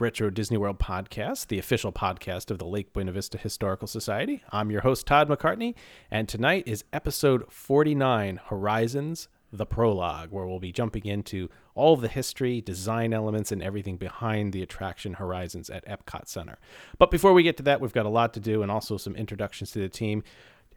Retro 0.00 0.30
Disney 0.30 0.56
World 0.56 0.78
podcast, 0.78 1.48
the 1.48 1.58
official 1.58 1.92
podcast 1.92 2.50
of 2.50 2.58
the 2.58 2.64
Lake 2.64 2.94
Buena 2.94 3.12
Vista 3.12 3.36
Historical 3.36 3.86
Society. 3.86 4.42
I'm 4.50 4.70
your 4.70 4.80
host, 4.80 5.06
Todd 5.06 5.28
McCartney, 5.28 5.74
and 6.10 6.26
tonight 6.26 6.64
is 6.66 6.84
episode 6.90 7.44
49 7.52 8.40
Horizons, 8.46 9.28
the 9.52 9.66
Prologue, 9.66 10.30
where 10.30 10.46
we'll 10.46 10.58
be 10.58 10.72
jumping 10.72 11.04
into 11.04 11.50
all 11.74 11.92
of 11.92 12.00
the 12.00 12.08
history, 12.08 12.62
design 12.62 13.12
elements, 13.12 13.52
and 13.52 13.62
everything 13.62 13.98
behind 13.98 14.54
the 14.54 14.62
attraction 14.62 15.14
Horizons 15.14 15.68
at 15.68 15.86
Epcot 15.86 16.28
Center. 16.28 16.56
But 16.98 17.10
before 17.10 17.34
we 17.34 17.42
get 17.42 17.58
to 17.58 17.62
that, 17.64 17.82
we've 17.82 17.92
got 17.92 18.06
a 18.06 18.10
lot 18.10 18.32
to 18.34 18.40
do 18.40 18.62
and 18.62 18.70
also 18.70 18.96
some 18.96 19.14
introductions 19.14 19.70
to 19.72 19.80
the 19.80 19.88
team. 19.90 20.22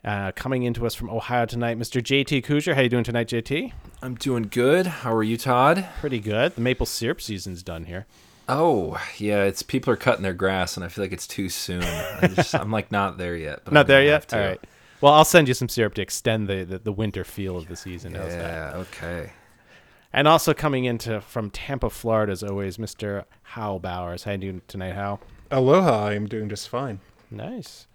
Uh, 0.04 0.34
coming 0.34 0.64
into 0.64 0.86
us 0.86 0.96
from 0.96 1.10
Ohio 1.10 1.46
tonight, 1.46 1.80
Mr. 1.80 2.02
JT 2.02 2.44
Kujar. 2.44 2.74
How 2.74 2.82
are 2.82 2.84
you 2.84 2.90
doing 2.90 3.06
tonight, 3.06 3.30
JT? 3.30 3.72
I'm 4.02 4.16
doing 4.16 4.50
good. 4.52 4.86
How 4.86 5.14
are 5.14 5.24
you, 5.24 5.38
Todd? 5.38 5.88
Pretty 6.02 6.20
good. 6.20 6.56
The 6.56 6.62
maple 6.62 6.86
syrup 6.86 7.22
season's 7.22 7.64
done 7.64 7.86
here. 7.86 8.06
Oh, 8.50 9.02
yeah, 9.18 9.44
it's 9.44 9.64
people 9.64 9.94
are 9.94 9.98
cutting 9.98 10.24
their 10.24 10.34
grass 10.34 10.76
and 10.76 10.84
I 10.84 10.90
feel 10.90 11.04
like 11.04 11.14
it's 11.14 11.28
too 11.28 11.50
soon. 11.50 11.84
I 11.84 12.28
just, 12.34 12.54
I'm 12.60 12.72
like 12.72 12.92
not 12.92 13.18
there 13.18 13.36
yet. 13.36 13.62
But 13.64 13.74
Not 13.74 13.82
I'm 13.82 13.88
there 13.88 14.04
yet? 14.04 14.34
All 14.34 14.40
right. 14.40 14.60
Well, 15.02 15.14
I'll 15.14 15.26
send 15.26 15.48
you 15.48 15.54
some 15.54 15.70
syrup 15.70 15.94
to 15.96 16.02
extend 16.02 16.48
the, 16.48 16.64
the, 16.64 16.80
the 16.80 16.92
winter 16.92 17.24
feel 17.24 17.58
of 17.58 17.68
the 17.68 17.76
season. 17.76 18.16
How's? 18.16 18.32
Yeah, 18.32 18.72
okay. 18.76 19.32
And 20.14 20.28
also 20.28 20.54
coming 20.54 20.86
into 20.86 21.22
from 21.22 21.50
Tampa, 21.50 21.90
Florida, 21.90 22.32
as 22.32 22.44
always, 22.44 22.78
Mr. 22.78 23.26
Hal 23.44 23.80
Bowers. 23.80 24.24
How 24.24 24.32
you 24.34 24.38
doing 24.38 24.62
tonight, 24.68 24.94
Hal? 24.94 25.20
Aloha, 25.52 26.08
I'm 26.08 26.28
doing 26.28 26.50
just 26.50 26.70
fine. 26.70 27.00
Nice. 27.32 27.88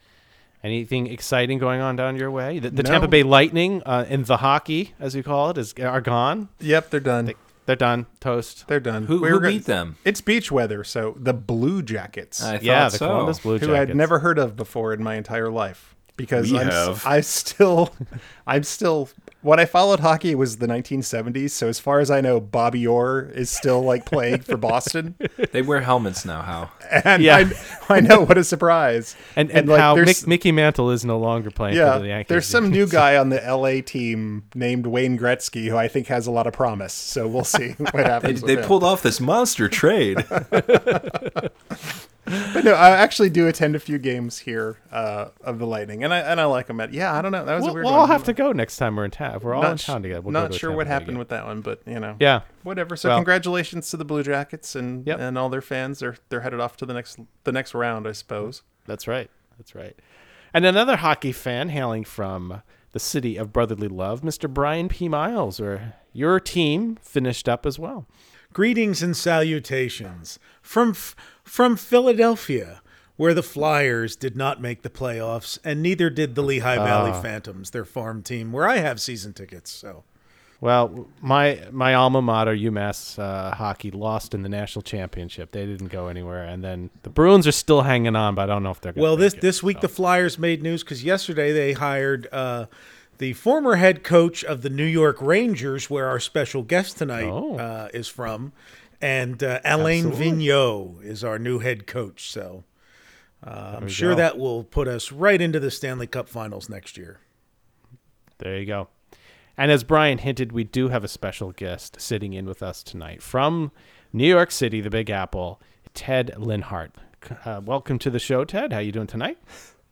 Anything 0.64 1.06
exciting 1.06 1.58
going 1.58 1.80
on 1.80 1.94
down 1.94 2.16
your 2.16 2.30
way? 2.30 2.58
The, 2.58 2.70
the 2.70 2.82
No. 2.82 2.90
Tampa 2.90 3.08
Bay 3.08 3.22
Lightning 3.22 3.82
uh, 3.86 4.04
and 4.08 4.26
the 4.26 4.38
hockey, 4.38 4.94
as 4.98 5.14
you 5.14 5.22
call 5.22 5.50
it, 5.50 5.58
is 5.58 5.72
are 5.80 6.00
gone. 6.00 6.48
Yep, 6.58 6.90
they're 6.90 7.00
done. 7.00 7.32
They're 7.68 7.76
done. 7.76 8.06
Toast. 8.18 8.66
They're 8.66 8.80
done. 8.80 9.04
Who, 9.04 9.20
We 9.20 9.28
who 9.28 9.34
were 9.34 9.40
gonna- 9.40 9.52
beat 9.52 9.66
them? 9.66 9.96
It's 10.02 10.22
beach 10.22 10.50
weather, 10.50 10.82
so 10.84 11.14
the 11.20 11.34
Blue 11.34 11.82
Jackets, 11.82 12.42
I 12.42 12.58
yeah, 12.62 12.88
the 12.88 12.96
so. 12.96 13.08
Columbus 13.08 13.40
Blue 13.40 13.58
Jackets, 13.58 13.68
who 13.68 13.76
I'd 13.76 13.94
never 13.94 14.20
heard 14.20 14.38
of 14.38 14.56
before 14.56 14.94
in 14.94 15.02
my 15.02 15.16
entire 15.16 15.50
life, 15.50 15.94
because 16.16 16.50
We 16.50 16.58
I'm, 16.60 16.68
have. 16.70 17.04
I 17.06 17.20
still, 17.20 17.92
I'm 18.46 18.62
still. 18.62 19.10
When 19.40 19.60
I 19.60 19.66
followed 19.66 20.00
hockey 20.00 20.34
was 20.34 20.56
the 20.56 20.66
1970s, 20.66 21.50
so 21.50 21.68
as 21.68 21.78
far 21.78 22.00
as 22.00 22.10
I 22.10 22.20
know, 22.20 22.40
Bobby 22.40 22.84
Orr 22.86 23.30
is 23.32 23.48
still 23.50 23.80
like 23.82 24.04
playing 24.04 24.40
for 24.40 24.56
Boston, 24.56 25.14
They 25.52 25.62
wear 25.62 25.80
helmets 25.80 26.24
now. 26.24 26.42
How? 26.42 26.70
and 27.04 27.22
Yeah. 27.22 27.48
I, 27.88 27.94
I 27.94 28.00
know 28.00 28.22
what 28.24 28.36
a 28.36 28.42
surprise. 28.42 29.14
And, 29.36 29.50
and, 29.52 29.68
like, 29.68 29.78
how 29.78 29.94
Mick, 29.94 30.26
Mickey 30.26 30.50
Mantle 30.50 30.90
is 30.90 31.04
no 31.04 31.18
longer 31.20 31.52
playing 31.52 31.76
yeah, 31.76 31.94
for 31.94 32.00
the 32.00 32.08
Yankees. 32.08 32.28
there's 32.28 32.46
some 32.46 32.70
new 32.70 32.86
guy 32.88 33.16
on 33.16 33.28
the 33.28 33.36
LA 33.40 33.80
team 33.80 34.42
named 34.56 34.86
Wayne 34.86 35.16
Gretzky 35.16 35.68
who 35.68 35.76
I 35.76 35.86
think 35.86 36.08
has 36.08 36.26
a 36.26 36.32
lot 36.32 36.48
of 36.48 36.52
promise. 36.52 36.92
So 36.92 37.28
we'll 37.28 37.44
see 37.44 37.68
what 37.78 37.94
happens. 37.94 38.40
they 38.40 38.56
with 38.56 38.64
him. 38.64 38.68
pulled 38.68 38.82
off 38.84 39.02
this 39.02 39.20
monster 39.20 39.68
trade. 39.68 40.26
But 42.52 42.64
no, 42.64 42.74
I 42.74 42.90
actually 42.90 43.30
do 43.30 43.46
attend 43.48 43.74
a 43.76 43.80
few 43.80 43.98
games 43.98 44.38
here 44.38 44.78
uh, 44.92 45.28
of 45.42 45.58
the 45.58 45.66
Lightning, 45.66 46.04
and 46.04 46.12
I 46.12 46.18
and 46.18 46.40
I 46.40 46.44
like 46.46 46.66
them. 46.66 46.80
At 46.80 46.92
yeah, 46.92 47.14
I 47.14 47.22
don't 47.22 47.32
know. 47.32 47.44
That 47.44 47.54
was 47.54 47.62
We'll, 47.64 47.70
a 47.70 47.74
weird 47.74 47.84
we'll 47.84 47.92
one. 47.94 48.00
all 48.02 48.06
have 48.06 48.24
to 48.24 48.32
go 48.32 48.52
next 48.52 48.76
time 48.76 48.96
we're 48.96 49.04
in 49.04 49.10
town. 49.10 49.40
We're 49.42 49.54
all 49.54 49.64
in 49.66 49.76
town 49.78 50.02
together. 50.02 50.20
We'll 50.20 50.32
go 50.32 50.40
not 50.42 50.52
to 50.52 50.58
sure 50.58 50.72
what 50.72 50.86
happened 50.86 51.10
game. 51.12 51.18
with 51.18 51.28
that 51.30 51.44
one, 51.46 51.60
but 51.60 51.80
you 51.86 51.98
know, 52.00 52.16
Yeah. 52.20 52.40
whatever. 52.62 52.96
So 52.96 53.08
Well- 53.08 53.18
congratulations 53.18 53.90
to 53.90 53.96
the 53.96 54.04
Blue 54.04 54.22
Jackets 54.22 54.74
and 54.74 55.06
Yep. 55.06 55.18
and 55.20 55.38
all 55.38 55.48
their 55.48 55.60
fans. 55.62 56.00
They're 56.00 56.16
they're 56.28 56.40
headed 56.40 56.60
off 56.60 56.76
to 56.78 56.86
the 56.86 56.94
next 56.94 57.18
the 57.44 57.52
next 57.52 57.74
round, 57.74 58.06
I 58.06 58.12
suppose. 58.12 58.62
That's 58.86 59.06
right. 59.08 59.30
That's 59.58 59.74
right. 59.74 59.96
And 60.54 60.64
another 60.64 60.96
hockey 60.96 61.32
fan 61.32 61.68
hailing 61.68 62.04
from 62.04 62.62
the 62.92 62.98
city 62.98 63.36
of 63.36 63.52
brotherly 63.52 63.88
love, 63.88 64.22
Mr. 64.22 64.48
Brian 64.52 64.88
P. 64.88 65.08
Miles, 65.08 65.60
where 65.60 65.94
your 66.14 66.40
team 66.40 66.96
finished 67.02 67.48
up 67.48 67.66
as 67.66 67.78
well. 67.78 68.06
Greetings 68.54 69.02
and 69.02 69.14
salutations 69.14 70.38
from 70.62 70.90
F- 70.90 71.14
from 71.48 71.76
Philadelphia, 71.76 72.80
where 73.16 73.34
the 73.34 73.42
Flyers 73.42 74.14
did 74.16 74.36
not 74.36 74.60
make 74.60 74.82
the 74.82 74.90
playoffs, 74.90 75.58
and 75.64 75.82
neither 75.82 76.08
did 76.10 76.34
the 76.34 76.42
Lehigh 76.42 76.76
Valley 76.76 77.12
Phantoms, 77.20 77.70
their 77.70 77.84
farm 77.84 78.22
team, 78.22 78.52
where 78.52 78.68
I 78.68 78.76
have 78.78 79.00
season 79.00 79.32
tickets. 79.32 79.70
So 79.70 80.04
Well, 80.60 81.08
my 81.20 81.60
my 81.72 81.94
alma 81.94 82.20
mater, 82.22 82.54
UMass 82.56 83.18
uh, 83.18 83.54
hockey, 83.54 83.90
lost 83.90 84.34
in 84.34 84.42
the 84.42 84.48
national 84.48 84.82
championship. 84.82 85.50
They 85.52 85.66
didn't 85.66 85.88
go 85.88 86.08
anywhere, 86.08 86.44
and 86.44 86.62
then 86.62 86.90
the 87.02 87.10
Bruins 87.10 87.46
are 87.46 87.52
still 87.52 87.82
hanging 87.82 88.14
on, 88.16 88.34
but 88.34 88.42
I 88.42 88.46
don't 88.54 88.62
know 88.62 88.70
if 88.70 88.80
they're 88.80 88.92
going. 88.92 89.02
well, 89.02 89.16
this 89.16 89.34
this 89.34 89.62
week 89.62 89.80
the 89.80 89.88
Flyers 89.88 90.38
made 90.38 90.62
news 90.62 90.82
because 90.84 91.02
yesterday 91.04 91.52
they 91.52 91.72
hired 91.72 92.28
uh, 92.32 92.66
the 93.18 93.32
former 93.32 93.74
head 93.76 94.04
coach 94.04 94.44
of 94.44 94.62
the 94.62 94.70
New 94.70 94.84
York 94.84 95.20
Rangers, 95.20 95.90
where 95.90 96.06
our 96.06 96.20
special 96.20 96.62
guest 96.62 96.98
tonight 96.98 97.24
Oh. 97.28 97.56
uh, 97.58 97.88
is 97.92 98.06
from, 98.06 98.52
and 99.00 99.42
uh, 99.42 99.60
Alain 99.64 100.10
Vigneault 100.10 101.02
is 101.02 101.22
our 101.24 101.38
new 101.38 101.58
head 101.58 101.86
coach. 101.86 102.30
So. 102.30 102.64
Uh, 103.46 103.76
I'm 103.82 103.88
sure 103.88 104.14
go. 104.14 104.16
that 104.16 104.36
will 104.36 104.64
put 104.64 104.88
us 104.88 105.12
right 105.12 105.40
into 105.40 105.60
the 105.60 105.70
Stanley 105.70 106.08
Cup 106.08 106.28
Finals 106.28 106.68
next 106.68 106.96
year. 106.96 107.20
There 108.38 108.58
you 108.58 108.66
go. 108.66 108.88
And 109.56 109.70
as 109.70 109.84
Brian 109.84 110.18
hinted, 110.18 110.52
we 110.52 110.64
do 110.64 110.88
have 110.88 111.04
a 111.04 111.08
special 111.08 111.52
guest 111.52 112.00
sitting 112.00 112.32
in 112.32 112.46
with 112.46 112.62
us 112.62 112.82
tonight 112.82 113.22
from 113.22 113.72
New 114.12 114.26
York 114.26 114.50
City, 114.50 114.80
the 114.80 114.90
Big 114.90 115.10
Apple, 115.10 115.60
Ted 115.94 116.32
Linhart. 116.36 116.90
Uh, 117.44 117.60
welcome 117.64 117.98
to 117.98 118.10
the 118.10 118.20
show, 118.20 118.44
Ted. 118.44 118.72
How 118.72 118.78
you 118.78 118.92
doing 118.92 119.08
tonight? 119.08 119.38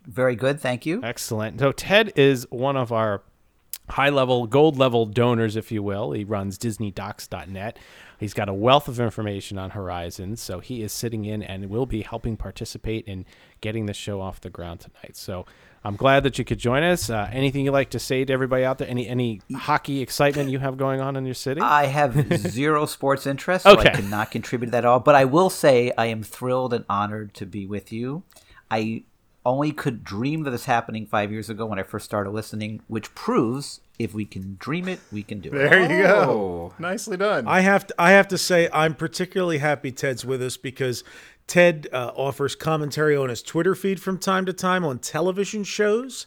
Very 0.06 0.36
good, 0.36 0.60
thank 0.60 0.86
you. 0.86 1.00
Excellent. 1.02 1.58
So 1.58 1.72
Ted 1.72 2.12
is 2.14 2.46
one 2.50 2.76
of 2.76 2.92
our 2.92 3.22
high 3.90 4.08
level, 4.10 4.46
gold 4.46 4.76
level 4.78 5.06
donors, 5.06 5.56
if 5.56 5.70
you 5.70 5.82
will. 5.82 6.12
He 6.12 6.24
runs 6.24 6.58
DisneyDocs.net. 6.58 7.78
He's 8.18 8.32
got 8.34 8.48
a 8.48 8.54
wealth 8.54 8.88
of 8.88 8.98
information 8.98 9.58
on 9.58 9.70
Horizons, 9.70 10.40
so 10.40 10.60
he 10.60 10.82
is 10.82 10.90
sitting 10.92 11.24
in 11.26 11.42
and 11.42 11.68
will 11.68 11.84
be 11.86 12.02
helping 12.02 12.36
participate 12.36 13.06
in 13.06 13.26
getting 13.60 13.86
the 13.86 13.92
show 13.94 14.20
off 14.22 14.40
the 14.40 14.48
ground 14.48 14.80
tonight. 14.80 15.16
So 15.16 15.44
I'm 15.84 15.96
glad 15.96 16.22
that 16.22 16.38
you 16.38 16.44
could 16.44 16.58
join 16.58 16.82
us. 16.82 17.10
Uh, 17.10 17.28
anything 17.30 17.66
you'd 17.66 17.72
like 17.72 17.90
to 17.90 17.98
say 17.98 18.24
to 18.24 18.32
everybody 18.32 18.64
out 18.64 18.78
there? 18.78 18.88
Any 18.88 19.06
any 19.06 19.42
hockey 19.54 20.00
excitement 20.00 20.48
you 20.50 20.58
have 20.60 20.78
going 20.78 21.00
on 21.02 21.14
in 21.16 21.26
your 21.26 21.34
city? 21.34 21.60
I 21.60 21.86
have 21.86 22.38
zero 22.38 22.86
sports 22.86 23.26
interest, 23.26 23.64
so 23.64 23.72
Okay. 23.78 23.90
I 23.90 23.92
cannot 23.96 24.30
contribute 24.30 24.68
to 24.68 24.70
that 24.72 24.78
at 24.78 24.84
all. 24.86 25.00
But 25.00 25.14
I 25.14 25.26
will 25.26 25.50
say 25.50 25.92
I 25.98 26.06
am 26.06 26.22
thrilled 26.22 26.72
and 26.72 26.86
honored 26.88 27.34
to 27.34 27.44
be 27.46 27.66
with 27.66 27.92
you. 27.92 28.22
I 28.70 29.04
only 29.46 29.72
could 29.72 30.04
dream 30.04 30.42
that 30.42 30.50
this 30.50 30.66
happening 30.66 31.06
five 31.06 31.30
years 31.32 31.48
ago 31.48 31.64
when 31.66 31.78
I 31.78 31.82
first 31.84 32.04
started 32.04 32.30
listening, 32.30 32.82
which 32.88 33.14
proves 33.14 33.80
if 33.98 34.12
we 34.12 34.26
can 34.26 34.56
dream 34.58 34.88
it, 34.88 35.00
we 35.10 35.22
can 35.22 35.40
do 35.40 35.48
it. 35.48 35.52
There 35.70 35.80
you 35.98 36.04
Oh. 36.04 36.26
go. 36.26 36.74
Nicely 36.78 37.16
done. 37.16 37.46
I 37.48 37.60
have 37.60 37.86
to, 37.86 37.94
I 37.98 38.10
have 38.10 38.28
to 38.28 38.36
say 38.38 38.68
I'm 38.72 38.94
particularly 38.94 39.58
happy 39.58 39.90
Ted's 39.92 40.24
with 40.26 40.42
us 40.42 40.56
because 40.58 41.02
Ted 41.46 41.86
uh, 41.92 42.10
offers 42.16 42.54
commentary 42.56 43.16
on 43.16 43.28
his 43.30 43.42
Twitter 43.42 43.74
feed 43.74 44.00
from 44.02 44.18
time 44.18 44.44
to 44.46 44.52
time 44.52 44.84
on 44.84 44.98
television 44.98 45.64
shows. 45.64 46.26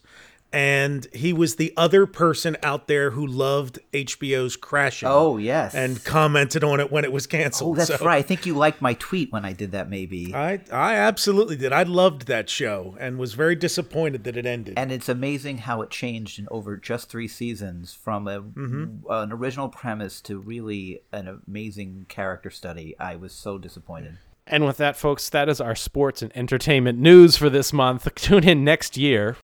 And 0.52 1.06
he 1.14 1.32
was 1.32 1.58
the 1.58 1.72
other 1.78 2.08
person 2.08 2.58
out 2.64 2.88
there 2.88 3.12
who 3.12 3.26
loved 3.28 3.78
HBO's 3.94 4.56
Crashing. 4.56 5.08
Oh, 5.08 5.38
yes. 5.38 5.76
And 5.76 6.04
commented 6.04 6.64
on 6.64 6.80
it 6.80 6.92
when 6.92 7.04
it 7.06 7.12
was 7.12 7.28
canceled. 7.28 7.74
Oh, 7.74 7.76
that's 7.78 8.00
So 8.00 8.04
right. 8.06 8.18
I 8.18 8.22
think 8.24 8.48
you 8.48 8.56
liked 8.56 8.82
my 8.82 8.96
tweet 8.96 9.32
when 9.32 9.46
I 9.46 9.54
did 9.54 9.72
that, 9.74 9.90
maybe. 9.92 10.34
I, 10.34 10.60
I 10.72 10.96
absolutely 10.96 11.56
did. 11.56 11.72
I 11.72 11.84
loved 11.84 12.26
that 12.28 12.50
show 12.50 12.98
and 13.00 13.20
was 13.20 13.36
very 13.36 13.56
disappointed 13.56 14.24
that 14.24 14.36
it 14.38 14.48
ended. 14.48 14.74
and 14.78 14.92
it's 14.92 15.08
amazing 15.08 15.60
how 15.60 15.82
it 15.84 15.92
changed 15.92 16.40
in 16.40 16.48
over 16.50 16.78
just 16.78 17.10
three 17.10 17.28
seasons 17.28 17.94
from 17.94 18.28
a, 18.28 18.42
Mm-hmm. 18.42 19.06
an 19.12 19.32
original 19.32 19.70
premise 19.70 20.20
to 20.22 20.40
really 20.40 21.02
an 21.12 21.42
amazing 21.48 22.08
character 22.10 22.50
study. 22.50 22.96
I 23.00 23.16
was 23.18 23.34
so 23.34 23.58
disappointed. 23.60 24.18
And 24.48 24.66
with 24.66 24.78
that, 24.78 24.98
folks, 24.98 25.30
that 25.30 25.48
is 25.48 25.62
our 25.62 25.76
sports 25.76 26.24
and 26.24 26.36
entertainment 26.36 26.98
news 26.98 27.38
for 27.38 27.52
this 27.52 27.72
month. 27.72 28.08
Tune 28.16 28.48
in 28.50 28.64
next 28.64 28.98
year. 28.98 29.38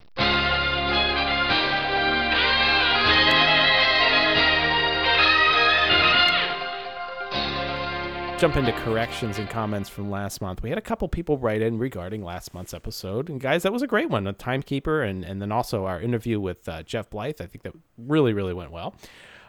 Jump 8.38 8.58
into 8.58 8.74
corrections 8.74 9.40
and 9.40 9.50
comments 9.50 9.88
from 9.88 10.12
last 10.12 10.42
month. 10.42 10.62
We 10.62 10.68
had 10.68 10.78
a 10.78 10.82
couple 10.82 11.08
people 11.08 11.38
write 11.38 11.62
in 11.62 11.80
regarding 11.80 12.22
last 12.22 12.54
month's 12.54 12.74
episode, 12.74 13.30
and 13.30 13.40
guys, 13.40 13.64
that 13.64 13.72
was 13.72 13.82
a 13.82 13.88
great 13.88 14.10
one. 14.10 14.28
A 14.28 14.34
timekeeper, 14.34 15.02
and 15.02 15.24
and 15.24 15.42
then 15.42 15.54
also 15.54 15.86
our 15.86 16.02
interview 16.02 16.40
with 16.42 16.68
uh, 16.68 16.84
Jeff 16.84 17.10
Blyth. 17.10 17.40
I 17.40 17.46
think 17.46 17.64
that 17.64 17.74
really 17.98 18.34
really 18.34 18.54
went 18.54 18.72
well. 18.72 18.94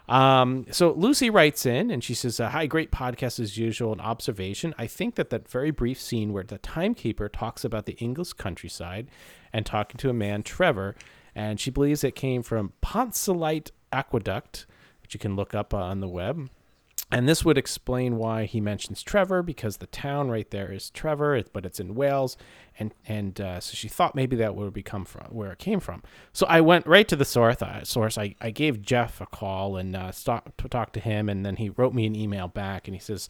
Um, 0.08 0.66
so 0.70 0.92
Lucy 0.92 1.30
writes 1.30 1.66
in 1.66 1.90
and 1.90 2.02
she 2.02 2.14
says, 2.14 2.38
uh, 2.38 2.48
"Hi, 2.50 2.66
great 2.66 2.92
podcast 2.92 3.40
as 3.40 3.58
usual. 3.58 3.92
An 3.92 4.00
observation. 4.00 4.72
I 4.78 4.86
think 4.86 5.16
that 5.16 5.30
that 5.30 5.48
very 5.48 5.72
brief 5.72 6.00
scene 6.00 6.32
where 6.32 6.44
the 6.44 6.58
timekeeper 6.58 7.28
talks 7.28 7.64
about 7.64 7.86
the 7.86 7.94
English 7.94 8.34
countryside 8.34 9.08
and 9.52 9.66
talking 9.66 9.98
to 9.98 10.10
a 10.10 10.14
man, 10.14 10.44
Trevor, 10.44 10.94
and 11.34 11.58
she 11.58 11.72
believes 11.72 12.04
it 12.04 12.14
came 12.14 12.44
from 12.44 12.72
Pontcysyllte 12.82 13.72
Aqueduct, 13.92 14.66
which 15.02 15.12
you 15.12 15.18
can 15.18 15.34
look 15.34 15.54
up 15.54 15.74
uh, 15.74 15.78
on 15.78 15.98
the 15.98 16.08
web." 16.08 16.48
And 17.12 17.28
this 17.28 17.44
would 17.44 17.56
explain 17.56 18.16
why 18.16 18.46
he 18.46 18.60
mentions 18.60 19.00
Trevor, 19.00 19.40
because 19.40 19.76
the 19.76 19.86
town 19.86 20.28
right 20.28 20.50
there 20.50 20.72
is 20.72 20.90
Trevor, 20.90 21.40
but 21.52 21.64
it's 21.64 21.78
in 21.78 21.94
Wales, 21.94 22.36
and 22.80 22.92
and 23.06 23.40
uh, 23.40 23.60
so 23.60 23.74
she 23.74 23.86
thought 23.86 24.16
maybe 24.16 24.34
that 24.36 24.56
would 24.56 24.72
become 24.72 25.04
from 25.04 25.26
where 25.30 25.52
it 25.52 25.58
came 25.60 25.78
from. 25.78 26.02
So 26.32 26.46
I 26.48 26.60
went 26.60 26.84
right 26.84 27.06
to 27.06 27.14
the 27.14 27.24
source. 27.24 27.62
Uh, 27.62 27.84
source. 27.84 28.18
I, 28.18 28.34
I 28.40 28.50
gave 28.50 28.82
Jeff 28.82 29.20
a 29.20 29.26
call 29.26 29.76
and 29.76 29.94
uh, 29.94 30.10
stop, 30.10 30.56
to 30.58 30.68
talk 30.68 30.92
to 30.94 31.00
him, 31.00 31.28
and 31.28 31.46
then 31.46 31.56
he 31.56 31.70
wrote 31.70 31.94
me 31.94 32.06
an 32.06 32.16
email 32.16 32.48
back, 32.48 32.88
and 32.88 32.94
he 32.94 33.00
says. 33.00 33.28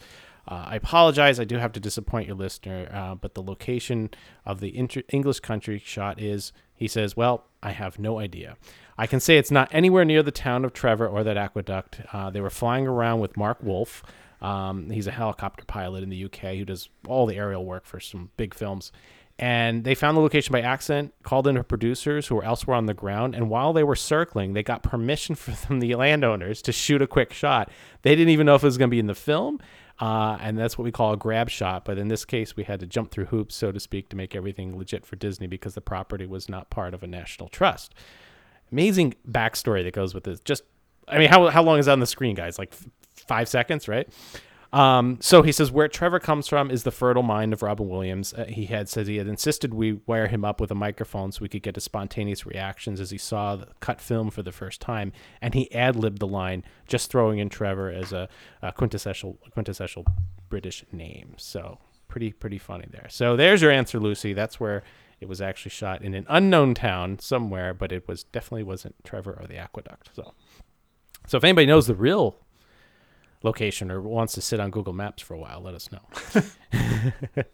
Uh, 0.48 0.64
I 0.68 0.76
apologize. 0.76 1.40
I 1.40 1.44
do 1.44 1.56
have 1.56 1.72
to 1.72 1.80
disappoint 1.80 2.28
your 2.28 2.36
listener, 2.36 2.88
uh, 2.94 3.16
but 3.16 3.34
the 3.34 3.42
location 3.42 4.10
of 4.44 4.60
the 4.60 4.78
inter- 4.78 5.02
English 5.08 5.40
country 5.40 5.82
shot 5.84 6.22
is, 6.22 6.52
he 6.76 6.88
says, 6.88 7.16
well, 7.16 7.44
I 7.62 7.70
have 7.70 7.98
no 7.98 8.18
idea. 8.18 8.56
I 8.98 9.06
can 9.06 9.20
say 9.20 9.36
it's 9.36 9.50
not 9.50 9.68
anywhere 9.72 10.04
near 10.04 10.22
the 10.22 10.30
town 10.30 10.64
of 10.64 10.72
Trevor 10.72 11.06
or 11.06 11.24
that 11.24 11.36
aqueduct. 11.36 12.00
Uh, 12.12 12.30
they 12.30 12.40
were 12.40 12.50
flying 12.50 12.86
around 12.86 13.20
with 13.20 13.36
Marc 13.36 13.62
Wolff. 13.62 14.02
Um, 14.40 14.90
he's 14.90 15.06
a 15.06 15.12
helicopter 15.12 15.64
pilot 15.64 16.02
in 16.02 16.10
the 16.10 16.24
UK 16.24 16.56
who 16.56 16.64
does 16.64 16.88
all 17.06 17.26
the 17.26 17.36
aerial 17.36 17.64
work 17.64 17.84
for 17.84 18.00
some 18.00 18.30
big 18.36 18.54
films. 18.54 18.92
And 19.38 19.84
they 19.84 19.94
found 19.94 20.16
the 20.16 20.22
location 20.22 20.52
by 20.52 20.62
accident, 20.62 21.12
called 21.22 21.46
in 21.46 21.56
her 21.56 21.62
producers 21.62 22.26
who 22.26 22.36
were 22.36 22.44
elsewhere 22.44 22.76
on 22.76 22.86
the 22.86 22.94
ground. 22.94 23.34
And 23.34 23.50
while 23.50 23.74
they 23.74 23.84
were 23.84 23.96
circling, 23.96 24.54
they 24.54 24.62
got 24.62 24.82
permission 24.82 25.34
from 25.34 25.80
the 25.80 25.94
landowners 25.94 26.62
to 26.62 26.72
shoot 26.72 27.02
a 27.02 27.06
quick 27.06 27.32
shot. 27.32 27.70
They 28.02 28.14
didn't 28.14 28.30
even 28.30 28.46
know 28.46 28.54
if 28.54 28.62
it 28.62 28.66
was 28.66 28.78
going 28.78 28.88
to 28.88 28.94
be 28.94 29.00
in 29.00 29.08
the 29.08 29.14
film. 29.14 29.60
Uh, 29.98 30.36
and 30.40 30.58
that's 30.58 30.76
what 30.76 30.84
we 30.84 30.92
call 30.92 31.12
a 31.12 31.16
grab 31.16 31.48
shot. 31.48 31.84
But 31.84 31.96
in 31.96 32.08
this 32.08 32.24
case, 32.24 32.54
we 32.54 32.64
had 32.64 32.80
to 32.80 32.86
jump 32.86 33.10
through 33.10 33.26
hoops, 33.26 33.54
so 33.54 33.72
to 33.72 33.80
speak, 33.80 34.08
to 34.10 34.16
make 34.16 34.34
everything 34.34 34.76
legit 34.76 35.06
for 35.06 35.16
Disney 35.16 35.46
because 35.46 35.74
the 35.74 35.80
property 35.80 36.26
was 36.26 36.48
not 36.48 36.68
part 36.68 36.92
of 36.92 37.02
a 37.02 37.06
national 37.06 37.48
trust 37.48 37.94
amazing 38.72 39.14
backstory 39.28 39.82
that 39.84 39.94
goes 39.94 40.14
with 40.14 40.24
this. 40.24 40.40
Just, 40.40 40.62
I 41.08 41.18
mean, 41.18 41.28
how 41.28 41.48
how 41.48 41.62
long 41.62 41.78
is 41.78 41.86
that 41.86 41.92
on 41.92 42.00
the 42.00 42.06
screen, 42.06 42.34
guys? 42.34 42.58
Like 42.58 42.72
f- 42.72 42.88
five 43.26 43.48
seconds, 43.48 43.88
right? 43.88 44.08
Um, 44.72 45.18
so 45.20 45.42
he 45.42 45.52
says 45.52 45.70
where 45.70 45.88
Trevor 45.88 46.18
comes 46.18 46.48
from 46.48 46.70
is 46.70 46.82
the 46.82 46.90
fertile 46.90 47.22
mind 47.22 47.52
of 47.52 47.62
Robin 47.62 47.88
Williams. 47.88 48.34
Uh, 48.34 48.46
he 48.46 48.66
had 48.66 48.88
said 48.88 49.06
he 49.06 49.16
had 49.16 49.28
insisted 49.28 49.72
we 49.72 50.00
wire 50.06 50.26
him 50.26 50.44
up 50.44 50.60
with 50.60 50.70
a 50.70 50.74
microphone 50.74 51.32
so 51.32 51.38
we 51.40 51.48
could 51.48 51.62
get 51.62 51.76
his 51.76 51.84
spontaneous 51.84 52.44
reactions 52.44 53.00
as 53.00 53.10
he 53.10 53.18
saw 53.18 53.56
the 53.56 53.68
cut 53.80 54.00
film 54.00 54.30
for 54.30 54.42
the 54.42 54.52
first 54.52 54.80
time, 54.80 55.12
and 55.40 55.54
he 55.54 55.72
ad 55.72 55.96
libbed 55.96 56.18
the 56.18 56.26
line, 56.26 56.64
just 56.86 57.10
throwing 57.10 57.38
in 57.38 57.48
Trevor 57.48 57.90
as 57.90 58.12
a, 58.12 58.28
a 58.62 58.72
quintessential 58.72 59.38
quintessential 59.52 60.04
British 60.48 60.84
name. 60.92 61.34
So 61.38 61.78
pretty 62.08 62.32
pretty 62.32 62.58
funny 62.58 62.86
there. 62.90 63.06
So 63.08 63.36
there's 63.36 63.62
your 63.62 63.70
answer, 63.70 63.98
Lucy. 64.00 64.32
That's 64.32 64.58
where 64.58 64.82
it 65.20 65.28
was 65.28 65.40
actually 65.40 65.70
shot 65.70 66.02
in 66.02 66.14
an 66.14 66.26
unknown 66.28 66.74
town 66.74 67.18
somewhere, 67.18 67.72
but 67.72 67.92
it 67.92 68.06
was 68.06 68.24
definitely 68.24 68.64
wasn't 68.64 68.96
Trevor 69.04 69.38
or 69.40 69.46
the 69.46 69.56
Aqueduct. 69.56 70.10
So, 70.14 70.34
so 71.26 71.38
if 71.38 71.44
anybody 71.44 71.66
knows 71.66 71.86
the 71.86 71.94
real 71.94 72.36
location 73.42 73.90
or 73.90 74.00
wants 74.00 74.34
to 74.34 74.40
sit 74.40 74.60
on 74.60 74.70
Google 74.70 74.92
Maps 74.92 75.22
for 75.22 75.34
a 75.34 75.38
while, 75.38 75.60
let 75.60 75.74
us 75.74 75.90
know. 75.92 77.42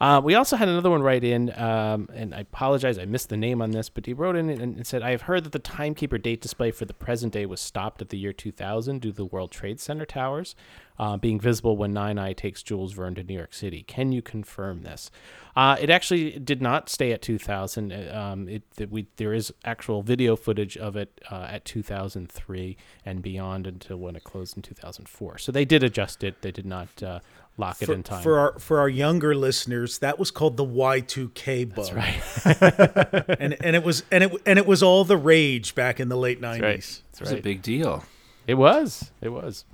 Uh, 0.00 0.20
we 0.22 0.34
also 0.34 0.56
had 0.56 0.68
another 0.68 0.90
one 0.90 1.02
write 1.02 1.24
in, 1.24 1.50
um, 1.58 2.08
and 2.14 2.34
I 2.34 2.40
apologize, 2.40 2.98
I 2.98 3.04
missed 3.04 3.28
the 3.28 3.36
name 3.36 3.62
on 3.62 3.70
this, 3.70 3.88
but 3.88 4.06
he 4.06 4.12
wrote 4.12 4.36
in 4.36 4.50
and 4.50 4.60
and 4.76 4.86
said, 4.86 5.02
I 5.02 5.10
have 5.10 5.22
heard 5.22 5.44
that 5.44 5.52
the 5.52 5.58
timekeeper 5.58 6.18
date 6.18 6.40
display 6.40 6.70
for 6.70 6.84
the 6.84 6.94
present 6.94 7.32
day 7.32 7.46
was 7.46 7.60
stopped 7.60 8.02
at 8.02 8.10
the 8.10 8.18
year 8.18 8.32
2000 8.32 9.00
due 9.00 9.10
to 9.10 9.16
the 9.16 9.24
World 9.24 9.50
Trade 9.50 9.80
Center 9.80 10.04
towers 10.04 10.54
uh, 10.98 11.16
being 11.16 11.38
visible 11.40 11.76
when 11.76 11.92
Nine 11.92 12.18
Eye 12.18 12.32
takes 12.32 12.62
Jules 12.62 12.92
Verne 12.92 13.14
to 13.14 13.22
New 13.22 13.34
York 13.34 13.54
City. 13.54 13.82
Can 13.82 14.12
you 14.12 14.22
confirm 14.22 14.82
this? 14.82 15.10
Uh, 15.54 15.76
it 15.80 15.88
actually 15.90 16.38
did 16.38 16.60
not 16.60 16.88
stay 16.88 17.12
at 17.12 17.22
2000. 17.22 17.92
Uh, 17.92 18.16
Um, 18.16 18.48
it, 18.48 18.62
that 18.76 18.90
we, 18.90 19.06
there 19.16 19.34
is 19.34 19.52
actual 19.64 20.02
video 20.02 20.36
footage 20.36 20.76
of 20.76 20.96
it 20.96 21.20
uh, 21.30 21.48
at 21.50 21.64
2003 21.64 22.76
and 23.04 23.22
beyond 23.22 23.66
until 23.66 23.98
when 23.98 24.16
it 24.16 24.24
closed 24.24 24.56
in 24.56 24.62
2004. 24.62 25.38
So 25.38 25.52
they 25.52 25.64
did 25.64 25.82
adjust 25.84 26.24
it. 26.24 26.42
They 26.42 26.50
did 26.52 26.66
not 26.66 27.02
uh, 27.02 27.20
lock 27.58 27.80
it 27.82 27.86
For, 27.86 27.94
in 27.94 28.02
time. 28.02 28.22
for 28.22 28.38
our 28.38 28.58
for 28.58 28.78
our 28.80 28.88
younger 28.88 29.34
listeners, 29.34 29.98
that 29.98 30.18
was 30.18 30.30
called 30.30 30.56
the 30.56 30.64
Y2K 30.66 31.74
bug. 31.74 31.92
right. 31.94 33.36
and 33.40 33.56
and 33.62 33.76
it 33.76 33.82
was 33.84 34.02
and 34.10 34.24
it 34.24 34.32
and 34.46 34.58
it 34.58 34.66
was 34.66 34.82
all 34.82 35.04
the 35.04 35.16
rage 35.16 35.74
back 35.74 36.00
in 36.00 36.08
the 36.08 36.16
late 36.16 36.40
90s. 36.40 36.62
right. 36.62 37.00
It 37.14 37.20
was 37.20 37.32
a 37.32 37.36
big 37.36 37.62
deal. 37.62 38.04
It 38.46 38.54
was. 38.54 39.10
It 39.20 39.30
was. 39.30 39.64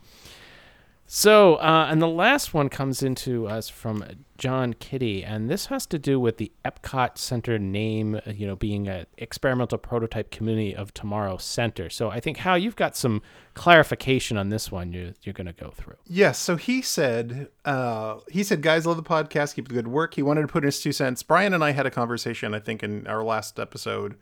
So, 1.07 1.57
uh, 1.57 1.89
and 1.91 2.01
the 2.01 2.09
last 2.09 2.55
one 2.55 2.71
comes 2.71 3.03
into 3.03 3.47
us 3.47 3.69
from 3.69 4.03
John 4.39 4.73
Kitty, 4.73 5.23
and 5.23 5.51
this 5.51 5.67
has 5.67 5.85
to 5.87 5.99
do 5.99 6.19
with 6.19 6.39
the 6.39 6.51
Epcot 6.65 7.19
Center 7.19 7.59
name, 7.59 8.15
uh, 8.15 8.31
you 8.31 8.47
know, 8.47 8.57
being 8.57 8.89
an 8.89 9.05
experimental 9.19 9.77
prototype 9.77 10.31
community 10.31 10.75
of 10.75 10.95
Tomorrow 10.95 11.37
Center. 11.37 11.91
So, 11.91 12.09
I 12.11 12.19
think 12.19 12.39
how 12.39 12.55
you've 12.55 12.77
got 12.77 12.97
some 12.97 13.21
clarification 13.55 14.37
on 14.39 14.49
this 14.49 14.73
one. 14.73 14.93
You, 14.93 15.13
you're 15.23 15.35
going 15.35 15.47
to 15.47 15.53
go 15.53 15.71
through. 15.71 15.97
Yes. 16.07 16.39
So 16.39 16.57
he 16.57 16.81
said, 16.81 17.49
uh, 17.65 18.21
he 18.31 18.43
said, 18.43 18.63
guys, 18.63 18.87
love 18.87 18.97
the 18.97 19.03
podcast. 19.03 19.55
Keep 19.55 19.69
the 19.69 19.75
good 19.75 19.89
work. 19.89 20.15
He 20.15 20.23
wanted 20.23 20.43
to 20.43 20.49
put 20.49 20.63
in 20.63 20.69
his 20.69 20.81
two 20.81 20.93
cents. 20.93 21.23
Brian 21.23 21.53
and 21.53 21.63
I 21.63 21.73
had 21.73 21.87
a 21.87 21.91
conversation, 21.91 22.55
I 22.55 22.61
think, 22.61 22.83
in 22.83 23.07
our 23.07 23.23
last 23.23 23.59
episode. 23.59 24.17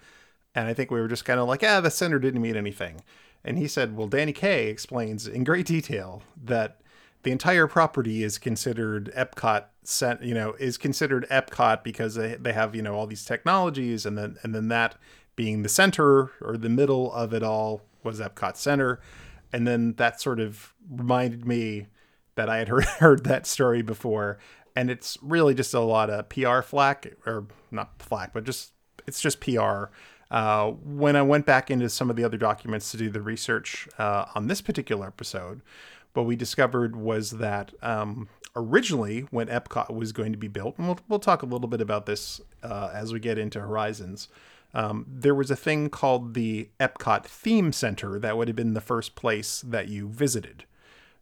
And 0.54 0.66
I 0.66 0.74
think 0.74 0.90
we 0.90 1.00
were 1.00 1.08
just 1.08 1.24
kind 1.24 1.38
of 1.38 1.46
like, 1.46 1.62
ah, 1.62 1.80
the 1.80 1.90
center 1.90 2.18
didn't 2.18 2.42
mean 2.42 2.56
anything. 2.56 3.02
And 3.44 3.58
he 3.58 3.68
said, 3.68 3.96
well, 3.96 4.06
Danny 4.06 4.32
Kaye 4.32 4.68
explains 4.68 5.26
in 5.26 5.44
great 5.44 5.66
detail 5.66 6.22
that 6.42 6.80
the 7.22 7.30
entire 7.30 7.66
property 7.66 8.22
is 8.22 8.38
considered 8.38 9.12
Epcot, 9.16 9.64
cent- 9.82 10.22
you 10.22 10.34
know, 10.34 10.54
is 10.58 10.76
considered 10.78 11.26
Epcot 11.30 11.82
because 11.82 12.14
they, 12.14 12.36
they 12.36 12.52
have, 12.52 12.74
you 12.74 12.82
know, 12.82 12.94
all 12.94 13.06
these 13.06 13.24
technologies. 13.24 14.06
And 14.06 14.16
then, 14.16 14.36
and 14.42 14.54
then 14.54 14.68
that 14.68 14.96
being 15.36 15.62
the 15.62 15.68
center 15.68 16.30
or 16.40 16.56
the 16.56 16.68
middle 16.68 17.12
of 17.12 17.32
it 17.32 17.42
all 17.42 17.82
was 18.02 18.20
Epcot 18.20 18.56
Center. 18.56 19.00
And 19.52 19.66
then 19.66 19.94
that 19.94 20.20
sort 20.20 20.40
of 20.40 20.74
reminded 20.88 21.46
me 21.46 21.86
that 22.34 22.48
I 22.48 22.58
had 22.58 22.68
heard, 22.68 22.84
heard 22.98 23.24
that 23.24 23.46
story 23.46 23.82
before. 23.82 24.38
And 24.76 24.90
it's 24.90 25.18
really 25.20 25.54
just 25.54 25.74
a 25.74 25.80
lot 25.80 26.10
of 26.10 26.28
PR 26.28 26.60
flack, 26.60 27.12
or 27.26 27.46
not 27.70 28.00
flack, 28.00 28.32
but 28.32 28.44
just 28.44 28.72
it's 29.06 29.20
just 29.20 29.40
PR. 29.40 29.86
Uh, 30.30 30.70
when 30.70 31.16
I 31.16 31.22
went 31.22 31.44
back 31.44 31.70
into 31.70 31.88
some 31.88 32.08
of 32.08 32.16
the 32.16 32.24
other 32.24 32.36
documents 32.36 32.90
to 32.92 32.96
do 32.96 33.10
the 33.10 33.20
research 33.20 33.88
uh, 33.98 34.26
on 34.34 34.46
this 34.46 34.60
particular 34.60 35.06
episode, 35.06 35.60
what 36.12 36.26
we 36.26 36.36
discovered 36.36 36.94
was 36.96 37.32
that 37.32 37.72
um, 37.82 38.28
originally, 38.54 39.22
when 39.30 39.48
Epcot 39.48 39.94
was 39.94 40.12
going 40.12 40.32
to 40.32 40.38
be 40.38 40.48
built, 40.48 40.78
and 40.78 40.86
we'll, 40.86 40.98
we'll 41.08 41.18
talk 41.18 41.42
a 41.42 41.46
little 41.46 41.68
bit 41.68 41.80
about 41.80 42.06
this 42.06 42.40
uh, 42.62 42.90
as 42.92 43.12
we 43.12 43.20
get 43.20 43.38
into 43.38 43.60
Horizons, 43.60 44.28
um, 44.72 45.04
there 45.08 45.34
was 45.34 45.50
a 45.50 45.56
thing 45.56 45.90
called 45.90 46.34
the 46.34 46.68
Epcot 46.78 47.24
Theme 47.24 47.72
Center 47.72 48.18
that 48.20 48.36
would 48.36 48.48
have 48.48 48.56
been 48.56 48.74
the 48.74 48.80
first 48.80 49.16
place 49.16 49.62
that 49.62 49.88
you 49.88 50.08
visited. 50.08 50.64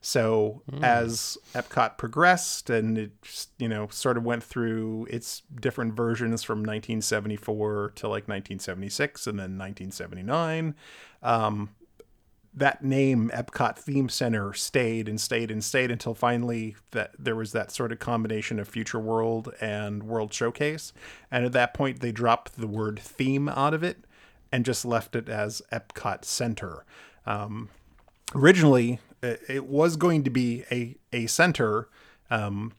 So 0.01 0.63
as 0.81 1.37
Epcot 1.55 1.99
progressed 1.99 2.71
and 2.71 2.97
it 2.97 3.11
you 3.59 3.69
know 3.69 3.89
sort 3.91 4.17
of 4.17 4.25
went 4.25 4.45
through 4.45 5.07
its 5.11 5.43
different 5.61 5.95
versions 5.95 6.45
from 6.45 6.59
1974 6.59 7.93
to 7.97 8.07
like 8.07 8.29
1976 8.29 9.27
and 9.27 9.39
then 9.39 9.59
1979, 9.59 10.77
um, 11.23 11.71
that 12.55 12.85
name 12.85 13.31
Epcot 13.35 13.77
Theme 13.77 14.09
Center 14.09 14.53
stayed 14.53 15.09
and 15.09 15.21
stayed 15.21 15.51
and 15.51 15.65
stayed 15.65 15.91
until 15.91 16.15
finally 16.15 16.77
that 16.93 17.11
there 17.19 17.37
was 17.37 17.51
that 17.53 17.73
sort 17.73 17.91
of 17.91 17.99
combination 17.99 18.61
of 18.61 18.69
Future 18.69 19.01
World 19.01 19.53
and 19.61 20.05
World 20.05 20.33
Showcase, 20.33 20.93
and 21.31 21.45
at 21.45 21.53
that 21.53 21.75
point 21.75 22.01
they 22.01 22.13
dropped 22.13 22.57
the 22.57 22.69
word 22.69 23.01
theme 23.01 23.49
out 23.49 23.75
of 23.75 23.83
it 23.83 24.05
and 24.53 24.65
just 24.65 24.85
left 24.85 25.17
it 25.17 25.29
as 25.29 25.61
Epcot 25.73 26.25
Center. 26.25 26.85
Um, 27.27 27.69
originally 28.35 29.01
it 29.23 29.43
it 29.49 29.67
was 29.67 29.97
going 29.97 30.25
to 30.25 30.31
be 30.31 30.65
a 30.71 30.97
a 31.13 31.27
center. 31.27 31.89
Um 32.31 32.73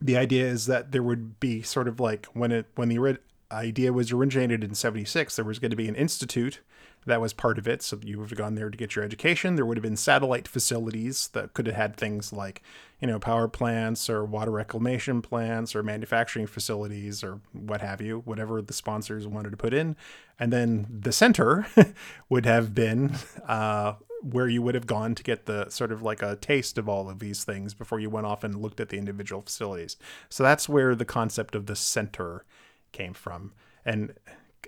the 0.00 0.16
idea 0.16 0.44
is 0.46 0.66
that 0.66 0.92
there 0.92 1.02
would 1.02 1.40
be 1.40 1.62
sort 1.62 1.88
of 1.88 2.00
like 2.00 2.26
when 2.26 2.52
it 2.52 2.66
when 2.74 2.88
the 2.88 3.18
idea 3.50 3.92
was 3.92 4.12
originated 4.12 4.64
in 4.64 4.74
76 4.74 5.36
there 5.36 5.44
was 5.44 5.58
going 5.58 5.70
to 5.70 5.76
be 5.76 5.88
an 5.88 5.94
institute 5.94 6.60
that 7.06 7.20
was 7.20 7.32
part 7.32 7.56
of 7.56 7.66
it. 7.66 7.82
So 7.82 7.98
you 8.02 8.18
would 8.18 8.30
have 8.30 8.38
gone 8.38 8.56
there 8.56 8.68
to 8.68 8.76
get 8.76 8.96
your 8.96 9.04
education. 9.04 9.54
There 9.54 9.64
would 9.64 9.76
have 9.76 9.82
been 9.82 9.96
satellite 9.96 10.48
facilities 10.48 11.28
that 11.28 11.54
could 11.54 11.66
have 11.66 11.76
had 11.76 11.96
things 11.96 12.32
like 12.32 12.62
you 13.00 13.06
know 13.06 13.18
power 13.18 13.48
plants 13.48 14.10
or 14.10 14.24
water 14.24 14.50
reclamation 14.50 15.22
plants 15.22 15.74
or 15.74 15.82
manufacturing 15.82 16.46
facilities 16.46 17.22
or 17.22 17.40
what 17.52 17.80
have 17.80 18.00
you 18.00 18.22
whatever 18.24 18.60
the 18.60 18.72
sponsors 18.72 19.26
wanted 19.26 19.50
to 19.50 19.56
put 19.56 19.72
in. 19.72 19.96
And 20.38 20.52
then 20.52 20.86
the 20.90 21.12
center 21.12 21.66
would 22.28 22.44
have 22.44 22.74
been 22.74 23.14
uh, 23.46 23.94
where 24.32 24.48
you 24.48 24.62
would 24.62 24.74
have 24.74 24.86
gone 24.86 25.14
to 25.14 25.22
get 25.22 25.46
the 25.46 25.68
sort 25.70 25.92
of 25.92 26.02
like 26.02 26.22
a 26.22 26.36
taste 26.36 26.78
of 26.78 26.88
all 26.88 27.08
of 27.08 27.18
these 27.18 27.44
things 27.44 27.74
before 27.74 28.00
you 28.00 28.10
went 28.10 28.26
off 28.26 28.42
and 28.42 28.60
looked 28.60 28.80
at 28.80 28.88
the 28.88 28.98
individual 28.98 29.42
facilities. 29.42 29.96
So 30.28 30.42
that's 30.42 30.68
where 30.68 30.94
the 30.94 31.04
concept 31.04 31.54
of 31.54 31.66
the 31.66 31.76
center 31.76 32.44
came 32.92 33.14
from. 33.14 33.52
And 33.84 34.14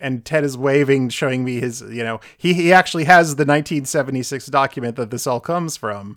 and 0.00 0.24
Ted 0.24 0.44
is 0.44 0.56
waving, 0.56 1.08
showing 1.08 1.44
me 1.44 1.60
his, 1.60 1.82
you 1.82 2.04
know, 2.04 2.20
he, 2.36 2.54
he 2.54 2.72
actually 2.72 3.04
has 3.04 3.30
the 3.30 3.44
1976 3.44 4.46
document 4.46 4.94
that 4.94 5.10
this 5.10 5.26
all 5.26 5.40
comes 5.40 5.76
from, 5.76 6.16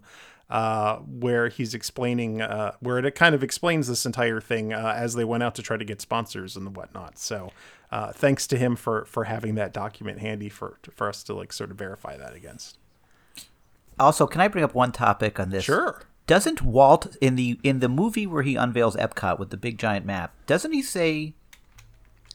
uh, 0.51 0.97
where 0.97 1.49
he's 1.49 1.73
explaining, 1.73 2.41
uh, 2.41 2.73
where 2.79 2.99
it 2.99 3.15
kind 3.15 3.33
of 3.33 3.43
explains 3.43 3.87
this 3.87 4.05
entire 4.05 4.39
thing 4.39 4.71
uh, 4.71 4.93
as 4.95 5.15
they 5.15 5.23
went 5.23 5.41
out 5.41 5.55
to 5.55 5.63
try 5.63 5.77
to 5.77 5.85
get 5.85 5.99
sponsors 5.99 6.55
and 6.55 6.75
whatnot. 6.75 7.17
So, 7.17 7.51
uh, 7.91 8.11
thanks 8.11 8.47
to 8.47 8.57
him 8.57 8.75
for 8.75 9.05
for 9.05 9.25
having 9.25 9.55
that 9.55 9.73
document 9.73 10.19
handy 10.19 10.49
for 10.49 10.77
for 10.91 11.09
us 11.09 11.23
to 11.23 11.33
like 11.33 11.51
sort 11.51 11.71
of 11.71 11.77
verify 11.77 12.17
that 12.17 12.33
against. 12.33 12.77
Also, 13.99 14.25
can 14.27 14.41
I 14.41 14.47
bring 14.47 14.63
up 14.63 14.73
one 14.73 14.91
topic 14.91 15.39
on 15.39 15.49
this? 15.49 15.63
Sure. 15.65 16.01
Doesn't 16.27 16.61
Walt 16.61 17.17
in 17.19 17.35
the 17.35 17.59
in 17.63 17.79
the 17.79 17.89
movie 17.89 18.25
where 18.25 18.43
he 18.43 18.55
unveils 18.55 18.95
Epcot 18.95 19.37
with 19.39 19.49
the 19.49 19.57
big 19.57 19.77
giant 19.77 20.05
map? 20.05 20.33
Doesn't 20.47 20.71
he 20.71 20.81
say 20.81 21.33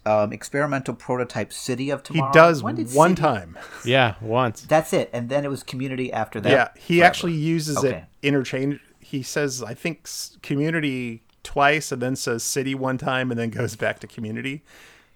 um, 0.05 0.33
experimental 0.33 0.95
prototype 0.95 1.53
city 1.53 1.91
of 1.91 2.03
tomorrow? 2.03 2.31
He 2.31 2.35
does 2.35 2.63
one 2.63 2.77
city- 2.87 3.15
time. 3.15 3.59
Yeah, 3.85 4.15
once. 4.21 4.63
That's 4.63 4.93
it, 4.93 5.09
and 5.13 5.29
then 5.29 5.45
it 5.45 5.49
was 5.49 5.63
community 5.63 6.13
after 6.13 6.41
that. 6.41 6.51
yeah, 6.51 6.69
he 6.77 6.99
forever. 6.99 7.07
actually 7.09 7.33
uses 7.35 7.79
Okay. 7.79 7.89
it 7.89 8.05
interchange. 8.27 8.81
He 9.01 9.23
says, 9.23 9.63
I 9.63 9.73
think 9.75 10.09
community 10.43 11.23
twice, 11.43 11.91
and 11.93 12.03
then 12.03 12.17
says 12.17 12.43
city 12.43 12.75
one 12.75 12.99
time, 12.99 13.31
and 13.31 13.39
then 13.39 13.51
goes 13.51 13.77
back 13.77 14.01
to 14.01 14.07
community. 14.07 14.63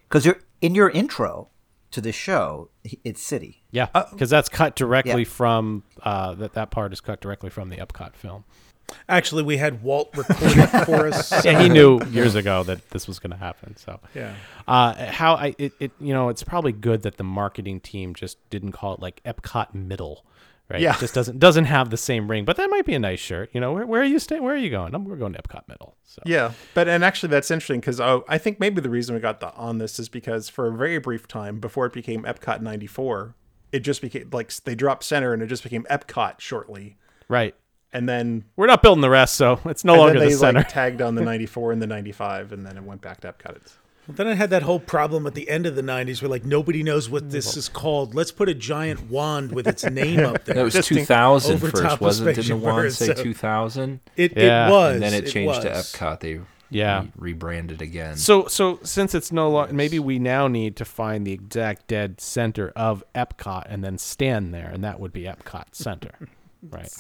because 0.09 0.25
you're 0.25 0.39
in 0.61 0.75
your 0.75 0.91
intro 0.91 1.49
to 1.93 2.01
the 2.01 2.13
show. 2.13 2.71
It's 3.05 3.23
city. 3.23 3.63
Yeah, 3.71 3.87
because 4.13 4.31
that's 4.31 4.49
cut 4.49 4.77
directly 4.77 5.23
Yeah. 5.23 5.29
from 5.29 5.83
uh, 6.03 6.35
that. 6.35 6.55
That 6.55 6.71
part 6.71 6.93
is 6.93 7.01
cut 7.01 7.21
directly 7.21 7.51
from 7.51 7.69
the 7.69 7.77
Epcot 7.77 8.15
film. 8.15 8.45
Actually, 9.09 9.45
we 9.45 9.57
had 9.57 9.85
Walt 9.85 10.11
record 10.17 10.37
it 10.41 10.85
for 10.85 11.07
us. 11.07 11.31
Yeah, 11.45 11.63
he 11.63 11.69
knew 11.69 12.01
years 12.07 12.35
ago 12.35 12.65
that 12.65 12.91
this 12.91 13.07
was 13.07 13.21
going 13.21 13.31
to 13.31 13.37
happen. 13.37 13.77
So 13.77 14.01
Yeah. 14.17 14.35
uh, 14.67 15.07
how 15.13 15.35
I 15.35 15.55
it, 15.59 15.73
it 15.79 15.93
you 16.01 16.13
know 16.13 16.29
it's 16.29 16.43
probably 16.43 16.73
good 16.73 17.03
that 17.03 17.17
the 17.17 17.23
marketing 17.25 17.79
team 17.81 18.15
just 18.15 18.37
didn't 18.51 18.73
call 18.73 18.95
it 18.95 19.01
like 19.01 19.23
Epcot 19.25 19.75
Middle, 19.75 20.25
right? 20.71 20.81
Yeah. 20.81 20.95
it 20.95 21.01
just 21.01 21.15
doesn't 21.15 21.39
doesn't 21.39 21.65
have 21.67 21.91
the 21.91 21.97
same 21.97 22.31
ring. 22.31 22.45
But 22.45 22.57
that 22.57 22.71
might 22.71 22.85
be 22.85 22.95
a 22.95 22.99
nice 22.99 23.19
shirt. 23.21 23.51
You 23.53 23.61
know, 23.61 23.73
where, 23.73 23.87
where 23.87 24.01
are 24.01 24.05
you 24.05 24.19
staying? 24.19 24.43
Where 24.43 24.55
are 24.55 24.59
you 24.59 24.71
going? 24.71 24.95
Um, 24.95 25.05
we're 25.05 25.17
going 25.17 25.33
to 25.33 25.43
Epcot 25.43 25.69
Middle. 25.69 25.97
So 26.05 26.23
Yeah, 26.25 26.53
but 26.75 26.89
and 26.89 27.05
actually 27.05 27.31
that's 27.31 27.51
interesting 27.51 27.81
because 27.81 28.01
oh, 28.01 28.25
I 28.29 28.39
think 28.39 28.61
maybe 28.61 28.81
the 28.81 28.91
reason 28.91 29.15
we 29.15 29.21
got 29.21 29.41
the 29.41 29.53
on 29.55 29.79
this 29.79 29.99
is 29.99 30.09
because 30.09 30.49
for 30.49 30.69
a 30.69 30.73
very 30.73 30.99
brief 30.99 31.29
time 31.29 31.61
before 31.61 31.87
it 31.87 31.93
became 31.93 32.23
Epcot 32.23 32.61
'94, 32.61 33.35
it 33.73 33.81
just 33.81 34.01
became 34.01 34.29
like 34.33 34.55
they 34.65 34.75
dropped 34.75 35.05
center 35.05 35.33
and 35.33 35.43
it 35.43 35.47
just 35.47 35.63
became 35.63 35.85
Epcot 35.91 36.41
shortly, 36.41 36.97
right. 37.29 37.55
and 37.93 38.09
then 38.09 38.45
We're 38.57 38.67
not 38.67 38.83
building 38.83 39.03
the 39.03 39.11
rest, 39.11 39.35
so 39.35 39.61
it's 39.65 39.85
no 39.85 39.97
longer 39.97 40.19
then 40.19 40.29
the 40.29 40.35
center. 40.35 40.61
like 40.61 40.69
tagged 40.69 41.03
on 41.03 41.15
the 41.15 41.23
'94 41.25 41.73
and 41.73 41.83
the 41.83 41.87
'95, 41.87 42.53
and 42.53 42.65
then 42.67 42.77
it 42.77 42.85
went 42.85 43.01
back 43.01 43.21
to 43.21 43.33
Epcot. 43.33 43.57
It's, 43.57 43.77
Then 44.17 44.27
I 44.29 44.35
had 44.35 44.51
that 44.51 44.63
whole 44.63 44.81
problem 44.81 45.27
at 45.27 45.35
the 45.35 45.49
end 45.49 45.67
of 45.67 45.77
the 45.77 45.83
'90s 45.83 46.21
where 46.23 46.29
like 46.29 46.45
nobody 46.45 46.83
knows 46.83 47.09
what 47.11 47.31
this 47.31 47.57
is 47.57 47.69
called. 47.69 48.15
Let's 48.15 48.33
put 48.33 48.49
a 48.49 48.55
giant 48.55 49.11
wand 49.11 49.53
with 49.53 49.67
its 49.67 49.85
name 49.91 50.21
up 50.21 50.45
there. 50.45 50.57
That 50.57 50.65
was 50.65 50.87
2000 50.87 51.55
over 51.55 51.69
first, 51.71 51.83
top 51.83 52.01
wasn't 52.01 52.31
it? 52.31 52.35
Didn't 52.37 52.49
the 52.61 52.65
wand 52.67 52.77
Bird, 52.77 52.93
say 52.93 53.07
so- 53.07 53.15
2000? 53.23 54.01
It, 54.17 54.37
Yeah. 54.37 54.69
it 54.69 54.71
was. 54.71 54.95
And 54.95 55.03
then 55.03 55.15
it 55.15 55.27
changed 55.29 55.63
to. 55.63 55.71
Epcot. 55.71 56.21
They 56.21 56.41
Yeah. 56.71 57.01
re- 57.01 57.33
rebranded 57.33 57.83
again. 57.83 58.17
So 58.17 58.47
so 58.47 58.79
since 58.83 59.15
it's 59.15 59.33
no 59.33 59.51
longer, 59.51 59.73
maybe 59.75 59.99
we 59.99 60.19
now 60.19 60.47
need 60.49 60.77
to 60.77 60.85
find 60.85 61.27
the 61.27 61.33
exact 61.33 61.89
dead 61.89 62.21
center 62.21 62.73
of 62.77 63.03
Epcot 63.15 63.65
and 63.69 63.83
then 63.85 63.99
stand 63.99 64.55
there, 64.55 64.71
and 64.73 64.85
that 64.85 65.01
would 65.01 65.13
be 65.13 65.23
Epcot 65.25 65.65
Center, 65.73 66.13
right? 66.71 66.93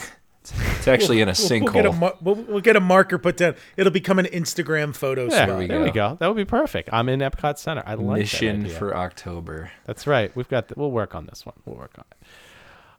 It's 0.54 0.88
actually 0.88 1.20
in 1.20 1.28
a 1.28 1.34
We'll, 1.38 1.60
we'll 1.60 1.72
get 1.72 1.86
a 1.86 1.90
sinkhole. 1.90 1.98
mar- 1.98 2.16
we'll, 2.20 2.34
we'll 2.36 2.60
get 2.60 2.76
a 2.76 2.80
marker 2.80 3.18
put 3.18 3.36
down. 3.36 3.54
It'll 3.76 3.92
become 3.92 4.18
an 4.18 4.26
Instagram 4.26 4.94
photo 4.94 5.24
Yeah, 5.26 5.44
spot. 5.46 5.58
we 5.58 5.66
there 5.66 5.80
we 5.80 5.86
go. 5.90 6.10
go. 6.10 6.16
That 6.20 6.28
would 6.28 6.36
be 6.36 6.44
perfect. 6.44 6.90
I'm 6.92 7.08
in 7.08 7.20
Epcot 7.20 7.58
Center. 7.58 7.82
I 7.86 7.94
like 7.94 8.20
Mission 8.20 8.60
that 8.60 8.66
idea. 8.66 8.78
for 8.78 8.96
October. 8.96 9.70
That's 9.84 10.06
right. 10.06 10.34
We've 10.36 10.48
got. 10.48 10.68
The, 10.68 10.74
we'll 10.76 10.90
work 10.90 11.14
on 11.14 11.26
this 11.26 11.44
one. 11.46 11.54
We'll 11.64 11.76
work 11.76 11.92
on 11.98 12.04
it. 12.10 12.26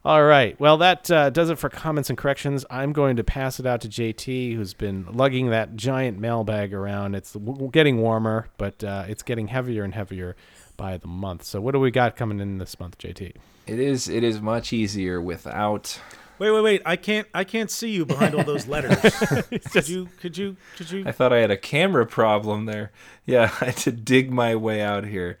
All 0.04 0.24
right. 0.24 0.58
Well, 0.58 0.78
that 0.78 1.08
uh, 1.12 1.30
does 1.30 1.48
it 1.48 1.58
for 1.60 1.68
comments 1.68 2.08
and 2.10 2.18
corrections. 2.18 2.64
I'm 2.68 2.92
going 2.92 3.14
to 3.16 3.22
pass 3.24 3.60
it 3.60 3.66
out 3.66 3.82
to 3.82 3.88
JT, 3.88 4.56
who's 4.56 4.74
been 4.74 5.06
lugging 5.12 5.50
that 5.50 5.76
giant 5.76 6.18
mailbag 6.18 6.74
around. 6.74 7.14
It's 7.14 7.36
getting 7.70 7.98
warmer, 7.98 8.48
but 8.58 8.82
uh, 8.82 9.04
it's 9.06 9.22
getting 9.22 9.46
heavier 9.46 9.84
and 9.84 9.94
heavier 9.94 10.34
by 10.76 10.96
the 10.96 11.06
month. 11.06 11.44
So, 11.44 11.60
what 11.60 11.70
do 11.70 11.78
we 11.78 11.92
got 11.92 12.16
coming 12.16 12.40
in 12.40 12.58
this 12.58 12.80
month, 12.80 12.98
JT? 12.98 13.34
It 13.68 13.78
is. 13.78 14.08
It 14.08 14.24
is 14.24 14.40
much 14.40 14.72
easier 14.72 15.20
without. 15.20 16.00
Wait, 16.38 16.50
wait, 16.50 16.60
wait! 16.62 16.82
I 16.84 16.96
can't. 16.96 17.28
I 17.34 17.44
can't 17.44 17.70
see 17.70 17.90
you 17.90 18.04
behind 18.04 18.34
all 18.34 18.44
those 18.44 18.66
letters. 18.66 18.98
could 19.70 19.88
you? 19.88 20.08
Could 20.20 20.36
you? 20.36 20.56
Could 20.76 20.90
you? 20.90 21.04
I 21.06 21.12
thought 21.12 21.32
I 21.32 21.38
had 21.38 21.50
a 21.50 21.56
camera 21.56 22.06
problem 22.06 22.64
there. 22.66 22.90
Yeah, 23.24 23.52
I 23.60 23.66
had 23.66 23.76
to 23.78 23.92
dig 23.92 24.32
my 24.32 24.56
way 24.56 24.80
out 24.80 25.04
here. 25.04 25.38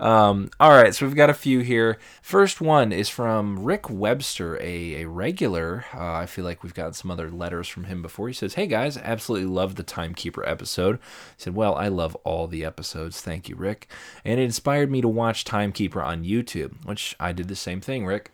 Um, 0.00 0.50
all 0.58 0.70
right, 0.70 0.94
so 0.94 1.06
we've 1.06 1.14
got 1.14 1.30
a 1.30 1.34
few 1.34 1.60
here. 1.60 1.98
First 2.20 2.60
one 2.60 2.92
is 2.92 3.08
from 3.08 3.64
Rick 3.64 3.88
Webster, 3.88 4.56
a, 4.60 5.02
a 5.02 5.08
regular. 5.08 5.84
Uh, 5.94 6.12
I 6.12 6.26
feel 6.26 6.44
like 6.44 6.62
we've 6.62 6.74
got 6.74 6.96
some 6.96 7.10
other 7.10 7.30
letters 7.30 7.68
from 7.68 7.84
him 7.84 8.02
before. 8.02 8.28
He 8.28 8.34
says, 8.34 8.54
Hey 8.54 8.66
guys, 8.66 8.96
absolutely 8.98 9.48
love 9.48 9.76
the 9.76 9.82
Timekeeper 9.82 10.46
episode. 10.48 10.96
He 10.96 11.42
said, 11.42 11.54
Well, 11.54 11.74
I 11.74 11.88
love 11.88 12.16
all 12.24 12.46
the 12.46 12.64
episodes. 12.64 13.20
Thank 13.20 13.48
you, 13.48 13.56
Rick. 13.56 13.88
And 14.24 14.40
it 14.40 14.44
inspired 14.44 14.90
me 14.90 15.00
to 15.00 15.08
watch 15.08 15.44
Timekeeper 15.44 16.02
on 16.02 16.24
YouTube, 16.24 16.84
which 16.84 17.16
I 17.20 17.32
did 17.32 17.48
the 17.48 17.56
same 17.56 17.80
thing, 17.80 18.04
Rick. 18.04 18.30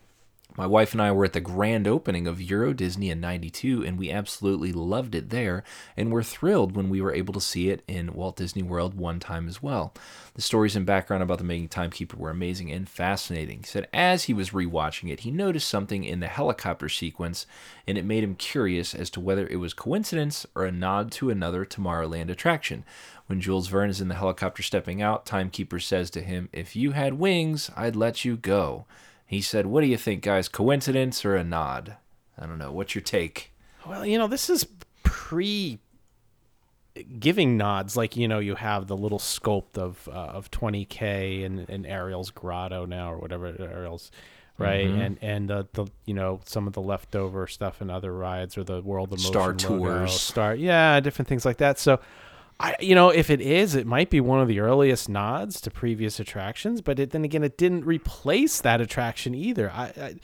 My 0.56 0.66
wife 0.66 0.92
and 0.92 1.00
I 1.00 1.12
were 1.12 1.24
at 1.24 1.32
the 1.32 1.40
grand 1.40 1.86
opening 1.86 2.26
of 2.26 2.40
Euro 2.42 2.72
Disney 2.72 3.08
in 3.08 3.20
92, 3.20 3.84
and 3.84 3.96
we 3.96 4.10
absolutely 4.10 4.72
loved 4.72 5.14
it 5.14 5.30
there, 5.30 5.62
and 5.96 6.10
were 6.10 6.22
thrilled 6.22 6.74
when 6.74 6.88
we 6.88 7.00
were 7.00 7.14
able 7.14 7.32
to 7.34 7.40
see 7.40 7.70
it 7.70 7.82
in 7.86 8.12
Walt 8.12 8.36
Disney 8.36 8.62
World 8.62 8.94
one 8.94 9.20
time 9.20 9.48
as 9.48 9.62
well. 9.62 9.94
The 10.34 10.42
stories 10.42 10.74
and 10.74 10.84
background 10.84 11.22
about 11.22 11.38
the 11.38 11.44
making 11.44 11.68
Timekeeper 11.68 12.16
were 12.16 12.30
amazing 12.30 12.72
and 12.72 12.88
fascinating. 12.88 13.58
He 13.58 13.64
said 13.64 13.88
as 13.94 14.24
he 14.24 14.34
was 14.34 14.50
rewatching 14.50 15.10
it, 15.10 15.20
he 15.20 15.30
noticed 15.30 15.68
something 15.68 16.04
in 16.04 16.20
the 16.20 16.26
helicopter 16.26 16.88
sequence, 16.88 17.46
and 17.86 17.96
it 17.96 18.04
made 18.04 18.24
him 18.24 18.34
curious 18.34 18.94
as 18.94 19.08
to 19.10 19.20
whether 19.20 19.46
it 19.46 19.56
was 19.56 19.72
coincidence 19.72 20.46
or 20.54 20.64
a 20.64 20.72
nod 20.72 21.12
to 21.12 21.30
another 21.30 21.64
Tomorrowland 21.64 22.28
attraction. 22.28 22.84
When 23.28 23.40
Jules 23.40 23.68
Verne 23.68 23.90
is 23.90 24.00
in 24.00 24.08
the 24.08 24.16
helicopter 24.16 24.62
stepping 24.62 25.00
out, 25.00 25.24
Timekeeper 25.24 25.78
says 25.78 26.10
to 26.10 26.20
him, 26.20 26.48
If 26.52 26.74
you 26.74 26.90
had 26.90 27.14
wings, 27.14 27.70
I'd 27.76 27.94
let 27.94 28.24
you 28.24 28.36
go. 28.36 28.86
He 29.30 29.40
said, 29.40 29.66
What 29.66 29.82
do 29.82 29.86
you 29.86 29.96
think, 29.96 30.24
guys? 30.24 30.48
Coincidence 30.48 31.24
or 31.24 31.36
a 31.36 31.44
nod? 31.44 31.94
I 32.36 32.46
don't 32.46 32.58
know. 32.58 32.72
What's 32.72 32.96
your 32.96 33.02
take? 33.02 33.52
Well, 33.86 34.04
you 34.04 34.18
know, 34.18 34.26
this 34.26 34.50
is 34.50 34.66
pre 35.04 35.78
giving 37.20 37.56
nods. 37.56 37.96
Like, 37.96 38.16
you 38.16 38.26
know, 38.26 38.40
you 38.40 38.56
have 38.56 38.88
the 38.88 38.96
little 38.96 39.20
sculpt 39.20 39.78
of 39.78 40.08
uh, 40.08 40.10
of 40.10 40.50
20K 40.50 41.46
and, 41.46 41.70
and 41.70 41.86
Ariel's 41.86 42.30
grotto 42.32 42.86
now, 42.86 43.12
or 43.12 43.18
whatever 43.18 43.54
Ariel's, 43.56 44.10
right? 44.58 44.88
Mhm. 44.88 45.00
And 45.06 45.18
and 45.22 45.48
the, 45.48 45.68
the 45.74 45.86
you 46.06 46.14
know 46.14 46.40
some 46.44 46.66
of 46.66 46.72
the 46.72 46.82
leftover 46.82 47.46
stuff 47.46 47.80
in 47.80 47.88
other 47.88 48.12
rides 48.12 48.58
or 48.58 48.64
the 48.64 48.82
World 48.82 49.12
of 49.12 49.20
Star 49.20 49.52
Motion 49.52 49.78
logo, 49.78 49.98
Tours. 50.00 50.20
Star, 50.20 50.56
yeah, 50.56 50.98
different 50.98 51.28
things 51.28 51.44
like 51.44 51.58
that. 51.58 51.78
So. 51.78 52.00
I, 52.62 52.76
you 52.78 52.94
know, 52.94 53.08
if 53.08 53.30
it 53.30 53.40
is, 53.40 53.74
it 53.74 53.86
might 53.86 54.10
be 54.10 54.20
one 54.20 54.38
of 54.38 54.46
the 54.46 54.60
earliest 54.60 55.08
nods 55.08 55.62
to 55.62 55.70
previous 55.70 56.20
attractions, 56.20 56.82
but 56.82 56.98
it, 56.98 57.10
then 57.10 57.24
again, 57.24 57.42
it 57.42 57.56
didn't 57.56 57.86
replace 57.86 58.60
that 58.60 58.82
attraction 58.82 59.34
either. 59.34 59.70
I, 59.70 59.84
I 59.98 60.14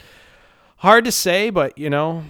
hard 0.77 1.03
to 1.05 1.11
say, 1.11 1.49
but 1.49 1.75
you 1.77 1.89
know, 1.89 2.23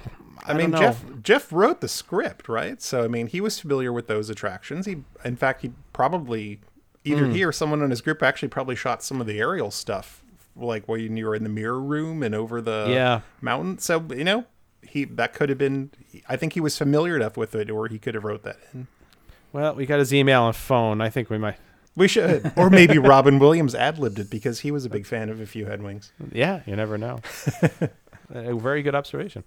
I, 0.46 0.54
I, 0.54 0.56
mean. 0.56 0.72
Jeff 0.72 1.04
Jeff 1.22 1.52
wrote 1.52 1.82
the 1.82 1.90
script, 1.90 2.48
right? 2.48 2.82
So 2.82 3.04
I 3.04 3.10
mean, 3.10 3.28
he 3.28 3.42
was 3.42 3.60
familiar 3.60 3.92
with 3.92 4.08
those 4.08 4.30
attractions. 4.30 4.86
He, 4.86 5.04
in 5.26 5.36
fact, 5.36 5.62
he 5.62 5.72
probably 5.92 6.62
either 7.04 7.26
Mm. 7.28 7.34
he 7.36 7.44
or 7.44 7.52
someone 7.52 7.82
in 7.82 7.90
his 7.90 8.00
group 8.02 8.24
actually 8.24 8.48
probably 8.50 8.76
shot 8.78 9.04
some 9.04 9.20
of 9.20 9.28
the 9.28 9.40
aerial 9.40 9.72
stuff, 9.72 10.24
like 10.56 10.88
when 10.88 11.18
you 11.18 11.26
were 11.26 11.36
in 11.36 11.44
the 11.44 11.50
mirror 11.50 11.82
room 11.82 12.24
and 12.24 12.34
over 12.34 12.62
the 12.62 12.86
Yeah. 12.90 13.22
mountain. 13.42 13.78
So 13.80 14.06
you 14.16 14.24
know, 14.24 14.46
he 14.82 15.04
that 15.04 15.34
could 15.34 15.50
have 15.50 15.58
been. 15.58 15.92
I 16.30 16.38
think 16.38 16.54
he 16.54 16.62
was 16.62 16.78
familiar 16.78 17.18
enough 17.18 17.36
with 17.36 17.54
it, 17.56 17.70
or 17.70 17.88
he 17.90 18.00
could 18.00 18.16
have 18.16 18.24
wrote 18.24 18.44
that 18.44 18.60
in. 18.74 18.88
Well, 19.54 19.75
we 19.75 19.86
got 19.86 20.00
his 20.00 20.13
email 20.13 20.48
and 20.48 20.56
phone. 20.56 21.01
I 21.01 21.10
think 21.10 21.30
we 21.30 21.38
might. 21.38 21.58
We 21.96 22.08
should, 22.08 22.51
or 22.58 22.70
maybe 22.70 23.00
Robin 23.00 23.39
Williams 23.39 23.74
ad 23.74 23.98
libbed 23.98 24.20
it 24.20 24.30
because 24.30 24.60
he 24.60 24.70
was 24.70 24.86
a 24.86 24.89
big 24.89 25.06
fan 25.06 25.30
of 25.30 25.42
If 25.42 25.56
You 25.56 25.66
Had 25.66 25.82
Wings. 25.82 26.12
Yeah, 26.32 26.62
you 26.68 26.75
never 26.75 26.98
know. 26.98 27.22
a 28.30 28.56
very 28.56 28.84
good 28.84 28.94
observation. 28.94 29.44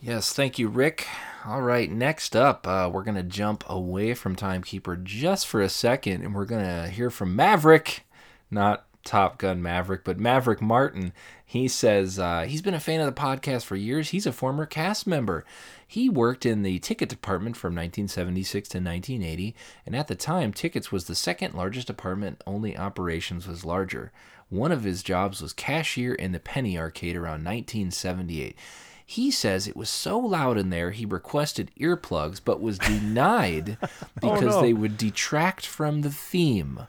Yes, 0.00 0.32
thank 0.32 0.58
you, 0.58 0.66
Rick. 0.66 1.06
All 1.46 1.62
right, 1.62 1.88
next 1.88 2.34
up, 2.34 2.66
uh, 2.66 2.90
we're 2.92 3.04
going 3.04 3.14
to 3.14 3.22
jump 3.22 3.62
away 3.68 4.14
from 4.14 4.34
Timekeeper 4.34 4.96
just 4.96 5.46
for 5.46 5.60
a 5.60 5.68
second, 5.68 6.22
and 6.24 6.34
we're 6.34 6.44
going 6.44 6.64
to 6.64 6.88
hear 6.88 7.08
from 7.08 7.36
Maverick, 7.36 8.04
not 8.50 8.84
Top 9.04 9.38
Gun 9.38 9.62
Maverick, 9.62 10.02
but 10.02 10.18
Maverick 10.18 10.60
Martin. 10.60 11.12
He 11.44 11.68
says 11.68 12.18
uh, 12.18 12.46
he's 12.48 12.62
been 12.62 12.74
a 12.74 12.80
fan 12.80 13.00
of 13.00 13.06
the 13.06 13.20
podcast 13.20 13.64
for 13.64 13.76
years. 13.76 14.08
He's 14.08 14.26
a 14.26 14.32
former 14.32 14.66
cast 14.66 15.06
member. 15.06 15.44
He 15.92 16.08
worked 16.08 16.46
in 16.46 16.62
the 16.62 16.78
ticket 16.78 17.10
department 17.10 17.54
from 17.54 17.74
1976 17.74 18.70
to 18.70 18.78
1980, 18.78 19.54
and 19.84 19.94
at 19.94 20.08
the 20.08 20.14
time, 20.14 20.54
tickets 20.54 20.90
was 20.90 21.04
the 21.04 21.14
second 21.14 21.52
largest 21.52 21.86
department, 21.86 22.42
only 22.46 22.78
operations 22.78 23.46
was 23.46 23.66
larger. 23.66 24.10
One 24.48 24.72
of 24.72 24.84
his 24.84 25.02
jobs 25.02 25.42
was 25.42 25.52
cashier 25.52 26.14
in 26.14 26.32
the 26.32 26.40
Penny 26.40 26.78
Arcade 26.78 27.14
around 27.14 27.44
1978. 27.44 28.56
He 29.04 29.30
says 29.30 29.68
it 29.68 29.76
was 29.76 29.90
so 29.90 30.18
loud 30.18 30.56
in 30.56 30.70
there 30.70 30.92
he 30.92 31.04
requested 31.04 31.70
earplugs 31.78 32.40
but 32.42 32.62
was 32.62 32.78
denied 32.78 33.76
oh, 33.82 33.88
because 34.14 34.54
no. 34.54 34.62
they 34.62 34.72
would 34.72 34.96
detract 34.96 35.66
from 35.66 36.00
the 36.00 36.10
theme. 36.10 36.86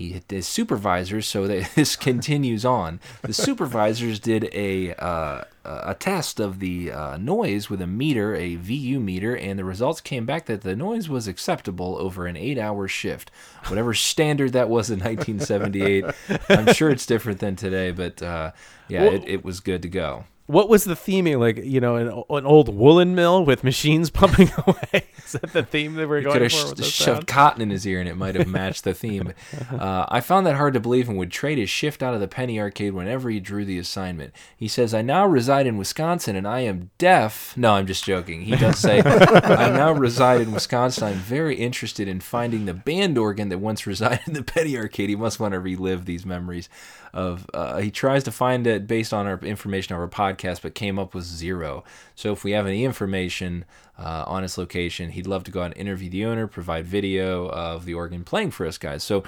He 0.00 0.18
his 0.30 0.48
supervisors, 0.48 1.26
so 1.26 1.46
that 1.46 1.72
this 1.74 1.94
continues 1.94 2.64
on. 2.64 3.00
The 3.20 3.34
supervisors 3.34 4.18
did 4.18 4.48
a 4.50 4.94
uh, 4.94 5.44
a 5.62 5.94
test 5.94 6.40
of 6.40 6.58
the 6.58 6.90
uh, 6.90 7.16
noise 7.18 7.68
with 7.68 7.82
a 7.82 7.86
meter, 7.86 8.34
a 8.34 8.56
VU 8.56 8.98
meter, 8.98 9.36
and 9.36 9.58
the 9.58 9.64
results 9.64 10.00
came 10.00 10.24
back 10.24 10.46
that 10.46 10.62
the 10.62 10.74
noise 10.74 11.10
was 11.10 11.28
acceptable 11.28 11.98
over 11.98 12.26
an 12.26 12.34
eight-hour 12.34 12.88
shift, 12.88 13.30
whatever 13.66 13.92
standard 13.92 14.54
that 14.54 14.70
was 14.70 14.88
in 14.88 15.00
1978. 15.04 16.06
I'm 16.48 16.72
sure 16.72 16.88
it's 16.88 17.04
different 17.04 17.40
than 17.40 17.54
today, 17.54 17.90
but 17.90 18.22
uh, 18.22 18.52
yeah, 18.88 19.04
it, 19.04 19.24
it 19.26 19.44
was 19.44 19.60
good 19.60 19.82
to 19.82 19.88
go. 19.88 20.24
What 20.50 20.68
was 20.68 20.84
the 20.84 20.94
theming? 20.94 21.38
Like, 21.38 21.58
you 21.64 21.80
know, 21.80 21.96
an, 21.96 22.08
an 22.08 22.46
old 22.46 22.68
woolen 22.68 23.14
mill 23.14 23.44
with 23.44 23.62
machines 23.62 24.10
pumping 24.10 24.50
away? 24.66 25.04
Is 25.24 25.32
that 25.32 25.52
the 25.52 25.62
theme 25.62 25.94
that 25.94 26.08
we're 26.08 26.22
going 26.22 26.32
could 26.32 26.42
have 26.42 26.52
for? 26.52 26.82
sh- 26.82 26.86
shoved 26.86 27.16
sound? 27.18 27.26
cotton 27.26 27.62
in 27.62 27.70
his 27.70 27.86
ear 27.86 28.00
and 28.00 28.08
it 28.08 28.16
might 28.16 28.34
have 28.34 28.48
matched 28.48 28.84
the 28.84 28.94
theme. 28.94 29.32
Uh, 29.70 30.04
I 30.08 30.20
found 30.20 30.46
that 30.46 30.56
hard 30.56 30.74
to 30.74 30.80
believe 30.80 31.08
and 31.08 31.16
would 31.16 31.30
trade 31.30 31.56
his 31.58 31.70
shift 31.70 32.02
out 32.02 32.12
of 32.12 32.20
the 32.20 32.28
penny 32.28 32.58
arcade 32.58 32.92
whenever 32.92 33.30
he 33.30 33.40
drew 33.40 33.64
the 33.64 33.78
assignment. 33.78 34.34
He 34.56 34.68
says, 34.68 34.92
I 34.92 35.02
now 35.02 35.26
reside 35.26 35.66
in 35.66 35.76
Wisconsin 35.76 36.34
and 36.34 36.46
I 36.46 36.60
am 36.60 36.90
deaf. 36.98 37.56
No, 37.56 37.74
I'm 37.74 37.86
just 37.86 38.04
joking. 38.04 38.42
He 38.42 38.56
does 38.56 38.78
say, 38.78 39.00
I 39.00 39.70
now 39.70 39.92
reside 39.92 40.40
in 40.40 40.52
Wisconsin. 40.52 41.04
I'm 41.04 41.14
very 41.14 41.56
interested 41.56 42.08
in 42.08 42.20
finding 42.20 42.66
the 42.66 42.74
band 42.74 43.16
organ 43.16 43.48
that 43.50 43.58
once 43.58 43.86
resided 43.86 44.26
in 44.26 44.34
the 44.34 44.42
penny 44.42 44.76
arcade. 44.76 45.08
He 45.08 45.16
must 45.16 45.40
want 45.40 45.52
to 45.52 45.60
relive 45.60 46.04
these 46.04 46.26
memories 46.26 46.68
of 47.12 47.46
uh, 47.54 47.78
he 47.78 47.90
tries 47.90 48.24
to 48.24 48.30
find 48.32 48.66
it 48.66 48.86
based 48.86 49.12
on 49.12 49.26
our 49.26 49.38
information 49.40 49.94
of 49.94 50.00
our 50.00 50.08
podcast 50.08 50.62
but 50.62 50.74
came 50.74 50.98
up 50.98 51.14
with 51.14 51.24
zero 51.24 51.84
so 52.14 52.32
if 52.32 52.44
we 52.44 52.52
have 52.52 52.66
any 52.66 52.84
information 52.84 53.64
uh, 53.98 54.24
on 54.26 54.42
his 54.42 54.56
location 54.56 55.10
he'd 55.10 55.26
love 55.26 55.44
to 55.44 55.50
go 55.50 55.62
out 55.62 55.66
and 55.66 55.76
interview 55.76 56.08
the 56.08 56.24
owner 56.24 56.46
provide 56.46 56.86
video 56.86 57.48
of 57.48 57.84
the 57.84 57.94
organ 57.94 58.24
playing 58.24 58.50
for 58.50 58.66
us 58.66 58.78
guys 58.78 59.02
so 59.02 59.22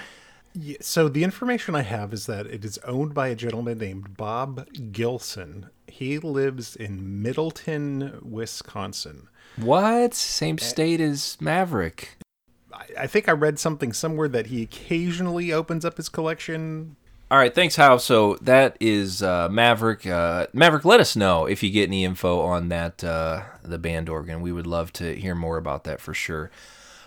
Yeah, 0.54 0.76
so 0.80 1.08
the 1.08 1.24
information 1.24 1.74
I 1.74 1.82
have 1.82 2.12
is 2.12 2.26
that 2.26 2.46
it 2.46 2.64
is 2.64 2.78
owned 2.84 3.14
by 3.14 3.28
a 3.28 3.34
gentleman 3.34 3.78
named 3.78 4.18
Bob 4.18 4.66
Gilson. 4.92 5.70
He 5.86 6.18
lives 6.18 6.76
in 6.76 7.22
Middleton, 7.22 8.18
Wisconsin. 8.22 9.28
what 9.56 10.12
same 10.14 10.58
state 10.58 11.00
as 11.00 11.38
maverick 11.40 12.18
I, 12.72 12.86
I 13.00 13.06
think 13.06 13.28
I 13.28 13.32
read 13.32 13.58
something 13.58 13.92
somewhere 13.92 14.28
that 14.28 14.46
he 14.46 14.62
occasionally 14.62 15.52
opens 15.52 15.84
up 15.84 15.96
his 15.96 16.08
collection. 16.08 16.96
All 17.32 17.38
right 17.38 17.54
thanks 17.54 17.76
how 17.76 17.96
so 17.96 18.36
that 18.42 18.76
is 18.78 19.22
uh, 19.22 19.48
maverick 19.50 20.06
uh, 20.06 20.46
maverick 20.52 20.84
let 20.84 21.00
us 21.00 21.16
know 21.16 21.46
if 21.46 21.62
you 21.62 21.70
get 21.70 21.88
any 21.88 22.04
info 22.04 22.40
on 22.40 22.68
that 22.68 23.02
uh, 23.02 23.42
the 23.62 23.78
band 23.78 24.08
organ 24.10 24.42
we 24.42 24.52
would 24.52 24.66
love 24.66 24.92
to 24.92 25.14
hear 25.16 25.34
more 25.34 25.56
about 25.56 25.84
that 25.84 25.98
for 26.00 26.12
sure 26.14 26.50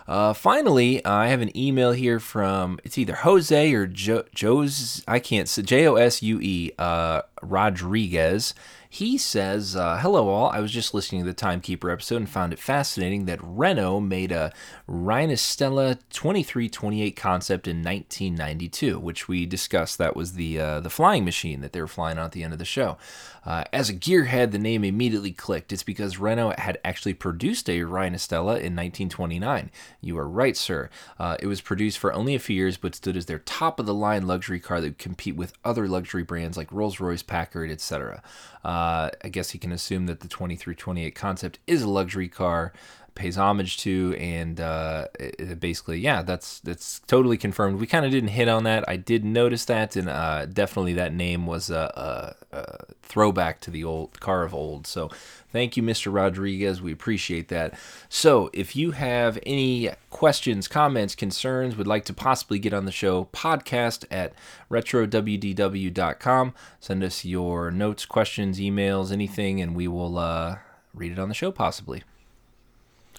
Uh, 0.08 0.34
finally, 0.34 1.04
I 1.04 1.30
have 1.30 1.42
an 1.42 1.50
email 1.58 1.92
here 1.92 2.20
from 2.20 2.78
it's 2.84 2.96
either 2.96 3.16
Jose 3.26 3.74
or 3.74 3.88
jo- 3.88 4.26
Joe's. 4.36 5.02
I 5.08 5.18
can't 5.18 5.50
say 5.50 5.64
J 5.64 5.88
O 5.88 5.96
S 5.96 6.22
U 6.22 6.40
E 6.40 6.72
uh, 6.78 7.24
Rodriguez. 7.42 8.54
He 8.96 9.18
says, 9.18 9.76
uh, 9.76 9.98
"Hello 9.98 10.30
all. 10.30 10.50
I 10.52 10.62
was 10.62 10.72
just 10.72 10.94
listening 10.94 11.20
to 11.20 11.28
the 11.28 11.34
Timekeeper 11.34 11.92
episode 11.92 12.16
and 12.16 12.30
found 12.30 12.54
it 12.54 12.60
fascinating 12.60 13.26
that 13.26 13.42
Renault 13.44 14.00
made 14.00 14.32
a 14.32 14.54
Reinastella 14.88 16.00
2328 16.12 17.14
concept 17.14 17.68
in 17.68 17.84
1992, 17.84 18.98
which 18.98 19.28
we 19.28 19.46
discussed. 19.46 19.98
That 19.98 20.16
was 20.16 20.36
the 20.36 20.62
uh, 20.62 20.80
the 20.80 20.90
flying 20.90 21.26
machine 21.26 21.60
that 21.60 21.74
they 21.74 21.82
were 21.82 21.88
flying 21.88 22.18
on 22.18 22.28
at 22.28 22.32
the 22.32 22.42
end 22.42 22.54
of 22.54 22.60
the 22.60 22.64
show. 22.64 22.98
Uh, 23.46 23.64
as 23.72 23.90
a 23.90 23.94
gearhead, 23.94 24.52
the 24.52 24.58
name 24.58 24.84
immediately 24.84 25.32
clicked. 25.32 25.72
It's 25.72 25.84
because 25.84 26.18
Renault 26.18 26.56
had 26.58 26.80
actually 26.84 27.14
produced 27.14 27.70
a 27.70 27.82
Reinastella 27.82 28.58
in 28.58 28.76
1929. 28.76 29.72
You 30.02 30.18
are 30.18 30.28
right, 30.28 30.58
sir. 30.58 30.90
Uh, 31.20 31.38
it 31.40 31.48
was 31.48 31.62
produced 31.62 32.00
for 32.00 32.14
only 32.14 32.34
a 32.36 32.40
few 32.40 32.56
years, 32.56 32.78
but 32.78 32.96
stood 32.96 33.16
as 33.16 33.28
their 33.28 33.40
top 33.40 33.80
of 33.80 33.86
the 33.86 33.94
line 33.94 34.26
luxury 34.26 34.60
car 34.60 34.82
that 34.82 34.88
would 34.88 34.98
compete 34.98 35.36
with 35.36 35.54
other 35.64 35.88
luxury 35.88 36.24
brands 36.24 36.58
like 36.58 36.72
Rolls 36.72 37.00
Royce, 37.00 37.24
Packard, 37.24 37.70
etc. 37.70 38.24
Uh, 38.64 39.10
I 39.24 39.30
guess 39.30 39.54
you 39.54 39.60
can 39.60 39.72
assume 39.72 40.08
that 40.08 40.22
the 40.22 40.28
2328 40.28 41.14
concept 41.14 41.60
is 41.68 41.84
a 41.84 41.90
luxury 41.90 42.28
car 42.28 42.74
pays 43.16 43.38
homage 43.38 43.78
to 43.78 44.16
and 44.20 44.60
uh, 44.60 45.08
it- 45.20 45.60
basically 45.60 45.98
yeah 46.00 46.22
that's 46.22 46.60
that's 46.60 47.00
totally 47.08 47.38
confirmed. 47.38 47.80
We 47.80 47.88
kind 47.88 48.06
of 48.06 48.12
didn't 48.12 48.30
hit 48.30 48.48
on 48.48 48.64
that. 48.66 48.84
I 48.88 48.98
did 48.98 49.24
notice 49.26 49.66
that 49.66 49.96
and 49.96 50.10
uh, 50.10 50.46
definitely 50.46 50.94
that 50.94 51.14
name 51.14 51.48
was 51.48 51.70
a, 51.70 52.36
a, 52.52 52.56
a 52.58 52.86
throwback 53.02 53.62
to 53.62 53.72
the 53.72 53.84
old 53.84 54.20
car 54.20 54.44
of 54.44 54.54
old. 54.54 54.86
So 54.86 55.10
thank 55.52 55.78
you 55.78 55.84
mr 55.84 56.14
rodriguez. 56.14 56.82
We 56.82 56.92
appreciate 56.92 57.48
that. 57.50 57.74
So 58.10 58.50
if 58.54 58.76
you 58.76 58.92
have 58.92 59.40
any 59.46 59.90
questions 60.10 60.68
comments 60.68 61.16
concerns 61.16 61.76
would 61.76 61.88
like 61.88 62.06
to 62.06 62.14
possibly 62.14 62.60
get 62.60 62.74
on 62.74 62.86
the 62.86 62.92
show 62.92 63.26
podcast 63.34 64.06
at 64.12 64.34
retrowdw.com 64.70 66.54
send 66.80 67.04
us 67.04 67.26
your 67.26 67.72
notes 67.72 68.06
questions 68.06 68.60
emails 68.60 69.12
anything 69.12 69.62
and 69.62 69.76
we 69.76 69.88
will 69.88 70.18
uh, 70.18 70.58
read 70.94 71.12
it 71.12 71.20
on 71.20 71.28
the 71.30 71.36
show 71.36 71.52
possibly 71.52 72.04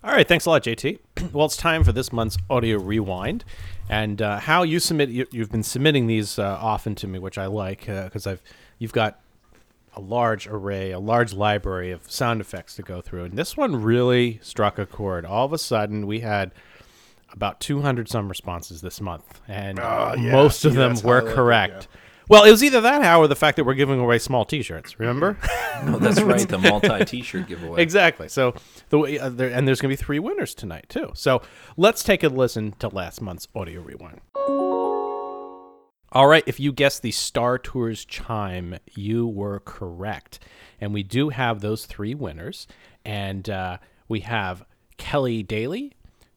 All 0.06 0.12
right, 0.12 0.26
thanks 0.26 0.46
a 0.46 0.50
lot, 0.50 0.62
JT. 0.62 1.00
well, 1.32 1.46
it's 1.46 1.56
time 1.56 1.82
for 1.82 1.90
this 1.90 2.12
month's 2.12 2.38
audio 2.48 2.78
rewind, 2.78 3.44
and 3.88 4.22
uh, 4.22 4.38
how 4.38 4.62
you 4.62 4.78
submit. 4.78 5.08
You, 5.08 5.26
you've 5.32 5.50
been 5.50 5.64
submitting 5.64 6.06
these 6.06 6.38
uh, 6.38 6.44
often 6.60 6.94
to 6.96 7.08
me, 7.08 7.18
which 7.18 7.38
I 7.38 7.46
like 7.46 7.86
because 7.86 8.24
I've 8.24 8.40
you've 8.78 8.92
got 8.92 9.18
a 9.96 10.00
large 10.00 10.46
array, 10.46 10.92
a 10.92 11.00
large 11.00 11.32
library 11.34 11.90
of 11.90 12.08
sound 12.08 12.40
effects 12.40 12.76
to 12.76 12.82
go 12.82 13.00
through, 13.00 13.24
and 13.24 13.36
this 13.36 13.56
one 13.56 13.82
really 13.82 14.38
struck 14.42 14.78
a 14.78 14.86
chord. 14.86 15.24
All 15.26 15.44
of 15.44 15.52
a 15.52 15.58
sudden, 15.58 16.06
we 16.06 16.20
had 16.20 16.52
about 17.32 17.58
200 17.58 18.08
some 18.08 18.28
responses 18.28 18.82
this 18.82 19.00
month, 19.00 19.40
and 19.48 19.80
Ah, 19.80 20.14
yeah. 20.14 20.30
most 20.30 20.64
of 20.64 20.70
See, 20.74 20.78
them 20.78 20.94
were 21.02 21.20
correct. 21.20 21.88
Well, 22.28 22.44
it 22.44 22.50
was 22.50 22.64
either 22.64 22.80
that, 22.80 23.02
how, 23.02 23.20
or 23.20 23.28
the 23.28 23.36
fact 23.36 23.56
that 23.56 23.64
we're 23.64 23.74
giving 23.74 24.00
away 24.00 24.18
small 24.18 24.44
T-shirts. 24.44 24.98
Remember? 24.98 25.38
Oh, 25.78 25.98
that's 25.98 26.22
right, 26.22 26.48
the 26.48 26.56
multi 26.56 27.04
T-shirt 27.04 27.48
giveaway. 27.48 27.82
Exactly. 27.82 28.28
So 28.28 28.54
the 28.88 28.98
way, 28.98 29.18
uh, 29.18 29.28
there, 29.28 29.50
and 29.50 29.68
there's 29.68 29.78
going 29.78 29.94
to 29.94 30.00
be 30.00 30.02
three 30.02 30.18
winners 30.18 30.54
tonight 30.54 30.86
too. 30.88 31.10
So 31.12 31.42
let's 31.76 32.02
take 32.02 32.22
a 32.22 32.28
listen 32.28 32.72
to 32.78 32.88
last 32.88 33.20
month's 33.20 33.46
audio 33.54 33.82
rewind. 33.82 34.22
All 36.12 36.28
right, 36.28 36.42
if 36.46 36.58
you 36.58 36.72
guessed 36.72 37.02
the 37.02 37.10
Star 37.10 37.58
Tours 37.58 38.06
chime, 38.06 38.78
you 38.94 39.26
were 39.26 39.60
correct, 39.60 40.38
and 40.80 40.94
we 40.94 41.02
do 41.02 41.28
have 41.28 41.60
those 41.60 41.84
three 41.84 42.14
winners, 42.14 42.66
and 43.04 43.50
uh, 43.50 43.76
we 44.08 44.20
have 44.20 44.64
Kelly 44.96 45.42
Daly. 45.42 45.92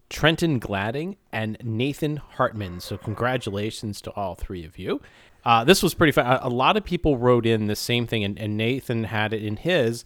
Trenton 0.09 0.57
Gladding 0.57 1.17
and 1.31 1.55
Nathan 1.63 2.17
Hartman. 2.17 2.79
So, 2.79 2.97
congratulations 2.97 4.01
to 4.01 4.11
all 4.11 4.33
three 4.33 4.65
of 4.65 4.79
you. 4.79 5.01
Uh, 5.45 5.63
this 5.63 5.81
was 5.81 5.93
pretty 5.93 6.11
fun. 6.11 6.25
A, 6.25 6.39
a 6.43 6.49
lot 6.49 6.75
of 6.77 6.83
people 6.83 7.17
wrote 7.17 7.45
in 7.45 7.67
the 7.67 7.75
same 7.75 8.05
thing, 8.07 8.23
and, 8.23 8.37
and 8.39 8.57
Nathan 8.57 9.05
had 9.05 9.33
it 9.33 9.43
in 9.43 9.55
his. 9.57 10.03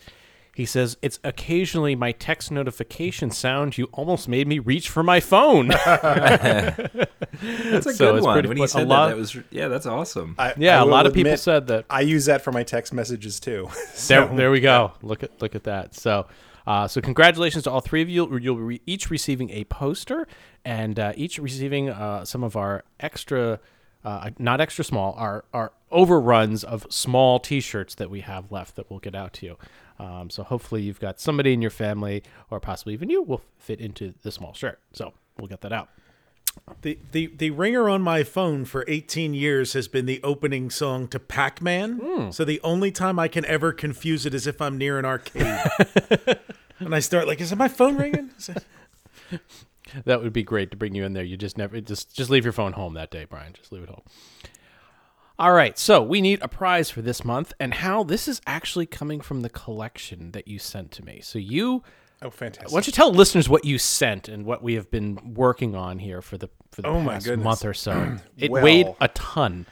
He 0.55 0.65
says, 0.65 0.97
It's 1.01 1.19
occasionally 1.23 1.95
my 1.95 2.11
text 2.11 2.51
notification 2.51 3.31
sound. 3.31 3.75
You 3.77 3.85
almost 3.91 4.27
made 4.27 4.47
me 4.47 4.59
reach 4.59 4.87
for 4.89 5.01
my 5.01 5.19
phone. 5.19 5.69
That's 7.41 7.85
a 7.87 7.93
So 7.93 8.11
good 8.11 8.15
it's 8.17 8.25
one. 8.25 8.35
When 8.35 8.47
fun. 8.47 8.57
he 8.57 8.63
A 8.63 8.67
said 8.67 8.87
lot- 8.87 9.05
that, 9.07 9.11
that 9.15 9.17
was 9.17 9.37
yeah, 9.49 9.67
that's 9.67 9.85
awesome. 9.85 10.35
I, 10.37 10.53
Yeah, 10.57 10.79
I 10.79 10.81
a 10.83 10.85
lot 10.85 11.05
of 11.05 11.13
people 11.13 11.35
said 11.37 11.67
that. 11.67 11.85
I 11.89 12.01
use 12.01 12.25
that 12.25 12.41
for 12.43 12.51
my 12.51 12.63
text 12.63 12.93
messages 12.93 13.39
too. 13.39 13.67
there, 13.73 13.85
So- 13.95 14.29
there 14.35 14.51
we 14.51 14.59
go. 14.59 14.93
Look 15.01 15.23
at 15.23 15.41
look 15.41 15.55
at 15.55 15.63
that. 15.63 15.95
So, 15.95 16.27
uh, 16.67 16.87
so 16.87 17.01
congratulations 17.01 17.63
to 17.65 17.71
all 17.71 17.81
three 17.81 18.01
of 18.01 18.09
you. 18.09 18.37
You'll 18.37 18.67
be 18.67 18.81
each 18.85 19.09
receiving 19.09 19.49
a 19.49 19.63
poster, 19.65 20.27
and 20.63 20.99
uh, 20.99 21.13
each 21.15 21.39
receiving 21.39 21.89
uh, 21.89 22.25
some 22.25 22.43
of 22.43 22.55
our 22.55 22.83
extra, 22.99 23.59
uh, 24.03 24.31
not 24.37 24.59
extra 24.59 24.83
small, 24.83 25.13
our 25.17 25.45
our 25.53 25.71
overruns 25.91 26.63
of 26.63 26.85
small 26.89 27.39
T-shirts 27.39 27.95
that 27.95 28.09
we 28.09 28.21
have 28.21 28.51
left 28.51 28.75
that 28.75 28.89
we'll 28.89 28.99
get 28.99 29.15
out 29.15 29.33
to 29.33 29.45
you. 29.45 29.57
Um, 29.99 30.29
so 30.29 30.43
hopefully 30.43 30.81
you've 30.81 30.99
got 30.99 31.19
somebody 31.19 31.53
in 31.53 31.61
your 31.61 31.71
family, 31.71 32.23
or 32.49 32.59
possibly 32.59 32.93
even 32.93 33.09
you, 33.09 33.21
will 33.21 33.41
fit 33.59 33.79
into 33.79 34.13
the 34.23 34.31
small 34.31 34.53
shirt. 34.53 34.79
So 34.91 35.13
we'll 35.37 35.47
get 35.47 35.61
that 35.61 35.71
out. 35.71 35.89
The, 36.81 36.99
the 37.11 37.27
the 37.35 37.49
ringer 37.51 37.89
on 37.89 38.01
my 38.01 38.23
phone 38.23 38.65
for 38.65 38.85
18 38.87 39.33
years 39.33 39.73
has 39.73 39.87
been 39.87 40.05
the 40.05 40.21
opening 40.23 40.69
song 40.69 41.07
to 41.09 41.19
Pac-Man. 41.19 41.99
So 42.31 42.45
the 42.45 42.61
only 42.61 42.91
time 42.91 43.17
I 43.17 43.27
can 43.27 43.45
ever 43.45 43.71
confuse 43.71 44.25
it 44.25 44.33
is 44.33 44.45
if 44.45 44.61
I'm 44.61 44.77
near 44.77 44.99
an 44.99 45.05
arcade. 45.05 45.61
and 46.79 46.93
I 46.93 46.99
start 46.99 47.27
like, 47.27 47.41
is 47.41 47.51
it 47.51 47.55
my 47.55 47.67
phone 47.67 47.97
ringing? 47.97 48.29
That 50.05 50.21
would 50.23 50.33
be 50.33 50.43
great 50.43 50.71
to 50.71 50.77
bring 50.77 50.95
you 50.95 51.03
in 51.05 51.13
there. 51.13 51.23
You 51.23 51.37
just 51.37 51.57
never 51.57 51.79
just 51.81 52.15
just 52.15 52.29
leave 52.29 52.43
your 52.43 52.53
phone 52.53 52.73
home 52.73 52.93
that 52.95 53.11
day, 53.11 53.25
Brian. 53.29 53.53
Just 53.53 53.71
leave 53.71 53.83
it 53.83 53.89
home. 53.89 54.03
All 55.39 55.51
right, 55.51 55.77
so 55.79 56.01
we 56.01 56.21
need 56.21 56.39
a 56.43 56.47
prize 56.47 56.91
for 56.91 57.01
this 57.01 57.25
month, 57.25 57.53
and 57.59 57.73
how 57.73 58.03
this 58.03 58.27
is 58.27 58.39
actually 58.45 58.85
coming 58.85 59.19
from 59.19 59.41
the 59.41 59.49
collection 59.49 60.31
that 60.31 60.47
you 60.47 60.59
sent 60.59 60.91
to 60.91 61.03
me. 61.03 61.21
So 61.23 61.39
you, 61.39 61.81
oh, 62.21 62.29
fantastic. 62.29 62.71
why 62.71 62.77
don't 62.77 62.85
you 62.87 62.93
tell 62.93 63.11
listeners 63.11 63.49
what 63.49 63.65
you 63.65 63.79
sent 63.79 64.27
and 64.29 64.45
what 64.45 64.61
we 64.61 64.75
have 64.75 64.91
been 64.91 65.33
working 65.33 65.75
on 65.75 65.97
here 65.97 66.21
for 66.21 66.37
the 66.37 66.49
for 66.71 66.83
the 66.83 66.87
Oh 66.87 67.03
past 67.03 67.27
month 67.37 67.65
or 67.65 67.73
so? 67.73 68.17
It 68.37 68.51
Well- 68.51 68.63
weighed 68.63 68.87
a 69.01 69.07
ton. 69.09 69.65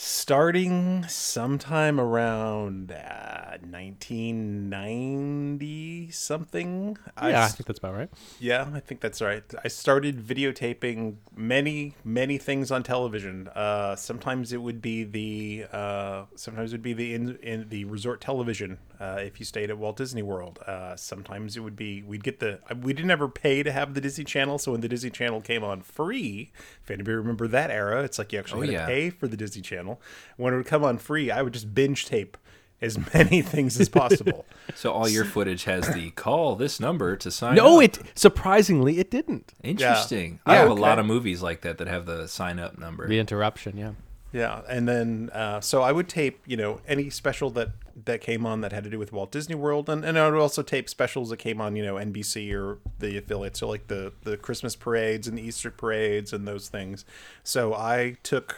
Starting 0.00 1.04
sometime 1.08 1.98
around 1.98 2.92
uh, 2.92 3.56
1990 3.68 6.10
something. 6.12 6.96
I 7.16 7.30
Yeah, 7.30 7.40
I 7.40 7.44
s- 7.46 7.56
think 7.56 7.66
that's 7.66 7.80
about 7.80 7.96
right. 7.96 8.08
yeah, 8.38 8.68
I 8.72 8.78
think 8.80 9.00
that's 9.00 9.20
right. 9.20 9.42
I 9.64 9.68
started 9.68 10.20
videotaping 10.24 11.16
many, 11.34 11.94
many 12.04 12.38
things 12.38 12.70
on 12.70 12.84
television. 12.84 13.48
Uh, 13.48 13.96
sometimes 13.96 14.52
it 14.52 14.58
would 14.62 14.80
be 14.80 15.02
the, 15.04 15.66
uh, 15.76 16.24
sometimes 16.36 16.72
it 16.72 16.76
would 16.76 16.82
be 16.82 16.92
the 16.92 17.14
in, 17.14 17.36
in 17.42 17.68
the 17.68 17.84
resort 17.86 18.20
television. 18.20 18.78
Uh, 19.00 19.18
if 19.22 19.38
you 19.40 19.46
stayed 19.46 19.70
at 19.70 19.78
Walt 19.78 19.96
Disney 19.96 20.22
World, 20.22 20.58
uh, 20.66 20.94
sometimes 20.96 21.56
it 21.56 21.60
would 21.60 21.76
be 21.76 22.02
we'd 22.02 22.24
get 22.24 22.40
the 22.40 22.58
we 22.82 22.92
didn't 22.92 23.10
ever 23.12 23.28
pay 23.28 23.62
to 23.62 23.70
have 23.72 23.94
the 23.94 24.00
Disney 24.00 24.24
Channel. 24.24 24.58
So 24.58 24.72
when 24.72 24.80
the 24.80 24.88
Disney 24.88 25.10
Channel 25.10 25.40
came 25.40 25.62
on 25.64 25.82
free, 25.82 26.50
if 26.82 26.90
anybody 26.90 27.14
remember 27.16 27.46
that 27.48 27.70
era, 27.70 28.02
it's 28.02 28.18
like 28.18 28.32
you 28.32 28.38
actually 28.40 28.58
Oh, 28.58 28.62
had 28.62 28.72
yeah. 28.72 28.80
to 28.80 28.86
pay 28.86 29.10
for 29.10 29.28
the 29.28 29.36
Disney 29.36 29.62
Channel. 29.62 29.87
When 30.36 30.52
it 30.52 30.56
would 30.58 30.66
come 30.66 30.84
on 30.84 30.98
free, 30.98 31.30
I 31.30 31.42
would 31.42 31.52
just 31.54 31.74
binge 31.74 32.06
tape 32.06 32.36
as 32.80 32.96
many 33.14 33.42
things 33.42 33.80
as 33.80 33.88
possible. 33.88 34.44
So 34.74 34.92
all 34.92 35.08
your 35.08 35.24
footage 35.24 35.64
has 35.64 35.88
the 35.94 36.10
call 36.12 36.54
this 36.56 36.78
number 36.78 37.16
to 37.16 37.30
sign 37.30 37.54
No, 37.56 37.78
up. 37.78 37.84
it 37.84 37.98
surprisingly 38.14 38.98
it 38.98 39.10
didn't. 39.10 39.52
Interesting. 39.64 40.40
Yeah. 40.46 40.52
I 40.52 40.56
have 40.56 40.70
Okay. 40.70 40.80
a 40.80 40.84
lot 40.84 40.98
of 40.98 41.06
movies 41.06 41.42
like 41.42 41.62
that 41.62 41.78
that 41.78 41.88
have 41.88 42.06
the 42.06 42.28
sign 42.28 42.58
up 42.58 42.78
number. 42.78 43.08
The 43.08 43.18
interruption, 43.18 43.76
yeah. 43.76 43.92
Yeah, 44.30 44.60
and 44.68 44.86
then 44.86 45.30
uh, 45.32 45.60
so 45.62 45.80
I 45.80 45.90
would 45.90 46.06
tape, 46.06 46.40
you 46.46 46.56
know, 46.58 46.80
any 46.86 47.08
special 47.08 47.48
that 47.52 47.70
that 48.04 48.20
came 48.20 48.44
on 48.46 48.60
that 48.60 48.72
had 48.72 48.84
to 48.84 48.90
do 48.90 48.98
with 48.98 49.10
Walt 49.10 49.32
Disney 49.32 49.54
World, 49.54 49.88
and, 49.88 50.04
and 50.04 50.18
I 50.18 50.28
would 50.30 50.38
also 50.38 50.62
tape 50.62 50.88
specials 50.90 51.30
that 51.30 51.38
came 51.38 51.62
on, 51.62 51.74
you 51.76 51.82
know, 51.82 51.94
NBC 51.94 52.52
or 52.54 52.78
the 52.98 53.16
affiliates, 53.16 53.58
so 53.60 53.66
like 53.68 53.86
the 53.88 54.12
the 54.24 54.36
Christmas 54.36 54.76
parades 54.76 55.26
and 55.26 55.38
the 55.38 55.42
Easter 55.42 55.70
parades 55.70 56.34
and 56.34 56.46
those 56.46 56.68
things. 56.68 57.06
So 57.42 57.72
I 57.72 58.18
took 58.22 58.54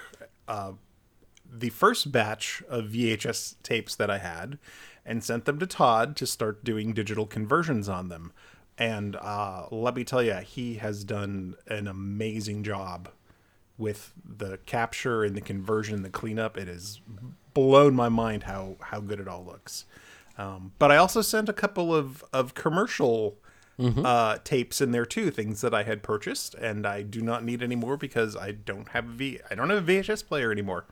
uh, 0.48 0.72
the 1.52 1.70
first 1.70 2.12
batch 2.12 2.62
of 2.68 2.86
VHS 2.86 3.56
tapes 3.62 3.94
that 3.96 4.10
I 4.10 4.18
had 4.18 4.58
and 5.04 5.24
sent 5.24 5.44
them 5.44 5.58
to 5.58 5.66
Todd 5.66 6.16
to 6.16 6.26
start 6.26 6.64
doing 6.64 6.92
digital 6.92 7.26
conversions 7.26 7.88
on 7.88 8.08
them. 8.08 8.32
And 8.78 9.16
uh, 9.16 9.66
let 9.70 9.94
me 9.94 10.04
tell 10.04 10.22
you, 10.22 10.34
he 10.36 10.74
has 10.76 11.04
done 11.04 11.54
an 11.66 11.86
amazing 11.86 12.62
job 12.62 13.08
with 13.76 14.12
the 14.24 14.58
capture 14.66 15.24
and 15.24 15.34
the 15.34 15.40
conversion 15.40 15.96
and 15.96 16.04
the 16.04 16.10
cleanup. 16.10 16.56
It 16.56 16.68
has 16.68 17.00
blown 17.52 17.94
my 17.94 18.08
mind 18.08 18.44
how 18.44 18.76
how 18.80 19.00
good 19.00 19.20
it 19.20 19.28
all 19.28 19.44
looks. 19.44 19.84
Um, 20.38 20.72
but 20.78 20.90
I 20.90 20.96
also 20.96 21.20
sent 21.20 21.48
a 21.48 21.52
couple 21.52 21.94
of 21.94 22.24
of 22.32 22.54
commercial 22.54 23.38
uh, 24.04 24.36
tapes 24.44 24.82
in 24.82 24.92
there 24.92 25.06
too, 25.06 25.30
things 25.30 25.62
that 25.62 25.72
I 25.72 25.84
had 25.84 26.02
purchased 26.02 26.54
and 26.54 26.86
I 26.86 27.00
do 27.00 27.22
not 27.22 27.44
need 27.44 27.62
anymore 27.62 27.96
because 27.96 28.36
I 28.36 28.52
don't 28.52 28.88
have 28.88 29.06
a 29.06 29.12
V 29.12 29.40
I 29.50 29.54
don't 29.54 29.70
have 29.70 29.88
a 29.88 29.92
VHS 29.92 30.26
player 30.26 30.52
anymore. 30.52 30.84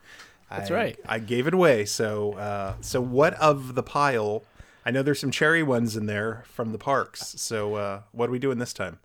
That's 0.50 0.70
I- 0.70 0.74
right. 0.74 0.98
I 1.06 1.18
gave 1.18 1.46
it 1.46 1.54
away. 1.54 1.84
So 1.84 2.32
uh, 2.34 2.74
so 2.80 3.00
what 3.00 3.34
of 3.34 3.74
the 3.74 3.82
pile? 3.82 4.44
I 4.87 4.90
know 4.90 5.02
there's 5.02 5.20
some 5.20 5.30
cherry 5.30 5.62
ones 5.62 5.96
in 5.96 6.06
there 6.06 6.44
from 6.46 6.72
the 6.72 6.78
parks. 6.78 7.34
So 7.38 7.74
uh, 7.74 8.00
what 8.12 8.28
are 8.28 8.32
we 8.32 8.38
doing 8.38 8.58
this 8.58 8.72
time? 8.72 8.98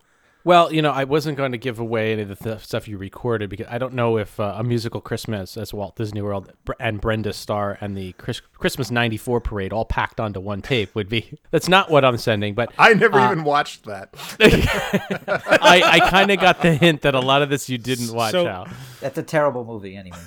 Well, 0.46 0.70
you 0.70 0.82
know, 0.82 0.90
I 0.90 1.04
wasn't 1.04 1.38
going 1.38 1.52
to 1.52 1.58
give 1.58 1.78
away 1.78 2.12
any 2.12 2.20
of 2.20 2.28
the 2.28 2.36
th- 2.36 2.60
stuff 2.60 2.86
you 2.86 2.98
recorded 2.98 3.48
because 3.48 3.66
I 3.70 3.78
don't 3.78 3.94
know 3.94 4.18
if 4.18 4.38
uh, 4.38 4.56
a 4.58 4.62
musical 4.62 5.00
Christmas 5.00 5.56
as 5.56 5.72
Walt 5.72 5.96
Disney 5.96 6.20
World 6.20 6.52
and 6.78 7.00
Brenda 7.00 7.32
Starr 7.32 7.78
and 7.80 7.96
the 7.96 8.12
Chris- 8.14 8.42
Christmas 8.58 8.90
'94 8.90 9.40
parade 9.40 9.72
all 9.72 9.86
packed 9.86 10.20
onto 10.20 10.40
one 10.40 10.60
tape 10.60 10.94
would 10.94 11.08
be. 11.08 11.38
That's 11.50 11.66
not 11.68 11.90
what 11.90 12.04
I'm 12.04 12.18
sending, 12.18 12.52
but 12.54 12.70
I 12.78 12.92
never 12.92 13.18
Uh, 13.18 13.32
even 13.32 13.44
watched 13.44 13.84
that. 13.86 14.10
I, 14.38 15.82
I 16.02 16.10
kind 16.10 16.30
of 16.30 16.38
got 16.40 16.60
the 16.60 16.74
hint 16.74 17.02
that 17.02 17.14
a 17.14 17.20
lot 17.20 17.40
of 17.42 17.48
this 17.48 17.68
you 17.70 17.78
didn't 17.78 18.12
watch 18.14 18.32
So- 18.32 18.46
out. 18.46 18.68
That's 19.00 19.16
a 19.18 19.22
terrible 19.22 19.64
movie 19.64 19.96
anyway. 19.96 20.18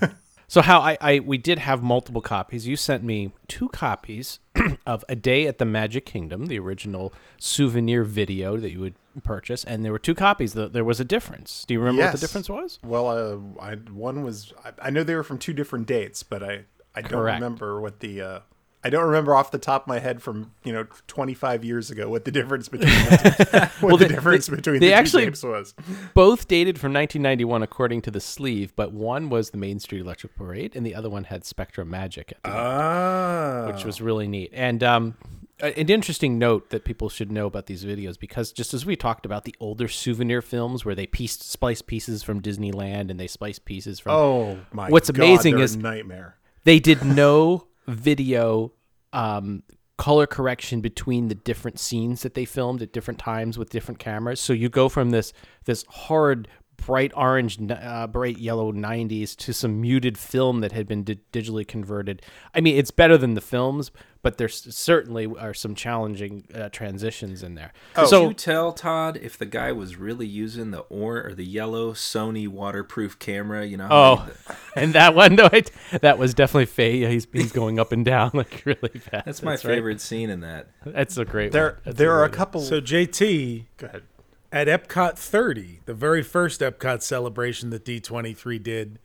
So 0.49 0.61
how 0.61 0.79
I, 0.79 0.97
I 1.01 1.19
we 1.19 1.37
did 1.37 1.59
have 1.59 1.83
multiple 1.83 2.21
copies. 2.21 2.67
You 2.67 2.77
sent 2.77 3.03
me 3.03 3.33
two 3.49 3.67
copies 3.69 4.39
of 4.85 5.03
A 5.09 5.15
Day 5.15 5.45
at 5.45 5.57
the 5.57 5.65
Magic 5.65 6.05
Kingdom, 6.05 6.45
the 6.45 6.57
original 6.57 7.13
souvenir 7.37 8.03
video 8.05 8.55
that 8.57 8.71
you 8.71 8.79
would 8.79 8.95
purchase, 9.23 9.63
and 9.65 9.83
there 9.83 9.91
were 9.91 9.99
two 9.99 10.15
copies. 10.15 10.53
Th- 10.53 10.71
There 10.71 10.85
was 10.85 10.99
a 11.01 11.05
difference. 11.05 11.65
Do 11.67 11.73
you 11.73 11.79
remember 11.81 12.03
what 12.03 12.11
the 12.13 12.17
difference 12.19 12.49
was? 12.49 12.79
Well, 12.83 13.07
uh, 13.09 13.61
I, 13.61 13.75
one 13.75 14.23
was 14.23 14.53
I, 14.63 14.71
I 14.83 14.89
know 14.89 15.03
they 15.03 15.15
were 15.15 15.23
from 15.23 15.37
two 15.37 15.53
different 15.53 15.85
dates, 15.85 16.23
but 16.23 16.41
I 16.41 16.63
I 16.95 17.01
don't 17.01 17.11
Correct. 17.11 17.35
remember 17.41 17.81
what 17.81 17.99
the 17.99 18.21
uh, 18.21 18.39
I 18.87 18.89
don't 18.89 19.03
remember 19.05 19.35
off 19.35 19.51
the 19.51 19.57
top 19.57 19.81
of 19.83 19.87
my 19.89 19.99
head 19.99 20.21
from 20.21 20.51
you 20.63 20.71
know 20.71 20.85
25 21.07 21.65
years 21.65 21.91
ago 21.91 22.07
what 22.09 22.23
the 22.23 22.31
difference 22.31 22.69
between 22.69 22.89
the, 22.89 23.69
two, 23.79 23.85
what 23.85 23.99
the 23.99 24.05
they- 24.07 24.15
difference 24.15 24.47
they- 24.47 24.55
between 24.55 24.79
they 24.79 24.87
the 24.87 24.93
actually- 24.93 25.23
two 25.25 25.31
tapes 25.31 25.43
was. 25.43 25.73
Both 26.13 26.47
dated 26.47 26.79
from 26.79 26.93
1991 26.93 27.63
according 27.63 28.01
to 28.03 28.11
the 28.11 28.21
sleeve, 28.21 28.73
but 28.77 28.93
one 28.93 29.29
was 29.29 29.49
the 29.49 29.57
Main 29.57 29.79
Street 29.79 29.99
Electric 30.01 30.35
Parade, 30.35 30.75
and 30.75 30.85
the 30.85 30.95
other 30.95 31.09
one 31.09 31.25
had 31.25 31.43
SpectroMagic 31.43 32.31
at 32.31 32.43
the 32.43 32.49
end, 32.49 32.57
Ah, 32.57 33.71
which 33.73 33.83
was 33.83 33.99
really 34.01 34.27
neat. 34.27 34.51
And 34.53 34.81
um, 34.83 35.17
an 35.59 35.89
interesting 35.89 36.37
note 36.39 36.69
that 36.69 36.85
people 36.85 37.09
should 37.09 37.31
know 37.31 37.45
about 37.47 37.65
these 37.65 37.83
videos 37.83 38.17
because 38.19 38.51
just 38.53 38.73
as 38.73 38.85
we 38.85 38.95
talked 38.95 39.25
about 39.25 39.43
the 39.43 39.55
older 39.59 39.87
souvenir 39.87 40.41
films 40.41 40.85
where 40.85 40.95
they 40.95 41.07
pieced 41.07 41.43
splice 41.49 41.81
pieces 41.81 42.23
from 42.23 42.41
Disneyland 42.41 43.09
and 43.11 43.19
they 43.19 43.27
splice 43.27 43.59
pieces 43.59 43.99
from 43.99 44.13
oh 44.13 44.59
my. 44.71 44.87
What's 44.89 45.09
God, 45.11 45.23
amazing 45.25 45.59
is- 45.59 45.75
nightmare. 45.75 46.37
they 46.63 46.79
did 46.79 47.03
no 47.03 47.65
video 47.87 48.71
um, 49.17 49.63
color 49.97 50.27
correction 50.27 50.79
between 50.79 51.27
the 51.27 51.35
different 51.35 51.79
scenes 51.79 52.21
that 52.21 52.35
they 52.35 52.45
filmed 52.45 52.83
at 52.83 52.93
different 52.93 53.19
times 53.19 53.57
with 53.57 53.71
different 53.71 53.99
cameras. 53.99 54.39
So 54.39 54.53
you 54.53 54.69
go 54.69 54.89
from 54.89 55.09
this 55.09 55.33
this 55.65 55.83
hard 55.89 56.47
bright 56.77 57.11
orange, 57.15 57.59
uh, 57.69 58.07
bright 58.07 58.37
yellow 58.37 58.71
90s 58.71 59.35
to 59.35 59.53
some 59.53 59.81
muted 59.81 60.17
film 60.17 60.61
that 60.61 60.71
had 60.71 60.87
been 60.87 61.03
di- 61.03 61.19
digitally 61.33 61.67
converted. 61.67 62.21
I 62.53 62.61
mean, 62.61 62.77
it's 62.77 62.91
better 62.91 63.17
than 63.17 63.33
the 63.33 63.41
films, 63.41 63.91
but 64.21 64.37
there 64.37 64.47
certainly 64.47 65.25
are 65.25 65.53
some 65.53 65.75
challenging 65.75 66.45
uh, 66.53 66.69
transitions 66.69 67.43
in 67.43 67.55
there. 67.55 67.73
Could 67.93 68.07
so 68.07 68.27
you 68.29 68.33
tell 68.33 68.71
Todd 68.71 69.17
if 69.21 69.37
the 69.37 69.45
guy 69.45 69.71
was 69.71 69.95
really 69.97 70.25
using 70.25 70.71
the 70.71 70.79
or 70.81 71.27
or 71.27 71.33
the 71.33 71.45
yellow 71.45 71.93
Sony 71.93 72.47
waterproof 72.47 73.19
camera? 73.19 73.65
You 73.65 73.77
know. 73.77 73.87
Oh, 73.89 74.29
and 74.75 74.93
that 74.93 75.15
one 75.15 75.35
though, 75.37 75.49
it, 75.51 75.71
that 76.01 76.17
was 76.17 76.33
definitely 76.33 76.65
Faye. 76.67 76.97
Yeah, 76.97 77.09
he's 77.09 77.27
he's 77.31 77.51
going 77.61 77.79
up 77.79 77.91
and 77.91 78.03
down 78.05 78.31
like 78.33 78.63
really 78.65 78.99
fast. 78.99 79.25
that's 79.25 79.43
my 79.43 79.51
right. 79.51 79.59
favorite 79.59 80.01
scene 80.01 80.29
in 80.29 80.41
that. 80.41 80.67
That's 80.85 81.17
a 81.17 81.25
great. 81.25 81.51
There 81.51 81.65
one. 81.65 81.75
That's 81.85 81.97
there 81.97 82.11
are 82.13 82.19
a 82.23 82.27
really- 82.27 82.33
couple. 82.37 82.61
So 82.61 82.81
JT, 82.81 83.65
go 83.77 83.87
ahead. 83.87 84.03
At 84.51 84.67
Epcot 84.67 85.17
30, 85.17 85.81
the 85.85 85.93
very 85.93 86.23
first 86.23 86.61
Epcot 86.61 87.01
celebration 87.01 87.69
that 87.71 87.83
D23 87.85 88.61
did, 88.63 88.99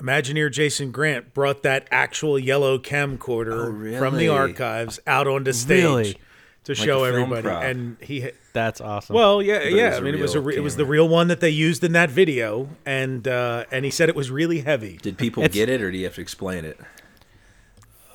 Imagineer 0.00 0.50
Jason 0.50 0.90
Grant 0.90 1.32
brought 1.32 1.62
that 1.62 1.88
actual 1.90 2.38
yellow 2.38 2.78
camcorder 2.78 3.94
Oh, 3.94 3.98
from 3.98 4.16
the 4.18 4.28
archives 4.28 5.00
out 5.06 5.26
onto 5.26 5.52
stage 5.52 5.82
Really? 5.84 6.16
to 6.64 6.72
Like 6.72 6.76
show 6.78 7.04
everybody. 7.04 7.42
prop. 7.42 7.62
And 7.62 7.96
he 8.02 8.28
that's 8.52 8.80
awesome. 8.80 9.14
well, 9.14 9.40
yeah, 9.42 9.54
it 9.56 9.72
yeah. 9.74 9.96
I 9.96 10.00
mean, 10.00 10.14
it 10.14 10.20
was 10.20 10.34
a 10.34 10.40
re- 10.40 10.56
it 10.56 10.60
was 10.60 10.76
the 10.76 10.84
real 10.84 11.08
one 11.08 11.28
that 11.28 11.40
they 11.40 11.48
used 11.50 11.82
in 11.84 11.92
that 11.92 12.10
video, 12.10 12.68
and 12.84 13.26
uh, 13.28 13.64
and 13.70 13.84
he 13.84 13.90
said 13.90 14.08
it 14.08 14.16
was 14.16 14.30
really 14.30 14.60
heavy. 14.60 14.98
Did 15.00 15.16
people 15.16 15.42
It's- 15.44 15.54
get 15.54 15.68
it, 15.70 15.80
or 15.80 15.90
do 15.90 15.96
you 15.96 16.04
have 16.04 16.14
to 16.16 16.20
explain 16.20 16.64
it? 16.64 16.78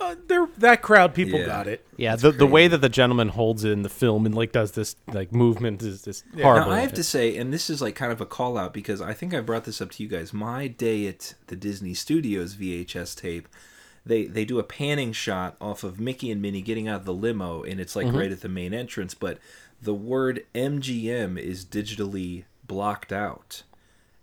Uh, 0.01 0.15
there, 0.27 0.47
that 0.57 0.81
crowd, 0.81 1.13
people 1.13 1.39
Yeah. 1.39 1.45
got 1.45 1.67
it. 1.67 1.85
yeah, 1.95 2.15
the 2.15 2.31
the 2.31 2.47
way 2.47 2.67
that 2.67 2.79
the 2.79 2.89
gentleman 2.89 3.29
holds 3.29 3.63
it 3.63 3.71
in 3.71 3.83
the 3.83 3.89
film 3.89 4.25
and 4.25 4.33
like 4.33 4.51
does 4.51 4.71
this 4.71 4.95
like 5.07 5.31
movement 5.31 5.83
is 5.83 6.01
just 6.03 6.25
Now, 6.33 6.43
horrible. 6.43 6.71
I 6.71 6.79
have 6.79 6.93
to 6.93 7.03
say, 7.03 7.37
and 7.37 7.53
this 7.53 7.69
is 7.69 7.81
like 7.81 7.95
kind 7.95 8.11
of 8.11 8.19
a 8.19 8.25
call 8.25 8.57
out 8.57 8.73
because 8.73 8.99
I 9.01 9.13
think 9.13 9.33
I 9.33 9.41
brought 9.41 9.65
this 9.65 9.79
up 9.81 9.91
to 9.91 10.03
you 10.03 10.09
guys. 10.09 10.33
My 10.33 10.67
day 10.67 11.07
at 11.07 11.35
the 11.47 11.55
Disney 11.55 11.93
Studios 11.93 12.55
VHS 12.55 13.15
tape, 13.15 13.47
they 14.05 14.25
they 14.25 14.43
do 14.43 14.57
a 14.57 14.63
panning 14.63 15.11
shot 15.13 15.55
off 15.61 15.83
of 15.83 15.99
Mickey 15.99 16.31
and 16.31 16.41
Minnie 16.41 16.61
getting 16.61 16.87
out 16.87 17.01
of 17.01 17.05
the 17.05 17.13
limo, 17.13 17.61
and 17.63 17.79
it's 17.79 17.95
like 17.95 18.07
Mm-hmm. 18.07 18.17
right 18.17 18.31
at 18.31 18.41
the 18.41 18.49
main 18.49 18.73
entrance, 18.73 19.13
but 19.13 19.37
the 19.81 19.93
word 19.93 20.43
MGM 20.55 21.37
is 21.37 21.63
digitally 21.65 22.45
blocked 22.67 23.11
out. 23.13 23.63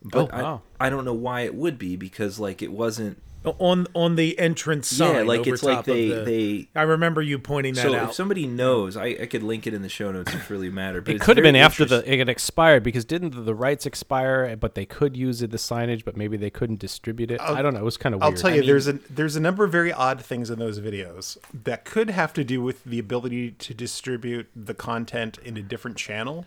But 0.02 0.18
Oh, 0.32 0.36
wow. 0.42 0.62
I, 0.80 0.86
I 0.86 0.90
don't 0.90 1.04
know 1.04 1.12
why 1.14 1.42
it 1.42 1.54
would 1.54 1.78
be 1.78 1.94
because 1.96 2.40
like 2.40 2.62
it 2.62 2.72
wasn't. 2.72 3.22
On 3.58 3.86
on 3.94 4.16
the 4.16 4.38
entrance 4.38 4.88
sign, 4.88 5.14
Yeah, 5.14 5.22
like 5.22 5.40
over 5.40 5.54
it's 5.54 5.62
like 5.62 5.76
top 5.78 5.88
of 5.88 5.94
they 5.94 6.08
the- 6.08 6.22
they. 6.24 6.68
I 6.74 6.82
remember 6.82 7.22
you 7.22 7.38
pointing 7.38 7.74
that 7.74 7.82
So 7.82 7.94
out. 7.94 8.08
if 8.10 8.14
somebody 8.14 8.46
knows, 8.46 8.96
I, 8.96 9.06
I 9.06 9.26
could 9.26 9.42
link 9.42 9.66
it 9.66 9.74
in 9.74 9.82
the 9.82 9.88
show 9.88 10.10
notes 10.12 10.32
if 10.34 10.44
it 10.44 10.50
really 10.50 10.70
matter. 10.70 11.00
But 11.00 11.16
it 11.16 11.20
could 11.20 11.36
have 11.36 11.44
been 11.44 11.56
after 11.56 11.84
the 11.84 12.02
it 12.10 12.28
expired 12.28 12.82
because 12.82 13.04
didn't 13.04 13.30
the, 13.34 13.40
the 13.42 13.54
rights 13.54 13.86
expire? 13.86 14.56
But 14.56 14.74
they 14.74 14.86
could 14.86 15.16
use 15.16 15.42
it 15.42 15.50
the 15.50 15.56
signage, 15.56 16.04
but 16.04 16.16
maybe 16.16 16.36
they 16.36 16.50
couldn't 16.50 16.78
distribute 16.78 17.30
it. 17.30 17.40
I 17.40 17.62
don't 17.62 17.74
know. 17.74 17.80
It 17.80 17.84
was 17.84 17.96
kind 17.96 18.14
of 18.14 18.20
weird. 18.20 18.24
I'll 18.24 18.30
weird. 18.30 18.40
tell 18.40 18.50
you, 18.50 18.60
mean- 18.60 18.66
there's 18.68 18.88
a 18.88 18.92
there's 19.10 19.36
a 19.36 19.40
number 19.40 19.64
of 19.64 19.72
very 19.72 19.92
odd 19.92 20.20
things 20.20 20.50
in 20.50 20.58
those 20.58 20.80
videos 20.80 21.38
that 21.52 21.84
could 21.84 22.10
have 22.10 22.32
to 22.34 22.44
do 22.44 22.62
with 22.62 22.84
the 22.84 22.98
ability 22.98 23.52
to 23.52 23.74
distribute 23.74 24.48
the 24.54 24.74
content 24.74 25.38
in 25.44 25.56
a 25.56 25.62
different 25.62 25.96
channel. 25.96 26.46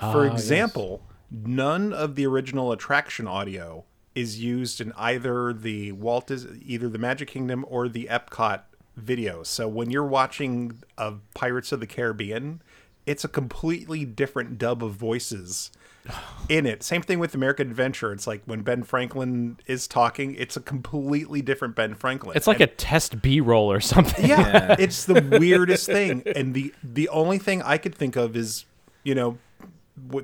For 0.00 0.28
ah, 0.28 0.32
example, 0.32 1.02
none 1.30 1.92
of 1.92 2.14
the 2.14 2.26
original 2.26 2.70
attraction 2.72 3.26
audio 3.26 3.84
is 4.14 4.40
used 4.42 4.80
in 4.80 4.92
either 4.96 5.52
the 5.52 5.92
Walt 5.92 6.26
Dis- 6.28 6.46
either 6.64 6.88
the 6.88 6.98
Magic 6.98 7.28
Kingdom 7.28 7.64
or 7.68 7.88
the 7.88 8.08
Epcot 8.10 8.62
videos. 9.00 9.46
So 9.46 9.68
when 9.68 9.90
you're 9.90 10.04
watching 10.06 10.82
of 10.98 11.20
Pirates 11.34 11.72
of 11.72 11.80
the 11.80 11.86
Caribbean, 11.86 12.60
it's 13.06 13.24
a 13.24 13.28
completely 13.28 14.04
different 14.04 14.58
dub 14.58 14.82
of 14.84 14.92
voices 14.92 15.70
in 16.48 16.66
it. 16.66 16.82
Same 16.82 17.02
thing 17.02 17.18
with 17.18 17.34
American 17.34 17.70
Adventure. 17.70 18.12
It's 18.12 18.26
like 18.26 18.42
when 18.46 18.62
Ben 18.62 18.82
Franklin 18.82 19.58
is 19.66 19.86
talking, 19.86 20.34
it's 20.34 20.56
a 20.56 20.60
completely 20.60 21.40
different 21.40 21.76
Ben 21.76 21.94
Franklin. 21.94 22.36
It's 22.36 22.46
like 22.46 22.60
And- 22.60 22.70
a 22.70 22.74
test 22.74 23.22
B 23.22 23.40
roll 23.40 23.70
or 23.70 23.80
something. 23.80 24.26
yeah, 24.26 24.74
it's 24.78 25.04
the 25.06 25.22
weirdest 25.40 25.86
thing. 25.86 26.22
And 26.34 26.52
the 26.54 26.74
the 26.82 27.08
only 27.10 27.38
thing 27.38 27.62
I 27.62 27.78
could 27.78 27.94
think 27.94 28.16
of 28.16 28.36
is, 28.36 28.64
you 29.04 29.14
know, 29.14 29.38
w- 29.60 29.72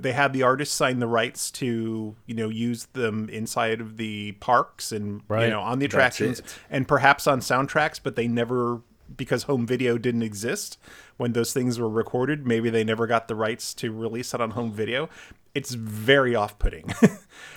they 0.01 0.13
had 0.13 0.33
the 0.33 0.43
artists 0.43 0.75
sign 0.75 0.99
the 1.01 1.07
rights 1.07 1.51
to, 1.53 2.15
you 2.27 2.35
know, 2.35 2.49
use 2.49 2.87
them 2.93 3.29
inside 3.29 3.81
of 3.81 3.97
the 3.97 4.33
parks 4.33 4.93
and 4.93 5.23
Right. 5.29 5.45
you 5.45 5.51
know 5.51 5.61
on 5.61 5.79
the 5.79 5.87
attractions 5.87 6.43
and 6.71 6.87
perhaps 6.89 7.27
on 7.27 7.41
soundtracks, 7.41 8.01
but 8.03 8.17
they 8.17 8.29
never 8.29 8.81
because 9.17 9.45
home 9.45 9.65
video 9.67 9.99
didn't 9.99 10.23
exist 10.23 10.79
when 11.17 11.33
those 11.33 11.53
things 11.53 11.79
were 11.79 11.89
recorded. 11.89 12.45
Maybe 12.47 12.71
they 12.71 12.83
never 12.83 13.07
got 13.07 13.29
the 13.29 13.37
rights 13.37 13.73
to 13.75 13.93
release 13.93 14.35
it 14.35 14.41
on 14.41 14.51
home 14.51 14.73
video. 14.73 15.09
It's 15.55 15.75
very 15.75 16.35
off-putting. 16.35 16.93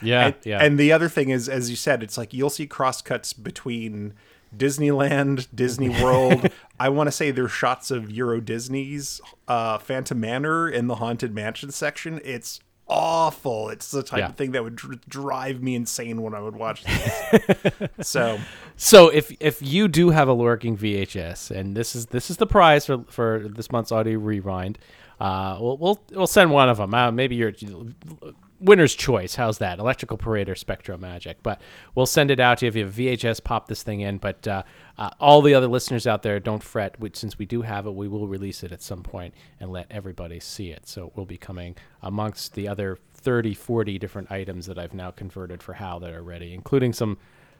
Yeah, 0.01 0.27
and, 0.27 0.35
yeah. 0.43 0.63
and 0.63 0.77
the 0.79 0.91
other 0.93 1.09
thing 1.09 1.29
is, 1.29 1.49
as 1.49 1.69
you 1.69 1.75
said, 1.75 2.03
it's 2.03 2.17
like 2.17 2.33
you'll 2.33 2.49
see 2.49 2.67
crosscuts 2.67 3.33
between 3.33 4.13
Disneyland, 4.55 5.47
Disney 5.53 5.89
World. 5.89 6.49
I 6.79 6.89
want 6.89 7.07
to 7.07 7.11
say 7.11 7.31
there's 7.31 7.51
shots 7.51 7.91
of 7.91 8.09
Euro 8.11 8.39
Disney's 8.41 9.19
uh, 9.47 9.77
Phantom 9.77 10.19
Manor 10.19 10.69
in 10.69 10.87
the 10.87 10.95
Haunted 10.95 11.33
Mansion 11.33 11.71
section. 11.71 12.19
It's 12.23 12.59
awful. 12.87 13.69
It's 13.69 13.91
the 13.91 14.01
type 14.01 14.19
Yeah. 14.19 14.29
of 14.29 14.35
thing 14.35 14.51
that 14.53 14.63
would 14.63 14.75
dr- 14.75 15.07
drive 15.07 15.61
me 15.61 15.75
insane 15.75 16.21
when 16.21 16.33
I 16.33 16.39
would 16.41 16.55
watch 16.55 16.83
this. 16.83 17.71
so, 18.01 18.39
So 18.77 19.09
if 19.09 19.31
if 19.39 19.61
you 19.61 19.87
do 19.87 20.09
have 20.09 20.27
a 20.27 20.33
lurking 20.33 20.75
VHS, 20.77 21.51
and 21.51 21.75
this 21.77 21.95
is 21.95 22.07
this 22.07 22.29
is 22.31 22.37
the 22.37 22.47
prize 22.47 22.85
for 22.85 23.03
for 23.09 23.47
this 23.47 23.71
month's 23.71 23.91
audio 23.91 24.17
rewind, 24.17 24.79
uh, 25.19 25.57
we'll 25.61 25.77
we'll, 25.77 26.01
we'll 26.11 26.25
send 26.27 26.49
one 26.51 26.69
of 26.69 26.77
them. 26.77 26.93
out. 26.95 27.13
maybe 27.13 27.35
your 27.35 27.51
winner's 28.59 28.95
choice. 28.95 29.35
How's 29.35 29.57
that? 29.59 29.79
Electrical 29.79 30.17
Parade 30.17 30.49
or 30.49 30.55
SpectroMagic? 30.55 31.35
But 31.43 31.61
we'll 31.95 32.05
send 32.05 32.31
it 32.31 32.39
out 32.39 32.59
to 32.59 32.65
you 32.65 32.69
if 32.69 32.75
you 32.75 32.85
have 32.85 32.93
VHS. 32.93 33.43
Pop 33.43 33.67
this 33.67 33.83
thing 33.83 34.01
in. 34.01 34.17
But 34.17 34.47
uh, 34.47 34.63
uh, 34.97 35.11
all 35.19 35.41
the 35.41 35.53
other 35.53 35.67
listeners 35.67 36.07
out 36.07 36.23
there, 36.23 36.39
don't 36.39 36.63
fret. 36.63 36.99
We, 36.99 37.11
since 37.13 37.37
we 37.37 37.45
do 37.45 37.61
have 37.61 37.85
it, 37.85 37.95
we 37.95 38.07
will 38.07 38.27
release 38.27 38.63
it 38.63 38.71
at 38.71 38.81
some 38.81 39.03
point 39.03 39.33
and 39.59 39.71
let 39.71 39.87
everybody 39.89 40.39
see 40.39 40.71
it. 40.71 40.87
So 40.87 41.07
it 41.07 41.15
will 41.15 41.25
be 41.25 41.37
coming 41.37 41.75
amongst 42.01 42.53
the 42.53 42.67
other 42.67 42.97
30, 43.13 43.53
40 43.53 43.99
different 43.99 44.31
items 44.31 44.65
that 44.67 44.77
I've 44.77 44.93
now 44.93 45.11
converted 45.11 45.61
for 45.61 45.73
Hal 45.73 45.99
that 46.01 46.13
are 46.13 46.23
ready, 46.23 46.53
including 46.53 46.93
some 46.93 47.17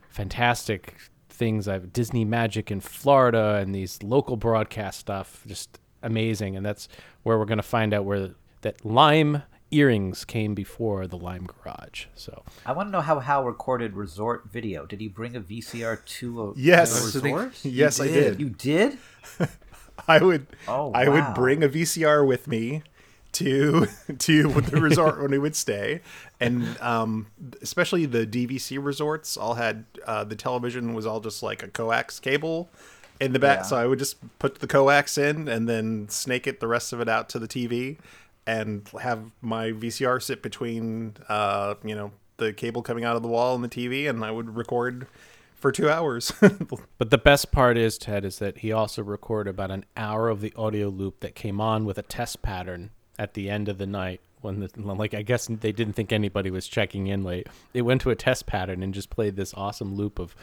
fantastic 0.09 0.95
things. 1.29 1.67
I've 1.67 1.93
Disney 1.93 2.25
Magic 2.25 2.71
in 2.71 2.81
Florida 2.81 3.55
and 3.55 3.73
these 3.73 4.01
local 4.03 4.37
broadcast 4.37 4.99
stuff, 4.99 5.43
just 5.47 5.79
amazing. 6.03 6.55
And 6.55 6.65
that's 6.65 6.87
where 7.23 7.37
we're 7.37 7.45
going 7.45 7.57
to 7.57 7.63
find 7.63 7.93
out 7.93 8.05
where 8.05 8.31
that 8.61 8.85
Lime 8.85 9.43
earrings 9.71 10.25
came 10.25 10.55
before 10.55 11.07
the 11.07 11.17
Lime 11.17 11.45
Garage. 11.47 12.05
So 12.15 12.43
I 12.65 12.71
want 12.71 12.87
to 12.87 12.91
know 12.91 13.01
how 13.01 13.19
Hal 13.19 13.43
recorded 13.43 13.95
resort 13.95 14.49
video. 14.51 14.85
Did 14.85 14.99
he 15.01 15.07
bring 15.07 15.35
a 15.35 15.41
VCR 15.41 16.03
to 16.05 16.43
a, 16.49 16.53
yes, 16.55 17.11
to 17.11 17.19
a 17.19 17.21
resort? 17.21 17.53
yes, 17.65 17.99
I 17.99 18.07
did. 18.07 18.39
You 18.39 18.49
did? 18.49 18.97
I 20.07 20.23
would 20.23 20.47
Oh, 20.67 20.91
I 20.93 21.07
would 21.09 21.33
bring 21.35 21.63
a 21.63 21.69
VCR 21.69 22.25
with 22.25 22.47
me 22.47 22.83
to 23.33 23.85
to 24.17 24.43
the 24.61 24.81
resort 24.81 25.21
when 25.21 25.31
we 25.31 25.37
would 25.37 25.55
stay, 25.55 26.01
and 26.39 26.65
um, 26.81 27.27
especially 27.61 28.05
the 28.05 28.25
DVC 28.25 28.83
resorts 28.83 29.37
all 29.37 29.53
had 29.55 29.85
uh, 30.07 30.23
the 30.23 30.35
television 30.35 30.93
was 30.93 31.05
all 31.05 31.19
just 31.19 31.43
like 31.43 31.61
a 31.61 31.67
coax 31.67 32.19
cable 32.19 32.69
in 33.19 33.33
the 33.33 33.39
back, 33.39 33.59
Yeah. 33.59 33.63
so 33.63 33.75
I 33.77 33.85
would 33.85 33.99
just 33.99 34.15
put 34.39 34.59
the 34.59 34.67
coax 34.67 35.17
in 35.17 35.47
and 35.49 35.67
then 35.67 36.07
snake 36.09 36.47
it 36.47 36.61
the 36.61 36.67
rest 36.67 36.93
of 36.93 37.01
it 37.01 37.09
out 37.09 37.27
to 37.29 37.39
the 37.39 37.47
TV, 37.49 37.97
and 38.49 38.89
have 38.99 39.31
my 39.41 39.71
VCR 39.71 40.21
sit 40.21 40.41
between 40.41 41.13
uh, 41.29 41.75
you 41.83 41.93
know 41.93 42.11
the 42.37 42.51
cable 42.51 42.81
coming 42.81 43.03
out 43.03 43.15
of 43.15 43.21
the 43.21 43.27
wall 43.27 43.53
and 43.53 43.63
the 43.63 43.69
TV, 43.69 44.09
and 44.09 44.25
I 44.25 44.31
would 44.31 44.55
record 44.55 45.05
for 45.55 45.71
two 45.71 45.89
hours. 45.89 46.33
But 46.97 47.11
the 47.11 47.17
best 47.17 47.51
part 47.51 47.77
is, 47.77 47.97
Ted, 47.97 48.25
is 48.25 48.39
that 48.39 48.59
he 48.59 48.71
also 48.71 49.03
recorded 49.03 49.51
about 49.51 49.71
an 49.71 49.85
hour 49.95 50.29
of 50.29 50.41
the 50.41 50.53
audio 50.55 50.89
loop 50.89 51.19
that 51.19 51.35
came 51.35 51.61
on 51.61 51.85
with 51.85 51.97
a 51.97 52.01
test 52.01 52.41
pattern 52.41 52.89
at 53.17 53.35
the 53.35 53.49
end 53.49 53.69
of 53.69 53.77
the 53.77 53.85
night. 53.85 54.21
When 54.41 54.61
the 54.61 54.69
like, 54.75 55.13
I 55.13 55.21
guess 55.21 55.47
they 55.47 55.71
didn't 55.71 55.93
think 55.93 56.11
anybody 56.11 56.49
was 56.49 56.67
checking 56.67 57.07
in 57.07 57.23
late. 57.23 57.47
It 57.73 57.81
went 57.83 58.01
to 58.01 58.09
a 58.09 58.15
test 58.15 58.45
pattern 58.45 58.81
and 58.81 58.93
just 58.93 59.09
played 59.09 59.35
this 59.35 59.53
awesome 59.53 59.95
loop 59.95 60.17
of, 60.17 60.35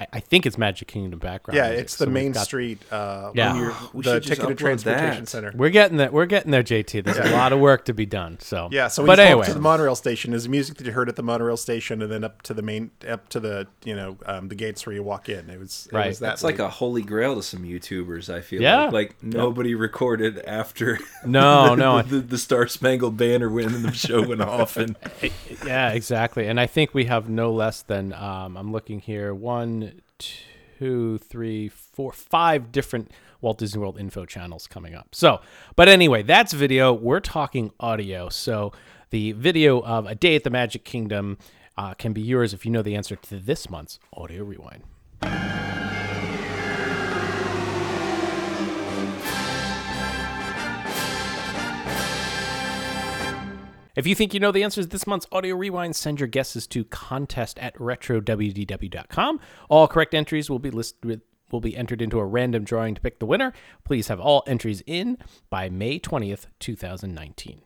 I, 0.00 0.06
I 0.14 0.20
think 0.20 0.46
it's 0.46 0.56
Magic 0.58 0.88
Kingdom 0.88 1.18
background. 1.18 1.56
Yeah, 1.56 1.68
music. 1.68 1.84
it's 1.84 1.96
the 1.96 2.04
So 2.06 2.10
Main 2.10 2.32
got- 2.32 2.44
Street. 2.44 2.80
Uh, 2.90 3.32
Yeah. 3.34 3.52
when 3.52 3.62
you're- 3.62 3.74
We 3.92 4.02
the 4.02 4.14
should 4.14 4.22
just 4.22 4.40
ticketed 4.40 4.58
transportation 4.58 5.24
that. 5.24 5.28
center. 5.28 5.52
We're 5.54 5.70
getting 5.70 5.98
there. 5.98 6.10
We're 6.10 6.26
getting 6.26 6.50
there, 6.50 6.62
JT. 6.62 7.02
There's 7.04 7.18
a 7.18 7.30
lot 7.32 7.52
of 7.52 7.60
work 7.60 7.84
to 7.84 7.92
be 7.92 8.06
done. 8.06 8.38
So 8.40 8.68
Yeah, 8.72 8.88
so 8.88 9.02
when 9.02 9.08
but 9.08 9.18
anyway, 9.20 9.46
to 9.46 9.54
the 9.54 9.60
monorail 9.60 9.94
station, 9.94 10.32
is 10.32 10.48
music 10.48 10.78
that 10.78 10.86
you 10.86 10.92
heard 10.92 11.08
at 11.08 11.16
the 11.16 11.22
monorail 11.22 11.56
station, 11.56 12.00
and 12.02 12.10
then 12.10 12.24
up 12.24 12.42
to 12.42 12.54
the 12.54 12.62
main, 12.62 12.90
up 13.08 13.28
to 13.30 13.40
the 13.40 13.66
you 13.84 13.94
know 13.94 14.16
um, 14.26 14.48
the 14.48 14.54
gates 14.54 14.86
where 14.86 14.94
you 14.94 15.02
walk 15.02 15.28
in. 15.28 15.50
It 15.50 15.58
was 15.58 15.86
it 15.92 15.94
Right. 15.94 16.08
Was 16.08 16.18
that 16.20 16.26
That's 16.28 16.44
like 16.44 16.58
a 16.58 16.68
holy 16.70 17.02
grail 17.02 17.34
to 17.36 17.42
some 17.42 17.62
YouTubers. 17.62 18.32
I 18.32 18.40
feel 18.40 18.62
Yeah. 18.62 18.84
like 18.86 18.92
like 19.00 19.22
nobody 19.22 19.74
recorded 19.74 20.38
after. 20.46 20.98
No, 21.26 21.70
the, 21.70 21.76
no. 21.76 22.02
The, 22.02 22.20
the 22.20 22.38
Star 22.38 22.66
Spangled 22.66 23.16
Banner 23.16 23.48
when 23.50 23.82
the 23.82 23.92
show 23.92 24.22
went 24.26 24.40
off, 24.40 24.76
and 24.78 24.96
yeah, 25.66 25.90
exactly. 25.90 26.46
And 26.46 26.58
I 26.58 26.66
think 26.66 26.94
we 26.94 27.04
have 27.06 27.28
no 27.28 27.52
less 27.52 27.82
than 27.82 28.12
um, 28.14 28.56
I'm 28.56 28.72
looking 28.72 29.00
here 29.00 29.34
one, 29.34 29.89
two, 30.78 31.18
three, 31.18 31.68
four, 31.68 32.12
five 32.12 32.72
different 32.72 33.10
Walt 33.40 33.58
Disney 33.58 33.80
World 33.80 33.98
info 33.98 34.24
channels 34.24 34.66
coming 34.66 34.94
up. 34.94 35.14
So, 35.14 35.40
but 35.76 35.88
anyway, 35.88 36.22
that's 36.22 36.52
video. 36.52 36.92
We're 36.92 37.20
talking 37.20 37.72
audio. 37.80 38.28
So 38.28 38.72
the 39.10 39.32
video 39.32 39.80
of 39.80 40.06
a 40.06 40.14
day 40.14 40.36
at 40.36 40.44
the 40.44 40.50
Magic 40.50 40.84
Kingdom 40.84 41.38
uh, 41.76 41.94
can 41.94 42.12
be 42.12 42.20
yours 42.20 42.52
if 42.52 42.64
you 42.64 42.70
know 42.70 42.82
the 42.82 42.94
answer 42.94 43.16
to 43.16 43.36
this 43.36 43.68
month's 43.70 43.98
audio 44.12 44.44
rewind. 44.44 44.84
If 53.96 54.06
you 54.06 54.14
think 54.14 54.34
you 54.34 54.40
know 54.40 54.52
the 54.52 54.62
answers 54.62 54.88
this 54.88 55.06
month's 55.06 55.26
audio 55.32 55.56
rewind, 55.56 55.96
send 55.96 56.20
your 56.20 56.28
guesses 56.28 56.66
to 56.68 56.84
contest 56.84 57.58
at 57.58 57.74
retrowdw.com. 57.76 59.40
All 59.68 59.88
correct 59.88 60.14
entries 60.14 60.48
will 60.48 60.58
be 60.58 60.70
listed 60.70 61.22
will 61.50 61.60
be 61.60 61.76
entered 61.76 62.00
into 62.00 62.20
a 62.20 62.24
random 62.24 62.64
drawing 62.64 62.94
to 62.94 63.00
pick 63.00 63.18
the 63.18 63.26
winner. 63.26 63.52
Please 63.84 64.06
have 64.06 64.20
all 64.20 64.44
entries 64.46 64.82
in 64.86 65.18
by 65.50 65.68
May 65.68 65.98
20th, 65.98 66.46
2019. 66.60 67.62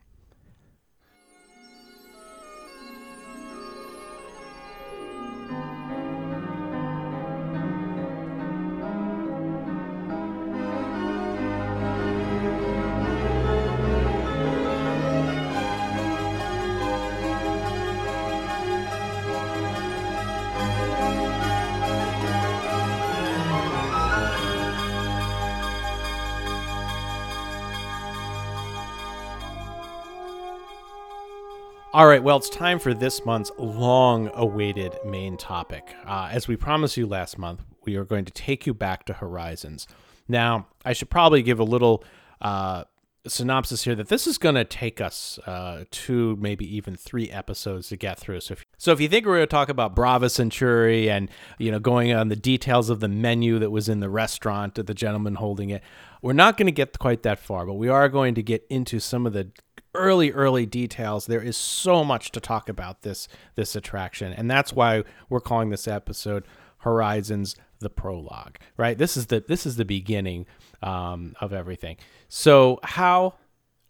All 31.94 32.08
right, 32.08 32.20
well, 32.20 32.38
it's 32.38 32.48
time 32.48 32.80
for 32.80 32.92
this 32.92 33.24
month's 33.24 33.52
long 33.56 34.28
awaited 34.34 34.96
main 35.04 35.36
topic. 35.36 35.94
Uh, 36.04 36.28
as 36.28 36.48
we 36.48 36.56
promised 36.56 36.96
you 36.96 37.06
last 37.06 37.38
month, 37.38 37.62
we 37.84 37.94
are 37.94 38.04
going 38.04 38.24
to 38.24 38.32
take 38.32 38.66
you 38.66 38.74
back 38.74 39.06
to 39.06 39.12
Horizons. 39.12 39.86
Now, 40.26 40.66
I 40.84 40.92
should 40.92 41.08
probably 41.08 41.40
give 41.40 41.60
a 41.60 41.64
little 41.64 42.02
uh, 42.40 42.82
synopsis 43.28 43.84
here 43.84 43.94
that 43.94 44.08
this 44.08 44.26
is 44.26 44.38
going 44.38 44.56
to 44.56 44.64
take 44.64 45.00
us 45.00 45.38
uh, 45.46 45.84
two, 45.92 46.36
maybe 46.40 46.66
even 46.76 46.96
three 46.96 47.30
episodes 47.30 47.90
to 47.90 47.96
get 47.96 48.18
through. 48.18 48.40
So 48.40 48.54
if, 48.54 48.64
so 48.76 48.90
if 48.90 49.00
you 49.00 49.08
think 49.08 49.24
we're 49.24 49.36
going 49.36 49.46
to 49.46 49.46
talk 49.46 49.68
about 49.68 49.94
Brava 49.94 50.28
Centauri 50.28 51.08
and, 51.08 51.30
you 51.58 51.70
know, 51.70 51.78
going 51.78 52.12
on 52.12 52.26
the 52.26 52.34
details 52.34 52.90
of 52.90 52.98
the 52.98 53.08
menu 53.08 53.60
that 53.60 53.70
was 53.70 53.88
in 53.88 54.00
the 54.00 54.10
restaurant, 54.10 54.74
the 54.74 54.94
gentleman 54.94 55.36
holding 55.36 55.70
it, 55.70 55.80
we're 56.22 56.32
not 56.32 56.56
going 56.56 56.66
to 56.66 56.72
get 56.72 56.98
quite 56.98 57.22
that 57.22 57.38
far, 57.38 57.64
but 57.64 57.74
we 57.74 57.88
are 57.88 58.08
going 58.08 58.34
to 58.34 58.42
get 58.42 58.66
into 58.68 58.98
some 58.98 59.26
of 59.26 59.32
the 59.32 59.52
early 59.94 60.32
early 60.32 60.66
details 60.66 61.26
there 61.26 61.42
is 61.42 61.56
so 61.56 62.04
much 62.04 62.30
to 62.32 62.40
talk 62.40 62.68
about 62.68 63.02
this 63.02 63.28
this 63.54 63.76
attraction. 63.76 64.32
And 64.32 64.50
that's 64.50 64.72
why 64.72 65.04
we're 65.28 65.40
calling 65.40 65.70
this 65.70 65.88
episode 65.88 66.44
horizons 66.78 67.56
the 67.80 67.90
prologue 67.90 68.58
right? 68.76 68.96
This 68.96 69.16
is 69.16 69.26
the 69.26 69.44
this 69.46 69.66
is 69.66 69.76
the 69.76 69.84
beginning 69.84 70.46
um, 70.82 71.34
of 71.40 71.52
everything. 71.52 71.96
So 72.28 72.80
how 72.82 73.34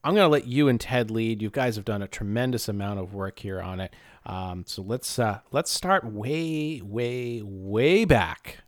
i'm 0.03 0.14
going 0.14 0.27
to 0.27 0.33
let 0.33 0.47
you 0.47 0.69
and 0.69 0.81
ted 0.81 1.11
lead. 1.11 1.40
You 1.40 1.51
guys 1.51 1.77
have 1.77 1.85
done 1.85 2.03
a 2.03 2.09
tremendous 2.09 2.69
amount 2.69 3.01
of 3.01 3.14
work 3.14 3.38
here 3.38 3.61
on 3.61 3.81
it. 3.81 3.95
Um, 4.27 4.64
so 4.67 4.83
let's 4.83 5.19
uh, 5.19 5.40
let's 5.51 5.71
start 5.71 6.05
way 6.05 6.81
way 6.83 7.43
way 7.43 8.05
back 8.05 8.59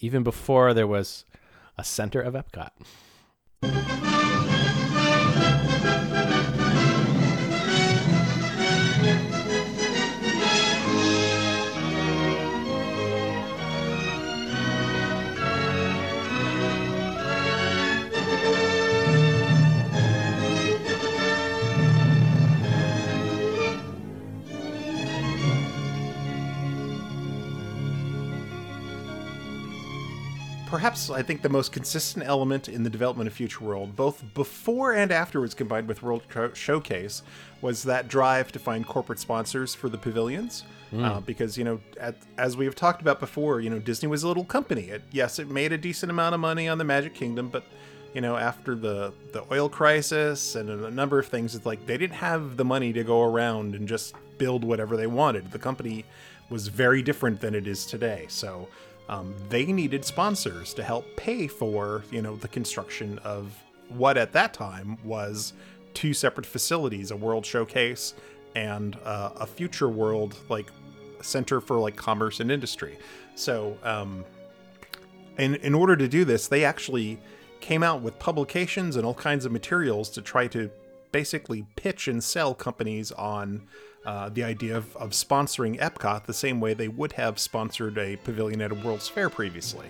even 0.00 0.22
before 0.22 0.74
there 0.74 0.86
was 0.86 1.24
a 1.76 1.84
center 1.84 2.20
of 2.20 2.34
epcot 2.34 2.70
perhaps 30.68 31.08
I 31.08 31.22
think 31.22 31.40
the 31.40 31.48
most 31.48 31.72
consistent 31.72 32.26
element 32.26 32.68
in 32.68 32.82
the 32.82 32.90
development 32.90 33.26
of 33.26 33.32
Future 33.32 33.64
World, 33.64 33.96
both 33.96 34.22
before 34.34 34.92
and 34.92 35.10
afterwards 35.10 35.54
combined 35.54 35.88
with 35.88 36.02
World 36.02 36.22
Showcase, 36.52 37.22
was 37.62 37.82
that 37.84 38.08
drive 38.08 38.52
to 38.52 38.58
find 38.58 38.86
corporate 38.86 39.18
sponsors 39.18 39.74
for 39.74 39.88
the 39.88 39.98
pavilions. 39.98 40.64
Uh, 41.04 41.20
because 41.20 41.58
you 41.58 41.64
know, 41.64 41.80
at, 42.00 42.16
as 42.38 42.56
we 42.56 42.64
have 42.64 42.74
talked 42.74 43.02
about 43.02 43.20
before, 43.20 43.60
you 43.60 43.68
know, 43.68 43.78
Disney 43.78 44.08
was 44.08 44.22
a 44.22 44.28
little 44.28 44.44
company. 44.44 44.84
It, 44.84 45.02
yes, 45.10 45.38
it 45.38 45.50
made 45.50 45.72
a 45.72 45.78
decent 45.78 46.10
amount 46.10 46.34
of 46.34 46.40
money 46.40 46.66
on 46.68 46.78
the 46.78 46.84
Magic 46.84 47.14
Kingdom, 47.14 47.48
but 47.48 47.64
you 48.14 48.22
know, 48.22 48.36
after 48.36 48.74
the 48.74 49.12
the 49.32 49.44
oil 49.52 49.68
crisis 49.68 50.54
and 50.54 50.70
a 50.70 50.90
number 50.90 51.18
of 51.18 51.26
things, 51.26 51.54
it's 51.54 51.66
like 51.66 51.84
they 51.86 51.98
didn't 51.98 52.16
have 52.16 52.56
the 52.56 52.64
money 52.64 52.92
to 52.94 53.04
go 53.04 53.22
around 53.22 53.74
and 53.74 53.86
just 53.86 54.14
build 54.38 54.64
whatever 54.64 54.96
they 54.96 55.06
wanted. 55.06 55.50
The 55.50 55.58
company 55.58 56.06
was 56.48 56.68
very 56.68 57.02
different 57.02 57.40
than 57.40 57.54
it 57.54 57.66
is 57.66 57.84
today. 57.84 58.24
So 58.28 58.68
um, 59.08 59.34
they 59.48 59.66
needed 59.66 60.04
sponsors 60.04 60.74
to 60.74 60.82
help 60.82 61.04
pay 61.16 61.46
for 61.46 62.04
you 62.10 62.22
know 62.22 62.36
the 62.36 62.48
construction 62.48 63.18
of 63.20 63.56
what 63.88 64.18
at 64.18 64.32
that 64.32 64.52
time 64.52 64.98
was 65.04 65.54
two 65.94 66.12
separate 66.12 66.46
facilities: 66.46 67.10
a 67.10 67.16
World 67.16 67.44
Showcase 67.44 68.14
and 68.54 68.96
uh, 69.04 69.30
a 69.36 69.46
Future 69.46 69.88
World 69.88 70.36
like 70.48 70.70
center 71.20 71.60
for 71.60 71.78
like 71.78 71.96
commerce 71.96 72.40
and 72.40 72.50
industry. 72.50 72.98
So 73.34 73.76
um, 73.82 74.24
in 75.38 75.54
in 75.56 75.74
order 75.74 75.96
to 75.96 76.08
do 76.08 76.24
this, 76.24 76.48
they 76.48 76.64
actually 76.64 77.18
came 77.60 77.82
out 77.82 78.02
with 78.02 78.18
publications 78.18 78.96
and 78.96 79.04
all 79.04 79.14
kinds 79.14 79.44
of 79.44 79.52
materials 79.52 80.10
to 80.10 80.22
try 80.22 80.46
to 80.48 80.70
basically 81.12 81.66
pitch 81.76 82.08
and 82.08 82.22
sell 82.22 82.54
companies 82.54 83.10
on 83.12 83.66
uh, 84.04 84.28
the 84.28 84.44
idea 84.44 84.76
of, 84.76 84.96
of 84.96 85.10
sponsoring 85.10 85.78
Epcot 85.78 86.26
the 86.26 86.34
same 86.34 86.60
way 86.60 86.74
they 86.74 86.88
would 86.88 87.12
have 87.12 87.38
sponsored 87.38 87.98
a 87.98 88.16
pavilion 88.16 88.60
at 88.60 88.72
a 88.72 88.74
World's 88.74 89.08
Fair 89.08 89.28
previously. 89.28 89.86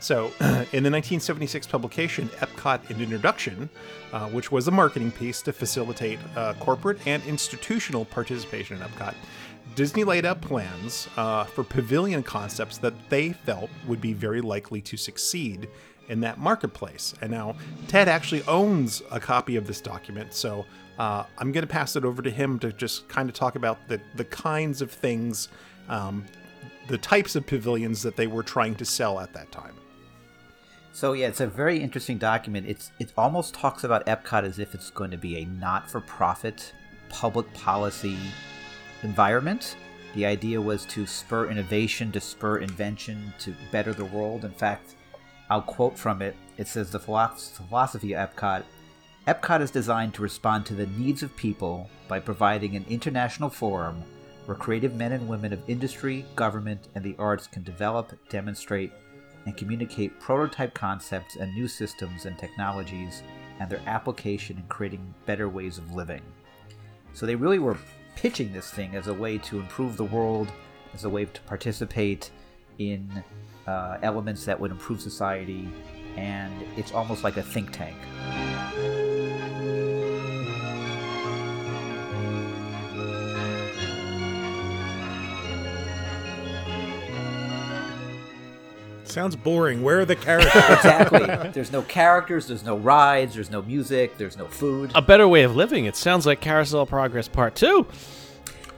So, 0.00 0.26
in 0.40 0.84
the 0.84 0.90
1976 0.90 1.66
publication, 1.66 2.28
Epcot 2.38 2.88
an 2.90 3.00
Introduction, 3.00 3.68
uh, 4.12 4.28
which 4.28 4.52
was 4.52 4.68
a 4.68 4.70
marketing 4.70 5.10
piece 5.10 5.42
to 5.42 5.52
facilitate 5.52 6.18
uh, 6.36 6.54
corporate 6.60 7.04
and 7.06 7.22
institutional 7.24 8.04
participation 8.04 8.76
in 8.76 8.82
Epcot, 8.82 9.14
Disney 9.74 10.04
laid 10.04 10.24
out 10.24 10.40
plans 10.40 11.08
uh, 11.16 11.44
for 11.44 11.62
pavilion 11.62 12.22
concepts 12.22 12.78
that 12.78 12.94
they 13.08 13.32
felt 13.32 13.70
would 13.86 14.00
be 14.00 14.12
very 14.12 14.40
likely 14.40 14.80
to 14.82 14.96
succeed 14.96 15.68
in 16.08 16.20
that 16.20 16.38
marketplace. 16.38 17.14
And 17.20 17.30
now 17.30 17.54
Ted 17.86 18.08
actually 18.08 18.42
owns 18.44 19.02
a 19.10 19.20
copy 19.20 19.56
of 19.56 19.66
this 19.66 19.80
document, 19.80 20.34
so 20.34 20.66
uh, 20.98 21.24
I'm 21.38 21.52
going 21.52 21.62
to 21.62 21.72
pass 21.72 21.94
it 21.96 22.04
over 22.04 22.22
to 22.22 22.30
him 22.30 22.58
to 22.60 22.72
just 22.72 23.08
kind 23.08 23.28
of 23.28 23.34
talk 23.34 23.54
about 23.56 23.86
the, 23.88 24.00
the 24.16 24.24
kinds 24.24 24.82
of 24.82 24.90
things, 24.90 25.48
um, 25.88 26.24
the 26.88 26.98
types 26.98 27.36
of 27.36 27.46
pavilions 27.46 28.02
that 28.02 28.16
they 28.16 28.26
were 28.26 28.42
trying 28.42 28.74
to 28.76 28.84
sell 28.84 29.20
at 29.20 29.32
that 29.34 29.52
time. 29.52 29.74
So 30.92 31.12
yeah, 31.12 31.28
it's 31.28 31.40
a 31.40 31.46
very 31.46 31.78
interesting 31.78 32.18
document. 32.18 32.66
It's 32.66 32.90
it 32.98 33.12
almost 33.16 33.54
talks 33.54 33.84
about 33.84 34.04
Epcot 34.06 34.42
as 34.42 34.58
if 34.58 34.74
it's 34.74 34.90
going 34.90 35.12
to 35.12 35.16
be 35.16 35.36
a 35.36 35.44
not-for-profit 35.44 36.72
public 37.08 37.52
policy 37.54 38.18
environment. 39.02 39.76
The 40.14 40.26
idea 40.26 40.60
was 40.60 40.84
to 40.86 41.06
spur 41.06 41.50
innovation, 41.50 42.12
to 42.12 42.20
spur 42.20 42.58
invention, 42.58 43.32
to 43.40 43.54
better 43.70 43.92
the 43.92 44.04
world. 44.04 44.44
In 44.44 44.52
fact, 44.52 44.94
I'll 45.50 45.62
quote 45.62 45.98
from 45.98 46.22
it. 46.22 46.36
It 46.56 46.68
says 46.68 46.90
the 46.90 46.98
philosophy 46.98 48.14
of 48.14 48.30
Epcot 48.30 48.64
Epcot 49.28 49.60
is 49.60 49.70
designed 49.70 50.14
to 50.14 50.22
respond 50.22 50.64
to 50.64 50.74
the 50.74 50.86
needs 50.86 51.22
of 51.22 51.36
people 51.36 51.90
by 52.08 52.18
providing 52.18 52.74
an 52.74 52.86
international 52.88 53.50
forum 53.50 54.02
where 54.46 54.56
creative 54.56 54.94
men 54.94 55.12
and 55.12 55.28
women 55.28 55.52
of 55.52 55.60
industry, 55.68 56.24
government, 56.34 56.88
and 56.94 57.04
the 57.04 57.14
arts 57.18 57.46
can 57.46 57.62
develop, 57.62 58.18
demonstrate, 58.30 58.90
and 59.44 59.54
communicate 59.54 60.18
prototype 60.18 60.72
concepts 60.72 61.36
and 61.36 61.52
new 61.52 61.68
systems 61.68 62.24
and 62.24 62.38
technologies 62.38 63.22
and 63.60 63.68
their 63.68 63.82
application 63.86 64.56
in 64.56 64.62
creating 64.62 65.14
better 65.26 65.50
ways 65.50 65.76
of 65.76 65.92
living. 65.92 66.22
So 67.12 67.26
they 67.26 67.34
really 67.34 67.58
were 67.58 67.76
pitching 68.18 68.52
this 68.52 68.68
thing 68.68 68.96
as 68.96 69.06
a 69.06 69.14
way 69.14 69.38
to 69.38 69.60
improve 69.60 69.96
the 69.96 70.04
world, 70.04 70.50
as 70.92 71.04
a 71.04 71.08
way 71.08 71.24
to 71.24 71.40
participate 71.42 72.32
in 72.80 73.08
uh, 73.68 73.96
elements 74.02 74.44
that 74.44 74.58
would 74.58 74.72
improve 74.72 75.00
society, 75.00 75.68
and 76.16 76.52
it's 76.76 76.90
almost 76.90 77.22
like 77.22 77.36
a 77.36 77.42
think 77.42 77.70
tank. 77.70 77.96
Sounds 89.08 89.34
boring. 89.36 89.82
Where 89.82 90.00
are 90.00 90.04
the 90.04 90.16
characters? 90.16 90.52
exactly. 90.54 91.50
There's 91.52 91.72
no 91.72 91.82
characters, 91.82 92.46
there's 92.46 92.64
no 92.64 92.76
rides, 92.76 93.34
there's 93.34 93.50
no 93.50 93.62
music, 93.62 94.18
there's 94.18 94.36
no 94.36 94.46
food. 94.46 94.92
A 94.94 95.02
better 95.02 95.26
way 95.26 95.42
of 95.44 95.56
living. 95.56 95.86
It 95.86 95.96
sounds 95.96 96.26
like 96.26 96.40
Carousel 96.40 96.86
Progress 96.86 97.28
Part 97.28 97.54
2. 97.54 97.86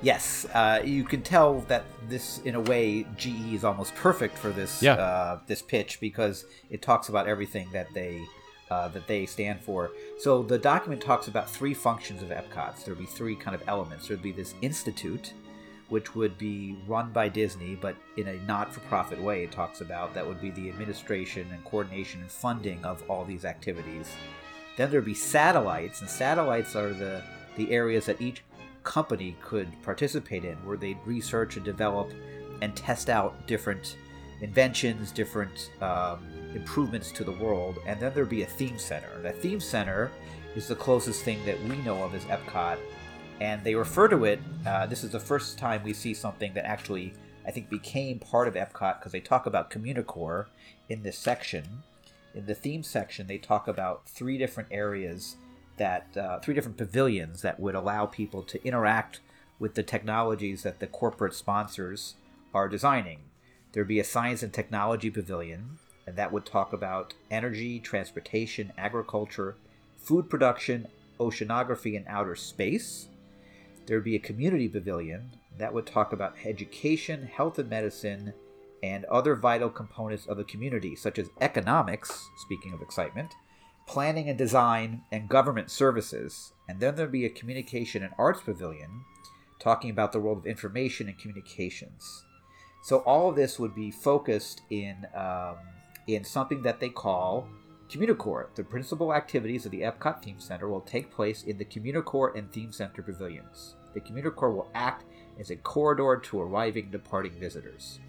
Yes, 0.03 0.47
uh, 0.55 0.81
you 0.85 1.05
can 1.05 1.21
tell 1.23 1.61
that 1.69 1.85
this, 2.09 2.38
in 2.45 2.55
a 2.55 2.61
way, 2.61 3.05
GE 3.16 3.53
is 3.55 3.64
almost 3.64 3.95
perfect 3.97 4.38
for 4.38 4.49
this 4.51 4.83
Yeah. 4.83 4.95
uh, 4.95 5.40
this 5.47 5.61
pitch 5.61 6.01
because 6.01 6.47
it 6.71 6.81
talks 6.81 7.09
about 7.11 7.27
everything 7.29 7.69
that 7.73 7.93
they 7.93 8.23
uh, 8.71 8.87
that 8.88 9.07
they 9.09 9.27
stand 9.27 9.61
for. 9.61 9.90
So 10.21 10.43
the 10.45 10.57
document 10.57 11.03
talks 11.03 11.27
about 11.27 11.51
three 11.51 11.75
functions 11.75 12.23
of 12.23 12.29
Epcot. 12.29 12.85
There 12.85 12.95
would 12.95 13.01
be 13.01 13.07
three 13.11 13.35
kind 13.35 13.55
of 13.55 13.62
elements. 13.66 14.07
There 14.07 14.16
would 14.16 14.23
be 14.23 14.31
this 14.33 14.55
institute, 14.62 15.33
which 15.90 16.14
would 16.14 16.38
be 16.38 16.76
run 16.87 17.12
by 17.12 17.29
Disney, 17.29 17.74
but 17.74 17.96
in 18.16 18.29
a 18.29 18.40
not-for-profit 18.46 19.20
way. 19.20 19.44
It 19.44 19.53
talks 19.53 19.83
about 19.83 20.14
that 20.14 20.26
would 20.26 20.40
be 20.40 20.50
the 20.50 20.68
administration 20.70 21.46
and 21.53 21.64
coordination 21.64 22.22
and 22.22 22.31
funding 22.31 22.85
of 22.85 23.03
all 23.11 23.24
these 23.24 23.44
activities. 23.44 24.11
Then 24.76 24.90
there'd 24.90 25.05
be 25.05 25.14
satellites, 25.14 26.00
and 26.00 26.09
satellites 26.09 26.74
are 26.74 26.92
the 26.92 27.22
the 27.57 27.72
areas 27.72 28.07
that 28.07 28.20
each 28.20 28.42
company 28.85 29.37
could 29.42 29.68
participate 29.83 30.44
in, 30.44 30.57
where 30.64 30.76
they'd 30.76 30.96
research 31.05 31.57
and 31.57 31.64
develop 31.64 32.12
and 32.62 32.74
test 32.74 33.11
out 33.11 33.46
different 33.46 33.96
inventions, 34.40 35.12
different 35.12 35.70
um, 35.83 36.26
improvements 36.55 37.12
to 37.12 37.24
the 37.24 37.33
world. 37.33 37.79
And 37.87 38.00
then 38.00 38.14
there'd 38.14 38.29
be 38.29 38.42
a 38.42 38.46
theme 38.46 38.79
center. 38.79 39.20
The 39.22 39.33
theme 39.33 39.61
center 39.61 40.11
is 40.57 40.68
the 40.68 40.76
closest 40.76 41.24
thing 41.24 41.44
that 41.44 41.62
we 41.64 41.76
know 41.79 42.03
of 42.03 42.14
as 42.14 42.24
Epcot, 42.24 42.79
and 43.40 43.64
they 43.64 43.74
refer 43.74 44.09
to 44.09 44.24
it. 44.24 44.40
Uh, 44.66 44.87
this 44.87 45.03
is 45.03 45.11
the 45.11 45.20
first 45.20 45.59
time 45.59 45.83
we 45.83 45.92
see 45.92 46.14
something 46.14 46.53
that 46.55 46.66
actually, 46.66 47.14
I 47.46 47.50
think, 47.50 47.70
became 47.70 48.18
part 48.18 48.48
of 48.48 48.55
Epcot 48.55 48.98
because 48.98 49.12
they 49.12 49.20
talk 49.20 49.46
about 49.46 49.70
Communicore 49.70 50.46
in 50.88 51.03
this 51.03 51.18
section. 51.18 51.64
In 52.35 52.46
the 52.46 52.55
theme 52.55 52.83
section, 52.83 53.26
they 53.26 53.38
talk 53.38 53.66
about 53.66 54.09
three 54.09 54.38
different 54.38 54.68
areas 54.70 55.37
that, 55.79 56.14
uh, 56.16 56.38
three 56.40 56.55
different 56.55 56.76
pavilions 56.76 57.42
that 57.42 57.59
would 57.59 57.74
allow 57.74 58.07
people 58.07 58.42
to 58.42 58.64
interact 58.64 59.20
with 59.59 59.74
the 59.74 59.83
technologies 59.83 60.62
that 60.62 60.79
the 60.79 60.87
corporate 60.87 61.35
sponsors 61.35 62.14
are 62.55 62.68
designing. 62.68 63.20
There'd 63.72 63.88
be 63.88 64.00
a 64.00 64.05
science 64.05 64.42
and 64.42 64.53
technology 64.53 65.11
pavilion, 65.11 65.79
and 66.07 66.16
that 66.16 66.33
would 66.33 66.44
talk 66.44 66.72
about 66.72 67.14
energy, 67.31 67.79
transportation, 67.79 68.72
agriculture, 68.76 69.57
food 69.96 70.29
production, 70.29 70.88
oceanography, 71.19 71.96
and 71.96 72.04
outer 72.08 72.35
space. 72.35 73.08
There 73.91 73.97
would 73.97 74.05
be 74.05 74.15
a 74.15 74.21
community 74.21 74.69
pavilion 74.69 75.33
that 75.59 75.75
would 75.75 75.85
talk 75.85 76.13
about 76.13 76.37
education, 76.45 77.25
health 77.25 77.59
and 77.59 77.69
medicine, 77.69 78.35
and 78.85 79.05
other 79.07 79.35
vital 79.35 79.69
components 79.69 80.29
of 80.29 80.37
the 80.37 80.45
community, 80.45 80.95
such 80.95 81.19
as 81.19 81.29
economics, 81.41 82.29
speaking 82.37 82.73
of 82.73 82.83
excitement, 82.83 83.35
planning 83.88 84.29
and 84.29 84.38
design, 84.38 85.03
and 85.11 85.29
government 85.29 85.73
services. 85.73 86.53
And 86.69 86.79
then 86.79 86.95
there'd 86.95 87.11
be 87.11 87.25
a 87.25 87.31
communication 87.31 88.05
and 88.05 88.13
arts 88.17 88.41
pavilion 88.41 89.07
talking 89.59 89.91
about 89.91 90.13
the 90.13 90.21
world 90.21 90.38
of 90.38 90.47
information 90.47 91.09
and 91.09 91.19
communications. 91.19 92.23
So 92.85 92.99
all 92.99 93.29
of 93.29 93.35
this 93.35 93.59
would 93.59 93.75
be 93.75 93.91
focused 93.91 94.61
in 94.71 95.05
um, 95.17 95.57
in 96.07 96.23
something 96.23 96.63
that 96.63 96.79
they 96.79 96.91
call 96.91 97.49
Communicore. 97.91 98.55
The 98.55 98.63
principal 98.63 99.13
activities 99.13 99.67
of 99.67 99.73
the 99.73 99.81
Epcot 99.81 100.23
Theme 100.23 100.38
Center 100.38 100.69
will 100.69 100.81
take 100.81 101.13
place 101.13 101.43
in 101.43 101.59
the 101.59 101.65
Communicore 101.65 102.38
and 102.38 102.53
Theme 102.53 102.71
Center 102.71 103.03
pavilions. 103.03 103.75
The 103.95 104.01
Communicore 104.01 104.55
will 104.55 104.71
act 104.75 105.05
as 105.38 105.51
a 105.51 105.57
corridor 105.57 106.17
to 106.25 106.41
arriving 106.41 106.91
departing 106.91 107.33
visitors. 107.38 108.01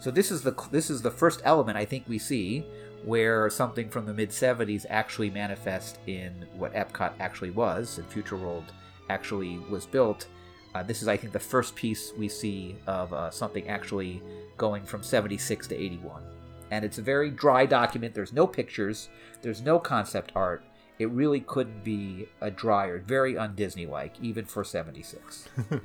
So 0.00 0.10
this 0.10 0.30
is 0.30 0.42
the 0.42 0.54
this 0.70 0.90
is 0.90 1.02
the 1.02 1.10
first 1.10 1.40
element 1.44 1.78
I 1.78 1.84
think 1.84 2.04
we 2.08 2.18
see 2.18 2.64
where 3.04 3.48
something 3.50 3.88
from 3.88 4.06
the 4.06 4.14
mid 4.14 4.30
70s 4.30 4.86
actually 4.88 5.30
manifests 5.30 5.98
in 6.06 6.46
what 6.56 6.74
Epcot 6.74 7.12
actually 7.20 7.50
was 7.50 7.98
and 7.98 8.06
Future 8.08 8.36
World 8.36 8.72
actually 9.10 9.58
was 9.70 9.86
built. 9.86 10.26
Uh, 10.74 10.82
this 10.82 11.02
is, 11.02 11.08
I 11.08 11.16
think, 11.16 11.32
the 11.32 11.38
first 11.38 11.76
piece 11.76 12.12
we 12.16 12.28
see 12.28 12.76
of 12.86 13.12
uh, 13.12 13.30
something 13.30 13.68
actually 13.68 14.20
going 14.56 14.84
from 14.84 15.02
76 15.02 15.68
to 15.68 15.76
81. 15.76 16.22
And 16.70 16.84
it's 16.84 16.98
a 16.98 17.02
very 17.02 17.30
dry 17.30 17.64
document. 17.64 18.14
There's 18.14 18.32
no 18.32 18.46
pictures, 18.46 19.08
there's 19.42 19.62
no 19.62 19.78
concept 19.78 20.32
art. 20.34 20.64
It 20.98 21.10
really 21.10 21.40
couldn't 21.40 21.82
be 21.82 22.28
a 22.40 22.50
drier, 22.50 22.98
very 22.98 23.36
un 23.36 23.54
Disney 23.54 23.86
like, 23.86 24.14
even 24.20 24.44
for 24.44 24.64
76. 24.64 25.48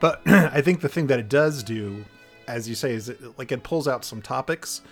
But 0.00 0.20
I 0.26 0.60
think 0.60 0.80
the 0.80 0.88
thing 0.88 1.06
that 1.08 1.18
it 1.18 1.28
does 1.28 1.62
do, 1.62 2.04
as 2.46 2.68
you 2.68 2.74
say, 2.74 2.92
is 2.92 3.08
it, 3.08 3.38
like 3.38 3.52
it 3.52 3.62
pulls 3.62 3.88
out 3.88 4.04
some 4.04 4.22
topics 4.22 4.82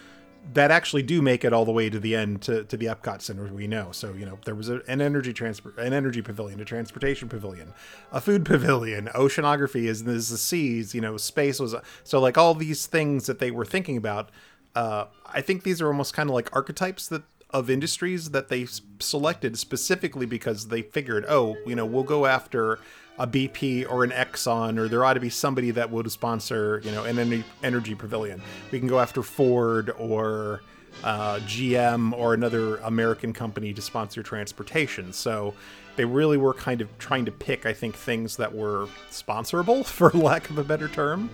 that 0.52 0.70
actually 0.70 1.02
do 1.02 1.22
make 1.22 1.42
it 1.42 1.55
all 1.55 1.64
the 1.64 1.72
way 1.72 1.88
to 1.88 1.98
the 1.98 2.14
end 2.14 2.42
to, 2.42 2.64
to 2.64 2.76
the 2.76 2.84
Epcot 2.84 3.22
Center 3.22 3.46
we 3.46 3.66
know. 3.66 3.88
So 3.92 4.12
you 4.12 4.26
know 4.26 4.38
there 4.44 4.55
was 4.55 4.68
a, 4.68 4.80
an 4.88 5.00
energy 5.00 5.32
transport, 5.32 5.78
an 5.78 5.92
energy 5.92 6.22
pavilion, 6.22 6.61
a 6.61 6.64
transportation 6.64 7.28
pavilion, 7.28 7.72
a 8.12 8.20
food 8.20 8.44
pavilion, 8.46 9.09
oceanography 9.14 9.84
is 9.84 10.02
is 10.02 10.28
the 10.28 10.38
seas. 10.38 10.94
You 10.94 11.00
know, 11.00 11.16
space 11.16 11.61
was 11.61 11.74
so 12.02 12.20
like 12.20 12.36
all 12.36 12.55
these 12.55 12.86
things 12.86 13.26
that 13.26 13.38
they 13.38 13.50
were 13.50 13.64
thinking 13.64 13.96
about. 13.96 14.30
Uh, 14.74 15.07
I 15.24 15.40
think 15.40 15.62
these 15.62 15.80
are 15.80 15.86
almost 15.86 16.14
kind 16.14 16.28
of 16.28 16.34
like 16.34 16.55
archetypes 16.55 17.07
that 17.09 17.22
of 17.55 17.70
industries 17.70 18.30
that 18.30 18.48
they 18.48 18.66
selected 18.98 19.57
specifically 19.57 20.26
because 20.26 20.68
they 20.68 20.82
figured, 20.82 21.24
oh, 21.28 21.57
you 21.64 21.76
know, 21.76 21.86
we'll 21.86 22.02
go 22.02 22.26
after 22.26 22.80
a 23.16 23.28
BP 23.28 23.88
or 23.88 24.02
an 24.02 24.11
Exxon, 24.11 24.76
or 24.76 24.88
there 24.88 25.05
ought 25.05 25.14
to 25.14 25.20
be 25.20 25.30
somebody 25.30 25.70
that 25.70 25.88
would 25.88 26.11
sponsor, 26.11 26.82
you 26.84 26.90
know, 26.90 27.05
an 27.05 27.44
energy, 27.62 27.94
pavilion. 27.94 28.42
We 28.72 28.80
can 28.80 28.88
go 28.88 28.98
after 28.98 29.22
Ford 29.22 29.90
or 29.96 30.62
uh, 31.05 31.38
GM 31.46 32.12
or 32.12 32.34
another 32.34 32.78
American 32.78 33.32
company 33.32 33.72
to 33.72 33.80
sponsor 33.80 34.24
transportation. 34.24 35.12
So 35.12 35.55
they 35.94 36.05
really 36.05 36.36
were 36.36 36.55
kind 36.55 36.80
of 36.80 36.98
trying 36.98 37.24
to 37.26 37.32
pick, 37.32 37.66
I 37.66 37.72
think, 37.72 37.94
things 37.94 38.36
that 38.36 38.52
were 38.52 38.88
sponsorable, 39.12 39.86
for 39.86 40.11
lack 40.11 40.50
of 40.50 40.59
a 40.59 40.64
better 40.64 40.88
term. 40.88 41.30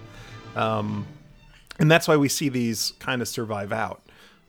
Um, 0.55 1.07
and 1.79 1.91
that's 1.91 2.07
why 2.07 2.19
we 2.19 2.29
see 2.29 2.51
these 2.51 2.93
kind 2.99 3.23
of 3.23 3.29
survive 3.29 3.73
out. 3.73 4.03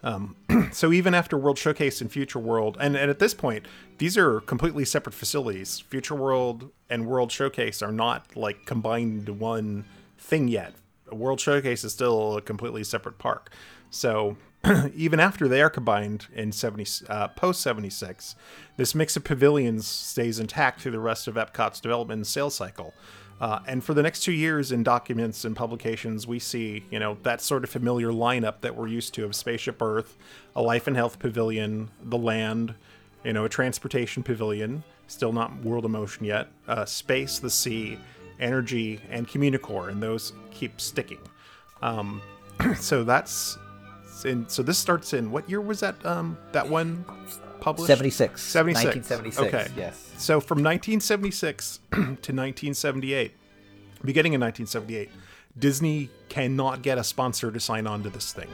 Um, 0.04 0.36
so 0.72 0.92
even 0.92 1.14
after 1.14 1.38
World 1.38 1.58
Showcase 1.58 2.02
and 2.02 2.12
Future 2.12 2.40
World, 2.40 2.78
and, 2.80 2.96
and 2.96 3.10
at 3.10 3.20
this 3.20 3.34
point, 3.34 3.68
these 3.98 4.18
are 4.18 4.42
completely 4.42 4.86
separate 4.86 5.14
facilities. 5.14 5.80
Future 5.80 6.16
World 6.16 6.72
and 6.90 7.08
World 7.08 7.32
Showcase 7.32 7.82
are 7.82 7.92
not 7.92 8.36
like 8.36 8.66
combined 8.66 9.30
one 9.30 9.86
thing 10.18 10.48
yet. 10.48 10.74
World 11.12 11.40
Showcase 11.40 11.84
is 11.84 11.92
still 11.92 12.38
a 12.38 12.42
completely 12.42 12.84
separate 12.84 13.18
park. 13.18 13.52
So 13.90 14.38
even 14.96 15.20
after 15.20 15.48
they 15.48 15.62
are 15.62 15.70
combined 15.70 16.28
in 16.34 16.52
70 16.52 17.06
uh, 17.10 17.28
post 17.30 17.62
76, 17.62 18.36
this 18.78 18.96
mix 18.96 19.16
of 19.16 19.24
pavilions 19.24 19.88
stays 19.88 20.40
intact 20.40 20.82
through 20.82 20.94
the 20.94 21.00
rest 21.00 21.28
of 21.28 21.36
Epcot's 21.36 21.82
development 21.82 22.20
and 22.20 22.28
sales 22.28 22.56
cycle. 22.56 22.94
Uh, 23.42 23.60
and 23.66 23.84
for 23.84 23.96
the 23.96 24.04
next 24.04 24.20
two 24.22 24.32
years 24.32 24.72
in 24.72 24.84
documents 24.84 25.44
and 25.44 25.56
publications, 25.56 26.28
we 26.28 26.38
see, 26.38 26.84
you 26.92 27.00
know, 27.00 27.18
that 27.24 27.42
sort 27.42 27.64
of 27.64 27.72
familiar 27.72 28.10
lineup 28.10 28.62
that 28.62 28.76
we're 28.76 28.88
used 28.88 29.16
to 29.16 29.26
of 29.26 29.36
Spaceship 29.36 29.82
Earth, 29.82 30.16
a 30.56 30.62
Life 30.62 30.86
and 30.86 30.96
Health 30.96 31.18
Pavilion, 31.18 31.90
the 32.04 32.20
Land, 32.20 32.76
you 33.24 33.34
know, 33.34 33.44
a 33.44 33.50
Transportation 33.50 34.22
Pavilion, 34.22 34.84
still 35.08 35.34
not 35.34 35.56
World 35.64 35.86
of 35.86 35.92
Motion 35.92 36.24
yet, 36.24 36.50
uh, 36.68 36.86
Space, 36.86 37.40
the 37.40 37.50
Sea, 37.50 37.98
Energy, 38.40 39.00
and 39.10 39.28
Communicore, 39.28 39.90
and 39.90 40.04
those 40.04 40.34
keep 40.52 40.80
sticking. 40.80 41.20
Um, 41.82 42.22
so 42.76 43.04
that's, 43.04 43.58
in, 44.24 44.48
so 44.50 44.62
this 44.62 44.78
starts 44.78 45.14
in, 45.14 45.32
what 45.32 45.50
year 45.50 45.62
was 45.62 45.80
that, 45.80 46.06
um, 46.06 46.38
that 46.52 46.70
one 46.70 47.04
published? 47.62 47.88
76. 47.88 48.42
76. 48.42 49.10
1976, 49.10 49.72
Okay. 49.72 49.80
yes. 49.80 50.12
So 50.18 50.42
from 50.42 50.58
1976 50.58 51.80
to 51.92 51.98
1978, 51.98 53.32
beginning 54.04 54.34
in 54.34 54.42
1978, 54.42 55.10
Disney 55.58 56.10
cannot 56.30 56.82
get 56.82 56.98
a 56.98 57.04
sponsor 57.04 57.52
to 57.52 57.60
sign 57.60 57.88
on 57.88 58.04
to 58.04 58.10
this 58.10 58.34
thing. 58.34 58.50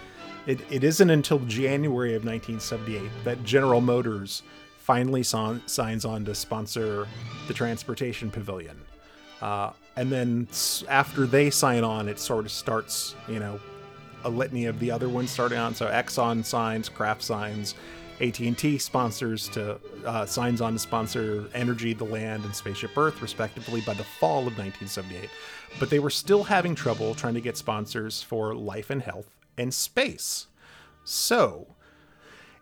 it, 0.46 0.60
it 0.70 0.84
isn't 0.84 1.10
until 1.10 1.38
January 1.40 2.14
of 2.14 2.24
1978 2.24 3.10
that 3.24 3.42
General 3.44 3.80
Motors 3.80 4.42
finally 4.78 5.22
son- 5.22 5.62
signs 5.66 6.04
on 6.04 6.24
to 6.24 6.34
sponsor 6.34 7.06
the 7.48 7.54
Transportation 7.54 8.30
Pavilion. 8.30 8.80
Uh, 9.40 9.72
and 9.96 10.10
then 10.10 10.48
after 10.88 11.26
they 11.26 11.50
sign 11.50 11.84
on, 11.84 12.08
it 12.08 12.18
sort 12.18 12.44
of 12.44 12.50
starts, 12.50 13.14
you 13.28 13.38
know, 13.38 13.60
a 14.24 14.28
litany 14.30 14.66
of 14.66 14.78
the 14.78 14.90
other 14.90 15.08
ones 15.08 15.30
starting 15.30 15.58
on. 15.58 15.74
So 15.74 15.86
Exxon 15.86 16.44
signs, 16.44 16.88
Kraft 16.88 17.22
signs, 17.22 17.74
AT&T 18.22 18.78
sponsors 18.78 19.48
to 19.48 19.80
uh, 20.06 20.24
signs 20.24 20.60
on 20.60 20.74
to 20.74 20.78
sponsor 20.78 21.48
Energy, 21.54 21.92
the 21.92 22.04
Land, 22.04 22.44
and 22.44 22.54
Spaceship 22.54 22.96
Earth, 22.96 23.20
respectively, 23.20 23.80
by 23.80 23.94
the 23.94 24.04
fall 24.04 24.46
of 24.46 24.56
1978. 24.56 25.28
But 25.80 25.90
they 25.90 25.98
were 25.98 26.10
still 26.10 26.44
having 26.44 26.74
trouble 26.74 27.14
trying 27.14 27.34
to 27.34 27.40
get 27.40 27.56
sponsors 27.56 28.22
for 28.22 28.54
Life 28.54 28.90
and 28.90 29.02
Health 29.02 29.28
and 29.58 29.74
Space. 29.74 30.46
So, 31.04 31.74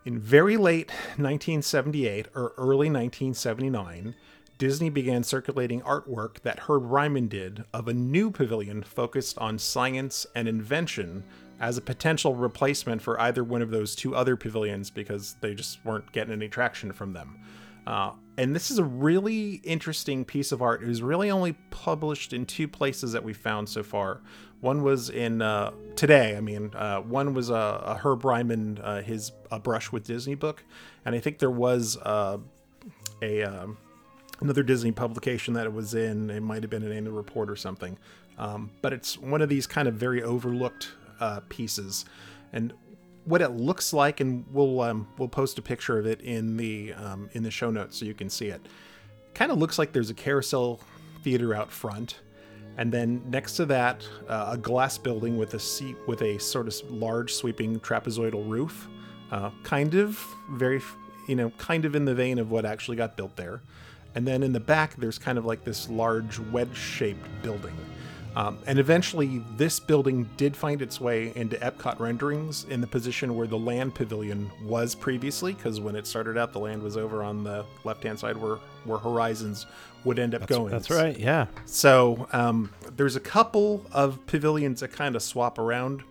in 0.06 0.18
very 0.18 0.56
late 0.56 0.88
1978 1.18 2.28
or 2.34 2.54
early 2.56 2.88
1979, 2.88 4.14
Disney 4.56 4.90
began 4.90 5.22
circulating 5.22 5.82
artwork 5.82 6.40
that 6.40 6.60
Herb 6.60 6.90
Ryman 6.90 7.28
did 7.28 7.64
of 7.72 7.86
a 7.86 7.94
new 7.94 8.30
pavilion 8.30 8.82
focused 8.82 9.38
on 9.38 9.58
science 9.58 10.26
and 10.34 10.48
invention 10.48 11.24
as 11.60 11.76
a 11.76 11.80
potential 11.80 12.34
replacement 12.34 13.02
for 13.02 13.20
either 13.20 13.44
one 13.44 13.62
of 13.62 13.70
those 13.70 13.94
two 13.94 14.16
other 14.16 14.34
pavilions 14.34 14.90
because 14.90 15.36
they 15.40 15.54
just 15.54 15.84
weren't 15.84 16.10
getting 16.12 16.32
any 16.32 16.48
traction 16.48 16.90
from 16.92 17.12
them. 17.12 17.38
Uh, 17.86 18.12
and 18.38 18.54
this 18.54 18.70
is 18.70 18.78
a 18.78 18.84
really 18.84 19.60
interesting 19.64 20.24
piece 20.24 20.52
of 20.52 20.62
art. 20.62 20.82
It 20.82 20.88
was 20.88 21.02
really 21.02 21.30
only 21.30 21.52
published 21.70 22.32
in 22.32 22.46
two 22.46 22.66
places 22.66 23.12
that 23.12 23.22
we 23.22 23.34
found 23.34 23.68
so 23.68 23.82
far. 23.82 24.22
One 24.60 24.82
was 24.82 25.10
in 25.10 25.42
uh, 25.42 25.72
today. 25.96 26.36
I 26.36 26.40
mean, 26.40 26.70
uh, 26.74 27.00
one 27.00 27.34
was 27.34 27.50
a, 27.50 27.54
a 27.54 27.94
Herb 28.02 28.24
Ryman, 28.24 28.78
uh, 28.82 29.02
his 29.02 29.32
a 29.50 29.58
brush 29.58 29.92
with 29.92 30.04
Disney 30.04 30.34
book, 30.34 30.64
and 31.04 31.14
I 31.14 31.18
think 31.18 31.38
there 31.38 31.50
was 31.50 31.96
uh, 31.98 32.38
a 33.22 33.42
um, 33.42 33.78
another 34.40 34.62
Disney 34.62 34.92
publication 34.92 35.54
that 35.54 35.66
it 35.66 35.72
was 35.72 35.94
in. 35.94 36.30
It 36.30 36.40
might 36.40 36.62
have 36.62 36.70
been 36.70 36.82
an 36.82 36.92
annual 36.92 37.16
report 37.16 37.50
or 37.50 37.56
something. 37.56 37.98
Um, 38.38 38.70
but 38.80 38.92
it's 38.92 39.18
one 39.18 39.42
of 39.42 39.50
these 39.50 39.66
kind 39.66 39.86
of 39.86 39.94
very 39.94 40.22
overlooked 40.22 40.92
uh, 41.20 41.40
pieces, 41.48 42.04
and 42.52 42.72
what 43.24 43.42
it 43.42 43.50
looks 43.50 43.92
like, 43.92 44.20
and 44.20 44.44
we'll 44.52 44.80
um, 44.80 45.08
we'll 45.18 45.28
post 45.28 45.58
a 45.58 45.62
picture 45.62 45.98
of 45.98 46.06
it 46.06 46.20
in 46.20 46.56
the 46.56 46.92
um, 46.94 47.28
in 47.32 47.42
the 47.42 47.50
show 47.50 47.70
notes 47.70 47.98
so 47.98 48.04
you 48.04 48.14
can 48.14 48.30
see 48.30 48.48
it. 48.48 48.60
Kind 49.34 49.52
of 49.52 49.58
looks 49.58 49.78
like 49.78 49.92
there's 49.92 50.10
a 50.10 50.14
carousel 50.14 50.80
theater 51.22 51.54
out 51.54 51.70
front, 51.70 52.20
and 52.76 52.90
then 52.90 53.22
next 53.28 53.56
to 53.56 53.66
that, 53.66 54.06
uh, 54.28 54.50
a 54.52 54.58
glass 54.58 54.98
building 54.98 55.36
with 55.36 55.54
a 55.54 55.60
seat 55.60 55.96
with 56.06 56.22
a 56.22 56.38
sort 56.38 56.66
of 56.66 56.90
large 56.90 57.34
sweeping 57.34 57.78
trapezoidal 57.80 58.48
roof, 58.48 58.88
uh, 59.30 59.50
kind 59.62 59.94
of 59.94 60.24
very 60.52 60.80
you 61.28 61.36
know 61.36 61.50
kind 61.50 61.84
of 61.84 61.94
in 61.94 62.04
the 62.04 62.14
vein 62.14 62.38
of 62.38 62.50
what 62.50 62.64
actually 62.64 62.96
got 62.96 63.16
built 63.16 63.36
there. 63.36 63.62
And 64.14 64.26
then 64.26 64.42
in 64.42 64.52
the 64.52 64.60
back, 64.60 64.96
there's 64.96 65.18
kind 65.18 65.38
of 65.38 65.44
like 65.44 65.62
this 65.62 65.88
large 65.88 66.38
wedge 66.38 66.76
shaped 66.76 67.26
building. 67.42 67.76
Um, 68.36 68.58
and 68.66 68.78
eventually, 68.78 69.42
this 69.56 69.80
building 69.80 70.28
did 70.36 70.56
find 70.56 70.80
its 70.82 71.00
way 71.00 71.32
into 71.34 71.56
Epcot 71.56 71.98
renderings 71.98 72.64
in 72.64 72.80
the 72.80 72.86
position 72.86 73.34
where 73.34 73.46
the 73.46 73.58
land 73.58 73.94
pavilion 73.94 74.50
was 74.62 74.94
previously, 74.94 75.52
because 75.52 75.80
when 75.80 75.96
it 75.96 76.06
started 76.06 76.38
out, 76.38 76.52
the 76.52 76.60
land 76.60 76.82
was 76.82 76.96
over 76.96 77.22
on 77.22 77.42
the 77.42 77.64
left 77.84 78.04
hand 78.04 78.18
side 78.18 78.36
where, 78.36 78.58
where 78.84 78.98
Horizons 78.98 79.66
would 80.04 80.18
end 80.18 80.34
up 80.34 80.46
going. 80.46 80.70
That's 80.70 80.90
right. 80.90 81.18
Yeah. 81.18 81.46
So 81.66 82.28
um, 82.32 82.72
there's 82.96 83.16
a 83.16 83.20
couple 83.20 83.84
of 83.92 84.24
pavilions 84.26 84.80
that 84.80 84.92
kind 84.92 85.16
of 85.16 85.22
swap 85.22 85.58
around 85.58 86.02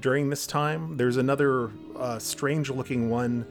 during 0.00 0.30
this 0.30 0.46
time. 0.46 0.96
There's 0.96 1.16
another 1.16 1.70
uh, 1.96 2.18
strange 2.18 2.70
looking 2.70 3.08
one 3.10 3.46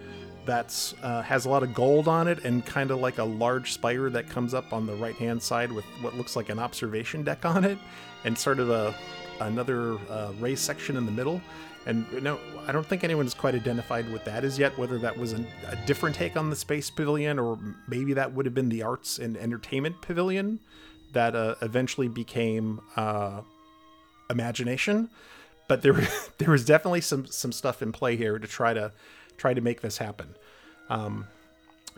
that's 0.45 0.93
uh, 1.03 1.21
has 1.21 1.45
a 1.45 1.49
lot 1.49 1.63
of 1.63 1.73
gold 1.73 2.07
on 2.07 2.27
it 2.27 2.43
and 2.45 2.65
kind 2.65 2.91
of 2.91 2.99
like 2.99 3.17
a 3.17 3.23
large 3.23 3.73
spire 3.73 4.09
that 4.09 4.29
comes 4.29 4.53
up 4.53 4.73
on 4.73 4.85
the 4.85 4.95
right 4.95 5.15
hand 5.15 5.41
side 5.41 5.71
with 5.71 5.85
what 6.01 6.15
looks 6.15 6.35
like 6.35 6.49
an 6.49 6.59
observation 6.59 7.23
deck 7.23 7.45
on 7.45 7.63
it 7.63 7.77
and 8.25 8.37
sort 8.37 8.59
of 8.59 8.69
a 8.69 8.95
another 9.39 9.97
uh, 10.09 10.55
section 10.55 10.95
in 10.95 11.05
the 11.05 11.11
middle. 11.11 11.41
And 11.85 12.05
no 12.23 12.39
i 12.65 12.71
don't 12.71 12.85
think 12.85 13.03
anyone's 13.03 13.33
quite 13.33 13.55
identified 13.55 14.09
what 14.09 14.23
that 14.23 14.45
is 14.45 14.57
yet 14.57 14.77
whether 14.77 14.97
that 14.99 15.17
was 15.17 15.33
an, 15.33 15.45
a 15.67 15.75
different 15.85 16.15
take 16.15 16.37
on 16.37 16.49
the 16.49 16.55
space 16.55 16.89
pavilion 16.89 17.37
or 17.37 17.59
maybe 17.89 18.13
that 18.13 18.33
would 18.33 18.45
have 18.45 18.55
been 18.55 18.69
the 18.69 18.83
arts 18.83 19.19
and 19.19 19.35
entertainment 19.35 20.01
pavilion 20.01 20.61
that 21.13 21.35
uh, 21.35 21.55
eventually 21.61 22.07
became 22.07 22.81
uh, 22.95 23.41
imagination. 24.29 25.09
But 25.67 25.81
there 25.81 25.93
there 26.37 26.51
was 26.51 26.65
definitely 26.65 27.01
some 27.01 27.25
some 27.25 27.51
stuff 27.51 27.81
in 27.81 27.91
play 27.91 28.17
here 28.17 28.37
to 28.37 28.47
try 28.47 28.73
to 28.73 28.91
try 29.43 29.53
to 29.53 29.59
make 29.59 29.81
this 29.81 29.97
happen. 29.97 30.37
Um, 30.89 31.27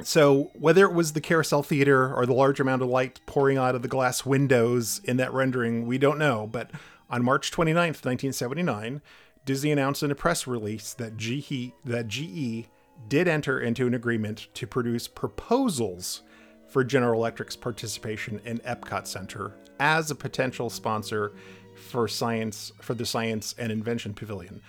so 0.02 0.50
whether 0.58 0.84
it 0.86 0.94
was 0.94 1.14
the 1.14 1.22
carousel 1.22 1.62
theater 1.62 2.12
or 2.12 2.26
the 2.26 2.34
large 2.34 2.60
amount 2.60 2.82
of 2.82 2.90
light 2.90 3.20
pouring 3.28 3.60
out 3.60 3.76
of 3.76 3.84
the 3.84 3.88
glass 3.88 4.26
windows 4.26 5.00
in 5.04 5.18
that 5.18 5.32
rendering, 5.32 5.86
we 5.86 6.00
don't 6.00 6.18
know. 6.18 6.50
But 6.52 6.72
on 7.08 7.24
March 7.24 7.52
29th, 7.52 8.02
1979, 8.04 9.00
Disney 9.46 9.72
announced 9.72 10.02
in 10.02 10.10
a 10.10 10.16
press 10.16 10.48
release 10.48 10.96
that 10.96 11.18
GE 11.18 11.74
that 11.86 12.08
GE 12.08 12.68
did 13.08 13.28
enter 13.28 13.60
into 13.60 13.86
an 13.86 13.94
agreement 13.94 14.48
to 14.56 14.66
produce 14.66 15.08
proposals 15.08 16.24
for 16.68 16.84
General 16.84 17.20
Electric's 17.20 17.56
participation 17.56 18.42
in 18.44 18.58
Epcot 18.60 19.06
Center 19.06 19.54
as 19.80 20.10
a 20.10 20.16
potential 20.16 20.72
sponsor 20.72 21.34
for 21.76 22.08
science 22.08 22.72
for 22.82 22.96
the 22.96 23.06
Science 23.06 23.54
and 23.60 23.72
Invention 23.72 24.16
Pavilion, 24.16 24.64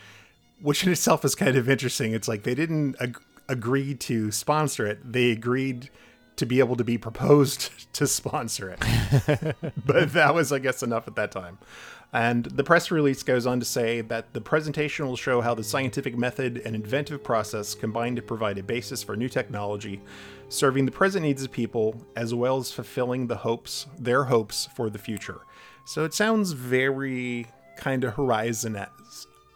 which 0.61 0.85
in 0.85 0.93
itself 0.93 1.25
is 1.25 1.35
kind 1.35 1.57
of 1.57 1.69
interesting. 1.69 2.13
It's 2.13 2.29
like 2.29 2.43
they 2.43 2.55
didn't 2.55 2.97
ag- 3.01 3.21
agree 3.49 3.95
to 3.95 4.31
sponsor 4.31 4.87
it; 4.87 5.13
they 5.13 5.31
agreed 5.31 5.91
to 6.37 6.47
be 6.47 6.59
able 6.59 6.77
to 6.77 6.85
be 6.85 6.99
proposed 6.99 7.71
to 7.95 8.07
sponsor 8.07 8.77
it. 8.79 9.57
but 9.87 10.13
that 10.13 10.35
was, 10.35 10.53
I 10.53 10.59
guess, 10.59 10.83
enough 10.83 11.09
at 11.09 11.17
that 11.17 11.33
time. 11.33 11.59
And 12.13 12.45
the 12.45 12.65
press 12.65 12.91
release 12.91 13.23
goes 13.23 13.47
on 13.47 13.59
to 13.59 13.67
say 13.67 14.01
that 14.03 14.33
the 14.33 14.41
presentation 14.41 15.07
will 15.07 15.17
show 15.17 15.41
how 15.41 15.55
the 15.55 15.65
scientific 15.65 16.17
method 16.17 16.63
and 16.65 16.75
inventive 16.75 17.23
process 17.23 17.75
combine 17.75 18.17
to 18.17 18.23
provide 18.23 18.59
a 18.59 18.63
basis 18.63 19.03
for 19.03 19.17
new 19.17 19.29
technology, 19.29 20.01
serving 20.49 20.87
the 20.87 20.93
present 20.93 21.25
needs 21.25 21.43
of 21.43 21.51
people 21.51 22.07
as 22.15 22.33
well 22.33 22.59
as 22.59 22.71
fulfilling 22.71 23.27
the 23.27 23.37
hopes, 23.37 23.87
their 23.99 24.25
hopes 24.25 24.69
for 24.75 24.89
the 24.89 24.99
future. 24.99 25.41
So 25.85 26.05
it 26.05 26.15
sounds 26.15 26.53
very 26.53 27.49
kind 27.77 28.05
of 28.05 28.15
horizon 28.15 28.77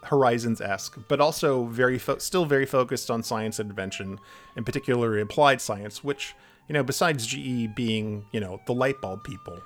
Horizons 0.04 0.60
esque, 0.60 0.98
but 1.08 1.20
also 1.20 1.64
very 1.66 1.98
fo- 1.98 2.18
still 2.18 2.44
very 2.44 2.66
focused 2.66 3.10
on 3.10 3.22
science 3.22 3.58
and 3.58 3.70
invention, 3.70 4.18
in 4.56 4.64
particular 4.64 5.18
applied 5.18 5.60
science, 5.60 6.02
which 6.02 6.34
you 6.68 6.72
know 6.72 6.82
besides 6.82 7.26
GE 7.26 7.74
being 7.74 8.26
you 8.32 8.40
know 8.40 8.60
the 8.66 8.72
light 8.74 9.00
bulb 9.00 9.24
people, 9.24 9.60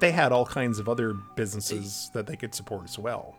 they 0.00 0.12
had 0.12 0.32
all 0.32 0.46
kinds 0.46 0.78
of 0.78 0.88
other 0.88 1.14
businesses 1.36 2.10
that 2.14 2.26
they 2.26 2.36
could 2.36 2.54
support 2.54 2.84
as 2.84 2.98
well. 2.98 3.36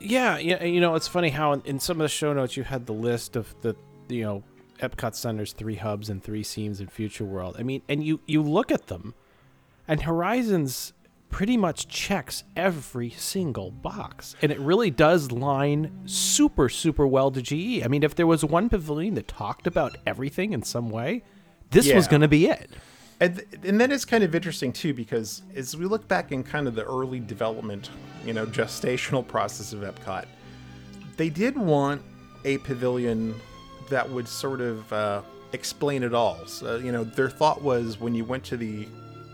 Yeah, 0.00 0.38
yeah. 0.38 0.64
You 0.64 0.80
know, 0.80 0.94
it's 0.94 1.08
funny 1.08 1.30
how 1.30 1.52
in, 1.52 1.62
in 1.64 1.80
some 1.80 2.00
of 2.00 2.04
the 2.04 2.08
show 2.08 2.32
notes 2.32 2.56
you 2.56 2.64
had 2.64 2.86
the 2.86 2.92
list 2.92 3.36
of 3.36 3.54
the 3.62 3.76
you 4.08 4.22
know 4.24 4.42
Epcot 4.82 5.14
Center's 5.14 5.52
three 5.52 5.76
hubs 5.76 6.10
and 6.10 6.22
three 6.22 6.42
scenes 6.42 6.80
in 6.80 6.88
Future 6.88 7.24
World. 7.24 7.56
I 7.58 7.62
mean, 7.62 7.82
and 7.88 8.04
you 8.04 8.20
you 8.26 8.42
look 8.42 8.70
at 8.70 8.88
them, 8.88 9.14
and 9.86 10.02
Horizons 10.02 10.92
pretty 11.30 11.56
much 11.56 11.88
checks 11.88 12.44
every 12.56 13.08
single 13.10 13.70
box, 13.70 14.36
and 14.42 14.52
it 14.52 14.58
really 14.60 14.90
does 14.90 15.32
line 15.32 15.90
super 16.04 16.68
super 16.68 17.06
well 17.06 17.30
to 17.30 17.40
GE. 17.40 17.82
I 17.84 17.88
mean, 17.88 18.02
if 18.02 18.14
there 18.14 18.26
was 18.26 18.44
one 18.44 18.68
pavilion 18.68 19.14
that 19.14 19.28
talked 19.28 19.66
about 19.66 19.96
everything 20.04 20.52
in 20.52 20.62
some 20.62 20.90
way, 20.90 21.22
this 21.70 21.92
was 21.92 22.08
going 22.08 22.22
to 22.22 22.28
be 22.28 22.48
it. 22.48 22.70
And, 23.20 23.36
th- 23.36 23.48
and 23.62 23.80
then 23.80 23.92
it's 23.92 24.04
kind 24.04 24.24
of 24.24 24.34
interesting 24.34 24.72
too 24.72 24.92
because 24.92 25.42
as 25.54 25.76
we 25.76 25.86
look 25.86 26.08
back 26.08 26.32
in 26.32 26.42
kind 26.42 26.66
of 26.66 26.74
the 26.74 26.84
early 26.84 27.20
development, 27.20 27.90
you 28.26 28.32
know, 28.32 28.46
gestational 28.46 29.24
process 29.24 29.72
of 29.72 29.80
Epcot, 29.80 30.26
they 31.16 31.30
did 31.30 31.56
want 31.56 32.02
a 32.44 32.58
pavilion 32.58 33.40
that 33.88 34.08
would 34.10 34.28
sort 34.28 34.60
of 34.60 34.92
uh, 34.92 35.22
explain 35.52 36.02
it 36.02 36.14
all. 36.14 36.46
So, 36.46 36.76
you 36.76 36.92
know, 36.92 37.04
their 37.04 37.30
thought 37.30 37.62
was 37.62 37.98
when 38.00 38.14
you 38.14 38.24
went 38.24 38.44
to 38.44 38.56
the 38.56 38.86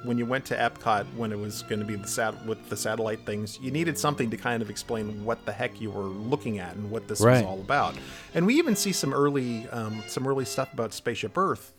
when 0.04 0.16
you 0.16 0.24
went 0.24 0.44
to 0.46 0.54
Epcot 0.56 1.04
when 1.16 1.32
it 1.32 1.38
was 1.38 1.62
going 1.62 1.80
to 1.80 1.84
be 1.84 1.96
the 1.96 2.06
sat 2.06 2.46
with 2.46 2.68
the 2.68 2.76
satellite 2.76 3.26
things, 3.26 3.58
you 3.60 3.72
needed 3.72 3.98
something 3.98 4.30
to 4.30 4.36
kind 4.36 4.62
of 4.62 4.70
explain 4.70 5.24
what 5.24 5.44
the 5.44 5.50
heck 5.52 5.80
you 5.80 5.90
were 5.90 6.04
looking 6.04 6.60
at 6.60 6.76
and 6.76 6.88
what 6.88 7.08
this 7.08 7.20
Right. 7.20 7.38
was 7.38 7.42
all 7.42 7.60
about. 7.60 7.96
And 8.32 8.46
we 8.46 8.54
even 8.58 8.76
see 8.76 8.92
some 8.92 9.12
early 9.12 9.68
um, 9.70 10.02
some 10.06 10.26
early 10.26 10.44
stuff 10.44 10.72
about 10.72 10.92
Spaceship 10.92 11.36
Earth 11.36 11.72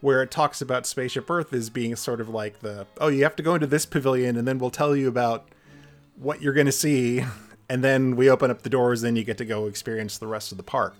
where 0.00 0.22
it 0.22 0.30
talks 0.30 0.60
about 0.60 0.86
Spaceship 0.86 1.28
Earth 1.28 1.52
as 1.52 1.70
being 1.70 1.96
sort 1.96 2.20
of 2.20 2.28
like 2.28 2.60
the 2.60 2.86
oh 3.00 3.08
you 3.08 3.22
have 3.24 3.34
to 3.36 3.42
go 3.42 3.54
into 3.54 3.66
this 3.66 3.86
pavilion 3.86 4.36
and 4.36 4.46
then 4.46 4.58
we'll 4.58 4.70
tell 4.70 4.94
you 4.94 5.08
about 5.08 5.48
what 6.16 6.42
you're 6.42 6.52
going 6.52 6.66
to 6.66 6.72
see 6.72 7.24
and 7.70 7.82
then 7.82 8.14
we 8.14 8.28
open 8.30 8.50
up 8.50 8.62
the 8.62 8.70
doors 8.70 9.02
and 9.02 9.16
you 9.18 9.24
get 9.24 9.38
to 9.38 9.44
go 9.44 9.66
experience 9.66 10.18
the 10.18 10.26
rest 10.26 10.52
of 10.52 10.58
the 10.58 10.64
park. 10.64 10.94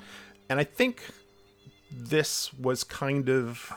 And 0.48 0.58
I 0.58 0.64
think 0.64 1.02
this 1.90 2.52
was 2.54 2.84
kind 2.84 3.28
of 3.28 3.72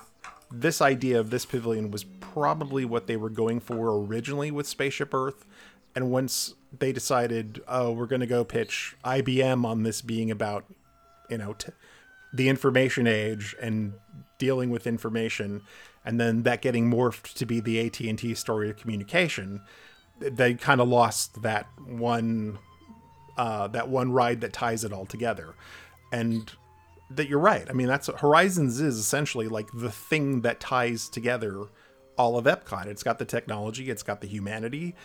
this 0.51 0.81
idea 0.81 1.19
of 1.19 1.29
this 1.29 1.45
pavilion 1.45 1.91
was 1.91 2.03
probably 2.03 2.85
what 2.85 3.07
they 3.07 3.15
were 3.15 3.29
going 3.29 3.59
for 3.59 3.97
originally 4.03 4.51
with 4.51 4.67
Spaceship 4.67 5.13
Earth. 5.13 5.45
And 5.95 6.11
once 6.11 6.55
they 6.77 6.91
decided, 6.91 7.61
oh, 7.67 7.91
we're 7.91 8.05
going 8.05 8.21
to 8.21 8.27
go 8.27 8.43
pitch 8.43 8.95
IBM 9.03 9.65
on 9.65 9.83
this 9.83 10.01
being 10.01 10.31
about, 10.31 10.65
you 11.29 11.37
know, 11.37 11.53
t- 11.53 11.71
the 12.33 12.49
information 12.49 13.07
age 13.07 13.55
and 13.61 13.93
dealing 14.37 14.69
with 14.69 14.87
information, 14.87 15.61
and 16.05 16.19
then 16.19 16.43
that 16.43 16.61
getting 16.61 16.89
morphed 16.89 17.33
to 17.33 17.45
be 17.45 17.59
the 17.59 17.85
AT 17.85 17.99
and 17.99 18.17
T 18.17 18.33
story 18.33 18.69
of 18.69 18.77
communication, 18.77 19.61
they 20.19 20.53
kind 20.53 20.79
of 20.79 20.87
lost 20.87 21.41
that 21.43 21.67
one, 21.85 22.57
uh, 23.37 23.67
that 23.67 23.89
one 23.89 24.11
ride 24.11 24.41
that 24.41 24.53
ties 24.53 24.83
it 24.83 24.93
all 24.93 25.05
together, 25.05 25.53
and 26.11 26.51
that 27.15 27.27
you're 27.27 27.39
right. 27.39 27.69
I 27.69 27.73
mean, 27.73 27.87
that's 27.87 28.07
Horizons 28.07 28.79
is 28.81 28.97
essentially 28.97 29.47
like 29.47 29.69
the 29.73 29.91
thing 29.91 30.41
that 30.41 30.59
ties 30.59 31.09
together 31.09 31.65
all 32.17 32.37
of 32.37 32.45
Epcot. 32.45 32.85
It's 32.87 33.03
got 33.03 33.19
the 33.19 33.25
technology, 33.25 33.89
it's 33.89 34.03
got 34.03 34.21
the 34.21 34.27
humanity, 34.27 34.95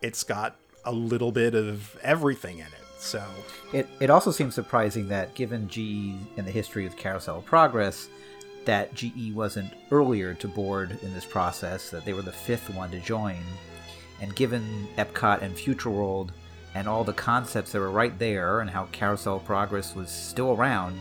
it's 0.00 0.24
got 0.24 0.56
a 0.84 0.92
little 0.92 1.32
bit 1.32 1.54
of 1.54 1.96
everything 2.02 2.58
in 2.58 2.66
it. 2.66 2.72
So 2.98 3.24
It, 3.72 3.88
it 4.00 4.10
also 4.10 4.30
seems 4.30 4.54
surprising 4.54 5.08
that, 5.08 5.34
given 5.34 5.68
GE 5.68 6.38
and 6.38 6.46
the 6.46 6.52
history 6.52 6.86
of 6.86 6.96
Carousel 6.96 7.42
Progress, 7.42 8.08
that 8.64 8.94
GE 8.94 9.32
wasn't 9.34 9.72
earlier 9.90 10.34
to 10.34 10.46
board 10.46 10.98
in 11.02 11.12
this 11.12 11.24
process, 11.24 11.90
that 11.90 12.04
they 12.04 12.12
were 12.12 12.22
the 12.22 12.32
fifth 12.32 12.72
one 12.74 12.90
to 12.92 13.00
join. 13.00 13.38
And 14.20 14.34
given 14.36 14.86
Epcot 14.96 15.42
and 15.42 15.56
Future 15.56 15.90
World 15.90 16.32
and 16.74 16.88
all 16.88 17.02
the 17.02 17.12
concepts 17.12 17.72
that 17.72 17.80
were 17.80 17.90
right 17.90 18.16
there, 18.20 18.60
and 18.60 18.70
how 18.70 18.86
Carousel 18.92 19.40
Progress 19.40 19.96
was 19.96 20.08
still 20.08 20.52
around, 20.52 21.00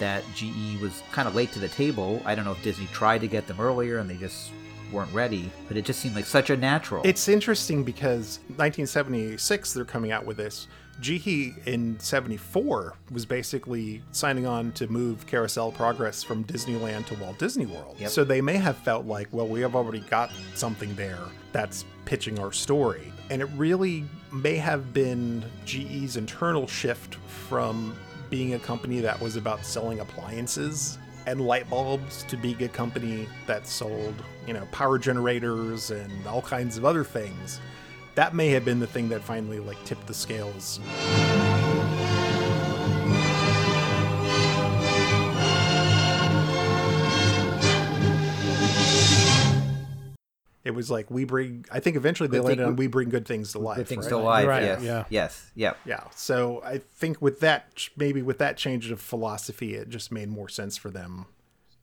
that 0.00 0.24
GE 0.34 0.80
was 0.80 1.02
kind 1.12 1.28
of 1.28 1.34
late 1.34 1.52
to 1.52 1.58
the 1.58 1.68
table. 1.68 2.20
I 2.24 2.34
don't 2.34 2.44
know 2.44 2.52
if 2.52 2.62
Disney 2.62 2.86
tried 2.92 3.20
to 3.20 3.28
get 3.28 3.46
them 3.46 3.60
earlier 3.60 3.98
and 3.98 4.10
they 4.10 4.16
just 4.16 4.50
weren't 4.92 5.12
ready, 5.14 5.50
but 5.68 5.76
it 5.76 5.84
just 5.84 6.00
seemed 6.00 6.16
like 6.16 6.26
such 6.26 6.50
a 6.50 6.56
natural. 6.56 7.02
It's 7.04 7.28
interesting 7.28 7.84
because 7.84 8.40
1976 8.56 9.72
they're 9.72 9.84
coming 9.84 10.10
out 10.10 10.26
with 10.26 10.36
this. 10.36 10.66
GE 11.00 11.54
in 11.66 11.98
74 11.98 12.94
was 13.10 13.24
basically 13.24 14.02
signing 14.12 14.46
on 14.46 14.72
to 14.72 14.86
move 14.88 15.26
Carousel 15.26 15.72
Progress 15.72 16.22
from 16.22 16.44
Disneyland 16.44 17.06
to 17.06 17.14
Walt 17.14 17.38
Disney 17.38 17.66
World. 17.66 17.96
Yep. 17.98 18.10
So 18.10 18.24
they 18.24 18.42
may 18.42 18.56
have 18.56 18.76
felt 18.78 19.06
like, 19.06 19.28
well, 19.32 19.48
we 19.48 19.60
have 19.62 19.74
already 19.74 20.00
got 20.00 20.30
something 20.54 20.94
there 20.96 21.20
that's 21.52 21.86
pitching 22.04 22.38
our 22.38 22.52
story. 22.52 23.12
And 23.30 23.40
it 23.40 23.48
really 23.56 24.04
may 24.32 24.56
have 24.56 24.92
been 24.92 25.44
GE's 25.64 26.16
internal 26.16 26.66
shift 26.66 27.14
from 27.14 27.94
being 28.30 28.54
a 28.54 28.58
company 28.58 29.00
that 29.00 29.20
was 29.20 29.36
about 29.36 29.64
selling 29.66 30.00
appliances 30.00 30.98
and 31.26 31.40
light 31.40 31.68
bulbs 31.68 32.22
to 32.24 32.36
being 32.36 32.62
a 32.62 32.68
company 32.68 33.28
that 33.46 33.66
sold, 33.66 34.14
you 34.46 34.54
know, 34.54 34.66
power 34.72 34.98
generators 34.98 35.90
and 35.90 36.26
all 36.26 36.40
kinds 36.40 36.78
of 36.78 36.84
other 36.84 37.04
things. 37.04 37.60
That 38.14 38.34
may 38.34 38.48
have 38.50 38.64
been 38.64 38.80
the 38.80 38.86
thing 38.86 39.08
that 39.10 39.22
finally 39.22 39.60
like 39.60 39.82
tipped 39.84 40.06
the 40.06 40.14
scales. 40.14 40.80
It 50.62 50.72
was 50.72 50.90
like 50.90 51.10
we 51.10 51.24
bring. 51.24 51.64
I 51.72 51.80
think 51.80 51.96
eventually 51.96 52.28
they 52.28 52.36
Good 52.38 52.44
landed 52.44 52.62
thing- 52.64 52.72
on 52.72 52.76
we 52.76 52.86
bring 52.86 53.08
good 53.08 53.26
things 53.26 53.52
to 53.52 53.58
life. 53.58 53.78
Good 53.78 53.88
things 53.88 54.04
right? 54.04 54.08
still 54.08 54.20
alive. 54.20 54.46
Right, 54.46 54.62
yes. 54.62 54.82
yeah. 54.82 55.04
Yes. 55.08 55.50
Yep. 55.54 55.78
Yeah. 55.86 56.04
So 56.14 56.60
I 56.64 56.78
think 56.78 57.22
with 57.22 57.40
that, 57.40 57.88
maybe 57.96 58.20
with 58.20 58.38
that 58.38 58.56
change 58.58 58.90
of 58.90 59.00
philosophy, 59.00 59.74
it 59.74 59.88
just 59.88 60.12
made 60.12 60.28
more 60.28 60.48
sense 60.48 60.76
for 60.76 60.90
them 60.90 61.26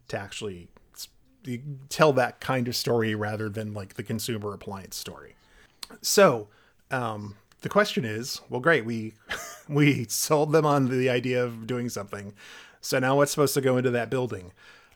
to 0.10 0.20
actually 0.20 0.70
tell 1.90 2.14
that 2.14 2.40
kind 2.40 2.68
of 2.68 2.76
story 2.76 3.16
rather 3.16 3.50
than 3.50 3.74
like 3.74 3.96
the 3.96 4.04
consumer 4.04 4.54
appliance 4.54 4.96
story. 4.96 5.36
So 6.02 6.50
um, 6.92 7.36
the 7.62 7.70
question 7.70 8.06
is, 8.06 8.42
well, 8.50 8.60
great, 8.60 8.86
we 8.86 9.14
we 9.70 10.06
sold 10.06 10.52
them 10.52 10.66
on 10.66 10.90
the 10.90 11.10
idea 11.10 11.44
of 11.44 11.66
doing 11.66 11.90
something. 11.90 12.34
So 12.82 13.00
now 13.00 13.16
what's 13.18 13.32
supposed 13.32 13.54
to 13.56 13.62
go 13.62 13.78
into 13.78 13.92
that 13.92 14.10
building? 14.10 14.52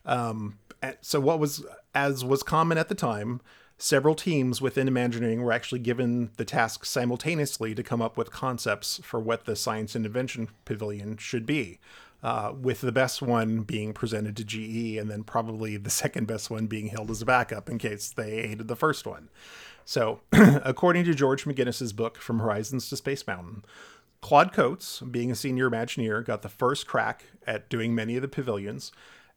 Um, 0.06 0.58
so 1.02 1.20
what 1.20 1.40
was 1.40 1.66
as 1.94 2.24
was 2.24 2.44
common 2.44 2.78
at 2.78 2.90
the 2.90 2.96
time, 2.96 3.42
several 3.82 4.14
teams 4.14 4.62
within 4.62 4.88
Imagineering 4.88 5.42
were 5.42 5.52
actually 5.52 5.80
given 5.80 6.30
the 6.38 6.46
task 6.46 6.86
simultaneously 6.86 7.74
to 7.74 7.82
come 7.82 8.02
up 8.02 8.16
with 8.16 8.32
concepts 8.32 9.02
for 9.04 9.20
what 9.20 9.46
the 9.46 9.56
Science 9.56 9.96
and 9.96 10.06
Invention 10.06 10.50
Pavilion 10.66 11.18
should 11.18 11.46
be. 11.46 11.80
Uh, 12.24 12.54
with 12.62 12.82
the 12.82 12.92
best 12.92 13.20
one 13.20 13.62
being 13.62 13.94
presented 13.94 14.38
to 14.38 14.44
GE, 14.44 14.96
and 14.96 15.10
then 15.10 15.24
probably 15.24 15.76
the 15.76 15.90
second 16.04 16.28
best 16.28 16.52
one 16.52 16.68
being 16.68 16.90
held 16.90 17.10
as 17.10 17.24
a 17.24 17.26
backup 17.26 17.68
in 17.68 17.80
case 17.80 18.12
they 18.12 18.48
hated 18.48 18.68
the 18.68 18.76
first 18.76 19.08
one. 19.08 19.28
So, 19.86 20.22
according 20.32 21.06
to 21.06 21.16
George 21.16 21.46
McGinnis's 21.46 21.94
book 21.94 22.18
From 22.20 22.38
Horizons 22.38 22.88
to 22.90 22.98
Space 22.98 23.26
Mountain, 23.26 23.66
Claude 24.22 24.54
Coats, 24.54 25.00
being 25.00 25.32
a 25.32 25.36
senior 25.36 25.68
Imagineer, 25.68 26.24
got 26.24 26.44
the 26.44 26.50
first 26.50 26.86
crack 26.86 27.26
at 27.48 27.70
doing 27.70 27.96
many 27.96 28.16
of 28.16 28.22
the 28.22 28.28
pavilions, 28.28 28.92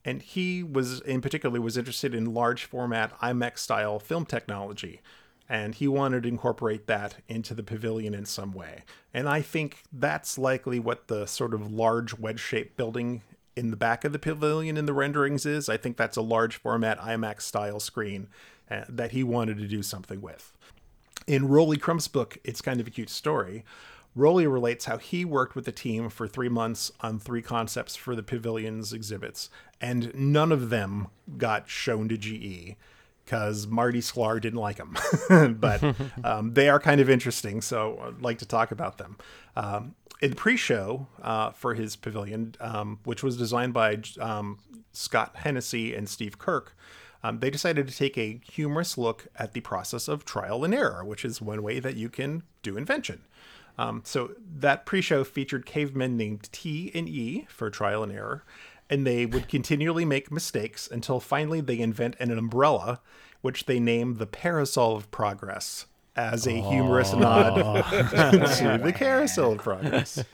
and 0.05 0.23
he 0.23 0.63
was 0.63 1.01
in 1.01 1.21
particular 1.21 1.61
was 1.61 1.77
interested 1.77 2.15
in 2.15 2.35
large 2.35 2.65
format 2.65 3.19
IMAX 3.21 3.59
style 3.59 3.99
film 3.99 4.27
technology, 4.27 5.01
and 5.49 5.75
he 5.75 5.89
wanted 5.89 6.23
to 6.23 6.29
incorporate 6.29 6.87
that 6.87 7.17
into 7.29 7.55
the 7.55 7.63
pavilion 7.63 8.15
in 8.15 8.25
some 8.25 8.53
way. 8.53 8.85
And 9.13 9.29
I 9.29 9.43
think 9.43 9.83
that's 9.93 10.39
likely 10.39 10.79
what 10.79 11.09
the 11.09 11.27
sort 11.27 11.55
of 11.55 11.73
large 11.73 12.19
wedge 12.19 12.41
shaped 12.41 12.77
building 12.77 13.23
in 13.57 13.71
the 13.71 13.77
back 13.77 14.05
of 14.05 14.13
the 14.13 14.19
pavilion 14.19 14.77
in 14.77 14.87
the 14.87 14.93
renderings 14.93 15.47
is. 15.47 15.69
I 15.69 15.77
think 15.77 15.97
that's 15.97 16.17
a 16.17 16.23
large 16.23 16.57
format 16.57 16.99
IMAX 16.99 17.43
style 17.43 17.79
screen 17.79 18.29
uh, 18.71 18.85
that 18.89 19.13
he 19.13 19.23
wanted 19.23 19.59
to 19.59 19.69
do 19.69 19.83
something 19.83 20.21
with 20.21 20.53
in 21.27 21.49
Rolly 21.49 21.77
Crump's 21.77 22.09
book, 22.09 22.39
it's 22.45 22.61
kind 22.61 22.81
of 22.81 22.87
a 22.87 22.91
cute 22.91 23.11
story. 23.11 23.65
Rolly 24.15 24.47
relates 24.47 24.85
how 24.85 24.99
he 24.99 25.25
worked 25.25 25.57
with 25.57 25.65
the 25.65 25.73
team 25.73 26.09
for 26.09 26.29
three 26.29 26.49
months 26.49 26.93
on 27.01 27.19
three 27.19 27.43
concepts 27.43 27.97
for 27.97 28.15
the 28.15 28.23
pavilion's 28.23 28.93
exhibits, 28.93 29.51
and 29.81 30.15
none 30.15 30.53
of 30.53 30.71
them 30.71 31.09
got 31.37 31.69
shown 31.69 32.09
to 32.09 32.17
GE 32.17 32.77
because 33.25 33.67
Marty 33.67 34.01
Sklar 34.01 34.41
didn't 34.41 34.61
like 34.61 34.77
them. 34.77 34.97
but 35.59 35.83
um, 36.25 36.55
they 36.55 36.69
are 36.69 36.79
kind 36.79 37.01
of 37.01 37.11
interesting, 37.11 37.61
so 37.61 37.99
I'd 38.07 38.23
like 38.23 38.39
to 38.39 38.47
talk 38.47 38.71
about 38.71 38.99
them. 38.99 39.17
Um, 39.57 39.95
in 40.21 40.35
pre-show 40.35 41.07
uh, 41.23 41.51
for 41.51 41.75
his 41.75 41.97
pavilion, 41.97 42.55
um, 42.61 43.01
which 43.05 43.23
was 43.23 43.37
designed 43.37 43.75
by 43.75 43.99
um, 44.21 44.59
Scott 44.93 45.33
Hennessy 45.37 45.95
and 45.95 46.09
Steve 46.09 46.39
Kirk, 46.39 46.77
um, 47.23 47.41
they 47.41 47.51
decided 47.51 47.89
to 47.89 47.97
take 47.97 48.17
a 48.19 48.41
humorous 48.51 48.97
look 48.99 49.27
at 49.37 49.55
the 49.55 49.61
process 49.61 50.09
of 50.09 50.25
trial 50.25 50.63
and 50.63 50.75
error, 50.75 51.05
which 51.05 51.25
is 51.25 51.41
one 51.41 51.63
way 51.63 51.81
that 51.81 51.97
you 51.97 52.09
can 52.09 52.43
do 52.63 52.77
invention. 52.77 53.23
Um, 53.77 54.03
so 54.05 54.33
that 54.59 54.87
pre-show 54.87 55.25
featured 55.25 55.67
cavemen 55.67 56.17
named 56.17 56.49
T 56.53 56.91
and 56.95 57.09
E 57.09 57.47
for 57.49 57.71
trial 57.71 58.03
and 58.03 58.13
error, 58.13 58.45
and 58.89 59.07
they 59.07 59.27
would 59.27 59.49
continually 59.49 60.05
make 60.05 60.31
mistakes 60.31 60.89
until 60.91 61.19
finally 61.21 61.61
they 61.61 61.81
invent 61.81 62.17
an 62.21 62.37
umbrella, 62.37 63.01
which 63.41 63.67
they 63.67 63.81
name 63.81 64.17
the 64.17 64.27
parasol 64.27 64.97
of 64.97 65.11
progress 65.11 65.87
as 66.17 66.47
a 66.47 66.53
humorous 66.53 67.13
nod 67.13 67.55
to 67.91 68.81
the 68.83 68.93
carousel 68.95 69.53
of 69.53 69.59
progress. 69.59 70.25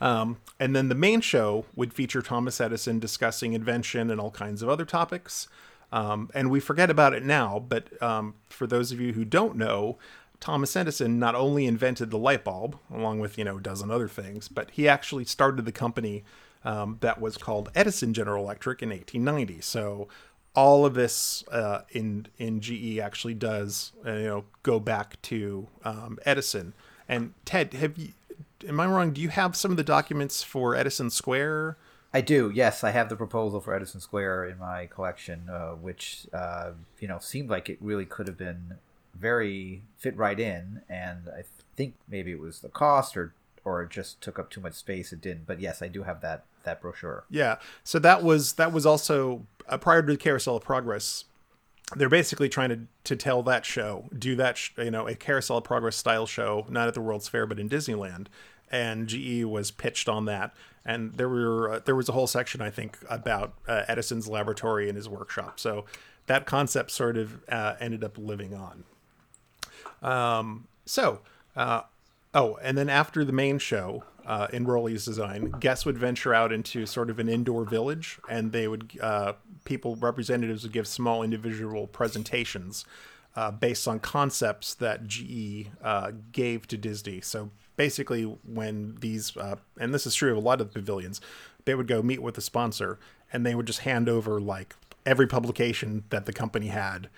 Um, 0.00 0.38
and 0.58 0.74
then 0.74 0.88
the 0.88 0.94
main 0.94 1.20
show 1.20 1.66
would 1.74 1.92
feature 1.92 2.22
Thomas 2.22 2.60
Edison 2.60 2.98
discussing 2.98 3.52
invention 3.52 4.10
and 4.10 4.20
all 4.20 4.30
kinds 4.30 4.62
of 4.62 4.68
other 4.68 4.84
topics. 4.84 5.48
Um, 5.92 6.30
and 6.34 6.50
we 6.50 6.60
forget 6.60 6.88
about 6.88 7.14
it 7.14 7.24
now, 7.24 7.64
but 7.68 8.00
um, 8.02 8.34
for 8.48 8.66
those 8.66 8.92
of 8.92 9.00
you 9.00 9.12
who 9.12 9.24
don't 9.24 9.56
know, 9.56 9.98
Thomas 10.40 10.74
Edison 10.74 11.18
not 11.18 11.34
only 11.34 11.66
invented 11.66 12.10
the 12.10 12.18
light 12.18 12.44
bulb, 12.44 12.78
along 12.92 13.20
with 13.20 13.38
you 13.38 13.44
know 13.44 13.58
a 13.58 13.60
dozen 13.60 13.90
other 13.90 14.08
things, 14.08 14.48
but 14.48 14.70
he 14.70 14.88
actually 14.88 15.24
started 15.26 15.64
the 15.64 15.72
company 15.72 16.24
um, 16.64 16.98
that 17.00 17.20
was 17.20 17.36
called 17.36 17.70
Edison 17.74 18.14
General 18.14 18.44
Electric 18.44 18.82
in 18.82 18.88
1890. 18.88 19.60
So 19.60 20.08
all 20.54 20.84
of 20.84 20.94
this 20.94 21.44
uh, 21.48 21.82
in 21.90 22.26
in 22.38 22.60
GE 22.60 22.98
actually 22.98 23.34
does 23.34 23.92
uh, 24.06 24.12
you 24.12 24.26
know 24.26 24.44
go 24.62 24.80
back 24.80 25.20
to 25.22 25.68
um, 25.84 26.18
Edison. 26.24 26.74
And 27.08 27.34
Ted, 27.44 27.74
have 27.74 27.98
you? 27.98 28.12
Am 28.66 28.78
I 28.78 28.86
wrong? 28.86 29.12
Do 29.12 29.20
you 29.20 29.30
have 29.30 29.56
some 29.56 29.70
of 29.70 29.76
the 29.76 29.84
documents 29.84 30.42
for 30.42 30.74
Edison 30.74 31.10
Square? 31.10 31.76
I 32.12 32.20
do. 32.20 32.50
Yes, 32.52 32.82
I 32.82 32.90
have 32.90 33.08
the 33.08 33.16
proposal 33.16 33.60
for 33.60 33.72
Edison 33.72 34.00
Square 34.00 34.46
in 34.46 34.58
my 34.58 34.86
collection, 34.86 35.48
uh, 35.48 35.72
which 35.72 36.26
uh, 36.32 36.72
you 36.98 37.08
know 37.08 37.18
seemed 37.20 37.50
like 37.50 37.68
it 37.68 37.78
really 37.80 38.06
could 38.06 38.26
have 38.26 38.36
been 38.38 38.78
very 39.14 39.82
fit 39.98 40.16
right 40.16 40.38
in, 40.38 40.82
and 40.88 41.28
I 41.28 41.42
think 41.76 41.94
maybe 42.08 42.32
it 42.32 42.40
was 42.40 42.60
the 42.60 42.68
cost 42.68 43.16
or 43.16 43.34
or 43.64 43.82
it 43.82 43.90
just 43.90 44.20
took 44.20 44.38
up 44.38 44.50
too 44.50 44.60
much 44.60 44.74
space. 44.74 45.12
It 45.12 45.20
didn't, 45.20 45.46
but 45.46 45.60
yes, 45.60 45.82
I 45.82 45.88
do 45.88 46.02
have 46.02 46.20
that 46.22 46.44
that 46.64 46.80
brochure. 46.80 47.24
Yeah. 47.30 47.56
So 47.84 47.98
that 47.98 48.22
was 48.22 48.54
that 48.54 48.72
was 48.72 48.86
also 48.86 49.46
uh, 49.68 49.78
prior 49.78 50.02
to 50.02 50.12
the 50.12 50.18
Carousel 50.18 50.56
of 50.56 50.64
Progress. 50.64 51.24
They're 51.96 52.08
basically 52.08 52.48
trying 52.48 52.68
to 52.70 52.80
to 53.04 53.16
tell 53.16 53.42
that 53.44 53.64
show, 53.64 54.08
do 54.16 54.36
that 54.36 54.56
sh- 54.56 54.70
you 54.78 54.90
know 54.90 55.06
a 55.06 55.14
Carousel 55.14 55.58
of 55.58 55.64
Progress 55.64 55.96
style 55.96 56.26
show, 56.26 56.66
not 56.68 56.88
at 56.88 56.94
the 56.94 57.00
World's 57.00 57.28
Fair 57.28 57.46
but 57.46 57.58
in 57.58 57.68
Disneyland, 57.68 58.26
and 58.70 59.08
GE 59.08 59.44
was 59.44 59.70
pitched 59.70 60.08
on 60.08 60.24
that. 60.26 60.54
And 60.84 61.14
there 61.14 61.28
were 61.28 61.74
uh, 61.74 61.80
there 61.84 61.96
was 61.96 62.08
a 62.08 62.12
whole 62.12 62.26
section 62.26 62.60
I 62.60 62.70
think 62.70 62.98
about 63.08 63.54
uh, 63.66 63.84
Edison's 63.88 64.28
laboratory 64.28 64.88
and 64.88 64.96
his 64.96 65.08
workshop. 65.08 65.60
So 65.60 65.84
that 66.26 66.46
concept 66.46 66.90
sort 66.92 67.16
of 67.16 67.40
uh, 67.48 67.74
ended 67.80 68.04
up 68.04 68.16
living 68.16 68.54
on. 68.54 68.84
Um, 70.02 70.66
so, 70.84 71.20
uh, 71.56 71.82
oh, 72.34 72.58
and 72.62 72.76
then 72.76 72.88
after 72.88 73.24
the 73.24 73.32
main 73.32 73.58
show 73.58 74.04
uh, 74.26 74.48
in 74.52 74.66
Rolly's 74.66 75.04
design, 75.04 75.50
guests 75.60 75.86
would 75.86 75.98
venture 75.98 76.34
out 76.34 76.52
into 76.52 76.86
sort 76.86 77.10
of 77.10 77.18
an 77.18 77.28
indoor 77.28 77.64
village, 77.64 78.18
and 78.28 78.52
they 78.52 78.68
would 78.68 78.92
uh, 79.00 79.34
people 79.64 79.96
representatives 79.96 80.62
would 80.62 80.72
give 80.72 80.86
small 80.86 81.22
individual 81.22 81.86
presentations 81.86 82.84
uh, 83.36 83.50
based 83.50 83.86
on 83.86 84.00
concepts 84.00 84.74
that 84.74 85.06
GE 85.06 85.68
uh, 85.82 86.12
gave 86.32 86.66
to 86.68 86.76
Disney. 86.76 87.20
So 87.20 87.50
basically, 87.76 88.24
when 88.24 88.96
these 89.00 89.36
uh, 89.36 89.56
and 89.78 89.94
this 89.94 90.06
is 90.06 90.14
true 90.14 90.32
of 90.32 90.36
a 90.36 90.40
lot 90.40 90.60
of 90.60 90.72
the 90.72 90.80
pavilions, 90.80 91.20
they 91.64 91.74
would 91.74 91.88
go 91.88 92.02
meet 92.02 92.22
with 92.22 92.34
the 92.34 92.40
sponsor, 92.40 92.98
and 93.32 93.44
they 93.44 93.54
would 93.54 93.66
just 93.66 93.80
hand 93.80 94.08
over 94.08 94.40
like 94.40 94.74
every 95.06 95.26
publication 95.26 96.04
that 96.10 96.26
the 96.26 96.32
company 96.32 96.68
had 96.68 97.08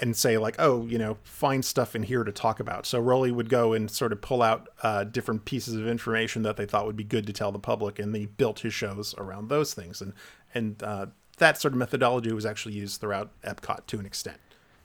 and 0.00 0.16
say 0.16 0.38
like, 0.38 0.56
oh, 0.58 0.86
you 0.86 0.98
know, 0.98 1.18
find 1.22 1.64
stuff 1.64 1.94
in 1.94 2.02
here 2.02 2.24
to 2.24 2.32
talk 2.32 2.60
about. 2.60 2.86
So 2.86 2.98
Rolly 2.98 3.30
would 3.30 3.48
go 3.48 3.72
and 3.72 3.90
sort 3.90 4.12
of 4.12 4.20
pull 4.20 4.42
out 4.42 4.68
uh, 4.82 5.04
different 5.04 5.44
pieces 5.44 5.74
of 5.74 5.86
information 5.86 6.42
that 6.42 6.56
they 6.56 6.66
thought 6.66 6.86
would 6.86 6.96
be 6.96 7.04
good 7.04 7.26
to 7.26 7.32
tell 7.32 7.52
the 7.52 7.58
public, 7.58 7.98
and 7.98 8.14
they 8.14 8.26
built 8.26 8.60
his 8.60 8.74
shows 8.74 9.14
around 9.18 9.48
those 9.48 9.74
things. 9.74 10.00
And 10.00 10.12
and 10.54 10.82
uh, 10.82 11.06
that 11.38 11.60
sort 11.60 11.74
of 11.74 11.78
methodology 11.78 12.32
was 12.32 12.46
actually 12.46 12.74
used 12.74 13.00
throughout 13.00 13.30
Epcot 13.42 13.86
to 13.86 13.98
an 13.98 14.06
extent. 14.06 14.38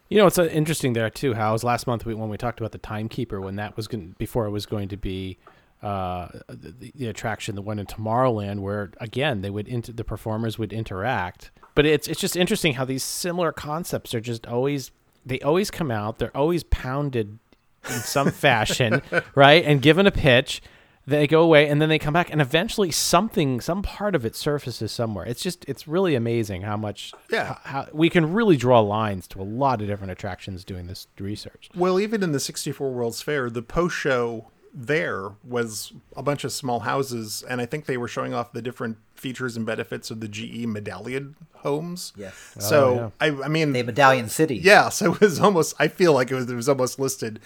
You 0.09 0.17
know, 0.17 0.25
it's 0.25 0.39
uh, 0.39 0.45
interesting 0.45 0.93
there 0.93 1.09
too. 1.09 1.33
How 1.33 1.53
was 1.53 1.63
last 1.63 1.85
month 1.85 2.05
when 2.05 2.29
we 2.29 2.37
talked 2.37 2.59
about 2.59 2.71
the 2.71 2.79
timekeeper 2.79 3.39
when 3.39 3.55
that 3.57 3.77
was 3.77 3.87
going 3.87 4.15
before 4.17 4.45
it 4.45 4.51
was 4.51 4.65
going 4.65 4.89
to 4.89 4.97
be 4.97 5.37
uh, 5.83 6.27
the, 6.47 6.91
the 6.95 7.07
attraction, 7.07 7.55
the 7.55 7.61
one 7.61 7.79
in 7.79 7.85
Tomorrowland, 7.85 8.59
where 8.59 8.91
again 8.99 9.41
they 9.41 9.49
would 9.49 9.67
inter- 9.67 9.93
the 9.93 10.03
performers 10.03 10.57
would 10.57 10.73
interact. 10.73 11.51
But 11.75 11.85
it's 11.85 12.07
it's 12.07 12.19
just 12.19 12.35
interesting 12.35 12.73
how 12.73 12.85
these 12.85 13.03
similar 13.03 13.51
concepts 13.51 14.13
are 14.15 14.19
just 14.19 14.47
always 14.47 14.91
they 15.25 15.39
always 15.41 15.69
come 15.71 15.91
out. 15.91 16.19
They're 16.19 16.35
always 16.35 16.63
pounded 16.63 17.39
in 17.87 17.95
some 17.99 18.31
fashion, 18.31 19.01
right? 19.35 19.63
And 19.63 19.81
given 19.81 20.05
a 20.07 20.11
pitch, 20.11 20.61
they 21.07 21.25
go 21.27 21.41
away 21.41 21.67
and 21.67 21.81
then 21.81 21.89
they 21.89 21.97
come 21.97 22.13
back 22.13 22.29
and 22.31 22.39
eventually 22.41 22.91
something 22.91 23.61
some 23.61 23.81
part 23.81 24.13
of 24.13 24.25
it 24.25 24.35
surfaces 24.35 24.91
somewhere 24.91 25.25
it's 25.25 25.41
just 25.41 25.65
it's 25.67 25.87
really 25.87 26.13
amazing 26.13 26.61
how 26.61 26.77
much 26.77 27.13
Yeah. 27.31 27.45
how, 27.45 27.57
how 27.63 27.87
we 27.93 28.11
can 28.11 28.31
really 28.31 28.55
draw 28.57 28.79
lines 28.81 29.27
to 29.29 29.41
a 29.41 29.43
lot 29.43 29.81
of 29.81 29.87
different 29.87 30.11
attractions 30.11 30.63
doing 30.63 30.85
this 30.85 31.07
research 31.17 31.69
Well, 31.73 31.99
even 31.99 32.21
in 32.21 32.31
the 32.31 32.39
64 32.39 32.91
World's 32.91 33.23
Fair, 33.23 33.49
the 33.49 33.63
post 33.63 33.95
show 33.95 34.51
there 34.73 35.31
was 35.43 35.93
a 36.15 36.21
bunch 36.23 36.43
of 36.43 36.51
small 36.51 36.81
houses, 36.81 37.43
and 37.49 37.59
I 37.59 37.65
think 37.65 37.85
they 37.85 37.97
were 37.97 38.07
showing 38.07 38.33
off 38.33 38.53
the 38.53 38.61
different 38.61 38.97
features 39.15 39.57
and 39.57 39.65
benefits 39.65 40.11
of 40.11 40.19
the 40.19 40.27
GE 40.27 40.65
medallion 40.67 41.35
homes. 41.55 42.13
Yes. 42.15 42.55
So 42.59 43.11
I, 43.19 43.27
I 43.27 43.47
mean, 43.47 43.73
The 43.73 43.83
Medallion 43.83 44.29
City. 44.29 44.55
yeah. 44.55 44.89
So 44.89 45.13
it 45.13 45.21
was 45.21 45.39
almost. 45.39 45.75
I 45.79 45.87
feel 45.87 46.13
like 46.13 46.31
it 46.31 46.35
was. 46.35 46.49
It 46.49 46.55
was 46.55 46.69
almost 46.69 46.99
listed, 46.99 47.39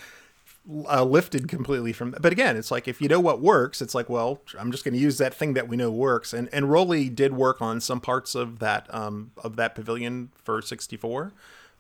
uh, 0.89 1.03
lifted 1.03 1.47
completely 1.47 1.93
from. 1.93 2.15
But 2.19 2.31
again, 2.31 2.57
it's 2.57 2.71
like 2.71 2.87
if 2.87 3.01
you 3.01 3.07
know 3.07 3.19
what 3.19 3.41
works, 3.41 3.81
it's 3.81 3.95
like, 3.95 4.09
well, 4.09 4.41
I'm 4.59 4.71
just 4.71 4.83
going 4.83 4.93
to 4.93 4.99
use 4.99 5.17
that 5.17 5.33
thing 5.33 5.53
that 5.53 5.67
we 5.67 5.77
know 5.77 5.91
works. 5.91 6.33
And 6.33 6.49
and 6.51 6.69
Rolly 6.69 7.09
did 7.09 7.33
work 7.33 7.61
on 7.61 7.79
some 7.81 8.01
parts 8.01 8.35
of 8.35 8.59
that 8.59 8.93
um 8.93 9.31
of 9.43 9.55
that 9.55 9.75
pavilion 9.75 10.29
for 10.43 10.61
64. 10.61 11.31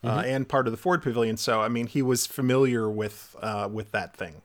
Uh, 0.05 0.21
and 0.25 0.49
part 0.49 0.67
of 0.67 0.71
the 0.71 0.77
Ford 0.77 1.01
Pavilion, 1.01 1.37
so 1.37 1.61
I 1.61 1.69
mean, 1.69 1.87
he 1.87 2.01
was 2.01 2.27
familiar 2.27 2.89
with 2.89 3.37
uh, 3.41 3.69
with 3.71 3.91
that 3.91 4.13
thing. 4.13 4.41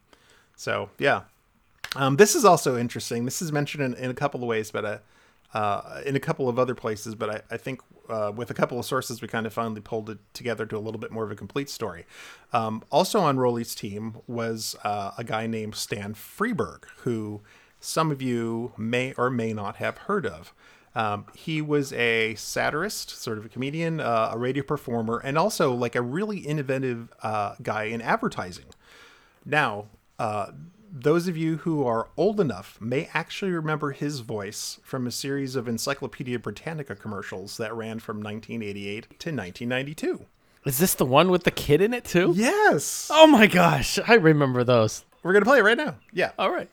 So 0.59 0.90
yeah, 0.98 1.22
um, 1.96 2.16
this 2.16 2.34
is 2.34 2.44
also 2.44 2.76
interesting. 2.76 3.24
This 3.24 3.40
is 3.40 3.52
mentioned 3.52 3.82
in, 3.84 3.94
in 3.94 4.11
a 4.11 4.14
couple 4.14 4.42
of 4.42 4.48
ways, 4.48 4.70
but 4.70 4.84
uh, 4.84 4.98
uh, 5.54 6.02
in 6.04 6.16
a 6.16 6.20
couple 6.20 6.48
of 6.48 6.59
other 6.59 6.74
places. 6.74 7.14
But 7.14 7.30
I, 7.30 7.54
I 7.54 7.56
think 7.56 7.80
uh, 8.09 8.32
with 8.34 8.50
a 8.50 8.54
couple 8.54 8.78
of 8.78 8.84
sources, 8.84 9.22
we 9.22 9.28
kind 9.28 9.46
of 9.46 9.52
finally 9.52 9.80
pulled 9.80 10.11
it 10.11 10.18
together 10.34 10.66
to 10.66 10.76
a 10.76 10.80
little 10.80 10.98
bit 10.98 11.12
more 11.12 11.24
of 11.24 11.30
a 11.30 11.36
complete 11.36 11.70
story. 11.70 12.06
Um, 12.52 12.82
also 12.90 13.20
on 13.20 13.38
Rolly's 13.38 13.74
team 13.74 14.16
was 14.26 14.74
uh, 14.82 15.12
a 15.16 15.22
guy 15.22 15.46
named 15.46 15.76
Stan 15.76 16.14
Freberg, 16.14 16.84
who 16.98 17.40
some 17.80 18.11
of 18.11 18.20
you 18.20 18.72
may 18.76 19.14
or 19.16 19.30
may 19.30 19.52
not 19.52 19.76
have 19.76 19.96
heard 19.98 20.26
of. 20.26 20.52
Um, 20.96 21.26
he 21.36 21.62
was 21.62 21.92
a 21.92 22.34
satirist, 22.34 23.11
sort 23.11 23.38
of 23.38 23.44
a 23.44 23.48
comedian, 23.48 24.00
uh, 24.00 24.30
a 24.32 24.38
radio 24.38 24.64
performer, 24.64 25.20
and 25.22 25.38
also 25.38 25.72
like 25.72 25.94
a 25.94 26.02
really 26.02 26.38
innovative 26.38 27.12
uh, 27.22 27.54
guy 27.62 27.84
in 27.84 28.02
advertising. 28.02 28.64
Now, 29.44 29.86
uh, 30.19 30.47
those 30.91 31.29
of 31.29 31.37
you 31.37 31.59
who 31.59 31.87
are 31.87 32.09
old 32.16 32.41
enough 32.41 32.81
may 32.81 33.09
actually 33.12 33.51
remember 33.51 33.93
his 33.93 34.21
voice 34.21 34.81
from 34.83 35.07
a 35.07 35.11
series 35.11 35.55
of 35.55 35.69
Encyclopedia 35.69 36.39
Britannica 36.39 36.97
commercials 36.97 37.57
that 37.59 37.75
ran 37.75 37.99
from 37.99 38.16
1988 38.23 39.03
to 39.03 39.31
1992. 39.31 40.27
is 40.64 40.79
this 40.79 40.95
the 40.95 41.05
one 41.05 41.31
with 41.31 41.45
the 41.45 41.51
kid 41.51 41.81
in 41.81 41.93
it 41.95 42.05
too 42.05 42.33
Yes! 42.35 43.09
oh 43.12 43.27
my 43.27 43.47
gosh 43.47 43.99
i 44.09 44.14
remember 44.14 44.64
those 44.64 45.05
We're 45.23 45.33
going 45.33 45.45
to 45.45 45.49
play 45.49 45.59
it 45.59 45.62
right 45.62 45.77
now. 45.77 45.95
Yeah. 46.12 46.33
all 46.39 46.51
right 46.51 46.69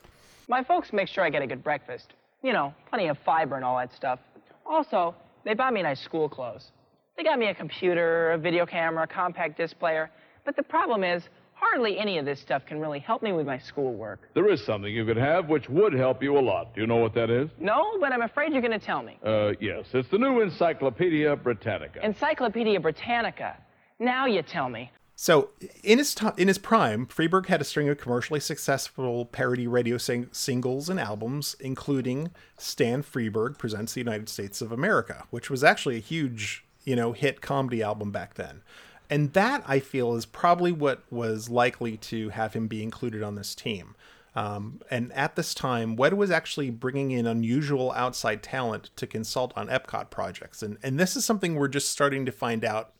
My 0.48 0.62
folks 0.64 0.92
make 0.92 1.08
sure 1.08 1.22
I 1.24 1.30
get 1.30 1.42
a 1.42 1.46
good 1.46 1.62
breakfast. 1.62 2.14
You 2.42 2.52
know, 2.52 2.72
plenty 2.90 3.08
of 3.08 3.18
fiber 3.18 3.56
and 3.56 3.64
all 3.64 3.76
that 3.78 3.92
stuff. 3.94 4.20
Also, 4.64 5.14
they 5.44 5.54
bought 5.54 5.72
me 5.72 5.82
nice 5.82 6.00
school 6.00 6.28
clothes. 6.28 6.70
They 7.16 7.22
got 7.24 7.38
me 7.38 7.46
a 7.46 7.54
computer, 7.54 8.32
a 8.32 8.38
video 8.38 8.64
camera, 8.66 9.04
a 9.04 9.06
compact 9.06 9.56
disc 9.56 9.76
player. 9.78 10.10
But 10.44 10.54
the 10.54 10.62
problem 10.62 11.02
is, 11.02 11.22
hardly 11.70 11.98
any 11.98 12.18
of 12.18 12.24
this 12.24 12.40
stuff 12.40 12.64
can 12.66 12.80
really 12.80 12.98
help 12.98 13.22
me 13.22 13.32
with 13.32 13.46
my 13.46 13.58
schoolwork. 13.58 14.20
There 14.34 14.50
is 14.50 14.64
something 14.64 14.92
you 14.92 15.04
could 15.04 15.16
have 15.16 15.48
which 15.48 15.68
would 15.68 15.92
help 15.92 16.22
you 16.22 16.38
a 16.38 16.40
lot. 16.40 16.74
Do 16.74 16.80
you 16.80 16.86
know 16.86 16.96
what 16.96 17.14
that 17.14 17.30
is? 17.30 17.48
No, 17.58 17.98
but 18.00 18.12
I'm 18.12 18.22
afraid 18.22 18.52
you're 18.52 18.62
going 18.62 18.78
to 18.78 18.84
tell 18.84 19.02
me. 19.02 19.18
Uh, 19.24 19.52
yes, 19.60 19.84
it's 19.92 20.08
the 20.10 20.18
new 20.18 20.40
Encyclopedia 20.40 21.34
Britannica. 21.36 22.04
Encyclopedia 22.04 22.78
Britannica. 22.80 23.56
Now 23.98 24.26
you 24.26 24.42
tell 24.42 24.68
me. 24.68 24.90
So 25.18 25.48
in 25.82 25.96
his 25.98 26.14
to- 26.16 26.34
in 26.36 26.46
his 26.48 26.58
prime, 26.58 27.06
Freberg 27.06 27.46
had 27.46 27.62
a 27.62 27.64
string 27.64 27.88
of 27.88 27.96
commercially 27.96 28.38
successful 28.38 29.24
parody 29.24 29.66
radio 29.66 29.96
sing- 29.96 30.28
singles 30.30 30.90
and 30.90 31.00
albums, 31.00 31.56
including 31.58 32.30
Stan 32.58 33.02
Freberg 33.02 33.56
presents 33.56 33.94
the 33.94 34.00
United 34.00 34.28
States 34.28 34.60
of 34.60 34.70
America, 34.72 35.24
which 35.30 35.48
was 35.48 35.64
actually 35.64 35.96
a 35.96 36.00
huge 36.00 36.64
you 36.84 36.94
know 36.94 37.12
hit 37.12 37.40
comedy 37.40 37.82
album 37.82 38.10
back 38.12 38.34
then. 38.34 38.62
And 39.08 39.32
that 39.34 39.62
I 39.66 39.80
feel 39.80 40.14
is 40.14 40.26
probably 40.26 40.72
what 40.72 41.02
was 41.10 41.48
likely 41.48 41.96
to 41.98 42.30
have 42.30 42.54
him 42.54 42.66
be 42.66 42.82
included 42.82 43.22
on 43.22 43.34
this 43.34 43.54
team. 43.54 43.94
Um, 44.34 44.80
and 44.90 45.12
at 45.14 45.34
this 45.34 45.54
time, 45.54 45.96
Wed 45.96 46.14
was 46.14 46.30
actually 46.30 46.70
bringing 46.70 47.10
in 47.10 47.26
unusual 47.26 47.92
outside 47.92 48.42
talent 48.42 48.90
to 48.96 49.06
consult 49.06 49.52
on 49.56 49.68
Epcot 49.68 50.10
projects. 50.10 50.62
And, 50.62 50.76
and 50.82 51.00
this 51.00 51.16
is 51.16 51.24
something 51.24 51.54
we're 51.54 51.68
just 51.68 51.88
starting 51.88 52.26
to 52.26 52.32
find 52.32 52.64
out 52.64 52.92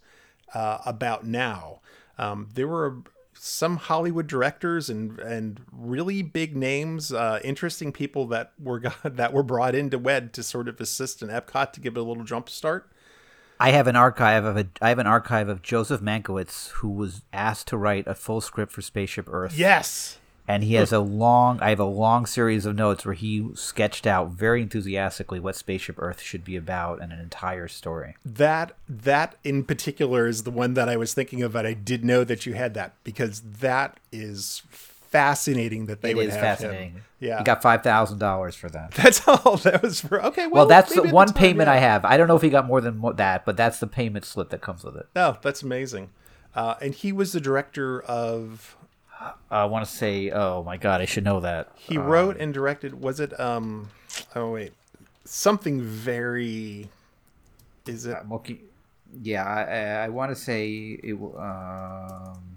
uh, 0.54 0.78
about 0.86 1.26
now. 1.26 1.80
Um, 2.18 2.48
there 2.54 2.68
were 2.68 3.02
some 3.38 3.76
Hollywood 3.76 4.26
directors 4.26 4.88
and 4.88 5.18
and 5.18 5.60
really 5.70 6.22
big 6.22 6.56
names, 6.56 7.12
uh, 7.12 7.38
interesting 7.44 7.92
people 7.92 8.26
that 8.28 8.52
were 8.58 8.82
that 9.04 9.32
were 9.32 9.42
brought 9.42 9.74
into 9.74 9.98
Wed 9.98 10.32
to 10.34 10.42
sort 10.42 10.68
of 10.68 10.80
assist 10.80 11.22
in 11.22 11.28
Epcot 11.28 11.72
to 11.72 11.80
give 11.80 11.96
it 11.96 12.00
a 12.00 12.02
little 12.02 12.24
jump 12.24 12.48
start. 12.48 12.90
I 13.58 13.70
have 13.70 13.86
an 13.86 13.96
archive 13.96 14.44
of 14.44 14.56
a 14.56 14.66
I 14.82 14.90
have 14.90 14.98
an 14.98 15.06
archive 15.06 15.48
of 15.48 15.62
Joseph 15.62 16.00
Mankiewicz 16.00 16.70
who 16.70 16.90
was 16.90 17.22
asked 17.32 17.68
to 17.68 17.76
write 17.76 18.06
a 18.06 18.14
full 18.14 18.40
script 18.40 18.72
for 18.72 18.82
Spaceship 18.82 19.26
Earth. 19.30 19.56
Yes. 19.56 20.18
And 20.48 20.62
he 20.62 20.74
has 20.74 20.92
a 20.92 21.00
long 21.00 21.58
I 21.60 21.70
have 21.70 21.80
a 21.80 21.84
long 21.84 22.24
series 22.26 22.66
of 22.66 22.76
notes 22.76 23.04
where 23.04 23.14
he 23.14 23.48
sketched 23.54 24.06
out 24.06 24.30
very 24.30 24.62
enthusiastically 24.62 25.40
what 25.40 25.56
Spaceship 25.56 25.96
Earth 25.98 26.20
should 26.20 26.44
be 26.44 26.56
about 26.56 27.00
and 27.02 27.12
an 27.12 27.18
entire 27.18 27.66
story. 27.66 28.16
That 28.24 28.76
that 28.88 29.36
in 29.42 29.64
particular 29.64 30.26
is 30.26 30.44
the 30.44 30.50
one 30.50 30.74
that 30.74 30.88
I 30.88 30.96
was 30.96 31.14
thinking 31.14 31.42
of, 31.42 31.56
and 31.56 31.66
I 31.66 31.72
did 31.72 32.04
know 32.04 32.22
that 32.24 32.46
you 32.46 32.54
had 32.54 32.74
that 32.74 32.94
because 33.02 33.40
that 33.40 33.98
is 34.12 34.62
fascinating 35.08 35.86
that 35.86 36.00
they 36.02 36.10
It 36.10 36.16
would 36.16 36.26
is 36.26 36.34
have 36.34 36.42
fascinating. 36.42 36.92
him. 36.92 37.02
Yeah, 37.18 37.38
He 37.38 37.44
got 37.44 37.62
five 37.62 37.82
thousand 37.82 38.18
dollars 38.18 38.54
for 38.54 38.68
that. 38.70 38.90
That's 38.94 39.26
all. 39.26 39.56
That 39.58 39.82
was 39.82 40.00
for 40.00 40.22
okay. 40.26 40.42
Well, 40.46 40.52
Well, 40.52 40.66
that's 40.66 40.94
the 40.94 41.02
one 41.08 41.28
time, 41.28 41.34
payment 41.34 41.68
yeah. 41.68 41.72
I 41.74 41.76
have. 41.78 42.04
I 42.04 42.16
don't 42.16 42.28
know 42.28 42.36
if 42.36 42.42
he 42.42 42.50
got 42.50 42.66
more 42.66 42.80
than 42.82 43.00
that, 43.16 43.44
but 43.46 43.56
that's 43.56 43.80
the 43.80 43.86
payment 43.86 44.24
slip 44.26 44.50
that 44.50 44.60
comes 44.60 44.84
with 44.84 44.96
it. 44.96 45.06
Oh, 45.16 45.38
that's 45.40 45.62
amazing. 45.62 46.10
Uh, 46.54 46.74
and 46.82 46.94
he 46.94 47.12
was 47.12 47.32
the 47.32 47.40
director 47.40 48.02
of. 48.02 48.76
I 49.50 49.64
want 49.64 49.84
to 49.86 49.90
say, 49.90 50.30
oh 50.30 50.62
my 50.62 50.76
god, 50.76 51.00
I 51.00 51.06
should 51.06 51.24
know 51.24 51.40
that. 51.40 51.70
He 51.74 51.96
wrote 51.96 52.36
and 52.36 52.52
directed. 52.52 53.00
Was 53.00 53.18
it? 53.18 53.38
Um. 53.40 53.88
Oh 54.34 54.52
wait, 54.52 54.72
something 55.24 55.80
very. 55.80 56.90
Is 57.86 58.04
it? 58.04 58.16
I'm. 58.20 58.30
Yeah, 59.22 59.44
I, 59.44 59.62
I, 59.62 60.04
I 60.04 60.08
want 60.10 60.30
to 60.32 60.36
say 60.36 60.98
it. 61.02 61.14
Um, 61.14 62.55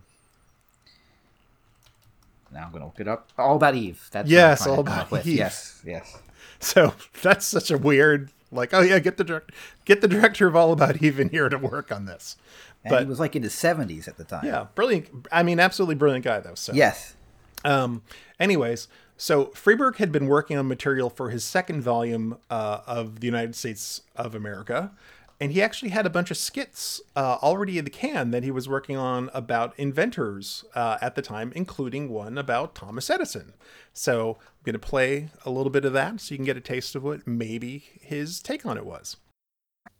now 2.52 2.66
I'm 2.66 2.72
gonna 2.72 2.86
look 2.86 3.00
it 3.00 3.08
up. 3.08 3.30
All 3.38 3.56
about 3.56 3.76
Eve. 3.76 4.08
That's 4.12 4.30
Yes, 4.30 4.66
All 4.68 4.80
About. 4.80 5.12
Eve. 5.26 5.28
Yes, 5.28 5.82
yes. 5.86 6.18
So 6.60 6.93
that's 7.22 7.45
such 7.45 7.72
a 7.72 7.78
weird. 7.78 8.32
Like, 8.52 8.74
oh 8.74 8.82
yeah, 8.82 9.00
get 9.00 9.18
the 9.18 9.24
direct, 9.24 9.52
get 9.86 10.02
the 10.02 10.08
director 10.08 10.47
of 10.47 10.56
All 10.56 10.72
About 10.74 11.02
Eve 11.02 11.20
in 11.20 11.30
here 11.30 11.47
to 11.50 11.58
work 11.58 11.91
on 11.91 12.06
this. 12.06 12.36
And 12.84 12.91
But 12.91 13.04
he 13.04 13.06
was 13.08 13.20
like 13.20 13.36
in 13.36 13.43
his 13.43 13.54
70s 13.54 14.08
at 14.08 14.18
the 14.18 14.24
time. 14.24 14.45
yeah, 14.45 14.68
brilliant. 14.76 15.28
I 15.32 15.43
mean, 15.43 15.60
absolutely 15.60 15.95
brilliant 15.95 16.26
guy 16.26 16.39
though. 16.39 16.56
So 16.56 16.74
Yes. 16.74 17.16
Um, 17.64 18.02
anyways, 18.39 18.88
so 19.18 19.47
Freberg 19.47 19.97
had 19.97 20.12
been 20.12 20.28
working 20.28 20.58
on 20.58 20.68
material 20.68 21.10
for 21.10 21.30
his 21.30 21.43
second 21.43 21.82
volume 21.82 22.38
uh, 22.50 22.80
of 22.88 23.20
the 23.20 23.26
United 23.28 23.54
States 23.56 24.02
of 24.16 24.34
America, 24.34 24.91
and 25.40 25.52
he 25.52 25.62
actually 25.62 25.90
had 25.90 26.06
a 26.06 26.10
bunch 26.10 26.32
of 26.32 26.38
skits 26.38 27.02
uh, 27.16 27.38
already 27.42 27.78
in 27.78 27.86
the 27.86 27.92
can 27.92 28.32
that 28.32 28.44
he 28.44 28.52
was 28.52 28.68
working 28.68 28.98
on 28.98 29.30
about 29.34 29.74
inventors 29.78 30.66
uh, 30.76 30.98
at 31.02 31.16
the 31.16 31.22
time, 31.22 31.54
including 31.56 32.10
one 32.10 32.38
about 32.38 32.76
Thomas 32.76 33.10
Edison. 33.10 33.54
So 33.94 34.38
I'm 34.42 34.64
going 34.66 34.74
to 34.74 34.80
play 34.80 35.30
a 35.46 35.50
little 35.50 35.70
bit 35.70 35.86
of 35.86 35.94
that 35.94 36.20
so 36.20 36.34
you 36.34 36.38
can 36.38 36.46
get 36.46 36.58
a 36.58 36.62
taste 36.62 36.94
of 36.96 37.04
what 37.04 37.26
maybe 37.26 37.86
his 38.02 38.42
take 38.42 38.66
on 38.66 38.78
it 38.78 38.86
was. 38.86 39.18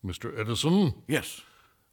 Mr. 0.06 0.38
Edison? 0.38 1.04
Yes. 1.08 1.42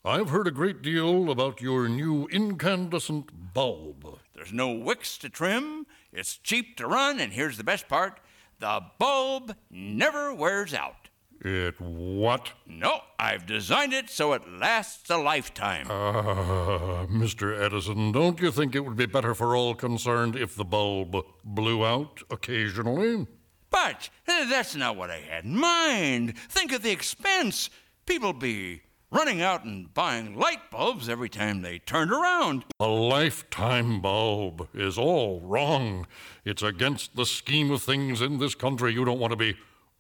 I've 0.04 0.30
heard 0.30 0.46
a 0.46 0.52
great 0.52 0.82
deal 0.82 1.30
about 1.30 1.60
your 1.60 1.88
new 1.88 2.26
incandescent 2.28 3.52
bulb. 3.54 4.20
There's 4.34 4.52
no 4.52 4.70
wicks 4.70 5.18
to 5.18 5.28
trim, 5.28 5.86
it's 6.12 6.36
cheap 6.36 6.76
to 6.76 6.86
run, 6.86 7.18
and 7.18 7.32
here's 7.32 7.56
the 7.56 7.64
best 7.64 7.88
part 7.88 8.20
the 8.58 8.80
bulb 8.98 9.54
never 9.70 10.32
wears 10.32 10.72
out. 10.72 11.05
It 11.40 11.80
what? 11.80 12.52
No, 12.66 13.00
I've 13.18 13.46
designed 13.46 13.92
it 13.92 14.10
so 14.10 14.32
it 14.32 14.42
lasts 14.48 15.10
a 15.10 15.16
lifetime. 15.16 15.86
Ah, 15.90 17.06
Mr. 17.08 17.58
Edison, 17.60 18.12
don't 18.12 18.40
you 18.40 18.50
think 18.50 18.74
it 18.74 18.84
would 18.84 18.96
be 18.96 19.06
better 19.06 19.34
for 19.34 19.54
all 19.54 19.74
concerned 19.74 20.34
if 20.34 20.56
the 20.56 20.64
bulb 20.64 21.16
blew 21.44 21.84
out 21.84 22.22
occasionally? 22.30 23.26
But 23.70 24.08
uh, 24.26 24.48
that's 24.48 24.74
not 24.74 24.96
what 24.96 25.10
I 25.10 25.18
had 25.18 25.44
in 25.44 25.56
mind. 25.56 26.38
Think 26.38 26.72
of 26.72 26.82
the 26.82 26.90
expense. 26.90 27.68
People 28.06 28.32
be 28.32 28.82
running 29.10 29.40
out 29.40 29.64
and 29.64 29.92
buying 29.92 30.36
light 30.36 30.70
bulbs 30.70 31.08
every 31.08 31.28
time 31.28 31.62
they 31.62 31.78
turned 31.78 32.10
around. 32.12 32.64
A 32.80 32.86
lifetime 32.86 34.00
bulb 34.00 34.68
is 34.74 34.98
all 34.98 35.40
wrong. 35.40 36.06
It's 36.44 36.62
against 36.62 37.16
the 37.16 37.26
scheme 37.26 37.70
of 37.70 37.82
things 37.82 38.20
in 38.20 38.38
this 38.38 38.54
country. 38.54 38.92
You 38.92 39.04
don't 39.04 39.18
want 39.20 39.32
to 39.32 39.36
be 39.36 39.56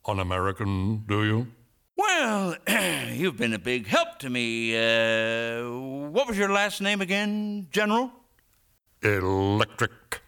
un 0.06 0.18
American, 0.18 1.04
do 1.06 1.24
you? 1.24 1.46
Well, 1.96 2.56
you've 3.12 3.36
been 3.36 3.52
a 3.52 3.58
big 3.58 3.86
help 3.86 4.18
to 4.20 4.30
me. 4.30 4.76
Uh, 4.76 5.68
what 6.10 6.28
was 6.28 6.36
your 6.36 6.52
last 6.52 6.80
name 6.80 7.00
again, 7.00 7.68
General? 7.70 8.12
Electric. 9.02 10.22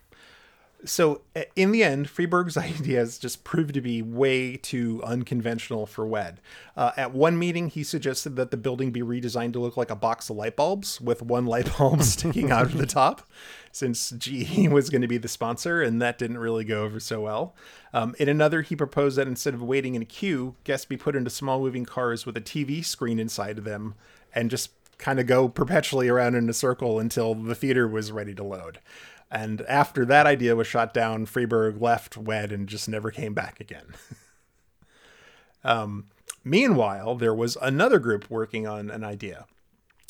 So 0.85 1.23
uh, 1.35 1.43
in 1.57 1.73
the 1.73 1.83
end, 1.83 2.09
Freberg's 2.09 2.57
ideas 2.81 3.19
just 3.19 3.45
proved 3.45 3.75
to 3.75 3.81
be 3.81 4.01
way 4.03 4.57
too 4.57 5.03
unconventional 5.05 5.87
for 5.87 6.07
WED. 6.07 6.41
Uh, 6.77 6.93
at 6.97 7.13
one 7.13 7.39
meeting, 7.39 7.69
he 7.69 7.83
suggested 7.83 8.37
that 8.37 8.51
the 8.51 8.57
building 8.57 8.91
be 8.91 9.01
redesigned 9.01 9.53
to 9.55 9.59
look 9.59 9.77
like 9.77 9.91
a 9.91 9.97
box 9.97 10.31
of 10.31 10.37
light 10.37 10.57
bulbs 10.57 11.01
with 11.01 11.23
one 11.23 11.47
light 11.47 11.71
bulb 11.79 12.03
sticking 12.03 12.51
out 12.51 12.67
of 12.67 12.79
the 12.79 12.87
top, 12.87 13.29
since 13.73 14.11
GE 14.19 14.69
was 14.69 14.91
going 14.91 15.03
to 15.03 15.09
be 15.09 15.19
the 15.19 15.29
sponsor, 15.29 15.83
and 15.83 16.01
that 16.03 16.19
didn't 16.19 16.39
really 16.39 16.65
go 16.65 16.85
over 16.85 17.01
so 17.01 17.21
well. 17.21 17.55
Um, 17.93 18.15
in 18.19 18.29
another, 18.29 18.63
he 18.63 18.77
proposed 18.77 19.17
that 19.19 19.27
instead 19.27 19.55
of 19.55 19.63
waiting 19.63 19.95
in 19.95 20.03
a 20.03 20.07
queue, 20.07 20.55
guests 20.65 20.87
be 20.87 20.97
put 20.97 21.17
into 21.17 21.31
small 21.31 21.61
moving 21.61 21.85
cars 21.85 22.27
with 22.27 22.37
a 22.37 22.41
TV 22.41 22.85
screen 22.85 23.19
inside 23.19 23.59
of 23.59 23.65
them 23.65 23.95
and 24.35 24.51
just 24.51 24.71
kind 24.99 25.21
of 25.21 25.27
go 25.27 25.49
perpetually 25.49 26.09
around 26.09 26.35
in 26.35 26.49
a 26.49 26.53
circle 26.55 26.99
until 26.99 27.35
the 27.35 27.55
theater 27.55 27.87
was 27.87 28.13
ready 28.13 28.35
to 28.35 28.43
load. 28.43 28.81
And 29.31 29.63
after 29.63 30.05
that 30.07 30.27
idea 30.27 30.57
was 30.57 30.67
shot 30.67 30.95
down, 30.95 31.27
Freberg 31.27 31.81
left 31.81 32.17
WED 32.17 32.51
and 32.53 32.69
just 32.69 32.89
never 32.89 33.11
came 33.11 33.35
back 33.35 33.61
again. 33.61 33.95
um, 35.65 36.07
meanwhile, 36.45 37.15
there 37.15 37.35
was 37.35 37.57
another 37.61 37.99
group 37.99 38.31
working 38.31 38.67
on 38.67 38.91
an 38.91 39.05
idea. 39.05 39.47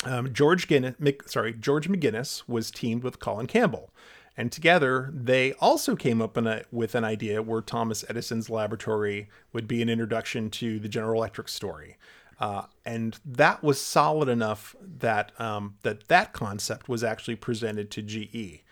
Um, 0.05 0.33
George 0.33 0.67
Guinness, 0.67 0.95
Mc- 0.99 1.27
sorry, 1.27 1.53
George 1.53 1.89
McGinnis 1.89 2.43
was 2.47 2.71
teamed 2.71 3.03
with 3.03 3.19
Colin 3.19 3.47
Campbell, 3.47 3.91
and 4.37 4.51
together 4.51 5.11
they 5.13 5.53
also 5.53 5.95
came 5.95 6.21
up 6.21 6.37
a, 6.37 6.63
with 6.71 6.95
an 6.95 7.03
idea 7.03 7.41
where 7.41 7.61
Thomas 7.61 8.05
Edison's 8.09 8.49
laboratory 8.49 9.29
would 9.51 9.67
be 9.67 9.81
an 9.81 9.89
introduction 9.89 10.49
to 10.51 10.79
the 10.79 10.87
General 10.87 11.15
Electric 11.15 11.49
story. 11.49 11.97
Uh, 12.39 12.63
and 12.85 13.19
that 13.25 13.61
was 13.61 13.81
solid 13.81 14.29
enough 14.29 14.73
that 14.81 15.37
um, 15.41 15.75
that 15.81 16.07
that 16.07 16.31
concept 16.31 16.87
was 16.87 17.03
actually 17.03 17.35
presented 17.35 17.91
to 17.91 18.01
GE. 18.01 18.63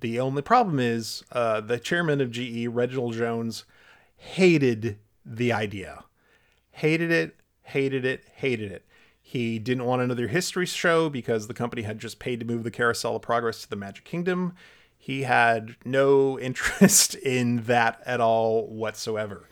The 0.00 0.20
only 0.20 0.42
problem 0.42 0.78
is 0.78 1.24
uh, 1.32 1.62
the 1.62 1.78
chairman 1.78 2.20
of 2.20 2.30
GE, 2.30 2.66
Reginald 2.66 3.14
Jones, 3.14 3.64
hated 4.16 4.98
the 5.24 5.52
idea. 5.52 6.04
Hated 6.72 7.10
it, 7.10 7.36
hated 7.62 8.04
it, 8.04 8.24
hated 8.34 8.70
it. 8.70 8.84
He 9.30 9.58
didn't 9.58 9.84
want 9.84 10.00
another 10.00 10.28
history 10.28 10.64
show 10.64 11.10
because 11.10 11.48
the 11.48 11.52
company 11.52 11.82
had 11.82 11.98
just 11.98 12.18
paid 12.18 12.40
to 12.40 12.46
move 12.46 12.62
the 12.62 12.70
Carousel 12.70 13.16
of 13.16 13.20
Progress 13.20 13.60
to 13.60 13.68
the 13.68 13.76
Magic 13.76 14.06
Kingdom. 14.06 14.54
He 14.96 15.24
had 15.24 15.76
no 15.84 16.38
interest 16.40 17.14
in 17.14 17.64
that 17.64 18.00
at 18.06 18.22
all 18.22 18.66
whatsoever. 18.68 19.46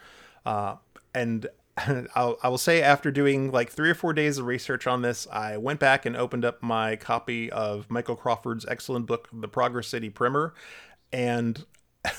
Uh, 0.46 0.76
and 1.14 1.46
I'll, 2.14 2.38
I 2.42 2.48
will 2.48 2.56
say, 2.56 2.80
after 2.80 3.10
doing 3.10 3.52
like 3.52 3.70
three 3.70 3.90
or 3.90 3.94
four 3.94 4.14
days 4.14 4.38
of 4.38 4.46
research 4.46 4.86
on 4.86 5.02
this, 5.02 5.26
I 5.30 5.58
went 5.58 5.78
back 5.78 6.06
and 6.06 6.16
opened 6.16 6.46
up 6.46 6.62
my 6.62 6.96
copy 6.96 7.52
of 7.52 7.90
Michael 7.90 8.16
Crawford's 8.16 8.64
excellent 8.64 9.04
book, 9.04 9.28
The 9.30 9.46
Progress 9.46 9.88
City 9.88 10.08
Primer, 10.08 10.54
and 11.12 11.66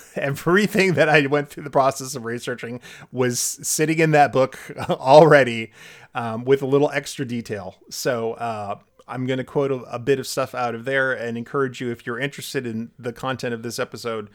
everything 0.15 0.93
that 0.93 1.09
I 1.09 1.25
went 1.27 1.49
through 1.49 1.63
the 1.63 1.69
process 1.69 2.15
of 2.15 2.25
researching 2.25 2.81
was 3.11 3.39
sitting 3.39 3.99
in 3.99 4.11
that 4.11 4.31
book 4.31 4.59
already 4.89 5.71
um, 6.15 6.45
with 6.45 6.61
a 6.61 6.65
little 6.65 6.89
extra 6.91 7.25
detail. 7.25 7.75
So 7.89 8.33
uh, 8.33 8.79
I'm 9.07 9.25
going 9.25 9.37
to 9.37 9.43
quote 9.43 9.71
a, 9.71 9.81
a 9.83 9.99
bit 9.99 10.19
of 10.19 10.27
stuff 10.27 10.53
out 10.55 10.75
of 10.75 10.85
there 10.85 11.13
and 11.13 11.37
encourage 11.37 11.79
you, 11.81 11.91
if 11.91 12.05
you're 12.05 12.19
interested 12.19 12.65
in 12.67 12.91
the 12.99 13.13
content 13.13 13.53
of 13.53 13.63
this 13.63 13.79
episode, 13.79 14.29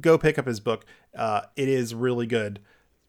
go 0.00 0.18
pick 0.18 0.38
up 0.38 0.46
his 0.46 0.60
book. 0.60 0.84
Uh, 1.16 1.42
it 1.56 1.68
is 1.68 1.94
really 1.94 2.26
good. 2.26 2.60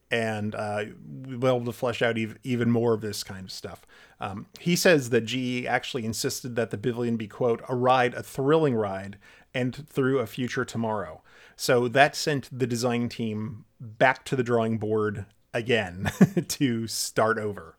and 0.10 0.56
uh, 0.56 0.86
we'll 1.06 1.40
be 1.40 1.48
able 1.48 1.66
to 1.66 1.72
flesh 1.74 2.02
out 2.02 2.18
ev- 2.18 2.38
even 2.44 2.72
more 2.72 2.94
of 2.94 3.02
this 3.02 3.24
kind 3.24 3.46
of 3.46 3.52
stuff. 3.52 3.86
Um, 4.20 4.48
he 4.60 4.76
says 4.76 5.10
that 5.10 5.26
GE 5.26 5.66
actually 5.66 6.06
insisted 6.06 6.56
that 6.56 6.72
the 6.72 6.78
Pavilion 6.78 7.18
be, 7.18 7.28
quote, 7.28 7.62
a 7.68 7.76
ride, 7.76 8.14
a 8.14 8.24
thrilling 8.24 8.76
ride, 8.76 9.18
and 9.54 9.88
through 9.88 10.20
a 10.20 10.28
future 10.28 10.64
tomorrow. 10.66 11.22
So 11.58 11.88
that 11.90 12.16
sent 12.16 12.48
the 12.58 12.68
design 12.68 13.10
team 13.10 13.66
back 13.82 14.24
to 14.26 14.36
the 14.36 14.44
drawing 14.44 14.78
board 14.78 15.26
again 15.54 16.10
to 16.48 16.88
start 16.88 17.40
over. 17.40 17.76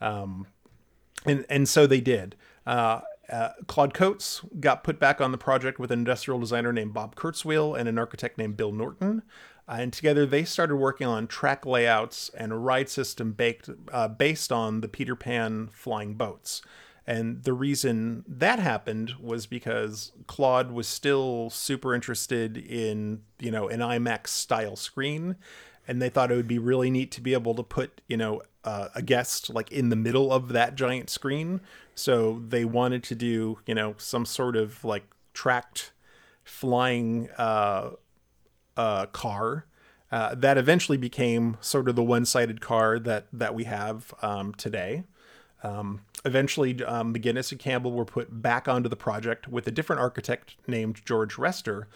Um, 0.00 0.48
and, 1.24 1.46
and 1.48 1.68
so 1.68 1.86
they 1.86 2.00
did. 2.00 2.34
Uh, 2.66 3.00
uh, 3.32 3.50
Claude 3.68 3.94
Coats 3.94 4.42
got 4.60 4.84
put 4.84 4.98
back 4.98 5.20
on 5.20 5.32
the 5.32 5.38
project 5.38 5.78
with 5.78 5.90
an 5.90 6.00
industrial 6.00 6.40
designer 6.40 6.72
named 6.72 6.92
Bob 6.92 7.14
Kurzweil 7.14 7.78
and 7.78 7.88
an 7.88 7.98
architect 7.98 8.36
named 8.36 8.56
Bill 8.56 8.72
Norton. 8.72 9.22
Uh, 9.68 9.76
and 9.78 9.92
together 9.92 10.26
they 10.26 10.44
started 10.44 10.76
working 10.76 11.06
on 11.06 11.26
track 11.26 11.64
layouts 11.64 12.30
and 12.36 12.52
a 12.52 12.56
ride 12.56 12.88
system 12.88 13.32
baked, 13.32 13.70
uh, 13.92 14.08
based 14.08 14.52
on 14.52 14.80
the 14.80 14.88
Peter 14.88 15.14
Pan 15.14 15.68
flying 15.72 16.14
boats. 16.14 16.62
And 17.06 17.44
the 17.44 17.52
reason 17.52 18.24
that 18.26 18.58
happened 18.58 19.14
was 19.20 19.46
because 19.46 20.12
Claude 20.26 20.72
was 20.72 20.88
still 20.88 21.50
super 21.50 21.94
interested 21.94 22.56
in, 22.56 23.20
you 23.38 23.50
know, 23.50 23.68
an 23.68 23.80
IMAX 23.80 24.28
style 24.28 24.76
screen. 24.76 25.36
And 25.86 26.00
they 26.00 26.08
thought 26.08 26.32
it 26.32 26.36
would 26.36 26.48
be 26.48 26.58
really 26.58 26.90
neat 26.90 27.10
to 27.12 27.20
be 27.20 27.34
able 27.34 27.54
to 27.56 27.62
put, 27.62 28.00
you 28.08 28.16
know, 28.16 28.40
uh, 28.64 28.88
a 28.94 29.02
guest 29.02 29.50
like 29.50 29.70
in 29.70 29.90
the 29.90 29.96
middle 29.96 30.32
of 30.32 30.48
that 30.48 30.76
giant 30.76 31.10
screen. 31.10 31.60
So 31.94 32.42
they 32.48 32.64
wanted 32.64 33.02
to 33.04 33.14
do, 33.14 33.58
you 33.66 33.74
know, 33.74 33.94
some 33.98 34.24
sort 34.24 34.56
of 34.56 34.82
like 34.82 35.04
tracked 35.34 35.92
flying 36.42 37.28
uh, 37.36 37.90
uh, 38.76 39.06
car. 39.06 39.66
Uh, 40.10 40.34
that 40.36 40.56
eventually 40.56 40.96
became 40.96 41.56
sort 41.60 41.88
of 41.88 41.96
the 41.96 42.02
one-sided 42.02 42.60
car 42.60 43.00
that 43.00 43.26
that 43.32 43.54
we 43.54 43.64
have 43.64 44.14
um, 44.22 44.54
today. 44.54 45.02
Um, 45.64 46.02
eventually, 46.24 46.82
um, 46.84 47.14
McGinnis 47.14 47.52
and 47.52 47.60
Campbell 47.60 47.92
were 47.92 48.04
put 48.04 48.42
back 48.42 48.68
onto 48.68 48.88
the 48.88 48.96
project 48.96 49.48
with 49.48 49.66
a 49.66 49.70
different 49.70 50.00
architect 50.00 50.56
named 50.66 51.04
George 51.04 51.38
Rester. 51.38 51.88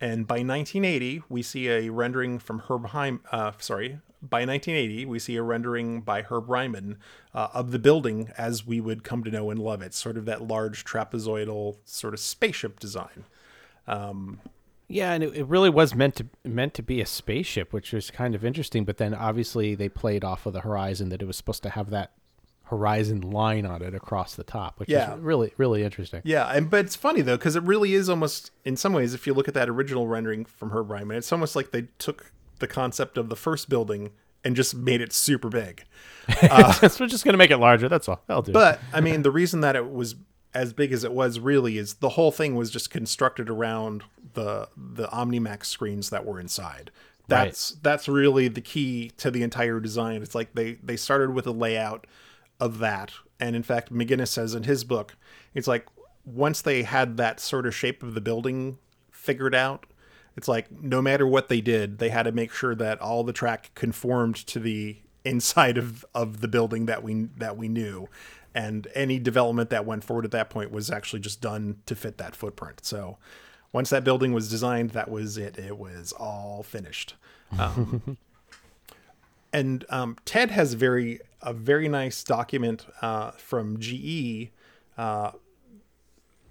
And 0.00 0.26
by 0.26 0.36
1980, 0.36 1.22
we 1.28 1.42
see 1.42 1.68
a 1.68 1.90
rendering 1.90 2.38
from 2.38 2.60
Herb 2.68 2.86
Heim. 2.86 3.20
Uh, 3.30 3.52
sorry, 3.58 4.00
by 4.20 4.44
1980, 4.44 5.04
we 5.06 5.18
see 5.18 5.36
a 5.36 5.42
rendering 5.42 6.00
by 6.00 6.22
Herb 6.22 6.48
Ryman 6.48 6.98
uh, 7.34 7.48
of 7.52 7.70
the 7.72 7.78
building 7.78 8.30
as 8.38 8.66
we 8.66 8.80
would 8.80 9.04
come 9.04 9.24
to 9.24 9.30
know 9.30 9.50
and 9.50 9.58
love 9.58 9.82
it, 9.82 9.94
sort 9.94 10.16
of 10.16 10.24
that 10.26 10.46
large 10.46 10.84
trapezoidal 10.84 11.76
sort 11.84 12.14
of 12.14 12.20
spaceship 12.20 12.78
design. 12.78 13.24
Um, 13.86 14.40
Yeah, 14.88 15.12
and 15.12 15.24
it, 15.24 15.34
it 15.34 15.44
really 15.44 15.70
was 15.70 15.94
meant 15.94 16.16
to 16.16 16.26
meant 16.44 16.74
to 16.74 16.82
be 16.82 17.00
a 17.00 17.06
spaceship, 17.06 17.72
which 17.72 17.92
was 17.92 18.10
kind 18.10 18.34
of 18.34 18.44
interesting. 18.44 18.84
But 18.84 18.98
then 18.98 19.14
obviously 19.14 19.74
they 19.74 19.88
played 19.88 20.22
off 20.22 20.46
of 20.46 20.52
the 20.52 20.60
horizon 20.60 21.08
that 21.08 21.22
it 21.22 21.26
was 21.26 21.36
supposed 21.36 21.62
to 21.62 21.70
have 21.70 21.90
that 21.90 22.12
horizon 22.72 23.20
line 23.20 23.66
on 23.66 23.82
it 23.82 23.94
across 23.94 24.34
the 24.34 24.42
top, 24.42 24.80
which 24.80 24.88
Yeah. 24.88 25.14
is 25.14 25.20
really 25.20 25.52
really 25.58 25.82
interesting. 25.84 26.22
Yeah, 26.24 26.46
and 26.48 26.70
but 26.70 26.86
it's 26.86 26.96
funny 26.96 27.20
though 27.20 27.36
because 27.36 27.54
it 27.54 27.62
really 27.64 27.92
is 27.94 28.08
almost 28.08 28.50
in 28.64 28.76
some 28.76 28.94
ways 28.94 29.12
if 29.12 29.26
you 29.26 29.34
look 29.34 29.46
at 29.46 29.54
that 29.54 29.68
original 29.68 30.08
rendering 30.08 30.44
from 30.46 30.70
Herb 30.70 30.90
Ryman, 30.90 31.18
it's 31.18 31.30
almost 31.32 31.54
like 31.54 31.70
they 31.70 31.88
took 31.98 32.32
the 32.60 32.66
concept 32.66 33.18
of 33.18 33.28
the 33.28 33.36
first 33.36 33.68
building 33.68 34.10
and 34.42 34.56
just 34.56 34.74
made 34.74 35.00
it 35.02 35.12
super 35.12 35.48
big. 35.48 35.84
Uh, 36.42 36.72
so 36.88 37.04
we're 37.04 37.08
just 37.08 37.24
gonna 37.24 37.36
make 37.36 37.50
it 37.50 37.58
larger. 37.58 37.88
That's 37.88 38.08
all. 38.08 38.22
I'll 38.28 38.42
do. 38.42 38.52
But 38.52 38.80
I 38.92 39.00
mean, 39.00 39.22
the 39.22 39.30
reason 39.30 39.60
that 39.60 39.76
it 39.76 39.92
was 39.92 40.14
as 40.54 40.72
big 40.72 40.92
as 40.92 41.02
it 41.04 41.12
was 41.12 41.38
really 41.40 41.76
is 41.78 41.94
the 41.94 42.10
whole 42.10 42.30
thing 42.32 42.54
was 42.54 42.70
just 42.70 42.90
constructed 42.90 43.50
around 43.50 44.04
the 44.34 44.68
the 44.76 45.08
OmniMax 45.08 45.66
screens 45.66 46.10
that 46.10 46.24
were 46.24 46.38
inside. 46.40 46.90
Right. 47.28 47.46
That's 47.46 47.70
that's 47.82 48.08
really 48.08 48.48
the 48.48 48.60
key 48.60 49.10
to 49.18 49.30
the 49.30 49.42
entire 49.42 49.80
design. 49.80 50.22
It's 50.22 50.34
like 50.34 50.54
they 50.54 50.74
they 50.82 50.96
started 50.96 51.30
with 51.34 51.46
a 51.46 51.52
layout 51.52 52.06
of 52.62 52.78
that, 52.78 53.12
and 53.40 53.56
in 53.56 53.64
fact, 53.64 53.92
McGinnis 53.92 54.28
says 54.28 54.54
in 54.54 54.62
his 54.62 54.84
book, 54.84 55.16
it's 55.52 55.66
like 55.66 55.84
once 56.24 56.62
they 56.62 56.84
had 56.84 57.16
that 57.16 57.40
sort 57.40 57.66
of 57.66 57.74
shape 57.74 58.04
of 58.04 58.14
the 58.14 58.20
building 58.20 58.78
figured 59.10 59.52
out, 59.52 59.84
it's 60.36 60.46
like 60.46 60.70
no 60.70 61.02
matter 61.02 61.26
what 61.26 61.48
they 61.48 61.60
did, 61.60 61.98
they 61.98 62.08
had 62.08 62.22
to 62.22 62.30
make 62.30 62.52
sure 62.52 62.76
that 62.76 63.00
all 63.00 63.24
the 63.24 63.32
track 63.32 63.72
conformed 63.74 64.36
to 64.36 64.60
the 64.60 64.98
inside 65.24 65.76
of, 65.76 66.04
of 66.14 66.40
the 66.40 66.46
building 66.46 66.86
that 66.86 67.02
we 67.02 67.28
that 67.36 67.56
we 67.56 67.66
knew. 67.66 68.08
And 68.54 68.86
any 68.94 69.18
development 69.18 69.70
that 69.70 69.84
went 69.84 70.04
forward 70.04 70.24
at 70.24 70.30
that 70.30 70.48
point 70.48 70.70
was 70.70 70.88
actually 70.88 71.20
just 71.20 71.40
done 71.40 71.78
to 71.86 71.96
fit 71.96 72.18
that 72.18 72.36
footprint. 72.36 72.84
So 72.84 73.18
once 73.72 73.90
that 73.90 74.04
building 74.04 74.32
was 74.32 74.48
designed, 74.48 74.90
that 74.90 75.10
was 75.10 75.36
it. 75.36 75.58
It 75.58 75.78
was 75.78 76.12
all 76.12 76.62
finished. 76.62 77.14
Um, 77.58 78.18
and 79.52 79.84
um, 79.88 80.16
Ted 80.24 80.52
has 80.52 80.74
very 80.74 81.20
a 81.42 81.52
very 81.52 81.88
nice 81.88 82.22
document 82.22 82.86
uh, 83.00 83.32
from 83.32 83.78
GE 83.78 84.50
uh, 84.96 85.32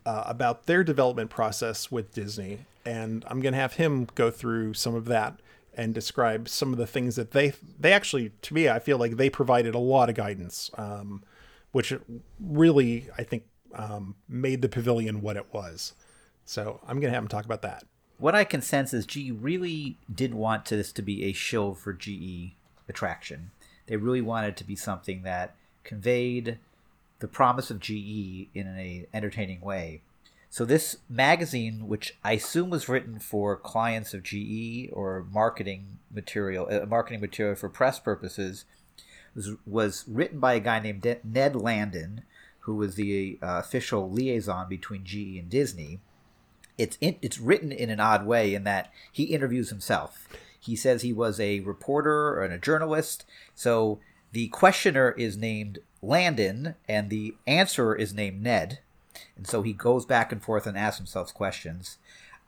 uh, 0.05 0.23
about 0.25 0.65
their 0.65 0.83
development 0.83 1.29
process 1.29 1.91
with 1.91 2.13
Disney, 2.13 2.59
and 2.85 3.23
I'm 3.27 3.41
going 3.41 3.53
to 3.53 3.59
have 3.59 3.73
him 3.73 4.07
go 4.15 4.31
through 4.31 4.73
some 4.73 4.95
of 4.95 5.05
that 5.05 5.39
and 5.73 5.93
describe 5.93 6.49
some 6.49 6.73
of 6.73 6.77
the 6.77 6.87
things 6.87 7.15
that 7.15 7.31
they 7.31 7.53
they 7.79 7.93
actually 7.93 8.31
to 8.41 8.53
me 8.53 8.67
I 8.67 8.79
feel 8.79 8.97
like 8.97 9.15
they 9.15 9.29
provided 9.29 9.73
a 9.73 9.79
lot 9.79 10.09
of 10.09 10.15
guidance, 10.15 10.69
um, 10.77 11.23
which 11.71 11.93
really 12.39 13.07
I 13.17 13.23
think 13.23 13.45
um, 13.73 14.15
made 14.27 14.61
the 14.61 14.69
pavilion 14.69 15.21
what 15.21 15.37
it 15.37 15.53
was. 15.53 15.93
So 16.45 16.81
I'm 16.83 16.99
going 16.99 17.11
to 17.11 17.15
have 17.15 17.23
him 17.23 17.29
talk 17.29 17.45
about 17.45 17.61
that. 17.61 17.85
What 18.17 18.35
I 18.35 18.43
can 18.43 18.61
sense 18.61 18.93
is 18.93 19.05
GE 19.05 19.31
really 19.31 19.97
did 20.13 20.33
want 20.33 20.65
this 20.65 20.91
to 20.91 21.01
be 21.01 21.23
a 21.23 21.33
show 21.33 21.73
for 21.73 21.93
GE 21.93 22.53
attraction. 22.87 23.51
They 23.91 23.97
really 23.97 24.21
wanted 24.21 24.55
to 24.55 24.63
be 24.63 24.77
something 24.77 25.23
that 25.23 25.53
conveyed 25.83 26.59
the 27.19 27.27
promise 27.27 27.69
of 27.69 27.81
GE 27.81 28.47
in 28.53 28.65
an 28.65 29.05
entertaining 29.13 29.59
way. 29.59 29.99
So 30.49 30.63
this 30.63 30.99
magazine, 31.09 31.89
which 31.89 32.15
I 32.23 32.31
assume 32.31 32.69
was 32.69 32.87
written 32.87 33.19
for 33.19 33.57
clients 33.57 34.13
of 34.13 34.23
GE 34.23 34.87
or 34.93 35.25
marketing 35.29 35.97
material, 36.09 36.69
uh, 36.71 36.85
marketing 36.85 37.19
material 37.19 37.57
for 37.57 37.67
press 37.67 37.99
purposes, 37.99 38.63
was 39.35 39.55
was 39.67 40.05
written 40.07 40.39
by 40.39 40.53
a 40.53 40.61
guy 40.61 40.79
named 40.79 41.01
De- 41.01 41.19
Ned 41.25 41.57
Landon, 41.57 42.21
who 42.59 42.75
was 42.75 42.95
the 42.95 43.39
uh, 43.41 43.59
official 43.59 44.09
liaison 44.09 44.69
between 44.69 45.03
GE 45.03 45.37
and 45.37 45.49
Disney. 45.49 45.99
It's 46.77 46.97
in, 47.01 47.17
it's 47.21 47.39
written 47.39 47.73
in 47.73 47.89
an 47.89 47.99
odd 47.99 48.25
way 48.25 48.53
in 48.53 48.63
that 48.63 48.89
he 49.11 49.23
interviews 49.25 49.69
himself. 49.69 50.29
He 50.61 50.75
says 50.75 51.01
he 51.01 51.11
was 51.11 51.39
a 51.39 51.59
reporter 51.61 52.41
and 52.41 52.53
a 52.53 52.59
journalist. 52.59 53.25
So 53.55 53.99
the 54.31 54.47
questioner 54.49 55.11
is 55.11 55.35
named 55.35 55.79
Landon 56.01 56.75
and 56.87 57.09
the 57.09 57.35
answerer 57.47 57.95
is 57.95 58.13
named 58.13 58.43
Ned. 58.43 58.79
And 59.35 59.47
so 59.47 59.63
he 59.63 59.73
goes 59.73 60.05
back 60.05 60.31
and 60.31 60.41
forth 60.41 60.67
and 60.67 60.77
asks 60.77 60.99
himself 60.99 61.33
questions. 61.33 61.97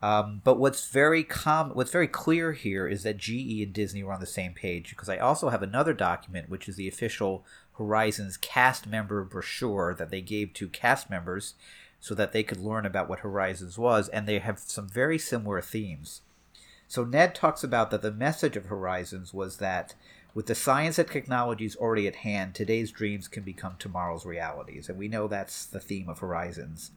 Um, 0.00 0.42
but 0.44 0.58
what's 0.58 0.88
very 0.88 1.24
com- 1.24 1.70
what's 1.70 1.90
very 1.90 2.08
clear 2.08 2.52
here 2.52 2.86
is 2.86 3.02
that 3.04 3.16
GE 3.16 3.62
and 3.62 3.72
Disney 3.72 4.04
were 4.04 4.12
on 4.12 4.20
the 4.20 4.26
same 4.26 4.52
page 4.52 4.90
because 4.90 5.08
I 5.08 5.16
also 5.16 5.48
have 5.48 5.62
another 5.62 5.94
document 5.94 6.50
which 6.50 6.68
is 6.68 6.76
the 6.76 6.88
official 6.88 7.44
Horizons 7.78 8.36
cast 8.36 8.86
member 8.86 9.24
brochure 9.24 9.94
that 9.94 10.10
they 10.10 10.20
gave 10.20 10.52
to 10.54 10.68
cast 10.68 11.10
members 11.10 11.54
so 12.00 12.14
that 12.14 12.32
they 12.32 12.42
could 12.42 12.60
learn 12.60 12.84
about 12.84 13.08
what 13.08 13.20
Horizons 13.20 13.78
was 13.78 14.08
and 14.10 14.28
they 14.28 14.38
have 14.38 14.58
some 14.58 14.88
very 14.88 15.18
similar 15.18 15.60
themes. 15.60 16.20
So 16.88 17.04
Ned 17.04 17.34
talks 17.34 17.64
about 17.64 17.90
that 17.90 18.02
the 18.02 18.12
message 18.12 18.56
of 18.56 18.66
Horizons 18.66 19.32
was 19.32 19.56
that 19.58 19.94
with 20.34 20.46
the 20.46 20.54
science 20.54 20.98
and 20.98 21.08
technologies 21.08 21.76
already 21.76 22.08
at 22.08 22.16
hand, 22.16 22.54
today's 22.54 22.90
dreams 22.90 23.28
can 23.28 23.44
become 23.44 23.76
tomorrow's 23.78 24.26
realities, 24.26 24.88
and 24.88 24.98
we 24.98 25.08
know 25.08 25.28
that's 25.28 25.64
the 25.64 25.80
theme 25.80 26.08
of 26.08 26.18
Horizons. 26.18 26.90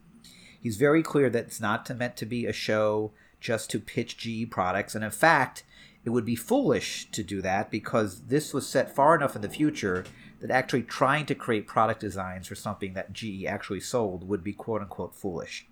He's 0.60 0.76
very 0.76 1.02
clear 1.04 1.30
that 1.30 1.44
it's 1.44 1.60
not 1.60 1.88
meant 1.96 2.16
to 2.16 2.26
be 2.26 2.46
a 2.46 2.52
show 2.52 3.12
just 3.40 3.70
to 3.70 3.78
pitch 3.78 4.16
GE 4.18 4.50
products, 4.50 4.96
and 4.96 5.04
in 5.04 5.12
fact, 5.12 5.62
it 6.04 6.10
would 6.10 6.24
be 6.24 6.34
foolish 6.34 7.08
to 7.12 7.22
do 7.22 7.40
that 7.42 7.70
because 7.70 8.22
this 8.22 8.52
was 8.52 8.68
set 8.68 8.94
far 8.94 9.14
enough 9.14 9.36
in 9.36 9.42
the 9.42 9.48
future 9.48 10.04
that 10.40 10.50
actually 10.50 10.82
trying 10.82 11.26
to 11.26 11.34
create 11.34 11.66
product 11.66 12.00
designs 12.00 12.46
for 12.46 12.54
something 12.54 12.94
that 12.94 13.12
GE 13.12 13.44
actually 13.44 13.80
sold 13.80 14.28
would 14.28 14.42
be 14.42 14.52
quote 14.52 14.80
unquote 14.80 15.14
foolish. 15.14 15.66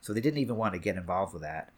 So 0.00 0.12
they 0.12 0.20
didn't 0.20 0.38
even 0.38 0.56
want 0.56 0.74
to 0.74 0.80
get 0.80 0.96
involved 0.96 1.32
with 1.32 1.42
that. 1.42 1.72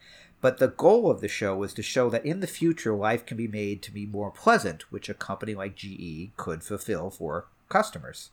But 0.46 0.58
the 0.58 0.68
goal 0.68 1.10
of 1.10 1.20
the 1.20 1.26
show 1.26 1.56
was 1.56 1.74
to 1.74 1.82
show 1.82 2.08
that 2.08 2.24
in 2.24 2.38
the 2.38 2.46
future, 2.46 2.94
life 2.94 3.26
can 3.26 3.36
be 3.36 3.48
made 3.48 3.82
to 3.82 3.90
be 3.90 4.06
more 4.06 4.30
pleasant, 4.30 4.82
which 4.92 5.08
a 5.08 5.14
company 5.14 5.56
like 5.56 5.74
GE 5.74 6.36
could 6.36 6.62
fulfill 6.62 7.10
for 7.10 7.46
customers. 7.68 8.30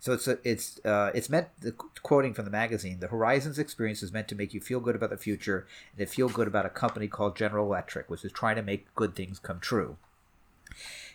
So 0.00 0.12
it's 0.12 0.26
a, 0.26 0.38
it's 0.42 0.84
uh, 0.84 1.12
it's 1.14 1.30
meant 1.30 1.46
the 1.60 1.70
quoting 1.70 2.34
from 2.34 2.46
the 2.46 2.50
magazine. 2.50 2.98
The 2.98 3.06
Horizons 3.06 3.60
experience 3.60 4.02
is 4.02 4.12
meant 4.12 4.26
to 4.26 4.34
make 4.34 4.54
you 4.54 4.60
feel 4.60 4.80
good 4.80 4.96
about 4.96 5.10
the 5.10 5.16
future 5.16 5.68
and 5.96 6.04
to 6.04 6.12
feel 6.12 6.28
good 6.28 6.48
about 6.48 6.66
a 6.66 6.68
company 6.68 7.06
called 7.06 7.36
General 7.36 7.64
Electric, 7.64 8.10
which 8.10 8.24
is 8.24 8.32
trying 8.32 8.56
to 8.56 8.62
make 8.62 8.92
good 8.96 9.14
things 9.14 9.38
come 9.38 9.60
true. 9.60 9.98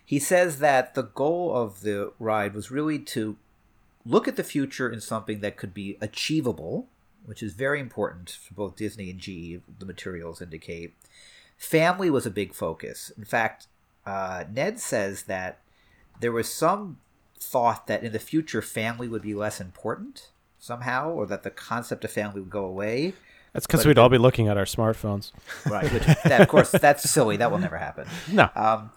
He 0.06 0.18
says 0.18 0.60
that 0.60 0.96
the 0.96 1.04
goal 1.04 1.54
of 1.54 1.82
the 1.82 2.14
ride 2.20 2.54
was 2.54 2.72
really 2.72 3.00
to 3.00 3.36
look 4.06 4.30
at 4.30 4.38
the 4.38 4.46
future 4.46 4.90
in 4.90 5.02
something 5.02 5.42
that 5.42 5.58
could 5.58 5.74
be 5.74 5.98
achievable, 6.00 6.88
which 7.26 7.44
is 7.44 7.54
very 7.54 7.80
important 7.80 8.30
for 8.30 8.54
both 8.54 8.76
Disney 8.76 9.10
and 9.10 9.20
GE, 9.20 9.62
the 9.80 9.86
materials 9.86 10.42
indicate. 10.42 10.94
Family 11.58 12.10
was 12.10 12.26
a 12.26 12.32
big 12.32 12.54
focus. 12.54 13.12
In 13.18 13.26
fact, 13.26 13.68
uh, 14.06 14.46
Ned 14.52 14.80
says 14.80 15.24
that 15.24 15.60
there 16.20 16.32
was 16.32 16.52
some 16.52 16.98
thought 17.40 17.88
that 17.88 18.04
in 18.04 18.12
the 18.12 18.20
future 18.20 18.62
family 18.62 19.08
would 19.08 19.22
be 19.22 19.34
less 19.34 19.60
important 19.60 20.30
somehow, 20.60 21.10
or 21.10 21.26
that 21.26 21.44
the 21.44 21.50
concept 21.50 22.06
of 22.06 22.12
family 22.12 22.40
would 22.40 22.50
go 22.50 22.66
away. 22.66 23.14
That's 23.54 23.68
because 23.68 23.86
we'd 23.86 23.98
all 23.98 24.10
be 24.10 24.18
looking 24.18 24.48
at 24.48 24.58
our 24.58 24.66
smartphones. 24.66 25.32
Right. 25.66 25.92
Which, 25.92 26.06
that, 26.06 26.40
of 26.40 26.48
course, 26.48 26.72
that's 26.72 27.10
silly. 27.10 27.38
That 27.38 27.52
will 27.52 27.60
never 27.60 27.78
happen. 27.78 28.08
No. 28.32 28.50
Um, 28.56 28.92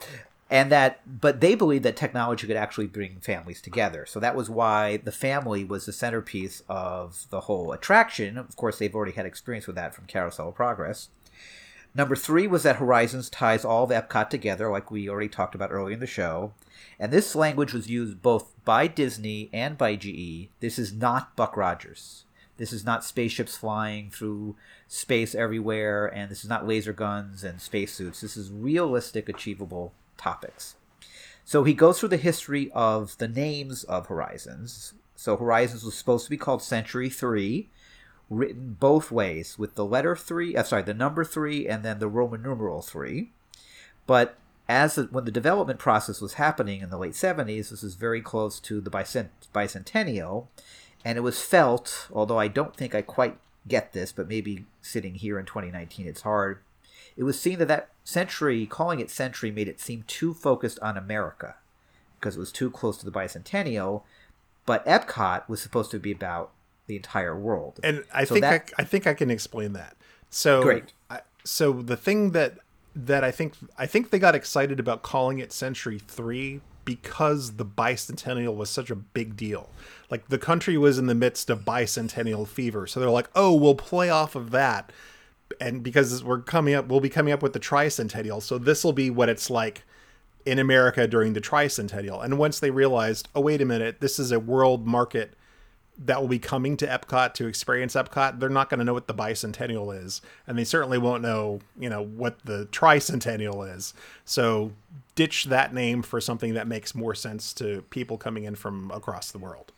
and 0.50 0.70
that, 0.70 1.00
but 1.20 1.40
they 1.40 1.54
believed 1.54 1.84
that 1.84 1.96
technology 1.96 2.46
could 2.46 2.56
actually 2.56 2.86
bring 2.86 3.18
families 3.20 3.62
together. 3.62 4.04
So 4.06 4.20
that 4.20 4.36
was 4.36 4.50
why 4.50 4.98
the 4.98 5.12
family 5.12 5.64
was 5.64 5.86
the 5.86 5.92
centerpiece 5.92 6.62
of 6.68 7.26
the 7.30 7.42
whole 7.42 7.72
attraction. 7.72 8.36
Of 8.36 8.54
course, 8.56 8.78
they've 8.78 8.94
already 8.94 9.12
had 9.12 9.26
experience 9.26 9.66
with 9.66 9.76
that 9.76 9.94
from 9.94 10.06
Carousel 10.06 10.50
of 10.50 10.54
Progress. 10.54 11.08
Number 11.94 12.16
three 12.16 12.46
was 12.46 12.64
that 12.64 12.76
Horizons 12.76 13.30
ties 13.30 13.64
all 13.64 13.84
of 13.84 13.90
Epcot 13.90 14.28
together, 14.28 14.68
like 14.68 14.90
we 14.90 15.08
already 15.08 15.28
talked 15.28 15.54
about 15.54 15.70
earlier 15.70 15.94
in 15.94 16.00
the 16.00 16.06
show. 16.06 16.52
And 16.98 17.12
this 17.12 17.34
language 17.34 17.72
was 17.72 17.88
used 17.88 18.20
both 18.20 18.52
by 18.64 18.86
Disney 18.88 19.48
and 19.52 19.78
by 19.78 19.96
GE. 19.96 20.48
This 20.60 20.78
is 20.78 20.92
not 20.92 21.36
Buck 21.36 21.56
Rogers. 21.56 22.24
This 22.56 22.72
is 22.72 22.84
not 22.84 23.04
spaceships 23.04 23.56
flying 23.56 24.10
through 24.10 24.56
space 24.86 25.34
everywhere, 25.34 26.06
and 26.06 26.30
this 26.30 26.44
is 26.44 26.50
not 26.50 26.66
laser 26.66 26.92
guns 26.92 27.42
and 27.42 27.60
spacesuits. 27.60 28.20
This 28.20 28.36
is 28.36 28.50
realistic, 28.50 29.28
achievable 29.28 29.92
topics. 30.16 30.76
So 31.44 31.64
he 31.64 31.74
goes 31.74 32.00
through 32.00 32.08
the 32.10 32.16
history 32.16 32.70
of 32.72 33.18
the 33.18 33.28
names 33.28 33.84
of 33.84 34.06
Horizons. 34.06 34.94
So 35.14 35.36
Horizons 35.36 35.84
was 35.84 35.94
supposed 35.94 36.24
to 36.24 36.30
be 36.30 36.36
called 36.36 36.62
Century 36.62 37.10
3, 37.10 37.68
written 38.30 38.76
both 38.80 39.10
ways, 39.10 39.58
with 39.58 39.74
the 39.74 39.84
letter 39.84 40.16
3, 40.16 40.56
uh, 40.56 40.62
sorry, 40.62 40.82
the 40.82 40.94
number 40.94 41.24
3, 41.24 41.68
and 41.68 41.82
then 41.82 41.98
the 41.98 42.08
Roman 42.08 42.42
numeral 42.42 42.82
3. 42.82 43.30
But 44.06 44.36
as 44.68 44.96
when 44.96 45.24
the 45.24 45.30
development 45.30 45.78
process 45.78 46.20
was 46.20 46.34
happening 46.34 46.80
in 46.80 46.90
the 46.90 46.98
late 46.98 47.12
70s, 47.12 47.70
this 47.70 47.82
is 47.82 47.94
very 47.94 48.22
close 48.22 48.58
to 48.60 48.80
the 48.80 48.90
bicent, 48.90 49.28
bicentennial, 49.54 50.46
and 51.04 51.18
it 51.18 51.22
was 51.22 51.42
felt, 51.42 52.08
although 52.12 52.38
I 52.38 52.48
don't 52.48 52.74
think 52.74 52.94
I 52.94 53.02
quite 53.02 53.36
get 53.68 53.92
this, 53.92 54.12
but 54.12 54.28
maybe 54.28 54.64
sitting 54.80 55.14
here 55.14 55.38
in 55.38 55.46
2019 55.46 56.06
it's 56.06 56.22
hard. 56.22 56.60
It 57.16 57.24
was 57.24 57.38
seen 57.38 57.58
that 57.58 57.68
that 57.68 57.90
century, 58.04 58.66
calling 58.66 59.00
it 59.00 59.10
century, 59.10 59.50
made 59.50 59.66
it 59.68 59.80
seem 59.80 60.04
too 60.06 60.34
focused 60.34 60.78
on 60.80 60.96
America 60.96 61.56
because 62.20 62.36
it 62.36 62.40
was 62.40 62.52
too 62.52 62.70
close 62.70 62.96
to 62.98 63.04
the 63.04 63.10
bicentennial. 63.10 64.02
But 64.66 64.84
Epcot 64.86 65.48
was 65.48 65.60
supposed 65.60 65.90
to 65.90 65.98
be 65.98 66.12
about 66.12 66.50
the 66.86 66.96
entire 66.96 67.36
world. 67.38 67.80
And 67.82 68.04
I 68.12 68.24
So 68.24 68.34
think 68.34 68.42
that- 68.42 68.70
I, 68.78 68.82
I 68.82 68.84
think 68.84 69.06
I 69.06 69.14
can 69.14 69.30
explain 69.30 69.72
that. 69.72 69.96
So 70.30 70.62
Great. 70.62 70.92
I, 71.10 71.20
so 71.44 71.72
the 71.72 71.96
thing 71.96 72.30
that 72.32 72.58
that 72.96 73.24
I 73.24 73.30
think 73.30 73.54
I 73.76 73.86
think 73.86 74.10
they 74.10 74.18
got 74.18 74.34
excited 74.34 74.78
about 74.78 75.02
calling 75.02 75.38
it 75.38 75.52
Century 75.52 75.98
Three 75.98 76.60
because 76.84 77.56
the 77.56 77.64
bicentennial 77.64 78.54
was 78.56 78.68
such 78.70 78.90
a 78.90 78.94
big 78.96 79.36
deal. 79.36 79.68
Like 80.10 80.28
the 80.28 80.38
country 80.38 80.76
was 80.76 80.98
in 80.98 81.06
the 81.06 81.14
midst 81.14 81.50
of 81.50 81.60
bicentennial 81.64 82.46
fever, 82.46 82.86
so 82.86 83.00
they're 83.00 83.10
like, 83.10 83.28
"Oh, 83.34 83.54
we'll 83.54 83.74
play 83.74 84.10
off 84.10 84.34
of 84.34 84.50
that." 84.52 84.90
And 85.60 85.82
because 85.82 86.24
we're 86.24 86.40
coming 86.40 86.74
up, 86.74 86.88
we'll 86.88 87.00
be 87.00 87.08
coming 87.08 87.32
up 87.32 87.42
with 87.42 87.52
the 87.52 87.60
tricentennial, 87.60 88.42
so 88.42 88.58
this 88.58 88.82
will 88.82 88.92
be 88.92 89.10
what 89.10 89.28
it's 89.28 89.50
like 89.50 89.82
in 90.44 90.58
America 90.58 91.06
during 91.06 91.32
the 91.32 91.40
tricentennial. 91.40 92.22
And 92.22 92.38
once 92.38 92.58
they 92.58 92.70
realized, 92.70 93.28
oh 93.34 93.40
wait 93.40 93.60
a 93.60 93.64
minute, 93.64 94.00
this 94.00 94.18
is 94.18 94.32
a 94.32 94.40
world 94.40 94.86
market 94.86 95.34
that 95.96 96.20
will 96.20 96.28
be 96.28 96.38
coming 96.38 96.76
to 96.78 96.86
Epcot 96.86 97.34
to 97.34 97.46
experience 97.46 97.94
Epcot, 97.94 98.40
they're 98.40 98.48
not 98.48 98.68
going 98.68 98.78
to 98.78 98.84
know 98.84 98.92
what 98.92 99.06
the 99.06 99.14
bicentennial 99.14 99.96
is, 99.96 100.20
and 100.46 100.58
they 100.58 100.64
certainly 100.64 100.98
won't 100.98 101.22
know, 101.22 101.60
you 101.78 101.88
know, 101.88 102.02
what 102.02 102.44
the 102.44 102.66
tricentennial 102.72 103.74
is. 103.76 103.94
So 104.24 104.72
ditch 105.14 105.44
that 105.44 105.72
name 105.72 106.02
for 106.02 106.20
something 106.20 106.54
that 106.54 106.66
makes 106.66 106.94
more 106.94 107.14
sense 107.14 107.52
to 107.54 107.82
people 107.90 108.18
coming 108.18 108.44
in 108.44 108.56
from 108.56 108.90
across 108.90 109.30
the 109.30 109.38
world. 109.38 109.72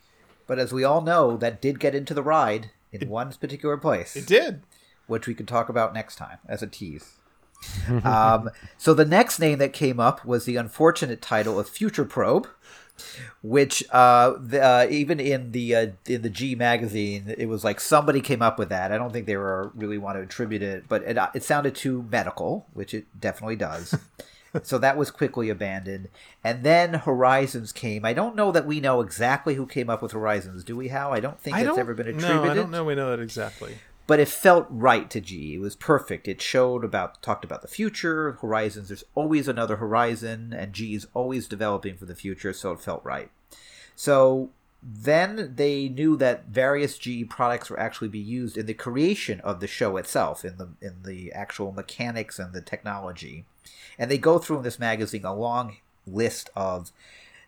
But 0.47 0.59
as 0.59 0.73
we 0.73 0.85
all 0.85 1.03
know, 1.03 1.37
that 1.37 1.61
did 1.61 1.81
get 1.81 1.95
into 1.95 2.15
the 2.15 2.23
ride 2.23 2.71
in 2.93 3.09
one 3.09 3.33
particular 3.33 3.77
place. 3.77 4.17
It 4.17 4.27
did. 4.27 4.63
Which 5.07 5.27
we 5.27 5.35
could 5.35 5.49
talk 5.49 5.69
about 5.69 5.95
next 5.95 6.17
time 6.17 6.39
as 6.49 6.63
a 6.63 6.67
tease. 6.67 7.19
um, 8.05 8.51
so 8.79 8.95
the 8.95 9.05
next 9.05 9.39
name 9.39 9.59
that 9.59 9.73
came 9.73 10.01
up 10.01 10.25
was 10.25 10.45
the 10.45 10.57
unfortunate 10.57 11.23
title 11.23 11.59
of 11.59 11.69
Future 11.69 12.05
Probe, 12.05 12.49
which 13.43 13.85
uh, 13.91 14.35
the, 14.39 14.63
uh, 14.63 14.87
even 14.91 15.21
in 15.21 15.53
the 15.53 15.75
uh, 15.75 15.87
in 16.07 16.23
the 16.23 16.31
G 16.31 16.55
magazine, 16.55 17.35
it 17.39 17.47
was 17.47 17.65
like 17.65 17.81
somebody 17.81 18.21
came 18.21 18.43
up 18.43 18.59
with 18.59 18.69
that. 18.71 18.93
I 18.93 18.99
don't 18.99 19.13
think 19.13 19.27
they 19.27 19.37
were 19.37 19.71
really 19.75 19.99
want 19.99 20.19
to 20.19 20.23
attribute 20.23 20.63
it, 20.63 20.85
but 20.89 21.03
it, 21.03 21.19
uh, 21.19 21.31
it 21.35 21.45
sounded 21.45 21.75
too 21.75 22.07
medical, 22.11 22.67
which 22.73 22.95
it 22.95 23.07
definitely 23.21 23.57
does. 23.57 23.97
so 24.63 24.79
that 24.79 24.97
was 24.97 25.11
quickly 25.11 25.51
abandoned. 25.51 26.09
And 26.43 26.63
then 26.63 26.95
Horizons 26.95 27.73
came. 27.73 28.05
I 28.05 28.13
don't 28.13 28.37
know 28.37 28.53
that 28.53 28.67
we 28.67 28.81
know 28.81 29.01
exactly 29.01 29.55
who 29.55 29.67
came 29.67 29.91
up 29.91 30.03
with 30.03 30.13
Horizons. 30.13 30.65
Do 30.65 30.77
we, 30.77 30.89
How? 30.89 31.13
I 31.13 31.21
don't 31.21 31.41
think 31.41 31.57
I 31.57 31.61
it's 31.61 31.69
don't, 31.69 31.79
ever 31.79 31.95
been 31.95 32.09
attributed 32.09 32.45
No, 32.45 32.51
I 32.51 32.55
don't 32.55 32.71
know. 32.71 32.85
We 32.85 32.95
know 32.95 33.11
that 33.11 33.23
exactly. 33.23 33.77
But 34.07 34.21
it 34.21 34.29
felt 34.29 34.67
right 34.71 35.11
to 35.11 35.21
GE. 35.21 35.55
It 35.55 35.61
was 35.61 35.77
perfect. 35.77 36.29
It 36.29 36.41
showed 36.41 36.85
about 36.85 37.23
talked 37.23 37.45
about 37.45 37.63
the 37.63 37.69
future, 37.69 38.33
horizons. 38.41 38.89
There's 38.89 39.05
always 39.15 39.49
another 39.49 39.77
horizon, 39.77 40.53
and 40.57 40.73
GE 40.73 40.95
is 40.95 41.07
always 41.15 41.49
developing 41.49 41.97
for 41.97 42.05
the 42.05 42.15
future, 42.15 42.53
so 42.53 42.73
it 42.73 42.81
felt 42.81 43.05
right. 43.05 43.31
So 43.97 44.51
then 44.83 45.55
they 45.57 45.89
knew 45.89 46.17
that 46.17 46.47
various 46.47 46.99
GE 46.99 47.29
products 47.29 47.69
were 47.69 47.81
actually 47.81 48.09
be 48.09 48.19
used 48.19 48.57
in 48.57 48.67
the 48.67 48.75
creation 48.75 49.41
of 49.41 49.59
the 49.59 49.67
show 49.67 49.97
itself, 49.97 50.45
in 50.45 50.59
the 50.59 50.69
in 50.81 51.03
the 51.05 51.33
actual 51.33 51.73
mechanics 51.73 52.39
and 52.39 52.53
the 52.53 52.61
technology. 52.61 53.45
And 53.99 54.11
they 54.11 54.19
go 54.19 54.39
through 54.39 54.59
in 54.59 54.63
this 54.63 54.79
magazine 54.79 55.25
a 55.25 55.35
long 55.35 55.79
list 56.07 56.51
of 56.55 56.93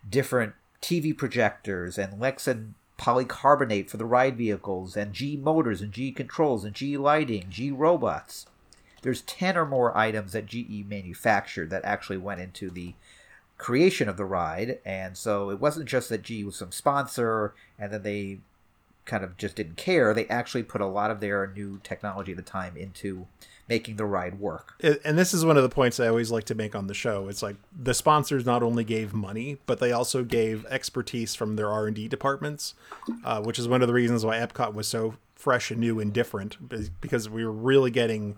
different 0.09 0.53
TV 0.81 1.15
projectors 1.15 1.97
and 1.97 2.21
Lexan 2.21 2.73
polycarbonate 2.99 3.89
for 3.89 3.97
the 3.97 4.05
ride 4.05 4.37
vehicles 4.37 4.95
and 4.97 5.13
G 5.13 5.37
motors 5.37 5.81
and 5.81 5.91
G 5.91 6.11
controls 6.11 6.65
and 6.65 6.75
G 6.75 6.97
lighting, 6.97 7.45
G 7.49 7.71
robots. 7.71 8.45
There's 9.01 9.21
10 9.21 9.57
or 9.57 9.65
more 9.65 9.97
items 9.97 10.33
that 10.33 10.45
GE 10.45 10.85
manufactured 10.87 11.69
that 11.69 11.85
actually 11.85 12.17
went 12.17 12.41
into 12.41 12.69
the 12.69 12.93
creation 13.57 14.09
of 14.09 14.17
the 14.17 14.25
ride. 14.25 14.79
And 14.85 15.17
so 15.17 15.49
it 15.49 15.59
wasn't 15.59 15.87
just 15.87 16.09
that 16.09 16.23
GE 16.23 16.43
was 16.43 16.57
some 16.57 16.71
sponsor 16.71 17.53
and 17.77 17.93
then 17.93 18.03
they 18.03 18.39
kind 19.09 19.23
of 19.23 19.35
just 19.37 19.55
didn't 19.55 19.75
care. 19.75 20.13
They 20.13 20.27
actually 20.27 20.63
put 20.63 20.81
a 20.81 20.85
lot 20.85 21.11
of 21.11 21.19
their 21.19 21.47
new 21.47 21.79
technology 21.83 22.31
at 22.31 22.37
the 22.37 22.43
time 22.43 22.77
into 22.77 23.27
making 23.67 23.97
the 23.97 24.05
ride 24.05 24.39
work. 24.39 24.75
And 25.03 25.17
this 25.17 25.33
is 25.33 25.45
one 25.45 25.57
of 25.57 25.63
the 25.63 25.69
points 25.69 25.99
I 25.99 26.07
always 26.07 26.31
like 26.31 26.45
to 26.45 26.55
make 26.55 26.75
on 26.75 26.87
the 26.87 26.93
show. 26.93 27.27
It's 27.27 27.43
like 27.43 27.55
the 27.77 27.93
sponsors 27.93 28.45
not 28.45 28.63
only 28.63 28.83
gave 28.83 29.13
money, 29.13 29.57
but 29.65 29.79
they 29.79 29.91
also 29.91 30.23
gave 30.23 30.65
expertise 30.67 31.35
from 31.35 31.55
their 31.55 31.69
R 31.69 31.87
and 31.87 31.95
D 31.95 32.07
departments, 32.07 32.73
uh, 33.23 33.41
which 33.41 33.59
is 33.59 33.67
one 33.67 33.81
of 33.81 33.87
the 33.87 33.93
reasons 33.93 34.25
why 34.25 34.37
Epcot 34.37 34.73
was 34.73 34.87
so 34.87 35.15
fresh 35.35 35.71
and 35.71 35.79
new 35.79 35.99
and 35.99 36.11
different 36.11 36.69
because 36.99 37.29
we 37.29 37.45
were 37.45 37.51
really 37.51 37.91
getting 37.91 38.37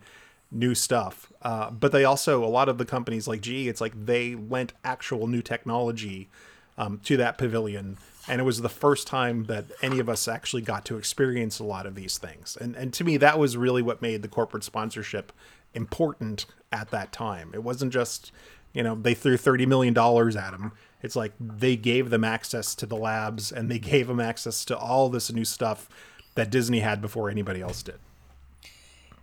new 0.52 0.76
stuff. 0.76 1.32
Uh, 1.42 1.72
but 1.72 1.92
they 1.92 2.04
also 2.04 2.44
a 2.44 2.46
lot 2.46 2.70
of 2.70 2.78
the 2.78 2.86
companies 2.86 3.28
like 3.28 3.42
GE, 3.42 3.68
it's 3.68 3.82
like 3.82 4.06
they 4.06 4.36
lent 4.36 4.74
actual 4.84 5.28
new 5.28 5.42
technology 5.42 6.30
um, 6.78 7.00
to 7.06 7.18
that 7.18 7.38
pavilion. 7.38 7.98
And 8.28 8.40
it 8.40 8.44
was 8.44 8.62
the 8.62 8.70
first 8.70 9.08
time 9.08 9.46
that 9.46 9.66
any 9.82 10.00
of 10.00 10.08
us 10.08 10.28
actually 10.28 10.62
got 10.62 10.86
to 10.86 10.98
experience 10.98 11.60
a 11.60 11.64
lot 11.64 11.86
of 11.86 11.96
these 11.96 12.18
things. 12.18 12.58
And 12.60 12.76
and 12.76 12.94
to 12.94 13.04
me, 13.04 13.18
that 13.18 13.40
was 13.40 13.58
really 13.58 13.82
what 13.82 14.02
made 14.02 14.22
the 14.22 14.28
corporate 14.28 14.64
sponsorship 14.64 15.32
important 15.74 16.46
at 16.72 16.92
that 16.92 17.12
time. 17.12 17.52
It 17.54 17.64
wasn't 17.64 17.94
just, 17.94 18.32
you 18.74 18.84
know, 18.84 18.96
they 18.96 19.14
threw 19.14 19.38
thirty 19.38 19.66
million 19.66 19.94
dollars 19.94 20.36
at 20.36 20.52
them. 20.52 20.74
It's 21.02 21.16
like 21.16 21.34
they 21.40 21.76
gave 21.76 22.12
them 22.12 22.24
access 22.24 22.76
to 22.76 22.86
the 22.86 22.98
labs 22.98 23.52
and 23.52 23.72
they 23.72 23.80
gave 23.80 24.08
them 24.08 24.20
access 24.20 24.64
to 24.66 24.78
all 24.78 25.10
this 25.10 25.32
new 25.32 25.46
stuff 25.46 25.90
that 26.36 26.50
Disney 26.52 26.80
had 26.80 27.02
before 27.02 27.30
anybody 27.30 27.62
else 27.62 27.82
did. 27.82 28.00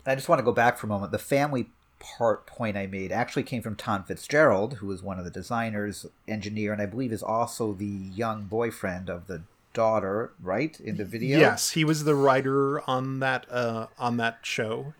I 0.05 0.15
just 0.15 0.29
want 0.29 0.39
to 0.39 0.45
go 0.45 0.53
back 0.53 0.79
for 0.79 0.87
a 0.87 0.89
moment. 0.89 1.13
The 1.13 1.19
family 1.19 1.71
part 1.99 2.47
point 2.47 2.77
I 2.77 2.87
made 2.87 3.13
actually 3.13 3.43
came 3.43 3.63
from 3.63 3.77
Tom 3.77 4.05
Fitzgerald, 4.05 4.75
who 4.75 4.87
was 4.87 5.03
one 5.03 5.19
of 5.19 5.25
the 5.25 5.31
designers, 5.31 6.07
engineer, 6.27 6.73
and 6.73 6.81
I 6.81 6.87
believe 6.87 7.13
is 7.13 7.23
also 7.23 7.73
the 7.73 7.87
young 7.87 8.45
boyfriend 8.45 9.09
of 9.09 9.27
the 9.27 9.43
daughter, 9.73 10.33
right? 10.43 10.79
In 10.81 10.97
the 10.97 11.05
video. 11.05 11.39
Yes, 11.39 11.71
he 11.71 11.85
was 11.85 12.05
the 12.05 12.15
writer 12.15 12.81
on 12.89 13.21
that 13.21 13.47
uh, 13.51 13.87
on 13.99 14.17
that 14.17 14.39
show, 14.43 14.95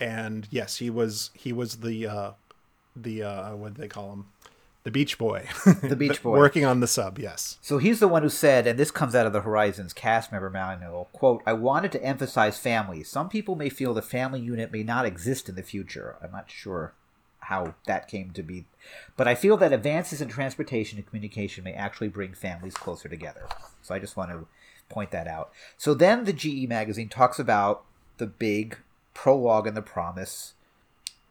and 0.00 0.46
yes, 0.50 0.76
he 0.76 0.90
was 0.90 1.30
he 1.34 1.52
was 1.52 1.76
the 1.76 2.06
uh, 2.06 2.30
the 2.96 3.22
uh, 3.22 3.56
what 3.56 3.74
do 3.74 3.82
they 3.82 3.88
call 3.88 4.12
him, 4.12 4.26
the 4.84 4.90
Beach 4.90 5.16
Boy, 5.18 5.48
The 5.82 5.96
Beach 5.96 6.22
Boy. 6.22 6.38
working 6.38 6.64
on 6.64 6.80
the 6.80 6.86
sub. 6.86 7.18
Yes, 7.18 7.58
So 7.62 7.78
he's 7.78 8.00
the 8.00 8.08
one 8.08 8.22
who 8.22 8.28
said, 8.28 8.66
and 8.66 8.78
this 8.78 8.90
comes 8.90 9.14
out 9.14 9.26
of 9.26 9.32
the 9.32 9.40
Horizons 9.40 9.92
cast 9.94 10.30
member 10.30 10.50
manual, 10.50 11.08
quote, 11.12 11.42
I 11.46 11.54
wanted 11.54 11.90
to 11.92 12.02
emphasize 12.04 12.58
family. 12.58 13.02
Some 13.02 13.28
people 13.30 13.56
may 13.56 13.70
feel 13.70 13.94
the 13.94 14.02
family 14.02 14.40
unit 14.40 14.70
may 14.70 14.82
not 14.82 15.06
exist 15.06 15.48
in 15.48 15.54
the 15.54 15.62
future. 15.62 16.16
I'm 16.22 16.32
not 16.32 16.50
sure 16.50 16.92
how 17.40 17.74
that 17.86 18.08
came 18.08 18.30
to 18.32 18.42
be. 18.42 18.66
But 19.16 19.26
I 19.26 19.34
feel 19.34 19.56
that 19.56 19.72
advances 19.72 20.20
in 20.20 20.28
transportation 20.28 20.98
and 20.98 21.06
communication 21.06 21.64
may 21.64 21.72
actually 21.72 22.08
bring 22.08 22.34
families 22.34 22.74
closer 22.74 23.08
together. 23.08 23.46
So 23.82 23.94
I 23.94 23.98
just 23.98 24.16
want 24.16 24.30
to 24.30 24.46
point 24.88 25.10
that 25.12 25.26
out. 25.26 25.50
So 25.78 25.94
then 25.94 26.24
the 26.24 26.32
GE 26.32 26.68
magazine 26.68 27.08
talks 27.08 27.38
about 27.38 27.84
the 28.18 28.26
big 28.26 28.78
prologue 29.14 29.66
and 29.66 29.76
the 29.76 29.82
promise 29.82 30.54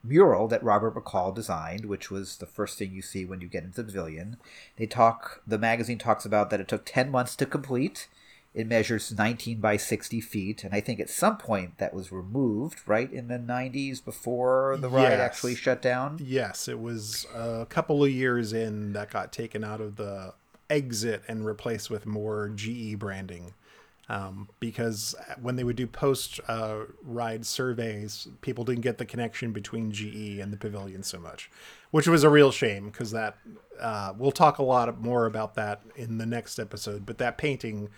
mural 0.04 0.48
that 0.50 0.64
Robert 0.64 0.96
McCall 0.96 1.34
designed, 1.34 1.86
which 1.86 2.12
was 2.12 2.38
the 2.38 2.46
first 2.46 2.78
thing 2.78 2.92
you 2.92 3.02
see 3.02 3.26
when 3.26 3.42
you 3.42 3.48
get 3.48 3.64
into 3.64 3.82
the 3.82 3.86
pavilion. 3.92 4.38
They 4.78 4.86
talk. 4.86 5.42
The 5.48 5.58
magazine 5.58 5.98
talks 5.98 6.26
about 6.26 6.50
that 6.50 6.60
it 6.60 6.68
took 6.68 6.86
ten 6.86 7.10
months 7.10 7.36
to 7.38 7.46
complete. 7.46 8.08
It 8.54 8.68
measures 8.68 9.12
19 9.12 9.60
by 9.60 9.78
60 9.78 10.22
feet, 10.22 10.64
and 10.64 10.76
I 10.76 10.80
think 10.80 11.00
at 11.00 11.10
some 11.10 11.38
point 11.38 11.80
that 11.80 11.92
was 11.92 12.12
removed, 12.12 12.82
right 12.86 13.12
in 13.12 13.28
the 13.28 13.40
90s 13.40 14.04
before 14.06 14.78
the 14.80 14.90
ride 14.90 15.10
Yes. 15.10 15.20
actually 15.22 15.56
shut 15.56 15.82
down. 15.82 16.20
Yes, 16.22 16.68
it 16.68 16.80
was 16.80 17.26
a 17.34 17.66
couple 17.68 18.04
of 18.04 18.12
years 18.12 18.54
in 18.54 18.94
that 18.94 19.10
got 19.10 19.32
taken 19.32 19.64
out 19.64 19.82
of 19.82 19.96
the 19.96 20.36
exit 20.70 21.24
and 21.28 21.48
replaced 21.48 21.90
with 21.90 22.06
more 22.06 22.48
GE 22.50 23.00
branding. 23.00 23.56
Um, 24.10 24.50
because 24.60 25.16
when 25.42 25.56
they 25.56 25.64
would 25.64 25.78
do 25.78 25.88
post 25.88 26.42
uh, 26.50 26.80
ride 27.04 27.46
surveys, 27.46 28.28
people 28.42 28.66
didn't 28.66 28.82
get 28.82 28.98
the 28.98 29.06
connection 29.06 29.54
between 29.54 29.92
GE 29.92 30.40
and 30.40 30.52
the 30.52 30.58
pavilion 30.58 31.04
so 31.04 31.20
much, 31.20 31.50
which 31.92 32.08
was 32.08 32.24
a 32.24 32.30
real 32.30 32.52
shame 32.52 32.90
because 32.90 33.12
that 33.12 33.38
uh, 33.80 34.14
we'll 34.18 34.34
talk 34.34 34.58
a 34.58 34.64
lot 34.64 35.00
more 35.00 35.26
about 35.26 35.56
that 35.56 35.82
in 35.96 36.18
the 36.18 36.26
next 36.26 36.60
episode. 36.60 37.06
But 37.06 37.18
that 37.20 37.38
painting 37.38 37.90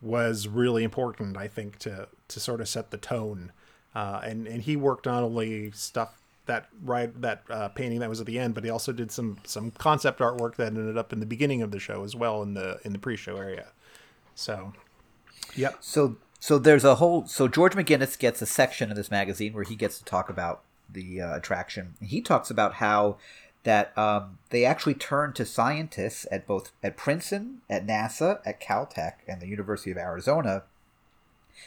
was 0.00 0.48
really 0.48 0.82
important, 0.82 1.36
I 1.36 1.46
think, 1.48 1.78
to 1.80 2.08
to 2.28 2.40
sort 2.40 2.60
of 2.60 2.68
set 2.68 2.90
the 2.90 2.96
tone. 2.96 3.52
Uh, 3.94 4.20
and 4.24 4.46
and 4.46 4.62
he 4.62 4.76
worked 4.76 5.06
not 5.06 5.22
only 5.22 5.72
stuff 5.72 6.20
that 6.46 6.68
right 6.82 7.20
that 7.20 7.42
uh, 7.50 7.68
painting 7.68 8.00
that 8.00 8.08
was 8.08 8.20
at 8.20 8.26
the 8.26 8.38
end, 8.38 8.54
but 8.54 8.64
he 8.64 8.70
also 8.70 8.92
did 8.92 9.10
some 9.10 9.38
some 9.44 9.70
concept 9.72 10.20
artwork 10.20 10.56
that 10.56 10.68
ended 10.68 10.96
up 10.96 11.12
in 11.12 11.20
the 11.20 11.26
beginning 11.26 11.62
of 11.62 11.70
the 11.70 11.78
show 11.78 12.02
as 12.02 12.16
well 12.16 12.42
in 12.42 12.54
the 12.54 12.80
in 12.84 12.92
the 12.92 12.98
pre-show 12.98 13.36
area. 13.36 13.68
So, 14.34 14.72
yep. 15.54 15.76
So 15.80 16.16
so 16.38 16.58
there's 16.58 16.84
a 16.84 16.96
whole 16.96 17.26
so 17.26 17.48
George 17.48 17.74
McGinnis 17.74 18.18
gets 18.18 18.42
a 18.42 18.46
section 18.46 18.90
of 18.90 18.96
this 18.96 19.10
magazine 19.10 19.52
where 19.52 19.64
he 19.64 19.76
gets 19.76 19.98
to 19.98 20.04
talk 20.04 20.28
about 20.28 20.62
the 20.88 21.20
uh, 21.20 21.36
attraction. 21.36 21.94
He 22.00 22.20
talks 22.20 22.50
about 22.50 22.74
how 22.74 23.18
that 23.62 23.96
um, 23.96 24.38
they 24.50 24.64
actually 24.64 24.94
turned 24.94 25.34
to 25.36 25.44
scientists 25.44 26.26
at 26.30 26.46
both 26.46 26.72
at 26.82 26.96
Princeton, 26.96 27.60
at 27.68 27.86
NASA, 27.86 28.40
at 28.44 28.60
Caltech, 28.60 29.14
and 29.28 29.40
the 29.40 29.48
University 29.48 29.90
of 29.90 29.98
Arizona 29.98 30.62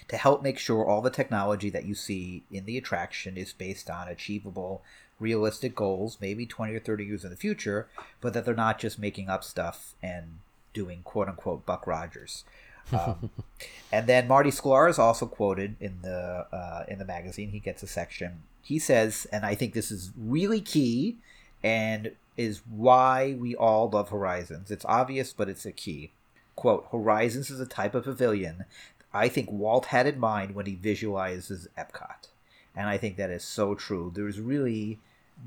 to 0.08 0.18
help 0.18 0.42
make 0.42 0.58
sure 0.58 0.86
all 0.86 1.02
the 1.02 1.10
technology 1.10 1.70
that 1.70 1.86
you 1.86 1.94
see 1.94 2.44
in 2.52 2.66
the 2.66 2.78
attraction 2.78 3.38
is 3.38 3.54
based 3.54 3.90
on 3.90 4.08
achievable, 4.08 4.82
realistic 5.20 5.76
goals, 5.76 6.18
maybe 6.20 6.46
20 6.46 6.74
or 6.74 6.80
30 6.80 7.06
years 7.06 7.24
in 7.24 7.30
the 7.30 7.36
future, 7.36 7.88
but 8.20 8.34
that 8.34 8.46
they're 8.46 8.56
not 8.56 8.80
just 8.80 8.98
making 8.98 9.30
up 9.30 9.44
stuff 9.44 9.94
and 10.02 10.40
doing 10.74 11.02
quote 11.04 11.30
unquote 11.30 11.66
Buck 11.66 11.86
Rogers. 11.86 12.44
Um, 12.92 13.30
and 13.92 14.08
then 14.08 14.28
Marty 14.28 14.50
Sklar 14.50 14.90
is 14.90 15.00
also 15.00 15.26
quoted 15.26 15.76
in 15.80 16.00
the 16.02 16.48
uh, 16.52 16.86
in 16.88 17.00
the 17.00 17.06
magazine. 17.06 17.52
He 17.52 17.60
gets 17.60 17.84
a 17.84 17.88
section. 17.88 18.44
He 18.62 18.80
says, 18.80 19.28
and 19.32 19.46
I 19.46 19.56
think 19.56 19.74
this 19.74 19.92
is 19.92 20.12
really 20.18 20.62
key, 20.62 21.18
and 21.64 22.12
is 22.36 22.62
why 22.70 23.36
we 23.38 23.56
all 23.56 23.90
love 23.90 24.10
Horizons. 24.10 24.72
It's 24.72 24.86
obvious, 24.86 25.34
but 25.34 25.50
it's 25.50 25.66
a 25.66 25.72
key. 25.72 26.12
Quote: 26.56 26.88
Horizons 26.92 27.50
is 27.50 27.60
a 27.60 27.66
type 27.66 27.96
of 27.96 28.04
pavilion 28.04 28.66
I 29.14 29.30
think 29.30 29.52
Walt 29.52 29.88
had 29.88 30.08
in 30.08 30.20
mind 30.20 30.56
when 30.56 30.66
he 30.66 30.76
visualizes 30.76 31.68
Epcot, 31.78 32.30
and 32.76 32.90
I 32.90 32.98
think 32.98 33.16
that 33.18 33.30
is 33.30 33.44
so 33.44 33.76
true. 33.76 34.12
There's 34.14 34.40
really 34.40 35.00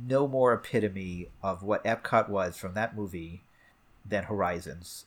no 0.07 0.29
more 0.29 0.53
epitome 0.53 1.29
of 1.43 1.63
what 1.65 1.85
Epcot 1.85 2.29
was 2.29 2.57
from 2.57 2.75
that 2.75 2.97
movie 2.97 3.43
than 4.09 4.25
Horizons. 4.25 5.07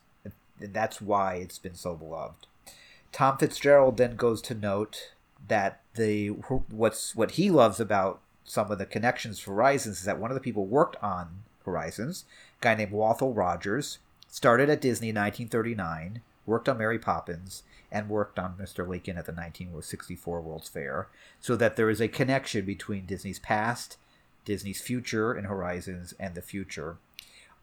And 0.60 0.74
that's 0.74 1.00
why 1.00 1.34
it's 1.36 1.58
been 1.58 1.74
so 1.74 1.94
beloved. 1.94 2.46
Tom 3.12 3.38
Fitzgerald 3.38 3.96
then 3.96 4.16
goes 4.16 4.40
to 4.42 4.54
note 4.54 5.12
that 5.48 5.80
the 5.94 6.28
what's 6.28 7.16
what 7.16 7.32
he 7.32 7.50
loves 7.50 7.80
about 7.80 8.20
some 8.44 8.70
of 8.70 8.78
the 8.78 8.86
connections 8.86 9.38
for 9.38 9.54
Horizons 9.54 9.98
is 9.98 10.04
that 10.04 10.18
one 10.18 10.30
of 10.30 10.34
the 10.34 10.40
people 10.40 10.66
worked 10.66 10.96
on 11.02 11.42
Horizons, 11.64 12.24
a 12.60 12.62
guy 12.62 12.74
named 12.74 12.92
Wathel 12.92 13.36
Rogers, 13.36 13.98
started 14.28 14.68
at 14.68 14.80
Disney 14.80 15.10
in 15.10 15.16
1939, 15.16 16.20
worked 16.46 16.68
on 16.68 16.78
Mary 16.78 16.98
Poppins, 16.98 17.62
and 17.92 18.08
worked 18.08 18.38
on 18.38 18.54
Mr. 18.54 18.86
Lincoln 18.86 19.18
at 19.18 19.26
the 19.26 19.32
1964 19.32 20.40
World's 20.40 20.68
Fair, 20.68 21.08
so 21.40 21.56
that 21.56 21.76
there 21.76 21.90
is 21.90 22.00
a 22.00 22.08
connection 22.08 22.64
between 22.64 23.06
Disney's 23.06 23.38
past, 23.38 23.98
Disney's 24.44 24.80
future 24.80 25.36
in 25.36 25.44
Horizons, 25.44 26.14
and 26.18 26.34
the 26.34 26.42
future. 26.42 26.96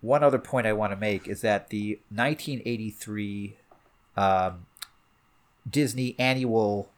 One 0.02 0.24
other 0.24 0.38
point 0.38 0.68
I 0.68 0.74
want 0.74 0.91
to 0.91 0.98
make 0.98 1.28
is 1.28 1.41
that 1.41 1.70
the 1.70 2.00
1983 2.10 3.58
um, 4.16 4.66
Disney 5.70 6.16
annual 6.20 6.89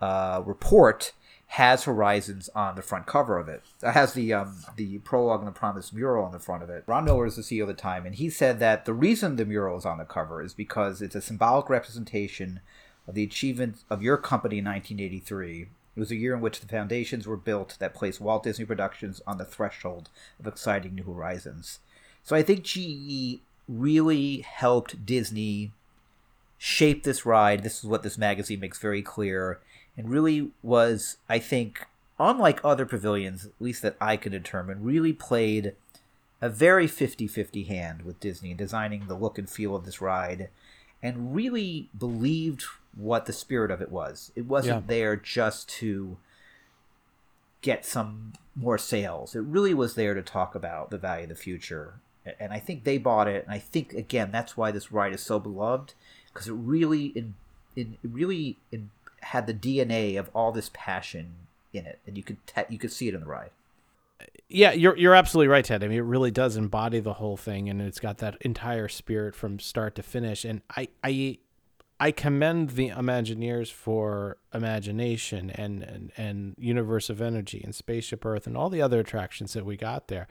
uh, 0.00 0.42
report 0.44 1.12
has 1.54 1.82
Horizons 1.82 2.48
on 2.54 2.76
the 2.76 2.82
front 2.82 3.06
cover 3.06 3.36
of 3.36 3.48
it. 3.48 3.62
It 3.82 3.90
has 3.90 4.14
the 4.14 4.32
um, 4.32 4.64
the 4.76 4.98
prologue 4.98 5.40
and 5.40 5.48
the 5.48 5.52
promise 5.52 5.92
mural 5.92 6.24
on 6.24 6.30
the 6.30 6.38
front 6.38 6.62
of 6.62 6.70
it. 6.70 6.84
Ron 6.86 7.04
Miller 7.04 7.26
is 7.26 7.34
the 7.34 7.42
CEO 7.42 7.62
at 7.62 7.66
the 7.66 7.74
time, 7.74 8.06
and 8.06 8.14
he 8.14 8.30
said 8.30 8.60
that 8.60 8.84
the 8.84 8.94
reason 8.94 9.34
the 9.34 9.44
mural 9.44 9.76
is 9.76 9.84
on 9.84 9.98
the 9.98 10.04
cover 10.04 10.42
is 10.42 10.54
because 10.54 11.02
it's 11.02 11.16
a 11.16 11.20
symbolic 11.20 11.68
representation 11.68 12.60
of 13.08 13.14
the 13.14 13.24
achievement 13.24 13.82
of 13.90 14.00
your 14.00 14.16
company 14.16 14.58
in 14.58 14.64
1983. 14.64 15.62
It 15.96 15.98
was 15.98 16.12
a 16.12 16.16
year 16.16 16.34
in 16.34 16.40
which 16.40 16.60
the 16.60 16.68
foundations 16.68 17.26
were 17.26 17.36
built 17.36 17.76
that 17.80 17.94
placed 17.94 18.20
Walt 18.20 18.44
Disney 18.44 18.64
Productions 18.64 19.20
on 19.26 19.38
the 19.38 19.44
threshold 19.44 20.08
of 20.38 20.46
exciting 20.46 20.94
new 20.94 21.02
horizons. 21.02 21.80
So 22.22 22.36
I 22.36 22.42
think 22.42 22.64
GE 22.64 23.40
really 23.68 24.40
helped 24.40 25.04
Disney 25.06 25.72
shape 26.58 27.02
this 27.02 27.24
ride. 27.24 27.62
This 27.62 27.78
is 27.78 27.84
what 27.84 28.02
this 28.02 28.18
magazine 28.18 28.60
makes 28.60 28.78
very 28.78 29.02
clear, 29.02 29.60
and 29.96 30.10
really 30.10 30.50
was, 30.62 31.16
I 31.28 31.38
think, 31.38 31.86
unlike 32.18 32.60
other 32.64 32.84
pavilions, 32.84 33.46
at 33.46 33.52
least 33.58 33.82
that 33.82 33.96
I 34.00 34.16
could 34.16 34.32
determine, 34.32 34.84
really 34.84 35.12
played 35.12 35.74
a 36.42 36.48
very 36.48 36.86
50 36.86 37.26
50 37.26 37.64
hand 37.64 38.02
with 38.02 38.20
Disney 38.20 38.50
in 38.52 38.56
designing 38.56 39.06
the 39.06 39.14
look 39.14 39.38
and 39.38 39.48
feel 39.48 39.74
of 39.76 39.84
this 39.84 40.00
ride 40.00 40.48
and 41.02 41.34
really 41.34 41.88
believed 41.98 42.64
what 42.94 43.26
the 43.26 43.32
spirit 43.32 43.70
of 43.70 43.80
it 43.80 43.90
was. 43.90 44.32
It 44.34 44.46
wasn't 44.46 44.82
Yeah. 44.82 44.88
there 44.88 45.16
just 45.16 45.68
to 45.80 46.18
get 47.62 47.84
some 47.84 48.32
more 48.54 48.78
sales. 48.78 49.34
It 49.34 49.40
really 49.42 49.74
was 49.74 49.94
there 49.94 50.14
to 50.14 50.22
talk 50.22 50.54
about 50.54 50.90
the 50.90 50.98
value 50.98 51.24
of 51.24 51.28
the 51.30 51.34
future. 51.34 51.94
And 52.38 52.52
I 52.52 52.58
think 52.58 52.84
they 52.84 52.98
bought 52.98 53.28
it. 53.28 53.44
And 53.44 53.54
I 53.54 53.58
think 53.58 53.92
again 53.92 54.30
that's 54.30 54.56
why 54.56 54.70
this 54.70 54.92
ride 54.92 55.14
is 55.14 55.22
so 55.22 55.38
beloved 55.38 55.94
because 56.32 56.48
it 56.48 56.52
really 56.52 57.06
in, 57.06 57.34
in 57.76 57.96
it 58.02 58.10
really 58.10 58.58
in, 58.70 58.90
had 59.20 59.46
the 59.46 59.54
DNA 59.54 60.18
of 60.18 60.30
all 60.34 60.52
this 60.52 60.70
passion 60.72 61.34
in 61.72 61.86
it, 61.86 61.98
and 62.06 62.16
you 62.16 62.22
could 62.22 62.44
te- 62.46 62.62
you 62.68 62.78
could 62.78 62.92
see 62.92 63.08
it 63.08 63.14
in 63.14 63.20
the 63.20 63.26
ride. 63.26 63.50
Yeah, 64.48 64.72
you're 64.72 64.96
you're 64.96 65.14
absolutely 65.14 65.48
right, 65.48 65.64
Ted. 65.64 65.82
I 65.84 65.88
mean, 65.88 65.98
it 65.98 66.02
really 66.02 66.30
does 66.30 66.56
embody 66.56 67.00
the 67.00 67.14
whole 67.14 67.36
thing, 67.36 67.68
and 67.68 67.80
it's 67.80 68.00
got 68.00 68.18
that 68.18 68.36
entire 68.42 68.88
spirit 68.88 69.34
from 69.34 69.58
start 69.58 69.94
to 69.94 70.02
finish. 70.02 70.44
And 70.44 70.62
I 70.76 70.88
I 71.02 71.38
I 71.98 72.10
commend 72.10 72.70
the 72.70 72.90
Imagineers 72.90 73.70
for 73.70 74.38
imagination 74.52 75.50
and 75.50 75.82
and 75.82 76.12
and 76.16 76.54
Universe 76.58 77.08
of 77.10 77.22
Energy 77.22 77.60
and 77.62 77.74
Spaceship 77.74 78.24
Earth 78.24 78.46
and 78.46 78.56
all 78.56 78.70
the 78.70 78.82
other 78.82 79.00
attractions 79.00 79.52
that 79.52 79.64
we 79.64 79.76
got 79.76 80.08
there. 80.08 80.26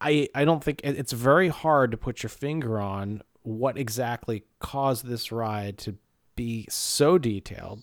I 0.00 0.28
I 0.34 0.44
don't 0.44 0.62
think 0.62 0.80
it's 0.82 1.12
very 1.12 1.48
hard 1.48 1.90
to 1.90 1.96
put 1.96 2.22
your 2.22 2.30
finger 2.30 2.80
on 2.80 3.22
what 3.42 3.78
exactly 3.78 4.44
caused 4.58 5.06
this 5.06 5.30
ride 5.30 5.78
to 5.78 5.96
be 6.34 6.66
so 6.68 7.18
detailed. 7.18 7.82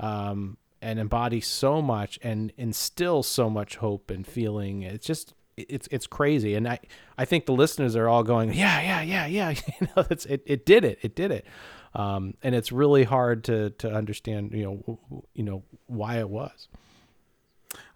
Um, 0.00 0.56
and 0.82 0.98
embody 0.98 1.40
so 1.40 1.80
much 1.80 2.18
and 2.22 2.52
instill 2.58 3.22
so 3.22 3.48
much 3.48 3.76
hope 3.76 4.10
and 4.10 4.26
feeling. 4.26 4.82
It's 4.82 5.06
just 5.06 5.32
it's 5.56 5.88
it's 5.90 6.06
crazy, 6.06 6.54
and 6.54 6.68
I 6.68 6.80
I 7.16 7.24
think 7.24 7.46
the 7.46 7.52
listeners 7.52 7.94
are 7.94 8.08
all 8.08 8.24
going, 8.24 8.52
yeah, 8.52 8.80
yeah, 8.80 9.02
yeah, 9.02 9.26
yeah. 9.26 9.50
you 9.80 9.88
know, 9.96 10.04
it's 10.10 10.26
it, 10.26 10.42
it 10.44 10.66
did 10.66 10.84
it, 10.84 10.98
it 11.02 11.14
did 11.14 11.30
it, 11.30 11.46
um, 11.94 12.34
and 12.42 12.54
it's 12.54 12.72
really 12.72 13.04
hard 13.04 13.44
to 13.44 13.70
to 13.70 13.92
understand, 13.92 14.52
you 14.52 14.64
know, 14.64 15.24
you 15.34 15.44
know 15.44 15.62
why 15.86 16.18
it 16.18 16.28
was. 16.28 16.68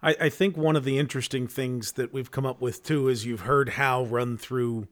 I, 0.01 0.15
I 0.21 0.29
think 0.29 0.57
one 0.57 0.75
of 0.75 0.83
the 0.83 0.97
interesting 0.97 1.47
things 1.47 1.93
that 1.93 2.13
we've 2.13 2.31
come 2.31 2.45
up 2.45 2.61
with 2.61 2.83
too 2.83 3.07
is 3.07 3.25
you've 3.25 3.41
heard 3.41 3.69
Hal 3.69 4.05
run 4.05 4.37
through 4.37 4.87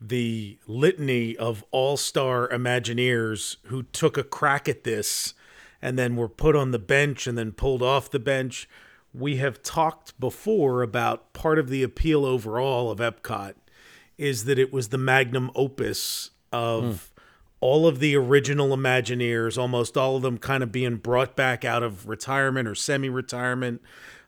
the 0.00 0.58
litany 0.66 1.36
of 1.36 1.64
all 1.70 1.96
star 1.96 2.48
Imagineers 2.48 3.56
who 3.64 3.84
took 3.84 4.16
a 4.16 4.24
crack 4.24 4.68
at 4.68 4.84
this 4.84 5.34
and 5.80 5.98
then 5.98 6.16
were 6.16 6.28
put 6.28 6.56
on 6.56 6.70
the 6.70 6.78
bench 6.78 7.26
and 7.26 7.36
then 7.36 7.52
pulled 7.52 7.82
off 7.82 8.10
the 8.10 8.18
bench. 8.18 8.68
We 9.12 9.36
have 9.36 9.62
talked 9.62 10.18
before 10.18 10.82
about 10.82 11.32
part 11.32 11.58
of 11.58 11.68
the 11.68 11.82
appeal 11.82 12.24
overall 12.24 12.90
of 12.90 12.98
Epcot 12.98 13.54
is 14.16 14.44
that 14.44 14.58
it 14.58 14.72
was 14.72 14.88
the 14.88 14.98
magnum 14.98 15.50
opus 15.54 16.30
of 16.52 16.84
hmm. 17.14 17.20
all 17.60 17.86
of 17.86 17.98
the 17.98 18.16
original 18.16 18.70
Imagineers, 18.76 19.58
almost 19.58 19.96
all 19.96 20.16
of 20.16 20.22
them 20.22 20.38
kind 20.38 20.62
of 20.62 20.70
being 20.70 20.96
brought 20.96 21.36
back 21.36 21.64
out 21.64 21.82
of 21.82 22.08
retirement 22.08 22.68
or 22.68 22.74
semi 22.74 23.08
retirement 23.08 23.80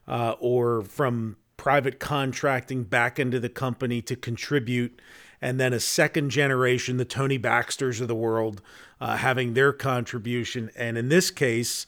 uh, 0.07 0.35
or 0.39 0.81
from 0.81 1.37
private 1.57 1.99
contracting 1.99 2.83
back 2.83 3.19
into 3.19 3.39
the 3.39 3.49
company 3.49 4.01
to 4.01 4.15
contribute. 4.15 5.01
And 5.41 5.59
then 5.59 5.73
a 5.73 5.79
second 5.79 6.29
generation, 6.29 6.97
the 6.97 7.05
Tony 7.05 7.37
Baxters 7.37 8.01
of 8.01 8.07
the 8.07 8.15
world, 8.15 8.61
uh, 8.99 9.17
having 9.17 9.53
their 9.53 9.73
contribution. 9.73 10.71
And 10.75 10.97
in 10.97 11.09
this 11.09 11.29
case, 11.29 11.85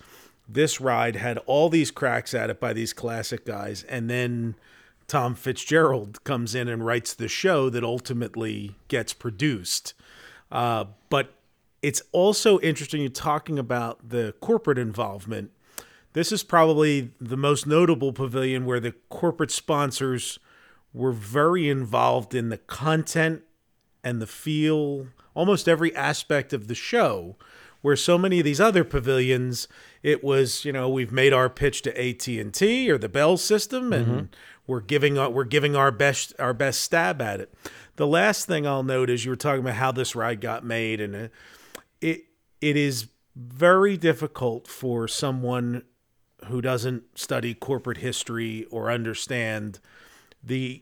this 0.47 0.81
ride 0.81 1.15
had 1.15 1.37
all 1.39 1.69
these 1.69 1.91
cracks 1.91 2.33
at 2.33 2.49
it 2.49 2.59
by 2.59 2.73
these 2.73 2.93
classic 2.93 3.45
guys. 3.45 3.83
And 3.83 4.09
then 4.09 4.55
Tom 5.07 5.35
Fitzgerald 5.35 6.23
comes 6.23 6.53
in 6.53 6.67
and 6.67 6.85
writes 6.85 7.13
the 7.13 7.27
show 7.27 7.69
that 7.69 7.83
ultimately 7.83 8.75
gets 8.87 9.13
produced. 9.13 9.93
Uh, 10.51 10.85
but 11.09 11.33
it's 11.81 12.01
also 12.11 12.59
interesting 12.59 13.01
you're 13.01 13.09
talking 13.09 13.57
about 13.57 14.09
the 14.09 14.33
corporate 14.41 14.77
involvement. 14.77 15.51
This 16.13 16.31
is 16.31 16.43
probably 16.43 17.11
the 17.21 17.37
most 17.37 17.67
notable 17.67 18.11
pavilion 18.13 18.65
where 18.65 18.79
the 18.79 18.93
corporate 19.09 19.51
sponsors 19.51 20.39
were 20.93 21.11
very 21.11 21.69
involved 21.69 22.33
in 22.33 22.49
the 22.49 22.57
content 22.57 23.43
and 24.03 24.21
the 24.21 24.27
feel, 24.27 25.07
almost 25.35 25.67
every 25.67 25.95
aspect 25.95 26.51
of 26.53 26.67
the 26.67 26.75
show. 26.75 27.35
Where 27.81 27.95
so 27.95 28.17
many 28.17 28.39
of 28.39 28.45
these 28.45 28.59
other 28.59 28.83
pavilions, 28.83 29.67
it 30.03 30.21
was 30.21 30.65
you 30.65 30.73
know 30.73 30.89
we've 30.89 31.13
made 31.13 31.31
our 31.31 31.49
pitch 31.49 31.81
to 31.83 31.91
AT 31.97 32.27
and 32.27 32.53
T 32.53 32.89
or 32.91 32.97
the 32.97 33.07
Bell 33.07 33.37
system, 33.37 33.93
and 33.93 34.07
Mhm. 34.07 34.27
we're 34.67 34.81
giving 34.81 35.17
our, 35.17 35.29
we're 35.29 35.45
giving 35.45 35.77
our 35.77 35.89
best 35.91 36.33
our 36.39 36.53
best 36.53 36.81
stab 36.81 37.21
at 37.21 37.39
it. 37.39 37.53
The 37.95 38.05
last 38.07 38.47
thing 38.47 38.67
I'll 38.67 38.83
note 38.83 39.09
is 39.09 39.23
you 39.23 39.31
were 39.31 39.37
talking 39.37 39.61
about 39.61 39.75
how 39.75 39.93
this 39.93 40.13
ride 40.13 40.41
got 40.41 40.65
made, 40.65 40.99
and 40.99 41.15
it 41.15 41.31
it, 42.01 42.21
it 42.59 42.75
is 42.75 43.07
very 43.37 43.95
difficult 43.95 44.67
for 44.67 45.07
someone 45.07 45.83
who 46.45 46.61
doesn't 46.61 47.03
study 47.17 47.53
corporate 47.53 47.97
history 47.97 48.65
or 48.71 48.91
understand 48.91 49.79
the 50.43 50.81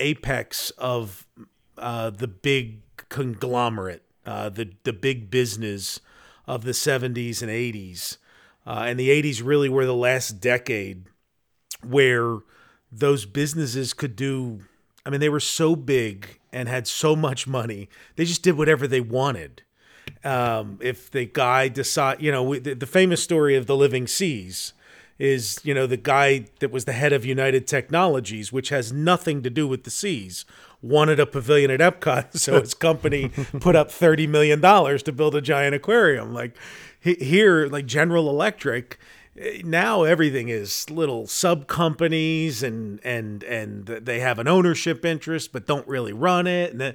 apex 0.00 0.70
of 0.70 1.26
uh, 1.78 2.10
the 2.10 2.28
big 2.28 2.80
conglomerate, 3.08 4.02
uh, 4.24 4.48
the 4.48 4.72
the 4.84 4.92
big 4.92 5.30
business 5.30 6.00
of 6.46 6.64
the 6.64 6.72
70s 6.72 7.42
and 7.42 7.50
80s. 7.50 8.18
Uh, 8.66 8.84
and 8.86 8.98
the 8.98 9.10
80s 9.10 9.44
really 9.44 9.68
were 9.68 9.86
the 9.86 9.94
last 9.94 10.40
decade 10.40 11.06
where 11.82 12.38
those 12.90 13.26
businesses 13.26 13.92
could 13.92 14.16
do 14.16 14.60
I 15.04 15.10
mean 15.10 15.20
they 15.20 15.28
were 15.28 15.40
so 15.40 15.76
big 15.76 16.40
and 16.52 16.68
had 16.68 16.88
so 16.88 17.14
much 17.14 17.46
money. 17.46 17.88
They 18.16 18.24
just 18.24 18.42
did 18.42 18.56
whatever 18.56 18.88
they 18.88 19.00
wanted. 19.00 19.62
Um, 20.24 20.78
if 20.82 21.10
the 21.10 21.24
guy 21.26 21.68
decide, 21.68 22.20
you 22.20 22.30
know, 22.32 22.42
we- 22.42 22.58
the, 22.58 22.74
the 22.74 22.86
famous 22.86 23.22
story 23.22 23.54
of 23.56 23.66
the 23.66 23.76
Living 23.76 24.06
Seas 24.06 24.72
is, 25.18 25.58
you 25.62 25.72
know, 25.72 25.86
the 25.86 25.96
guy 25.96 26.46
that 26.60 26.70
was 26.70 26.84
the 26.84 26.92
head 26.92 27.12
of 27.12 27.24
United 27.24 27.66
Technologies, 27.66 28.52
which 28.52 28.68
has 28.70 28.92
nothing 28.92 29.42
to 29.42 29.50
do 29.50 29.66
with 29.66 29.84
the 29.84 29.90
seas, 29.90 30.44
wanted 30.82 31.18
a 31.18 31.26
pavilion 31.26 31.70
at 31.70 31.80
Epcot, 31.80 32.36
so 32.38 32.60
his 32.60 32.74
company 32.74 33.28
put 33.60 33.74
up 33.76 33.90
thirty 33.90 34.26
million 34.26 34.60
dollars 34.60 35.02
to 35.04 35.12
build 35.12 35.34
a 35.34 35.40
giant 35.40 35.74
aquarium. 35.74 36.34
Like 36.34 36.56
here, 37.00 37.66
like 37.66 37.86
General 37.86 38.28
Electric, 38.28 38.98
eh, 39.38 39.62
now 39.64 40.02
everything 40.02 40.48
is 40.50 40.90
little 40.90 41.26
sub 41.26 41.66
companies 41.66 42.62
and 42.62 43.00
and 43.04 43.42
and 43.44 43.86
they 43.86 44.20
have 44.20 44.38
an 44.38 44.48
ownership 44.48 45.04
interest 45.04 45.52
but 45.52 45.66
don't 45.66 45.86
really 45.88 46.12
run 46.12 46.46
it 46.46 46.72
and 46.72 46.80
the- 46.80 46.94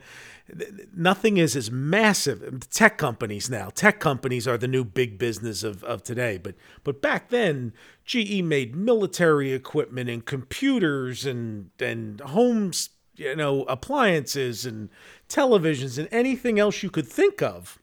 nothing 0.95 1.37
is 1.37 1.55
as 1.55 1.71
massive. 1.71 2.69
Tech 2.69 2.97
companies 2.97 3.49
now. 3.49 3.69
Tech 3.69 3.99
companies 3.99 4.47
are 4.47 4.57
the 4.57 4.67
new 4.67 4.83
big 4.83 5.17
business 5.17 5.63
of, 5.63 5.83
of 5.83 6.03
today. 6.03 6.37
But 6.37 6.55
but 6.83 7.01
back 7.01 7.29
then 7.29 7.73
GE 8.05 8.41
made 8.43 8.75
military 8.75 9.53
equipment 9.53 10.09
and 10.09 10.25
computers 10.25 11.25
and 11.25 11.69
and 11.79 12.19
homes 12.21 12.89
you 13.15 13.35
know 13.35 13.63
appliances 13.63 14.65
and 14.65 14.89
televisions 15.29 15.97
and 15.97 16.07
anything 16.11 16.59
else 16.59 16.83
you 16.83 16.89
could 16.89 17.07
think 17.07 17.41
of 17.41 17.79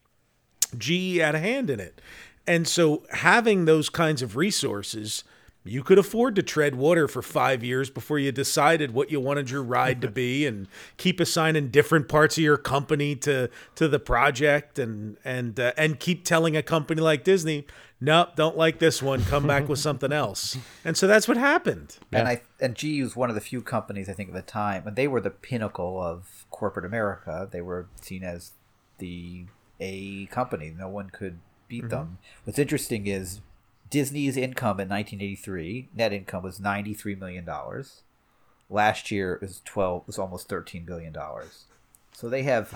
GE 0.77 1.17
had 1.17 1.35
a 1.35 1.39
hand 1.39 1.71
in 1.71 1.81
it. 1.81 2.01
And 2.47 2.67
so 2.67 3.05
having 3.11 3.65
those 3.65 3.89
kinds 3.89 4.23
of 4.23 4.37
resources, 4.37 5.25
you 5.69 5.83
could 5.83 5.99
afford 5.99 6.35
to 6.37 6.43
tread 6.43 6.75
water 6.75 7.07
for 7.07 7.23
five 7.23 7.63
years 7.63 7.91
before 7.91 8.19
you 8.19 8.33
decided 8.33 8.93
what 8.93 9.11
you 9.11 9.21
wanted 9.21 9.51
your 9.51 9.63
ride 9.63 10.01
to 10.01 10.11
be 10.11 10.47
and 10.47 10.67
keep 10.97 11.21
assigning 11.21 11.69
different 11.69 12.09
parts 12.09 12.39
of 12.39 12.45
your 12.45 12.57
company 12.57 13.15
to 13.15 13.51
to 13.75 13.89
the 13.89 13.99
project 13.99 14.79
and 14.79 15.17
and 15.25 15.61
uh, 15.61 15.73
and 15.77 16.01
keep 16.01 16.25
telling 16.25 16.57
a 16.57 16.63
company 16.63 17.01
like 17.01 17.25
Disney, 17.25 17.67
nope, 18.01 18.31
don't 18.37 18.57
like 18.57 18.79
this 18.79 19.03
one, 19.03 19.23
come 19.25 19.47
back 19.47 19.69
with 19.69 19.79
something 19.89 20.13
else. 20.13 20.57
And 20.85 20.97
so 20.97 21.07
that's 21.07 21.29
what 21.29 21.37
happened. 21.37 21.99
And 22.13 22.27
I 22.27 22.43
and 22.61 22.75
GE 22.75 23.03
was 23.03 23.17
one 23.17 23.29
of 23.29 23.35
the 23.35 23.41
few 23.41 23.63
companies 23.63 24.09
I 24.09 24.13
think 24.13 24.31
at 24.31 24.35
the 24.35 24.43
time, 24.43 24.87
and 24.87 24.97
they 24.97 25.09
were 25.09 25.21
the 25.21 25.31
pinnacle 25.31 26.03
of 26.03 26.47
corporate 26.51 26.87
America. 26.87 27.49
They 27.51 27.61
were 27.61 27.89
seen 28.01 28.25
as 28.25 28.53
the 28.99 29.47
A 29.81 30.27
company. 30.27 30.75
No 30.77 30.89
one 30.89 31.11
could 31.11 31.39
beat 31.69 31.91
them. 31.91 32.19
What's 32.45 32.59
interesting 32.59 33.07
is 33.07 33.41
Disney's 33.91 34.37
income 34.37 34.81
in 34.81 34.89
1983 34.89 35.89
net 35.95 36.13
income 36.13 36.43
was 36.43 36.61
93 36.61 37.15
million 37.15 37.45
dollars. 37.45 38.03
Last 38.71 39.11
year 39.11 39.35
it 39.35 39.41
was 39.41 39.63
12 39.65 40.07
was 40.07 40.19
almost 40.19 40.49
13 40.49 40.85
billion 40.85 41.13
dollars. 41.13 41.65
So 42.13 42.29
they 42.29 42.43
have 42.43 42.75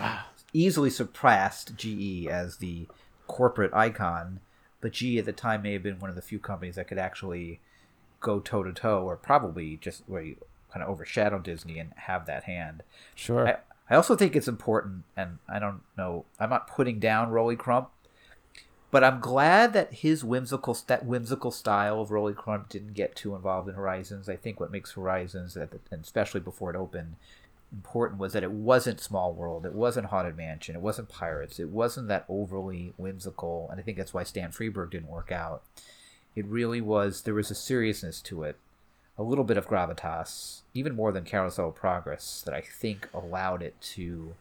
easily 0.53 0.91
surpassed 0.91 1.77
GE 1.77 2.27
as 2.29 2.59
the 2.59 2.87
corporate 3.27 3.75
icon, 3.75 4.41
but 4.81 4.93
GE 4.93 5.17
at 5.17 5.25
the 5.25 5.33
time 5.33 5.63
may 5.63 5.73
have 5.73 5.83
been 5.83 5.99
one 5.99 6.11
of 6.11 6.17
the 6.17 6.23
few 6.23 6.39
companies 6.39 6.77
that 6.77 6.89
could 6.89 6.99
actually 6.99 7.61
go 8.21 8.39
toe 8.39 8.63
to 8.63 8.73
toe, 8.73 9.03
or 9.05 9.17
probably 9.17 9.77
just 9.77 10.03
where 10.07 10.23
you 10.23 10.37
kind 10.73 10.83
of 10.83 10.89
overshadow 10.89 11.39
Disney 11.39 11.79
and 11.79 11.93
have 11.97 12.27
that 12.27 12.45
hand. 12.45 12.83
Sure. 13.15 13.49
I, 13.49 13.57
I 13.91 13.97
also 13.97 14.17
think 14.17 14.35
it's 14.35 14.49
important, 14.49 15.05
and 15.17 15.39
I 15.49 15.59
don't 15.59 15.83
know, 15.99 16.25
I'm 16.39 16.51
not 16.51 16.69
putting 16.69 16.99
down 16.99 17.31
Rolly 17.31 17.57
Crump, 17.57 17.91
but 18.93 19.03
I'm 19.03 19.19
glad 19.19 19.73
that 19.73 19.93
his 19.95 20.23
whimsical 20.23 20.77
that 20.87 21.05
whimsical 21.05 21.51
style 21.51 22.01
of 22.01 22.13
Rolly 22.13 22.35
Crump 22.35 22.69
didn't 22.69 22.95
get 22.95 23.17
too 23.17 23.35
involved 23.35 23.69
in 23.69 23.75
Horizons. 23.75 24.29
I 24.29 24.37
think 24.37 24.61
what 24.61 24.71
makes 24.71 24.93
Horizons, 24.93 25.57
at 25.57 25.73
the, 25.73 25.81
and 25.91 26.05
especially 26.05 26.41
before 26.41 26.71
it 26.71 26.77
opened, 26.77 27.17
important 27.73 28.21
was 28.21 28.35
that 28.35 28.43
it 28.43 28.51
wasn't 28.53 29.01
Small 29.01 29.33
World, 29.33 29.65
it 29.65 29.73
wasn't 29.73 30.09
Haunted 30.09 30.37
Mansion, 30.37 30.77
it 30.77 30.83
wasn't 30.83 31.09
Pirates, 31.09 31.59
it 31.59 31.71
wasn't 31.71 32.07
that 32.09 32.27
overly 32.29 32.93
whimsical, 32.99 33.67
and 33.71 33.81
I 33.81 33.83
think 33.83 33.97
that's 33.97 34.13
why 34.15 34.23
Stan 34.25 34.51
Freberg 34.51 34.91
didn't 34.91 35.09
work 35.09 35.33
out. 35.33 35.63
It 36.37 36.45
really 36.47 36.81
was 36.83 37.23
there 37.23 37.35
was 37.35 37.51
a 37.51 37.55
seriousness 37.55 38.21
to 38.23 38.43
it, 38.45 38.57
a 39.19 39.23
little 39.23 39.45
bit 39.45 39.57
of 39.57 39.69
gravitas, 39.69 40.61
even 40.75 40.95
more 40.95 41.13
than 41.13 41.25
Carousel 41.25 41.69
of 41.71 41.75
Progress, 41.75 42.43
that 42.45 42.55
I 42.55 42.61
think 42.61 43.09
allowed 43.15 43.63
it 43.63 43.81
to 43.95 44.35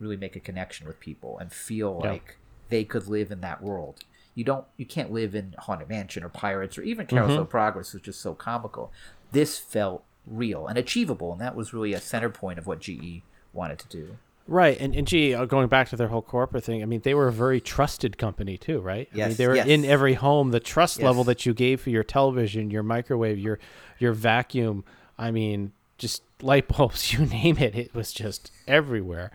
really 0.00 0.16
make 0.16 0.36
a 0.36 0.40
connection 0.40 0.86
with 0.86 1.00
people 1.00 1.38
and 1.38 1.52
feel 1.52 2.00
Yeah. 2.02 2.12
like 2.12 2.36
they 2.68 2.84
could 2.84 3.06
live 3.08 3.30
in 3.30 3.40
that 3.40 3.62
world. 3.62 4.00
You 4.34 4.44
don't 4.44 4.64
you 4.76 4.86
can't 4.86 5.12
live 5.12 5.34
in 5.34 5.54
Haunted 5.58 5.88
Mansion 5.88 6.22
or 6.22 6.28
Pirates 6.28 6.78
or 6.78 6.82
even 6.82 7.06
Carousel 7.06 7.38
Mhm. 7.38 7.40
of 7.42 7.50
Progress, 7.50 7.92
which 7.94 8.06
is 8.08 8.16
so 8.16 8.34
comical. 8.34 8.92
This 9.32 9.58
felt 9.58 10.04
real 10.26 10.66
and 10.66 10.78
achievable, 10.78 11.32
and 11.32 11.40
that 11.40 11.56
was 11.56 11.72
really 11.72 11.92
a 11.92 12.00
center 12.00 12.28
point 12.30 12.58
of 12.58 12.66
what 12.66 12.80
GE 12.80 13.22
wanted 13.52 13.78
to 13.80 13.88
do. 13.88 14.16
Right, 14.46 14.78
and 14.80 14.94
and 14.94 15.06
gee, 15.06 15.34
uh, 15.34 15.44
going 15.44 15.68
back 15.68 15.88
to 15.90 15.96
their 15.96 16.08
whole 16.08 16.22
corporate 16.22 16.64
thing, 16.64 16.82
I 16.82 16.86
mean, 16.86 17.00
they 17.00 17.14
were 17.14 17.28
a 17.28 17.32
very 17.32 17.60
trusted 17.60 18.16
company 18.16 18.56
too, 18.56 18.80
right? 18.80 19.08
I 19.12 19.16
mean, 19.16 19.28
Yes, 19.28 19.36
they 19.36 19.46
were 19.48 19.56
yes. 19.56 19.66
in 19.66 19.84
every 19.84 20.14
home. 20.14 20.52
The 20.52 20.60
trust 20.60 20.98
Yes. 20.98 21.04
level 21.04 21.24
that 21.24 21.44
you 21.44 21.52
gave 21.52 21.80
for 21.80 21.90
your 21.90 22.04
television, 22.04 22.70
your 22.70 22.82
microwave, 22.82 23.38
your 23.38 23.58
your 23.98 24.12
vacuum, 24.12 24.84
I 25.18 25.30
mean, 25.32 25.72
just 25.98 26.22
light 26.40 26.68
bulbs, 26.68 27.12
you 27.18 27.26
name 27.26 27.58
it, 27.58 27.74
it 27.74 27.94
was 27.94 28.12
just 28.12 28.52
everywhere. 28.68 29.32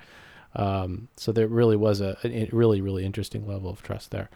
Um, 0.55 1.07
so 1.17 1.31
there 1.31 1.47
really 1.47 1.75
was 1.75 2.01
a, 2.01 2.17
a 2.23 2.49
really 2.51 2.81
really 2.81 3.05
interesting 3.05 3.47
level 3.47 3.69
of 3.69 3.81
trust 3.81 4.11
there. 4.11 4.29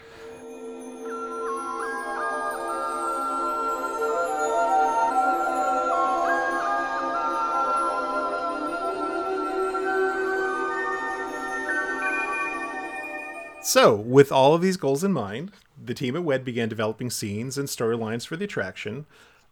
So, 13.68 13.94
with 13.94 14.32
all 14.32 14.54
of 14.54 14.62
these 14.62 14.78
goals 14.78 15.04
in 15.04 15.12
mind, 15.12 15.52
the 15.78 15.94
team 15.94 16.16
at 16.16 16.24
WED 16.24 16.46
began 16.46 16.70
developing 16.70 17.10
scenes 17.10 17.58
and 17.58 17.68
storylines 17.68 18.26
for 18.26 18.38
the 18.38 18.46
attraction. 18.46 19.06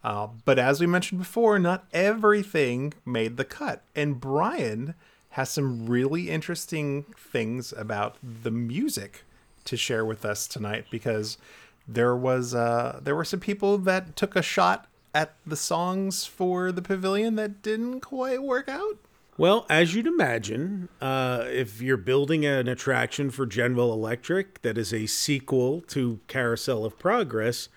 Uh, 0.05 0.29
but 0.45 0.57
as 0.57 0.79
we 0.79 0.87
mentioned 0.87 1.19
before, 1.19 1.59
not 1.59 1.85
everything 1.91 2.93
made 3.05 3.35
the 3.35 3.43
cut. 3.43 3.83
And 3.93 4.21
Brian 4.21 4.95
has 5.35 5.49
some 5.49 5.85
really 5.85 6.29
interesting 6.29 7.03
things 7.17 7.73
about 7.73 8.15
the 8.23 8.49
music 8.49 9.25
to 9.65 9.75
share 9.75 10.05
with 10.05 10.23
us 10.23 10.47
tonight 10.47 10.85
because 10.89 11.37
there 11.85 12.15
was 12.15 12.55
uh, 12.55 13.01
there 13.03 13.17
were 13.17 13.25
some 13.25 13.41
people 13.41 13.77
that 13.77 14.15
took 14.15 14.37
a 14.37 14.41
shot 14.41 14.87
at 15.13 15.33
the 15.45 15.57
songs 15.57 16.25
for 16.25 16.71
the 16.71 16.81
pavilion 16.81 17.35
that 17.35 17.61
didn't 17.61 17.99
quite 17.99 18.43
work 18.43 18.69
out. 18.69 18.97
Well, 19.37 19.65
as 19.69 19.93
you'd 19.93 20.07
imagine, 20.07 20.87
uh, 21.01 21.43
if 21.47 21.81
you're 21.81 21.97
building 21.97 22.45
an 22.45 22.69
attraction 22.69 23.29
for 23.29 23.45
General 23.45 23.91
Electric 23.91 24.61
that 24.61 24.77
is 24.77 24.93
a 24.93 25.05
sequel 25.05 25.81
to 25.87 26.21
Carousel 26.27 26.85
of 26.85 26.97
Progress, 26.97 27.67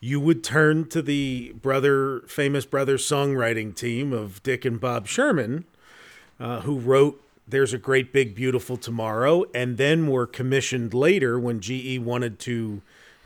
you 0.00 0.18
would 0.18 0.42
turn 0.42 0.88
to 0.88 1.02
the 1.02 1.52
brother, 1.60 2.20
famous 2.20 2.64
brother 2.64 2.96
songwriting 2.96 3.76
team 3.76 4.14
of 4.14 4.42
Dick 4.42 4.64
and 4.64 4.80
Bob 4.80 5.06
Sherman, 5.06 5.66
uh, 6.42 6.60
who 6.62 6.78
wrote 6.78 7.22
"There's 7.46 7.72
a 7.72 7.78
Great 7.78 8.12
Big 8.12 8.34
Beautiful 8.34 8.76
Tomorrow," 8.76 9.44
and 9.54 9.78
then 9.78 10.08
were 10.08 10.26
commissioned 10.26 10.92
later 10.92 11.38
when 11.38 11.60
GE 11.60 12.00
wanted 12.00 12.38
to 12.40 12.82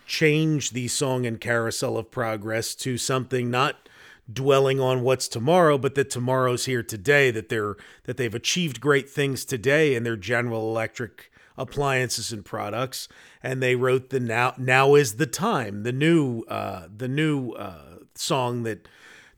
change 0.06 0.70
the 0.70 0.86
song 0.86 1.24
in 1.24 1.38
Carousel 1.38 1.96
of 1.96 2.10
Progress 2.10 2.74
to 2.76 2.98
something 2.98 3.50
not 3.50 3.88
dwelling 4.30 4.80
on 4.80 5.02
what's 5.02 5.28
tomorrow, 5.28 5.78
but 5.78 5.94
that 5.94 6.10
tomorrow's 6.10 6.66
here 6.66 6.82
today, 6.82 7.30
that 7.30 7.48
they're 7.48 7.76
that 8.04 8.18
they've 8.18 8.34
achieved 8.34 8.80
great 8.80 9.08
things 9.08 9.44
today 9.44 9.94
in 9.94 10.02
their 10.02 10.16
General 10.16 10.68
Electric 10.68 11.32
appliances 11.56 12.32
and 12.32 12.44
products. 12.44 13.08
And 13.42 13.62
they 13.62 13.76
wrote 13.76 14.10
the 14.10 14.20
now 14.20 14.54
now 14.58 14.94
is 14.94 15.14
the 15.14 15.26
time, 15.26 15.84
the 15.84 15.92
new 15.92 16.42
uh, 16.48 16.88
the 16.94 17.08
new 17.08 17.52
uh, 17.52 17.98
song 18.14 18.64
that 18.64 18.86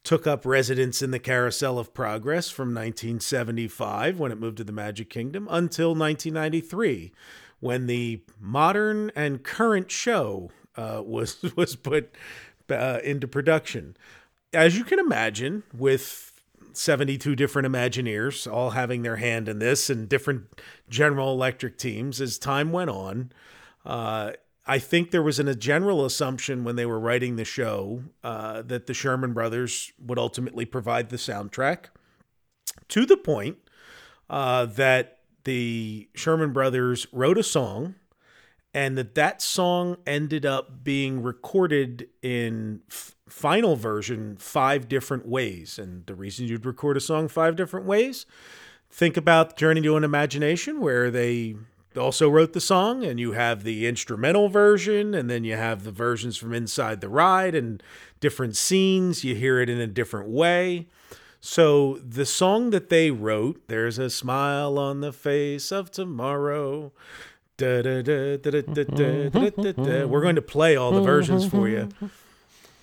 took 0.04 0.26
up 0.26 0.46
residence 0.46 1.02
in 1.02 1.10
the 1.10 1.18
Carousel 1.18 1.78
of 1.78 1.92
Progress 1.92 2.50
from 2.50 2.68
1975 2.68 4.18
when 4.18 4.32
it 4.32 4.38
moved 4.38 4.56
to 4.58 4.64
the 4.64 4.72
Magic 4.72 5.10
Kingdom 5.10 5.46
until 5.50 5.94
1993 5.94 7.12
when 7.60 7.86
the 7.86 8.22
modern 8.40 9.10
and 9.14 9.42
current 9.42 9.90
show 9.90 10.50
uh, 10.76 11.02
was 11.06 11.42
was 11.56 11.76
put 11.76 12.14
uh, 12.70 13.00
into 13.02 13.26
production. 13.26 13.96
As 14.52 14.78
you 14.78 14.84
can 14.84 14.98
imagine, 14.98 15.62
with 15.76 16.42
72 16.72 17.36
different 17.36 17.68
Imagineers 17.68 18.50
all 18.50 18.70
having 18.70 19.02
their 19.02 19.16
hand 19.16 19.48
in 19.48 19.58
this 19.58 19.90
and 19.90 20.08
different 20.08 20.44
General 20.88 21.32
Electric 21.32 21.76
teams, 21.76 22.20
as 22.20 22.38
time 22.38 22.72
went 22.72 22.88
on, 22.88 23.32
uh, 23.84 24.32
I 24.68 24.78
think 24.78 25.10
there 25.10 25.22
was 25.22 25.40
an, 25.40 25.48
a 25.48 25.54
general 25.54 26.04
assumption 26.04 26.62
when 26.62 26.76
they 26.76 26.84
were 26.84 27.00
writing 27.00 27.36
the 27.36 27.44
show 27.46 28.02
uh, 28.22 28.60
that 28.62 28.86
the 28.86 28.92
Sherman 28.92 29.32
Brothers 29.32 29.90
would 29.98 30.18
ultimately 30.18 30.66
provide 30.66 31.08
the 31.08 31.16
soundtrack 31.16 31.86
to 32.88 33.06
the 33.06 33.16
point 33.16 33.56
uh, 34.28 34.66
that 34.66 35.20
the 35.44 36.10
Sherman 36.14 36.52
Brothers 36.52 37.06
wrote 37.12 37.38
a 37.38 37.42
song 37.42 37.94
and 38.74 38.98
that 38.98 39.14
that 39.14 39.40
song 39.40 39.96
ended 40.06 40.44
up 40.44 40.84
being 40.84 41.22
recorded 41.22 42.08
in 42.20 42.82
f- 42.90 43.16
final 43.26 43.74
version 43.74 44.36
five 44.36 44.86
different 44.86 45.26
ways. 45.26 45.78
And 45.78 46.04
the 46.04 46.14
reason 46.14 46.46
you'd 46.46 46.66
record 46.66 46.98
a 46.98 47.00
song 47.00 47.28
five 47.28 47.56
different 47.56 47.86
ways, 47.86 48.26
think 48.90 49.16
about 49.16 49.56
Journey 49.56 49.80
to 49.80 49.96
an 49.96 50.04
Imagination, 50.04 50.80
where 50.80 51.10
they 51.10 51.56
also 51.97 52.28
wrote 52.28 52.52
the 52.52 52.60
song, 52.60 53.05
and 53.05 53.19
you 53.19 53.32
have 53.32 53.65
the 53.65 53.86
instrumental 53.86 54.48
version, 54.48 55.15
and 55.15 55.31
then 55.31 55.44
you 55.44 55.56
have 55.56 55.85
the 55.85 55.90
versions 55.90 56.36
from 56.36 56.52
inside 56.52 57.01
the 57.01 57.09
ride 57.09 57.55
and 57.55 57.82
different 58.20 58.56
scenes. 58.56 59.24
You 59.24 59.35
hear 59.35 59.60
it 59.60 59.69
in 59.69 59.81
a 59.81 59.86
different 59.86 60.28
way. 60.28 60.86
So, 61.40 62.01
the 62.05 62.27
song 62.27 62.70
that 62.70 62.89
they 62.89 63.10
wrote, 63.10 63.62
There's 63.69 63.98
a 63.98 64.10
Smile 64.10 64.78
on 64.78 65.01
the 65.01 65.12
Face 65.12 65.70
of 65.70 65.90
Tomorrow. 65.90 66.93
We're 67.60 67.82
going 70.23 70.36
to 70.36 70.43
play 70.43 70.77
all 70.77 70.93
the 70.93 71.01
versions 71.01 71.47
for 71.47 71.69
you. 71.69 71.89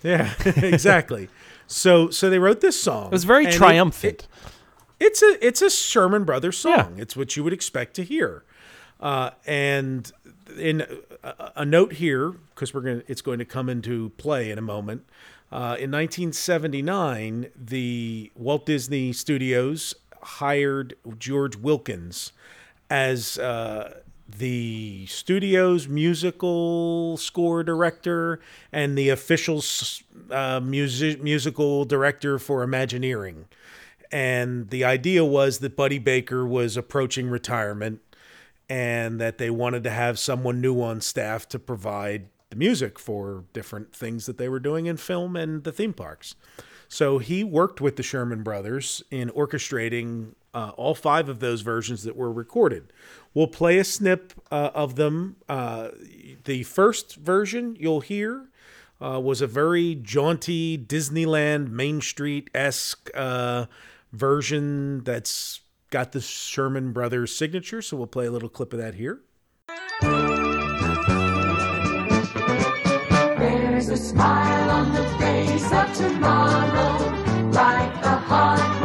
Yeah, 0.03 0.33
exactly. 0.45 1.29
so, 1.67 2.09
so 2.09 2.29
they 2.29 2.39
wrote 2.39 2.61
this 2.61 2.79
song. 2.79 3.07
It 3.07 3.11
was 3.11 3.23
very 3.23 3.47
triumphant. 3.47 4.23
It, 4.23 4.23
it, 4.23 5.05
it's 5.07 5.21
a 5.23 5.45
it's 5.45 5.61
a 5.61 5.69
Sherman 5.69 6.23
Brothers 6.23 6.57
song. 6.57 6.95
Yeah. 6.95 7.01
It's 7.01 7.15
what 7.15 7.35
you 7.35 7.43
would 7.43 7.53
expect 7.53 7.95
to 7.95 8.03
hear. 8.03 8.43
Uh, 8.99 9.31
and 9.45 10.11
in 10.57 10.85
a, 11.23 11.51
a 11.57 11.65
note 11.65 11.93
here, 11.93 12.31
because 12.31 12.73
we're 12.73 12.81
going 12.81 13.03
it's 13.07 13.21
going 13.21 13.39
to 13.39 13.45
come 13.45 13.69
into 13.69 14.09
play 14.17 14.51
in 14.51 14.57
a 14.57 14.61
moment. 14.61 15.05
Uh, 15.51 15.77
in 15.79 15.91
1979, 15.91 17.47
the 17.55 18.31
Walt 18.35 18.65
Disney 18.65 19.13
Studios 19.13 19.95
hired 20.21 20.95
George 21.19 21.55
Wilkins 21.55 22.31
as 22.89 23.37
uh, 23.37 23.99
the 24.27 25.05
studio's 25.07 25.87
musical 25.87 27.15
score 27.17 27.63
director 27.63 28.39
and 28.71 28.97
the 28.97 29.09
official 29.09 29.63
uh, 30.31 30.59
music 30.59 31.21
musical 31.21 31.85
director 31.85 32.39
for 32.39 32.63
Imagineering. 32.63 33.45
And 34.11 34.69
the 34.69 34.83
idea 34.83 35.23
was 35.25 35.59
that 35.59 35.75
Buddy 35.75 35.99
Baker 35.99 36.45
was 36.45 36.77
approaching 36.77 37.29
retirement 37.29 38.01
and 38.69 39.19
that 39.19 39.37
they 39.37 39.49
wanted 39.49 39.83
to 39.83 39.89
have 39.89 40.17
someone 40.17 40.61
new 40.61 40.81
on 40.81 41.01
staff 41.01 41.47
to 41.49 41.59
provide 41.59 42.27
the 42.49 42.55
music 42.55 42.99
for 42.99 43.45
different 43.53 43.95
things 43.95 44.25
that 44.25 44.37
they 44.37 44.49
were 44.49 44.59
doing 44.59 44.85
in 44.85 44.97
film 44.97 45.35
and 45.35 45.63
the 45.63 45.71
theme 45.71 45.93
parks. 45.93 46.35
So 46.87 47.17
he 47.17 47.43
worked 47.43 47.81
with 47.81 47.95
the 47.95 48.03
Sherman 48.03 48.43
Brothers 48.43 49.03
in 49.11 49.29
orchestrating 49.29 50.33
uh, 50.53 50.71
all 50.77 50.95
five 50.95 51.27
of 51.27 51.39
those 51.39 51.61
versions 51.61 52.03
that 52.03 52.15
were 52.15 52.31
recorded. 52.31 52.93
We'll 53.33 53.47
play 53.47 53.77
a 53.77 53.83
snip 53.83 54.33
uh, 54.51 54.71
of 54.73 54.95
them. 54.95 55.35
Uh, 55.49 55.89
the 56.45 56.63
first 56.63 57.15
version 57.17 57.75
you'll 57.79 58.01
hear 58.01 58.47
uh, 59.01 59.19
was 59.19 59.41
a 59.41 59.47
very 59.47 59.95
jaunty 59.95 60.77
Disneyland 60.77 61.69
Main 61.69 61.99
Street 62.01 62.49
esque 62.53 63.09
uh, 63.13 63.65
version 64.13 65.03
that's 65.03 65.61
got 65.95 66.11
the 66.11 66.19
Sherman 66.19 66.91
Brothers 66.91 67.33
signature. 67.33 67.81
So 67.81 67.95
we'll 67.95 68.05
play 68.05 68.25
a 68.25 68.31
little 68.31 68.49
clip 68.49 68.73
of 68.73 68.79
that 68.79 68.95
here. 68.95 69.21
There's 73.39 73.87
a 73.87 73.95
smile 73.95 74.71
on 74.71 74.91
the 74.91 75.05
face 75.17 75.71
of 75.71 75.95
tomorrow, 75.95 76.97
like 77.51 77.93
the 78.01 78.09
heartwarming 78.09 78.84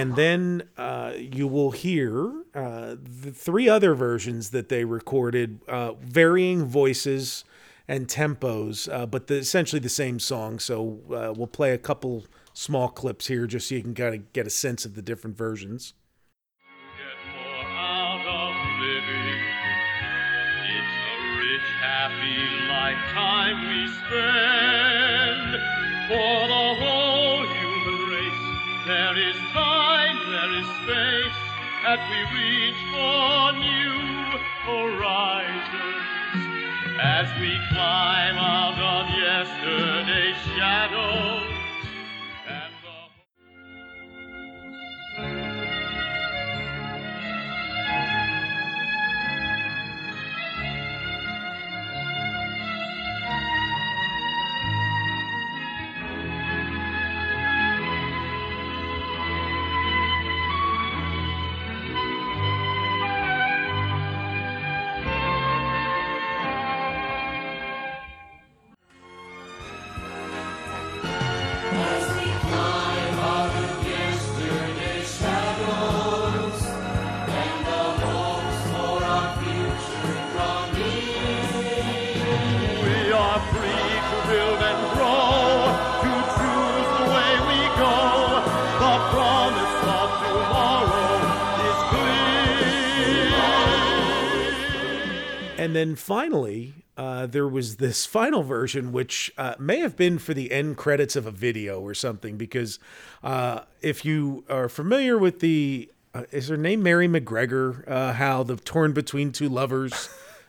And 0.00 0.16
then 0.16 0.62
uh, 0.78 1.12
you 1.16 1.46
will 1.46 1.72
hear 1.72 2.32
uh, 2.54 2.96
the 3.00 3.32
three 3.32 3.68
other 3.68 3.94
versions 3.94 4.50
that 4.50 4.70
they 4.70 4.84
recorded, 4.84 5.60
uh, 5.68 5.92
varying 6.00 6.64
voices 6.64 7.44
and 7.86 8.08
tempos, 8.08 8.90
uh, 8.90 9.04
but 9.04 9.26
the, 9.26 9.34
essentially 9.34 9.80
the 9.80 9.90
same 9.90 10.18
song. 10.18 10.58
So 10.58 11.00
uh, 11.08 11.34
we'll 11.36 11.48
play 11.48 11.72
a 11.72 11.78
couple 11.78 12.24
small 12.54 12.88
clips 12.88 13.26
here 13.26 13.46
just 13.46 13.68
so 13.68 13.74
you 13.74 13.82
can 13.82 13.94
kind 13.94 14.14
of 14.14 14.32
get 14.32 14.46
a 14.46 14.50
sense 14.50 14.86
of 14.86 14.94
the 14.94 15.02
different 15.02 15.36
versions. 15.36 15.92
we 23.68 23.86
spend 23.88 25.52
for 26.08 26.48
the 26.48 26.59
as 31.86 31.98
we 32.10 32.20
reach 32.38 32.76
for 32.92 33.52
new 33.52 34.38
horizons. 34.68 35.96
As 37.00 37.28
we 37.40 37.58
climb 37.70 38.36
out 38.36 38.78
of 38.78 39.08
yesterday's 39.18 40.36
shadows. 40.56 41.49
And 95.70 95.76
then 95.76 95.94
finally, 95.94 96.74
uh, 96.96 97.26
there 97.26 97.46
was 97.46 97.76
this 97.76 98.04
final 98.04 98.42
version, 98.42 98.90
which 98.90 99.30
uh, 99.38 99.54
may 99.56 99.78
have 99.78 99.96
been 99.96 100.18
for 100.18 100.34
the 100.34 100.50
end 100.50 100.76
credits 100.76 101.14
of 101.14 101.26
a 101.26 101.30
video 101.30 101.80
or 101.80 101.94
something, 101.94 102.36
because 102.36 102.80
uh, 103.22 103.60
if 103.80 104.04
you 104.04 104.42
are 104.50 104.68
familiar 104.68 105.16
with 105.16 105.38
the, 105.38 105.88
uh, 106.12 106.24
is 106.32 106.48
her 106.48 106.56
name 106.56 106.82
Mary 106.82 107.06
MacGregor? 107.06 107.84
Uh, 107.86 108.14
how 108.14 108.42
the 108.42 108.56
Torn 108.56 108.92
Between 108.92 109.30
Two 109.30 109.48
Lovers 109.48 110.08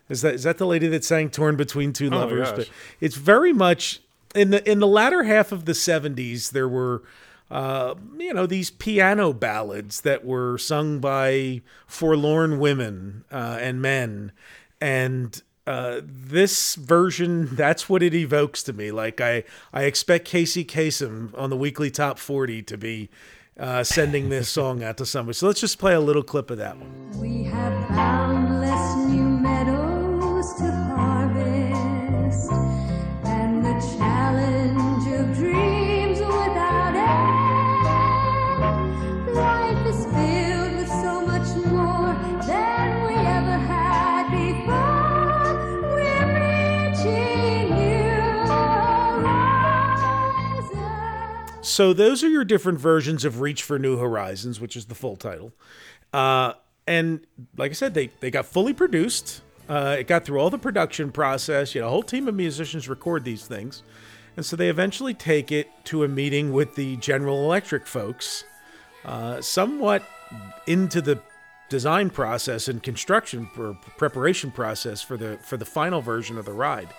Is 0.09 0.23
that 0.23 0.33
is 0.33 0.43
that 0.43 0.57
the 0.57 0.65
lady 0.65 0.87
that 0.87 1.05
sang 1.05 1.29
"Torn 1.29 1.55
Between 1.55 1.93
Two 1.93 2.09
Lovers"? 2.09 2.51
gosh. 2.51 2.69
It's 2.99 3.15
very 3.15 3.53
much 3.53 4.01
in 4.33 4.49
the 4.49 4.69
in 4.69 4.79
the 4.79 4.87
latter 4.87 5.23
half 5.23 5.51
of 5.51 5.65
the 5.65 5.71
'70s. 5.71 6.49
There 6.51 6.67
were, 6.67 7.03
uh, 7.49 7.93
you 8.17 8.33
know, 8.33 8.45
these 8.45 8.71
piano 8.71 9.31
ballads 9.31 10.01
that 10.01 10.25
were 10.25 10.57
sung 10.57 10.99
by 10.99 11.61
forlorn 11.87 12.59
women 12.59 13.23
uh, 13.31 13.57
and 13.61 13.81
men, 13.81 14.33
and 14.81 15.41
uh, 15.67 16.01
this 16.03 16.75
version 16.75 17.55
that's 17.55 17.87
what 17.87 18.03
it 18.03 18.13
evokes 18.13 18.63
to 18.63 18.73
me. 18.73 18.91
Like 18.91 19.21
I 19.21 19.43
I 19.71 19.83
expect 19.83 20.25
Casey 20.25 20.65
Kasem 20.65 21.37
on 21.37 21.49
the 21.49 21.57
weekly 21.57 21.91
top 21.91 22.19
forty 22.19 22.61
to 22.63 22.77
be. 22.77 23.09
Uh, 23.59 23.83
sending 23.83 24.29
this 24.29 24.47
song 24.49 24.81
out 24.81 24.97
to 24.97 25.05
somebody. 25.05 25.35
So 25.35 25.45
let's 25.45 25.59
just 25.59 25.77
play 25.77 25.93
a 25.93 25.99
little 25.99 26.23
clip 26.23 26.49
of 26.49 26.57
that 26.57 26.77
one. 26.77 27.11
So 51.61 51.93
those 51.93 52.23
are 52.23 52.29
your 52.29 52.43
different 52.43 52.79
versions 52.79 53.23
of 53.23 53.39
Reach 53.39 53.61
for 53.61 53.77
New 53.77 53.97
Horizons, 53.97 54.59
which 54.59 54.75
is 54.75 54.85
the 54.85 54.95
full 54.95 55.15
title. 55.15 55.53
Uh, 56.11 56.53
and 56.87 57.25
like 57.55 57.71
I 57.71 57.73
said, 57.73 57.93
they 57.93 58.09
they 58.19 58.31
got 58.31 58.47
fully 58.47 58.73
produced. 58.73 59.41
Uh, 59.69 59.97
it 59.99 60.07
got 60.07 60.25
through 60.25 60.39
all 60.39 60.49
the 60.49 60.57
production 60.57 61.11
process. 61.11 61.75
You 61.75 61.81
know, 61.81 61.87
a 61.87 61.89
whole 61.91 62.03
team 62.03 62.27
of 62.27 62.33
musicians 62.33 62.89
record 62.89 63.23
these 63.23 63.45
things, 63.45 63.83
and 64.35 64.43
so 64.43 64.55
they 64.55 64.69
eventually 64.69 65.13
take 65.13 65.51
it 65.51 65.69
to 65.85 66.03
a 66.03 66.07
meeting 66.07 66.51
with 66.51 66.73
the 66.75 66.97
General 66.97 67.43
Electric 67.43 67.85
folks, 67.85 68.43
uh, 69.05 69.39
somewhat 69.39 70.03
into 70.65 70.99
the 70.99 71.21
design 71.69 72.09
process 72.09 72.67
and 72.67 72.81
construction 72.81 73.47
or 73.57 73.77
preparation 73.97 74.49
process 74.49 75.03
for 75.03 75.15
the 75.15 75.37
for 75.43 75.57
the 75.57 75.65
final 75.65 76.01
version 76.01 76.39
of 76.39 76.45
the 76.45 76.53
ride 76.53 76.89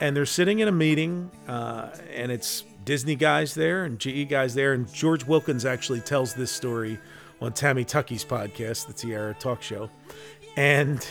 and 0.00 0.16
they're 0.16 0.26
sitting 0.26 0.60
in 0.60 0.68
a 0.68 0.72
meeting, 0.72 1.30
uh, 1.48 1.90
and 2.14 2.30
it's 2.30 2.64
Disney 2.88 3.16
guys 3.16 3.52
there 3.52 3.84
and 3.84 3.98
GE 3.98 4.30
guys 4.30 4.54
there, 4.54 4.72
and 4.72 4.90
George 4.90 5.22
Wilkins 5.26 5.66
actually 5.66 6.00
tells 6.00 6.32
this 6.32 6.50
story 6.50 6.98
on 7.38 7.52
Tammy 7.52 7.84
Tuckey's 7.84 8.24
podcast, 8.24 8.86
the 8.86 8.94
Tiara 8.94 9.34
Talk 9.34 9.60
Show, 9.60 9.90
and 10.56 11.06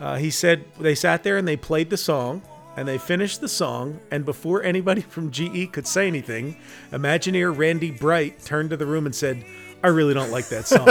uh, 0.00 0.16
he 0.16 0.30
said 0.30 0.64
they 0.80 0.94
sat 0.94 1.22
there 1.22 1.36
and 1.36 1.46
they 1.46 1.58
played 1.58 1.90
the 1.90 1.98
song. 1.98 2.40
And 2.78 2.86
they 2.88 2.98
finished 2.98 3.40
the 3.40 3.48
song, 3.48 4.00
and 4.10 4.24
before 4.26 4.62
anybody 4.62 5.00
from 5.14 5.30
GE 5.30 5.72
could 5.72 5.86
say 5.86 6.06
anything, 6.06 6.56
Imagineer 6.92 7.54
Randy 7.54 7.90
Bright 7.90 8.42
turned 8.42 8.70
to 8.70 8.76
the 8.78 8.84
room 8.84 9.04
and 9.06 9.14
said, 9.14 9.44
I 9.82 9.88
really 9.88 10.12
don't 10.12 10.30
like 10.30 10.48
that 10.48 10.66
song. 10.66 10.88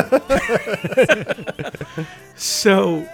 so 2.36 3.08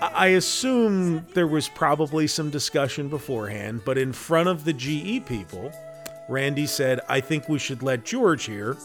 I 0.00 0.28
assume 0.28 1.26
there 1.32 1.46
was 1.46 1.68
probably 1.68 2.26
some 2.26 2.50
discussion 2.50 3.08
beforehand, 3.08 3.82
but 3.84 3.96
in 3.96 4.12
front 4.12 4.50
of 4.50 4.64
the 4.64 4.74
GE 4.74 5.24
people, 5.24 5.72
Randy 6.28 6.66
said, 6.66 7.00
I 7.08 7.20
think 7.20 7.48
we 7.48 7.58
should 7.58 7.82
let 7.82 8.04
George 8.04 8.44
here 8.44 8.76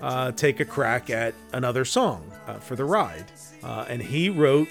uh, 0.00 0.32
take 0.32 0.60
a 0.60 0.64
crack 0.64 1.10
at 1.10 1.34
another 1.52 1.84
song 1.84 2.30
uh, 2.46 2.54
for 2.54 2.76
the 2.76 2.84
ride. 2.84 3.24
Uh, 3.62 3.86
and 3.88 4.00
he 4.02 4.28
wrote 4.28 4.68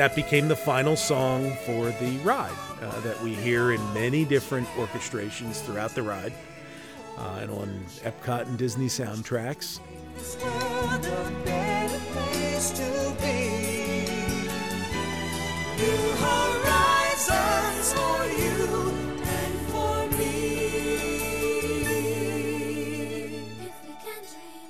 that 0.00 0.16
became 0.16 0.48
the 0.48 0.56
final 0.56 0.96
song 0.96 1.54
for 1.66 1.90
the 1.90 2.16
ride 2.24 2.56
uh, 2.80 3.00
that 3.00 3.22
we 3.22 3.34
hear 3.34 3.72
in 3.72 3.92
many 3.92 4.24
different 4.24 4.66
orchestrations 4.68 5.60
throughout 5.62 5.94
the 5.94 6.02
ride 6.02 6.32
uh, 7.18 7.40
and 7.42 7.50
on 7.50 7.84
Epcot 8.02 8.46
and 8.46 8.56
Disney 8.56 8.86
soundtracks. 8.86 9.78
This 10.16 10.42
world 10.42 11.04
a 11.04 11.30
better 11.44 12.00
place 12.12 12.70
to 12.70 13.14
be. 13.20 14.46
New 15.76 16.12
horizons 16.24 17.92
for 17.92 18.24
you 18.40 18.94
and 19.22 19.60
for 19.68 20.06
me. 20.16 20.30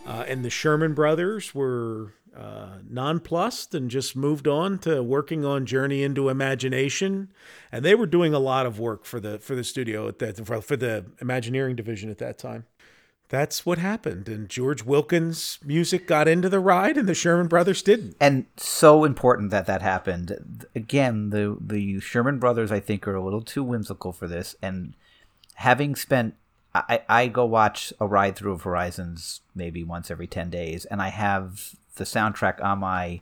Uh, 0.05 0.25
and 0.27 0.45
the 0.45 0.51
Sherman 0.51 0.93
brothers 0.93 1.55
were 1.55 2.15
uh, 2.37 2.79
nonplussed 2.89 3.75
and 3.75 3.91
just 3.91 4.15
moved 4.15 4.47
on 4.47 4.79
to 4.79 5.03
working 5.03 5.45
on 5.45 5.67
Journey 5.67 6.03
into 6.03 6.29
Imagination, 6.29 7.33
and 7.73 7.85
they 7.85 7.95
were 7.95 8.07
doing 8.07 8.33
a 8.33 8.39
lot 8.39 8.67
of 8.67 8.79
work 8.79 9.05
for 9.05 9.21
the 9.21 9.39
for 9.39 9.55
the 9.55 9.65
studio 9.65 10.09
at 10.09 10.19
that 10.21 10.47
for, 10.47 10.77
the 10.77 11.07
Imagineering 11.21 11.77
division 11.77 12.11
at 12.11 12.19
that 12.19 12.39
time. 12.39 12.67
That's 13.29 13.65
what 13.65 13.79
happened, 13.79 14.29
and 14.29 14.49
George 14.49 14.85
Wilkins' 14.85 15.59
music 15.65 16.07
got 16.09 16.27
into 16.27 16.49
the 16.49 16.59
ride, 16.59 16.97
and 16.97 17.09
the 17.09 17.15
Sherman 17.15 17.47
brothers 17.47 17.81
didn't. 17.81 18.17
and 18.21 18.47
so 18.57 19.05
important 19.05 19.51
that 19.51 19.67
that 19.67 19.83
happened. 19.83 20.67
Again, 20.75 21.31
the 21.31 21.57
the 21.61 22.01
Sherman 22.01 22.39
brothers, 22.39 22.73
I 22.73 22.81
think, 22.81 23.07
are 23.07 23.15
a 23.15 23.23
little 23.23 23.43
too 23.43 23.63
whimsical 23.63 24.13
for 24.13 24.27
this. 24.27 24.57
And 24.61 24.95
having 25.55 25.95
spent, 25.95 26.35
I, 26.75 27.03
I 27.09 27.29
go 27.29 27.45
watch 27.45 27.93
a 28.01 28.07
ride 28.07 28.35
through 28.35 28.53
of 28.53 28.63
Horizons 28.63 29.43
maybe 29.55 29.85
once 29.85 30.11
every 30.11 30.27
ten 30.27 30.51
days, 30.51 30.85
and 30.85 31.01
I 31.01 31.11
have 31.11 31.75
the 31.97 32.05
soundtrack 32.05 32.63
on 32.63 32.79
my 32.79 33.21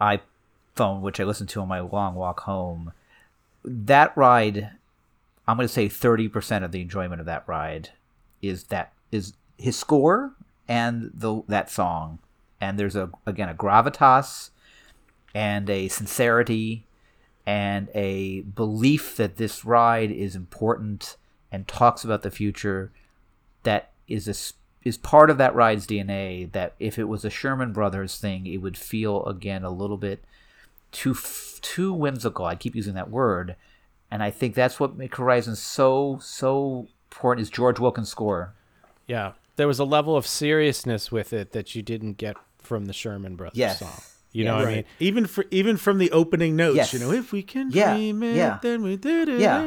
iPhone, 0.00 1.00
which 1.00 1.20
I 1.20 1.24
listen 1.24 1.46
to 1.48 1.60
on 1.60 1.68
my 1.68 1.80
long 1.80 2.14
walk 2.14 2.40
home. 2.40 2.92
That 3.64 4.16
ride, 4.16 4.70
I'm 5.46 5.56
going 5.56 5.68
to 5.68 5.72
say 5.72 5.88
thirty 5.88 6.28
percent 6.28 6.64
of 6.64 6.72
the 6.72 6.80
enjoyment 6.80 7.20
of 7.20 7.26
that 7.26 7.44
ride 7.46 7.90
is 8.42 8.64
that 8.64 8.92
is 9.12 9.34
his 9.58 9.76
score 9.76 10.32
and 10.66 11.10
the 11.12 11.42
that 11.48 11.70
song 11.70 12.18
and 12.60 12.78
there's 12.78 12.96
a 12.96 13.10
again 13.26 13.48
a 13.48 13.54
gravitas 13.54 14.50
and 15.34 15.68
a 15.70 15.88
sincerity 15.88 16.86
and 17.46 17.88
a 17.94 18.42
belief 18.42 19.16
that 19.16 19.36
this 19.36 19.64
ride 19.64 20.10
is 20.10 20.36
important 20.36 21.16
and 21.50 21.66
talks 21.66 22.04
about 22.04 22.22
the 22.22 22.30
future 22.30 22.92
that 23.62 23.90
is 24.06 24.28
a 24.28 24.34
is 24.84 24.96
part 24.96 25.30
of 25.30 25.38
that 25.38 25.54
ride's 25.54 25.86
DNA 25.86 26.50
that 26.52 26.74
if 26.80 26.98
it 26.98 27.04
was 27.04 27.24
a 27.24 27.30
Sherman 27.30 27.72
Brothers 27.72 28.18
thing 28.18 28.46
it 28.46 28.58
would 28.58 28.76
feel 28.78 29.24
again 29.26 29.62
a 29.64 29.70
little 29.70 29.96
bit 29.98 30.24
too 30.92 31.14
too 31.60 31.92
whimsical 31.92 32.44
I 32.46 32.54
keep 32.56 32.74
using 32.74 32.94
that 32.94 33.10
word 33.10 33.56
and 34.10 34.22
I 34.22 34.30
think 34.30 34.54
that's 34.54 34.80
what 34.80 34.96
makes 34.96 35.18
Horizon 35.18 35.54
so 35.56 36.18
so 36.22 36.88
important 37.10 37.42
is 37.42 37.50
George 37.50 37.78
Wilkins 37.78 38.08
score 38.08 38.54
Yeah, 39.06 39.32
there 39.56 39.66
was 39.68 39.78
a 39.78 39.84
level 39.84 40.16
of 40.16 40.26
seriousness 40.26 41.12
with 41.12 41.32
it 41.32 41.52
that 41.52 41.74
you 41.74 41.82
didn't 41.82 42.14
get 42.14 42.36
from 42.58 42.86
the 42.86 42.92
Sherman 42.92 43.36
Brothers 43.36 43.58
Yes. 43.58 43.78
song. 43.80 44.00
You 44.32 44.44
know 44.44 44.56
what 44.58 44.68
I 44.68 44.74
mean? 44.76 44.84
Even 45.00 45.26
for 45.26 45.44
even 45.50 45.76
from 45.76 45.98
the 45.98 46.12
opening 46.12 46.54
notes, 46.54 46.76
Yes. 46.76 46.92
you 46.92 47.00
know, 47.00 47.10
if 47.10 47.32
we 47.32 47.42
can 47.42 47.70
Yeah, 47.72 47.94
dream 47.94 48.22
it, 48.22 48.36
yeah. 48.36 48.58
then 48.62 48.82
we 48.82 48.96
did 48.96 49.28
it. 49.28 49.40
Yeah. 49.40 49.58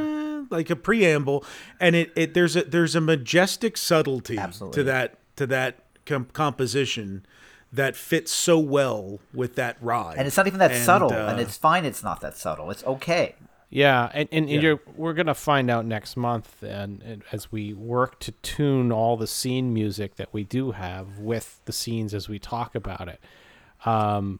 Like 0.49 0.69
a 0.69 0.75
preamble, 0.75 1.43
and 1.79 1.95
it, 1.95 2.11
it 2.15 2.33
there's 2.33 2.55
a 2.55 2.63
there's 2.63 2.95
a 2.95 3.01
majestic 3.01 3.77
subtlety 3.77 4.37
Absolutely. 4.37 4.75
to 4.79 4.83
that 4.83 5.19
to 5.37 5.47
that 5.47 5.79
com- 6.05 6.27
composition 6.33 7.25
that 7.71 7.95
fits 7.95 8.31
so 8.31 8.59
well 8.59 9.19
with 9.33 9.55
that 9.55 9.77
ride. 9.81 10.15
and 10.17 10.27
it's 10.27 10.37
not 10.37 10.45
even 10.45 10.59
that 10.59 10.71
And, 10.71 10.83
subtle 10.85 11.11
uh, 11.11 11.27
and 11.31 11.39
it's 11.39 11.57
fine 11.57 11.85
it's 11.85 12.03
not 12.03 12.21
that 12.21 12.37
subtle 12.37 12.69
it's 12.69 12.83
okay 12.83 13.33
Yeah, 13.71 14.11
and, 14.13 14.29
and, 14.31 14.45
and 14.45 14.49
Yeah. 14.51 14.61
You're, 14.61 14.79
we're 14.95 15.13
gonna 15.13 15.33
find 15.33 15.71
out 15.71 15.83
next 15.83 16.15
month, 16.15 16.61
and, 16.61 17.01
and 17.01 17.23
as 17.31 17.51
we 17.51 17.73
work 17.73 18.19
to 18.19 18.31
tune 18.43 18.91
all 18.91 19.17
the 19.17 19.25
scene 19.25 19.73
music 19.73 20.17
that 20.17 20.29
we 20.31 20.43
do 20.43 20.71
have 20.71 21.17
with 21.17 21.59
the 21.65 21.71
scenes 21.73 22.13
as 22.13 22.29
we 22.29 22.37
talk 22.37 22.75
about 22.75 23.07
it. 23.07 23.19
Um, 23.85 24.39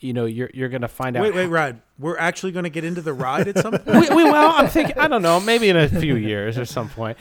you 0.00 0.12
know, 0.12 0.26
you're 0.26 0.50
you're 0.54 0.68
gonna 0.68 0.88
find 0.88 1.16
out. 1.16 1.22
Wait, 1.22 1.34
wait, 1.34 1.46
Rod. 1.46 1.80
We're 1.98 2.18
actually 2.18 2.52
going 2.52 2.62
to 2.64 2.70
get 2.70 2.84
into 2.84 3.00
the 3.00 3.12
ride 3.12 3.48
at 3.48 3.58
some 3.58 3.72
point. 3.78 4.10
we, 4.10 4.16
we, 4.16 4.24
well, 4.24 4.52
I'm 4.54 4.68
thinking. 4.68 4.96
I 4.98 5.08
don't 5.08 5.22
know. 5.22 5.40
Maybe 5.40 5.68
in 5.68 5.76
a 5.76 5.88
few 5.88 6.14
years 6.14 6.56
or 6.56 6.64
some 6.64 6.88
point, 6.88 7.18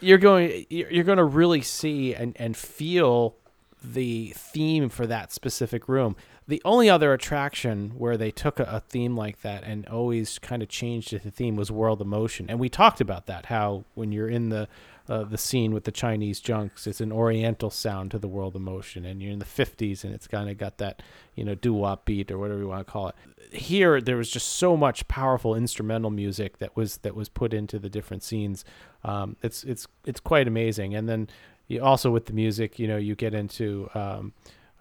you're 0.00 0.18
going. 0.18 0.66
You're 0.68 1.04
going 1.04 1.18
to 1.18 1.24
really 1.24 1.62
see 1.62 2.14
and 2.14 2.36
and 2.38 2.56
feel 2.56 3.36
the 3.82 4.32
theme 4.36 4.88
for 4.88 5.06
that 5.06 5.32
specific 5.32 5.88
room. 5.88 6.14
The 6.46 6.60
only 6.64 6.90
other 6.90 7.12
attraction 7.12 7.92
where 7.96 8.16
they 8.16 8.30
took 8.30 8.60
a, 8.60 8.64
a 8.64 8.80
theme 8.80 9.16
like 9.16 9.42
that 9.42 9.64
and 9.64 9.86
always 9.86 10.38
kind 10.38 10.62
of 10.62 10.68
changed 10.68 11.12
it 11.12 11.22
to 11.22 11.30
theme 11.30 11.56
was 11.56 11.70
World 11.70 12.00
of 12.00 12.06
Motion, 12.06 12.50
and 12.50 12.58
we 12.58 12.68
talked 12.68 13.00
about 13.00 13.26
that. 13.26 13.46
How 13.46 13.84
when 13.94 14.12
you're 14.12 14.28
in 14.28 14.50
the 14.50 14.68
uh, 15.08 15.24
the 15.24 15.38
scene 15.38 15.74
with 15.74 15.84
the 15.84 15.92
Chinese 15.92 16.40
junks. 16.40 16.86
It's 16.86 17.00
an 17.00 17.12
Oriental 17.12 17.70
sound 17.70 18.10
to 18.12 18.18
the 18.18 18.28
world 18.28 18.56
of 18.56 18.62
motion, 18.62 19.04
and 19.04 19.22
you're 19.22 19.32
in 19.32 19.38
the 19.38 19.44
'50s, 19.44 20.04
and 20.04 20.14
it's 20.14 20.26
kind 20.26 20.48
of 20.48 20.58
got 20.58 20.78
that 20.78 21.02
you 21.34 21.44
know 21.44 21.54
doo 21.54 21.74
wop 21.74 22.04
beat 22.04 22.30
or 22.30 22.38
whatever 22.38 22.60
you 22.60 22.68
want 22.68 22.86
to 22.86 22.92
call 22.92 23.08
it. 23.08 23.14
Here, 23.52 24.00
there 24.00 24.16
was 24.16 24.30
just 24.30 24.48
so 24.48 24.76
much 24.76 25.06
powerful 25.08 25.54
instrumental 25.54 26.10
music 26.10 26.58
that 26.58 26.76
was 26.76 26.98
that 26.98 27.14
was 27.14 27.28
put 27.28 27.52
into 27.52 27.78
the 27.78 27.90
different 27.90 28.22
scenes. 28.22 28.64
Um, 29.04 29.36
it's 29.42 29.64
it's 29.64 29.86
it's 30.04 30.20
quite 30.20 30.48
amazing, 30.48 30.94
and 30.94 31.08
then 31.08 31.28
you 31.68 31.82
also 31.82 32.10
with 32.10 32.26
the 32.26 32.32
music, 32.32 32.78
you 32.78 32.86
know, 32.88 32.96
you 32.96 33.14
get 33.14 33.34
into. 33.34 33.88
Um, 33.94 34.32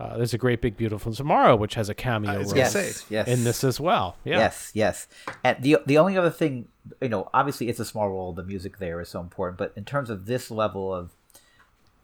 uh, 0.02 0.18
there's 0.18 0.34
a 0.34 0.38
great 0.38 0.62
big 0.62 0.76
beautiful 0.76 1.14
tomorrow, 1.14 1.56
which 1.56 1.76
has 1.76 1.90
a 1.90 1.94
cameo 1.94 2.42
role 2.42 2.56
yes, 2.56 3.06
yes. 3.10 3.28
in 3.28 3.44
this 3.44 3.64
as 3.64 3.80
well. 3.80 4.18
Yeah. 4.24 4.38
Yes, 4.38 4.72
yes. 4.74 5.08
And 5.44 5.62
the 5.62 5.78
the 5.86 5.98
only 5.98 6.18
other 6.18 6.32
thing, 6.32 6.68
you 7.02 7.10
know, 7.10 7.30
obviously 7.34 7.70
it's 7.70 7.80
a 7.80 7.86
small 7.86 8.10
role. 8.10 8.34
The 8.34 8.44
music 8.44 8.80
there 8.80 9.00
is 9.00 9.10
so 9.10 9.20
important, 9.20 9.58
but 9.58 9.74
in 9.76 9.86
terms 9.86 10.10
of 10.10 10.26
this 10.26 10.50
level 10.50 10.94
of 10.94 11.12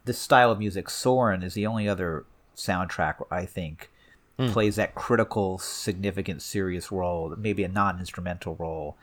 this 0.06 0.20
style 0.20 0.52
of 0.52 0.60
music, 0.60 0.90
Soarin' 0.90 1.44
is 1.44 1.54
the 1.54 1.66
only 1.66 1.90
other 1.90 2.26
soundtrack 2.56 3.16
I 3.32 3.46
think 3.46 3.90
Hmm. 4.38 4.50
plays 4.50 4.76
that 4.76 4.94
critical, 4.94 5.58
significant, 5.58 6.44
serious 6.44 6.92
role, 6.92 7.34
maybe 7.38 7.64
a 7.64 7.68
non-instrumental 7.68 8.56
role. 8.56 8.96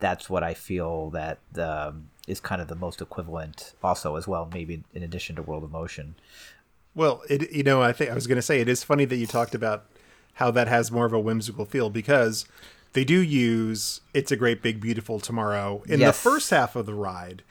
That's 0.00 0.28
what 0.28 0.42
I 0.42 0.52
feel 0.54 1.10
that 1.10 1.38
um, 1.56 2.08
is 2.26 2.40
kind 2.40 2.60
of 2.60 2.66
the 2.66 2.74
most 2.74 3.00
equivalent, 3.00 3.74
also 3.84 4.16
as 4.16 4.26
well, 4.26 4.50
maybe 4.52 4.82
in 4.92 5.02
addition 5.04 5.36
to 5.36 5.42
World 5.42 5.62
of 5.62 5.70
Motion. 5.70 6.16
Well, 6.94 7.22
it 7.28 7.52
you 7.52 7.62
know 7.62 7.82
I 7.82 7.92
think 7.92 8.10
I 8.10 8.14
was 8.14 8.26
going 8.26 8.36
to 8.36 8.42
say 8.42 8.60
it 8.60 8.68
is 8.68 8.82
funny 8.82 9.04
that 9.04 9.16
you 9.16 9.26
talked 9.26 9.54
about 9.54 9.84
how 10.34 10.50
that 10.52 10.68
has 10.68 10.90
more 10.90 11.06
of 11.06 11.12
a 11.12 11.20
whimsical 11.20 11.64
feel 11.64 11.90
because 11.90 12.46
they 12.92 13.04
do 13.04 13.20
use 13.20 14.00
"It's 14.14 14.32
a 14.32 14.36
Great 14.36 14.62
Big 14.62 14.80
Beautiful 14.80 15.20
Tomorrow" 15.20 15.82
in 15.86 16.00
Yes. 16.00 16.16
the 16.22 16.30
first 16.30 16.50
half 16.50 16.74
of 16.76 16.86
the 16.86 16.94
ride, 16.94 17.42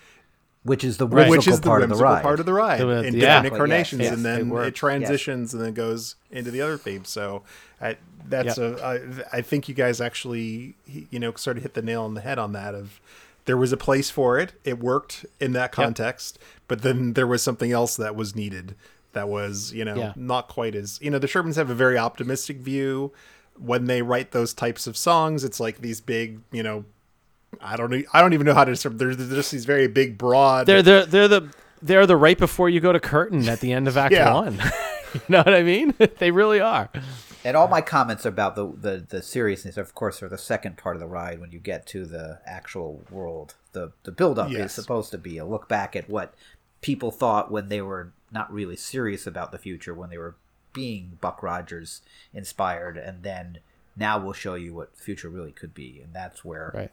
which 0.64 0.84
is 0.84 0.98
the 0.98 1.08
which 1.08 1.30
whimsical 1.30 1.54
is 1.54 1.62
the 1.62 1.68
part 1.68 1.84
of 1.84 1.90
the 1.90 1.96
ride. 1.96 2.22
part 2.24 2.40
of 2.40 2.46
the 2.46 2.54
ride 2.54 2.82
The- 2.82 3.04
in 3.04 3.14
yeah. 3.16 3.42
different 3.42 3.54
incarnations, 3.54 4.02
Yes, 4.02 4.14
and 4.14 4.26
then 4.26 4.50
they 4.50 4.68
it 4.68 4.76
transitions 4.76 5.54
and 5.54 5.64
then 5.64 5.74
goes 5.74 6.16
into 6.32 6.52
the 6.52 6.62
other 6.62 6.78
themes. 6.78 7.10
So 7.10 7.44
I, 7.82 7.96
that's 8.28 8.58
Yep. 8.58 8.80
a 8.80 8.86
I, 9.34 9.38
I 9.38 9.42
think 9.42 9.70
you 9.70 9.74
guys 9.76 10.02
actually 10.02 10.76
you 10.86 11.20
know 11.20 11.34
sort 11.36 11.56
of 11.58 11.64
hit 11.64 11.74
the 11.76 11.82
nail 11.82 12.04
on 12.04 12.14
the 12.16 12.22
head 12.22 12.38
on 12.40 12.52
that 12.54 12.76
of. 12.76 13.00
There 13.46 13.58
was 13.58 13.72
a 13.72 13.78
place 13.78 14.12
for 14.12 14.38
it. 14.38 14.54
It 14.64 14.78
worked 14.80 15.26
in 15.40 15.54
that 15.54 15.72
context, 15.72 16.38
but 16.68 16.84
then 16.84 17.14
there 17.14 17.26
was 17.26 17.42
something 17.42 17.72
else 17.72 17.96
that 17.96 18.16
was 18.16 18.36
needed. 18.36 18.76
That 19.14 19.28
was, 19.30 19.74
you 19.74 19.86
know, 19.86 19.96
Yeah. 19.96 20.14
not 20.16 20.48
quite 20.48 20.76
as 20.76 21.00
you 21.02 21.10
know. 21.10 21.20
The 21.20 21.28
Shermans 21.28 21.56
have 21.56 21.70
a 21.70 21.76
very 21.76 21.98
optimistic 21.98 22.58
view 22.58 23.12
when 23.58 23.86
they 23.86 24.02
write 24.02 24.32
those 24.32 24.54
types 24.54 24.88
of 24.88 24.96
songs. 24.96 25.44
It's 25.44 25.60
like 25.60 25.80
these 25.82 26.00
big, 26.02 26.42
you 26.52 26.64
know, 26.64 26.86
I 27.62 27.76
don't. 27.76 27.94
I 28.14 28.22
don't 28.22 28.34
even 28.34 28.46
know 28.46 28.54
how 28.54 28.64
to 28.66 28.72
describe. 28.72 28.98
There's 29.00 29.18
there's 29.18 29.32
just 29.32 29.52
these 29.52 29.66
very 29.66 29.88
big, 29.88 30.18
broad. 30.18 30.68
They're 30.68 30.84
the 30.84 31.06
they're 31.10 31.28
the 31.28 31.50
they're 31.82 32.06
the 32.06 32.16
right 32.18 32.38
before 32.38 32.70
you 32.70 32.80
go 32.80 32.92
to 32.94 33.00
curtain 33.00 33.48
at 33.50 33.60
the 33.62 33.74
end 33.74 33.88
of 33.88 33.98
Act 33.98 34.14
Yeah. 34.14 34.34
One. 34.34 34.54
you 35.14 35.22
know 35.30 35.40
what 35.40 35.54
I 35.54 35.64
mean? 35.64 35.94
they 36.20 36.30
really 36.32 36.60
are. 36.60 36.90
And 37.44 37.56
all 37.56 37.68
my 37.70 37.82
comments 37.82 38.26
about 38.26 38.56
the, 38.56 38.68
the 38.68 39.06
the 39.10 39.22
seriousness, 39.24 39.78
of 39.78 39.96
course, 39.96 40.22
are 40.22 40.30
the 40.30 40.38
second 40.38 40.78
part 40.78 40.96
of 40.96 41.00
the 41.00 41.08
ride 41.08 41.40
when 41.40 41.52
you 41.52 41.60
get 41.60 41.88
to 41.88 42.06
the 42.06 42.40
actual 42.46 43.02
world. 43.10 43.56
The 43.72 43.94
the 44.04 44.12
build 44.12 44.38
up 44.38 44.52
is 44.52 44.72
supposed 44.74 45.10
to 45.12 45.18
be 45.18 45.38
a 45.38 45.46
look 45.46 45.68
back 45.68 45.96
at 45.96 46.10
what 46.10 46.34
people 46.82 47.12
thought 47.12 47.50
when 47.52 47.70
they 47.70 47.82
were 47.82 48.12
not 48.32 48.52
really 48.52 48.76
serious 48.76 49.26
about 49.28 49.52
the 49.52 49.58
future, 49.58 49.94
when 49.94 50.10
they 50.10 50.18
were 50.18 50.36
being 50.74 51.18
Buck 51.22 51.42
Rogers 51.42 52.02
inspired, 52.34 52.98
and 52.98 53.24
then 53.24 53.60
now 53.96 54.20
we'll 54.20 54.34
show 54.34 54.56
you 54.56 54.74
what 54.74 54.96
future 54.96 55.30
really 55.30 55.52
could 55.52 55.74
be, 55.74 56.00
and 56.04 56.14
that's 56.14 56.46
where 56.46 56.72
Right. 56.74 56.92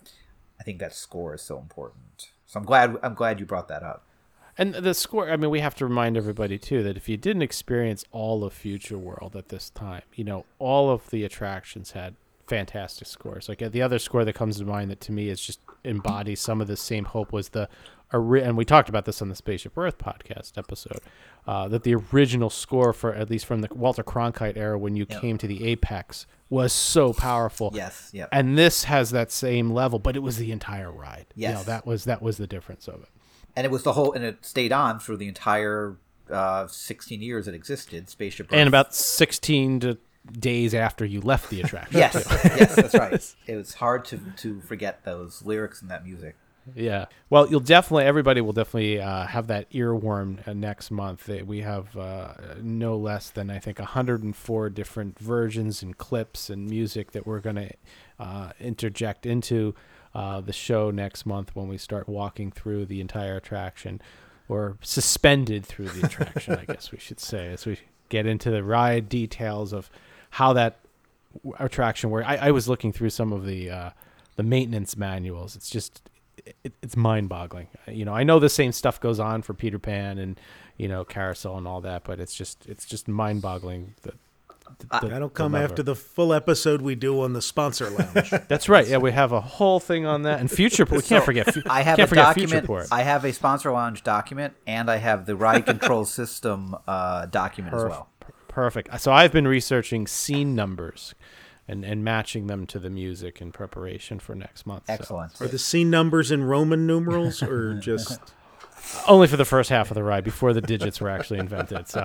I 0.58 0.62
think 0.62 0.78
that 0.78 0.94
score 0.94 1.34
is 1.34 1.42
so 1.42 1.58
important. 1.58 2.30
So 2.46 2.58
I'm 2.58 2.66
glad 2.66 2.96
I'm 3.02 3.14
glad 3.14 3.40
you 3.40 3.46
brought 3.46 3.68
that 3.68 3.82
up. 3.82 4.04
And 4.58 4.74
the 4.74 4.94
score, 4.94 5.30
I 5.30 5.36
mean, 5.36 5.50
we 5.50 5.60
have 5.60 5.74
to 5.76 5.84
remind 5.84 6.16
everybody 6.16 6.58
too 6.58 6.82
that 6.82 6.96
if 6.96 7.08
you 7.10 7.18
didn't 7.18 7.42
experience 7.42 8.04
all 8.10 8.42
of 8.42 8.54
Future 8.54 8.96
World 8.96 9.36
at 9.36 9.50
this 9.50 9.68
time, 9.68 10.02
you 10.14 10.24
know, 10.24 10.46
all 10.58 10.88
of 10.88 11.10
the 11.10 11.24
attractions 11.24 11.90
had 11.90 12.14
fantastic 12.46 13.06
scores. 13.06 13.50
Like 13.50 13.60
uh, 13.60 13.68
the 13.68 13.82
other 13.82 13.98
score 13.98 14.24
that 14.24 14.32
comes 14.34 14.58
to 14.58 14.64
mind 14.64 14.90
that 14.90 15.00
to 15.02 15.12
me 15.12 15.28
is 15.28 15.40
just 15.40 15.60
embodies 15.84 16.40
some 16.40 16.62
of 16.62 16.68
the 16.68 16.76
same 16.76 17.04
hope 17.04 17.32
was 17.32 17.50
the, 17.50 17.68
and 18.12 18.56
we 18.56 18.64
talked 18.64 18.88
about 18.88 19.04
this 19.04 19.20
on 19.20 19.28
the 19.28 19.34
Spaceship 19.34 19.76
Earth 19.76 19.98
podcast 19.98 20.56
episode, 20.56 21.00
uh, 21.46 21.68
that 21.68 21.82
the 21.82 21.94
original 21.94 22.50
score 22.50 22.92
for 22.92 23.12
at 23.14 23.30
least 23.30 23.46
from 23.46 23.60
the 23.62 23.68
Walter 23.74 24.02
Cronkite 24.04 24.56
era 24.56 24.78
when 24.78 24.96
you 24.96 25.06
Yep. 25.08 25.20
came 25.20 25.38
to 25.38 25.46
the 25.46 25.64
apex 25.66 26.26
was 26.48 26.72
so 26.72 27.12
powerful. 27.12 27.72
Yes, 27.74 28.10
yep. 28.12 28.28
And 28.32 28.56
this 28.56 28.84
has 28.84 29.10
that 29.10 29.32
same 29.32 29.70
level, 29.72 29.98
but 29.98 30.14
it 30.16 30.20
was 30.20 30.36
the 30.38 30.52
entire 30.52 30.90
ride. 30.90 31.26
You 31.34 31.48
know, 31.48 31.54
Yes. 31.54 31.64
that 31.64 31.86
was 31.86 32.04
that 32.04 32.22
was 32.22 32.36
the 32.36 32.46
difference 32.46 32.86
of 32.88 33.02
it. 33.02 33.08
And 33.56 33.64
it 33.64 33.70
was 33.70 33.82
the 33.82 33.94
whole, 33.94 34.12
and 34.12 34.22
it 34.24 34.44
stayed 34.44 34.70
on 34.72 35.00
through 35.00 35.16
the 35.16 35.28
entire 35.28 35.96
uh, 36.30 36.66
16 36.66 37.22
years 37.22 37.46
it 37.48 37.54
existed. 37.54 38.08
Spaceship 38.10 38.48
and 38.52 38.68
about 38.68 38.94
16 38.94 39.80
to 39.80 39.98
days 40.40 40.74
after 40.74 41.04
you 41.04 41.20
left 41.20 41.50
the 41.50 41.60
attraction. 41.60 41.96
yes, 41.98 42.14
yes, 42.44 42.74
that's 42.74 42.94
right. 42.94 43.34
It 43.46 43.56
was 43.56 43.74
hard 43.74 44.04
to 44.06 44.18
to 44.38 44.60
forget 44.60 45.04
those 45.04 45.42
lyrics 45.44 45.80
and 45.82 45.90
that 45.90 46.04
music. 46.04 46.36
Yeah. 46.74 47.06
Well, 47.30 47.48
you'll 47.48 47.60
definitely, 47.60 48.04
everybody 48.04 48.40
will 48.40 48.52
definitely 48.52 49.00
uh, 49.00 49.26
have 49.26 49.46
that 49.48 49.70
earworm 49.70 50.46
uh, 50.46 50.52
next 50.52 50.90
month. 50.90 51.28
We 51.28 51.60
have 51.60 51.96
uh, 51.96 52.34
no 52.60 52.96
less 52.96 53.30
than, 53.30 53.50
I 53.50 53.58
think, 53.58 53.78
104 53.78 54.70
different 54.70 55.18
versions 55.18 55.82
and 55.82 55.96
clips 55.96 56.50
and 56.50 56.68
music 56.68 57.12
that 57.12 57.26
we're 57.26 57.40
going 57.40 57.56
to 57.56 57.70
uh, 58.18 58.50
interject 58.60 59.26
into 59.26 59.74
uh, 60.14 60.40
the 60.40 60.52
show 60.52 60.90
next 60.90 61.26
month 61.26 61.54
when 61.54 61.68
we 61.68 61.78
start 61.78 62.08
walking 62.08 62.50
through 62.50 62.86
the 62.86 63.00
entire 63.00 63.36
attraction 63.36 64.00
or 64.48 64.78
suspended 64.80 65.66
through 65.66 65.88
the 65.88 66.06
attraction, 66.06 66.54
I 66.54 66.64
guess 66.64 66.90
we 66.92 66.98
should 66.98 67.20
say, 67.20 67.52
as 67.52 67.66
we 67.66 67.78
get 68.08 68.26
into 68.26 68.50
the 68.50 68.62
ride 68.62 69.08
details 69.08 69.72
of 69.72 69.90
how 70.30 70.52
that 70.52 70.78
attraction 71.58 72.10
works. 72.10 72.26
I, 72.28 72.36
I 72.36 72.50
was 72.50 72.68
looking 72.68 72.92
through 72.92 73.10
some 73.10 73.32
of 73.32 73.44
the 73.44 73.70
uh, 73.70 73.90
the 74.36 74.42
maintenance 74.42 74.96
manuals. 74.96 75.56
It's 75.56 75.70
just 75.70 76.08
it, 76.64 76.72
it's 76.82 76.96
mind 76.96 77.28
boggling. 77.28 77.68
You 77.86 78.04
know, 78.04 78.14
I 78.14 78.24
know 78.24 78.38
the 78.38 78.48
same 78.48 78.72
stuff 78.72 79.00
goes 79.00 79.20
on 79.20 79.42
for 79.42 79.54
Peter 79.54 79.78
Pan 79.78 80.18
and 80.18 80.38
you 80.76 80.88
know 80.88 81.04
Carousel 81.04 81.56
and 81.58 81.66
all 81.66 81.80
that, 81.82 82.04
but 82.04 82.20
it's 82.20 82.34
just 82.34 82.66
it's 82.66 82.84
just 82.84 83.08
mind 83.08 83.42
boggling. 83.42 83.94
The, 84.02 84.12
the, 85.00 85.08
That'll 85.08 85.28
come 85.30 85.52
level. 85.52 85.64
after 85.70 85.82
the 85.82 85.94
full 85.94 86.34
episode 86.34 86.82
we 86.82 86.96
do 86.96 87.20
on 87.22 87.32
the 87.32 87.40
sponsor 87.40 87.88
lounge. 87.88 88.30
That's 88.48 88.68
right. 88.68 88.86
Yeah, 88.86 88.98
we 88.98 89.12
have 89.12 89.30
a 89.32 89.40
whole 89.40 89.78
thing 89.80 90.06
on 90.06 90.22
that 90.22 90.40
and 90.40 90.50
future. 90.50 90.84
We 90.84 90.96
can't 91.02 91.06
So, 91.06 91.20
forget. 91.20 91.56
I 91.66 91.82
have 91.82 91.96
can't 91.96 92.10
a 92.12 92.14
document. 92.14 92.68
I 92.90 93.02
have 93.02 93.24
a 93.24 93.32
sponsor 93.32 93.70
lounge 93.70 94.02
document, 94.02 94.54
and 94.66 94.90
I 94.90 94.96
have 94.96 95.24
the 95.24 95.36
ride 95.36 95.66
control 95.66 96.04
system 96.18 96.76
uh, 96.86 97.26
document 97.26 97.74
as 97.76 97.84
well. 97.84 98.08
Perfect. 98.48 99.00
So 99.00 99.12
I've 99.12 99.32
been 99.32 99.46
researching 99.46 100.06
scene 100.06 100.54
numbers 100.54 101.14
and, 101.68 101.84
and 101.84 102.04
matching 102.04 102.46
them 102.46 102.66
to 102.66 102.78
the 102.78 102.90
music 102.90 103.40
in 103.40 103.50
preparation 103.52 104.18
for 104.18 104.34
next 104.34 104.66
month. 104.66 104.84
so- 104.86 104.92
Excellent. 104.92 105.40
Are 105.40 105.48
the 105.48 105.58
scene 105.58 105.90
numbers 105.90 106.30
in 106.30 106.44
Roman 106.44 106.86
numerals 106.86 107.42
or 107.42 107.74
just 107.80 108.20
Only 109.08 109.26
for 109.26 109.36
the 109.36 109.44
first 109.44 109.68
half 109.70 109.90
of 109.90 109.94
the 109.96 110.04
ride 110.04 110.22
before 110.22 110.52
the 110.52 110.60
digits 110.60 111.00
were 111.00 111.08
actually 111.08 111.40
invented. 111.40 111.88
So, 111.88 112.04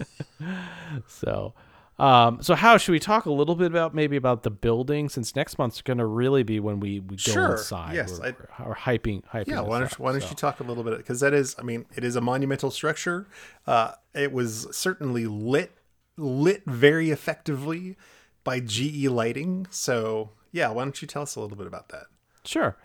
so, 1.06 1.54
um, 1.98 2.42
so 2.42 2.54
how 2.54 2.76
should 2.78 2.92
we 2.92 2.98
talk 2.98 3.26
a 3.26 3.30
little 3.32 3.54
bit 3.54 3.66
about 3.70 3.94
maybe 3.94 4.16
about 4.16 4.42
the 4.42 4.50
building 4.50 5.08
since 5.08 5.36
next 5.36 5.58
month's 5.58 5.80
going 5.82 5.98
to 5.98 6.06
really 6.06 6.42
be 6.42 6.58
when 6.58 6.80
we, 6.80 7.00
we 7.00 7.10
go 7.10 7.32
Sure. 7.32 7.52
inside. 7.52 7.94
Yes, 7.94 8.18
we're, 8.18 8.26
I- 8.26 8.30
we're- 8.30 8.66
we're 8.68 8.74
hyping, 8.74 9.22
hyping. 9.26 9.48
Yeah, 9.48 9.60
why 9.60 9.78
don't 9.78 9.92
up, 9.92 9.98
you, 9.98 10.04
why 10.04 10.12
don't 10.12 10.20
so. 10.22 10.28
you 10.30 10.34
talk 10.34 10.60
a 10.60 10.64
little 10.64 10.82
bit 10.82 10.96
because 10.98 11.20
that 11.20 11.32
is, 11.34 11.54
I 11.58 11.62
mean, 11.62 11.86
it 11.94 12.02
is 12.04 12.16
a 12.16 12.20
monumental 12.20 12.70
structure. 12.70 13.26
Uh, 13.66 13.92
it 14.14 14.32
was 14.32 14.66
certainly 14.76 15.26
lit 15.26 15.72
lit 16.18 16.62
very 16.66 17.10
effectively 17.10 17.96
by 18.44 18.60
GE 18.60 19.06
lighting. 19.06 19.66
So 19.70 20.30
yeah, 20.52 20.70
why 20.70 20.84
don't 20.84 21.00
you 21.00 21.08
tell 21.08 21.22
us 21.22 21.36
a 21.36 21.40
little 21.40 21.56
bit 21.56 21.66
about 21.66 21.88
that? 21.90 22.04
Sure. 22.44 22.76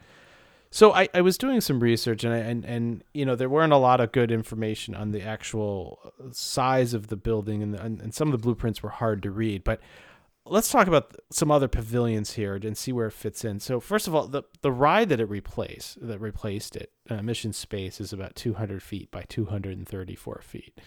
So 0.70 0.94
I, 0.94 1.08
I 1.14 1.22
was 1.22 1.38
doing 1.38 1.62
some 1.62 1.80
research 1.80 2.24
and, 2.24 2.34
I, 2.34 2.38
and 2.38 2.66
and 2.66 3.04
you 3.14 3.26
know 3.26 3.36
there 3.36 3.50
weren't 3.50 3.74
a 3.74 3.78
lot 3.78 4.02
of 4.02 4.12
good 4.12 4.32
information 4.32 4.96
on 4.96 5.12
the 5.12 5.22
actual 5.22 6.14
size 6.32 6.94
of 6.94 7.08
the 7.08 7.16
building 7.16 7.64
and, 7.64 7.76
and 7.76 8.02
and 8.02 8.14
some 8.14 8.28
of 8.28 8.34
the 8.34 8.44
blueprints 8.44 8.84
were 8.84 8.90
hard 8.90 9.24
to 9.24 9.32
read. 9.32 9.64
But 9.64 9.80
let's 10.46 10.70
talk 10.70 10.88
about 10.88 11.16
some 11.32 11.52
other 11.52 11.68
pavilions 11.68 12.34
here 12.34 12.56
and 12.56 12.78
see 12.78 12.92
where 12.92 13.08
it 13.08 13.14
fits 13.14 13.46
in. 13.46 13.60
So 13.60 13.80
first 13.80 14.08
of 14.08 14.16
all, 14.16 14.28
the 14.28 14.44
the 14.62 14.72
ride 14.72 15.10
that 15.10 15.20
it 15.20 15.30
replaced 15.30 16.06
that 16.06 16.20
replaced 16.20 16.76
it, 16.76 16.92
uh, 17.10 17.22
Mission 17.22 17.54
Space, 17.54 18.02
is 18.02 18.12
about 18.12 18.36
200 18.36 18.84
feet 18.84 19.10
by 19.12 19.24
234 19.28 20.42
feet. 20.44 20.80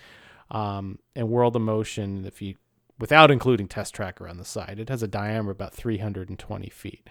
Um, 0.50 0.98
and 1.14 1.28
World 1.28 1.56
of 1.56 1.62
Motion, 1.62 2.24
if 2.26 2.42
you 2.42 2.56
without 3.00 3.30
including 3.30 3.66
Test 3.66 3.94
Tracker 3.94 4.28
on 4.28 4.36
the 4.36 4.44
side, 4.44 4.78
it 4.78 4.88
has 4.88 5.02
a 5.02 5.08
diameter 5.08 5.50
about 5.50 5.74
320 5.74 6.68
feet. 6.68 7.08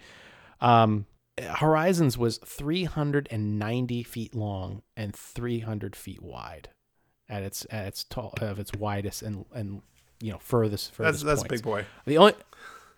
Um, 0.60 1.06
Horizons 1.40 2.16
was 2.16 2.38
390 2.38 4.02
feet 4.02 4.34
long 4.34 4.82
and 4.96 5.14
300 5.14 5.96
feet 5.96 6.22
wide 6.22 6.68
at 7.28 7.42
its 7.42 7.66
at 7.70 7.86
its 7.86 8.04
tall 8.04 8.34
of 8.40 8.58
its 8.58 8.72
widest 8.74 9.22
and 9.22 9.44
and 9.54 9.82
you 10.20 10.32
know 10.32 10.38
furthest 10.38 10.88
That's 10.88 10.96
furthest 10.96 11.24
that's 11.24 11.40
a 11.42 11.44
points. 11.44 11.62
big 11.62 11.64
boy. 11.64 11.86
The 12.06 12.18
only 12.18 12.34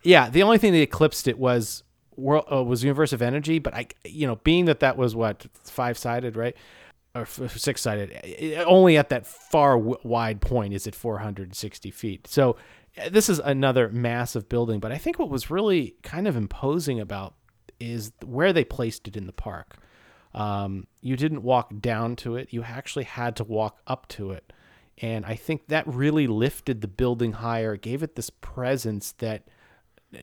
yeah, 0.02 0.28
the 0.28 0.42
only 0.42 0.58
thing 0.58 0.72
that 0.72 0.80
eclipsed 0.80 1.28
it 1.28 1.38
was 1.38 1.84
world 2.16 2.46
uh, 2.50 2.62
was 2.64 2.82
Universe 2.82 3.12
of 3.12 3.22
Energy, 3.22 3.58
but 3.58 3.74
I 3.74 3.86
you 4.04 4.26
know 4.26 4.36
being 4.36 4.64
that 4.64 4.80
that 4.80 4.96
was 4.96 5.14
what 5.14 5.46
five 5.64 5.96
sided 5.96 6.36
right. 6.36 6.56
or 7.14 7.26
six 7.26 7.82
sided. 7.82 8.64
Only 8.66 8.96
at 8.96 9.10
that 9.10 9.26
far 9.26 9.76
w- 9.76 9.98
wide 10.02 10.40
point 10.40 10.74
is 10.74 10.86
it 10.86 10.94
460 10.94 11.90
feet. 11.90 12.26
So 12.26 12.56
this 13.10 13.28
is 13.28 13.38
another 13.38 13.88
massive 13.88 14.48
building. 14.48 14.80
But 14.80 14.92
I 14.92 14.98
think 14.98 15.18
what 15.18 15.30
was 15.30 15.50
really 15.50 15.96
kind 16.02 16.28
of 16.28 16.36
imposing 16.36 17.00
about 17.00 17.34
is 17.80 18.12
where 18.24 18.52
they 18.52 18.64
placed 18.64 19.08
it 19.08 19.16
in 19.16 19.26
the 19.26 19.32
park. 19.32 19.76
Um, 20.34 20.86
you 21.00 21.16
didn't 21.16 21.42
walk 21.42 21.72
down 21.80 22.16
to 22.16 22.36
it; 22.36 22.52
you 22.52 22.62
actually 22.62 23.04
had 23.04 23.36
to 23.36 23.44
walk 23.44 23.80
up 23.86 24.08
to 24.08 24.30
it, 24.30 24.52
and 24.98 25.26
I 25.26 25.34
think 25.34 25.68
that 25.68 25.86
really 25.86 26.26
lifted 26.26 26.80
the 26.80 26.88
building 26.88 27.32
higher, 27.32 27.76
gave 27.76 28.02
it 28.02 28.14
this 28.14 28.30
presence 28.30 29.12
that 29.12 29.46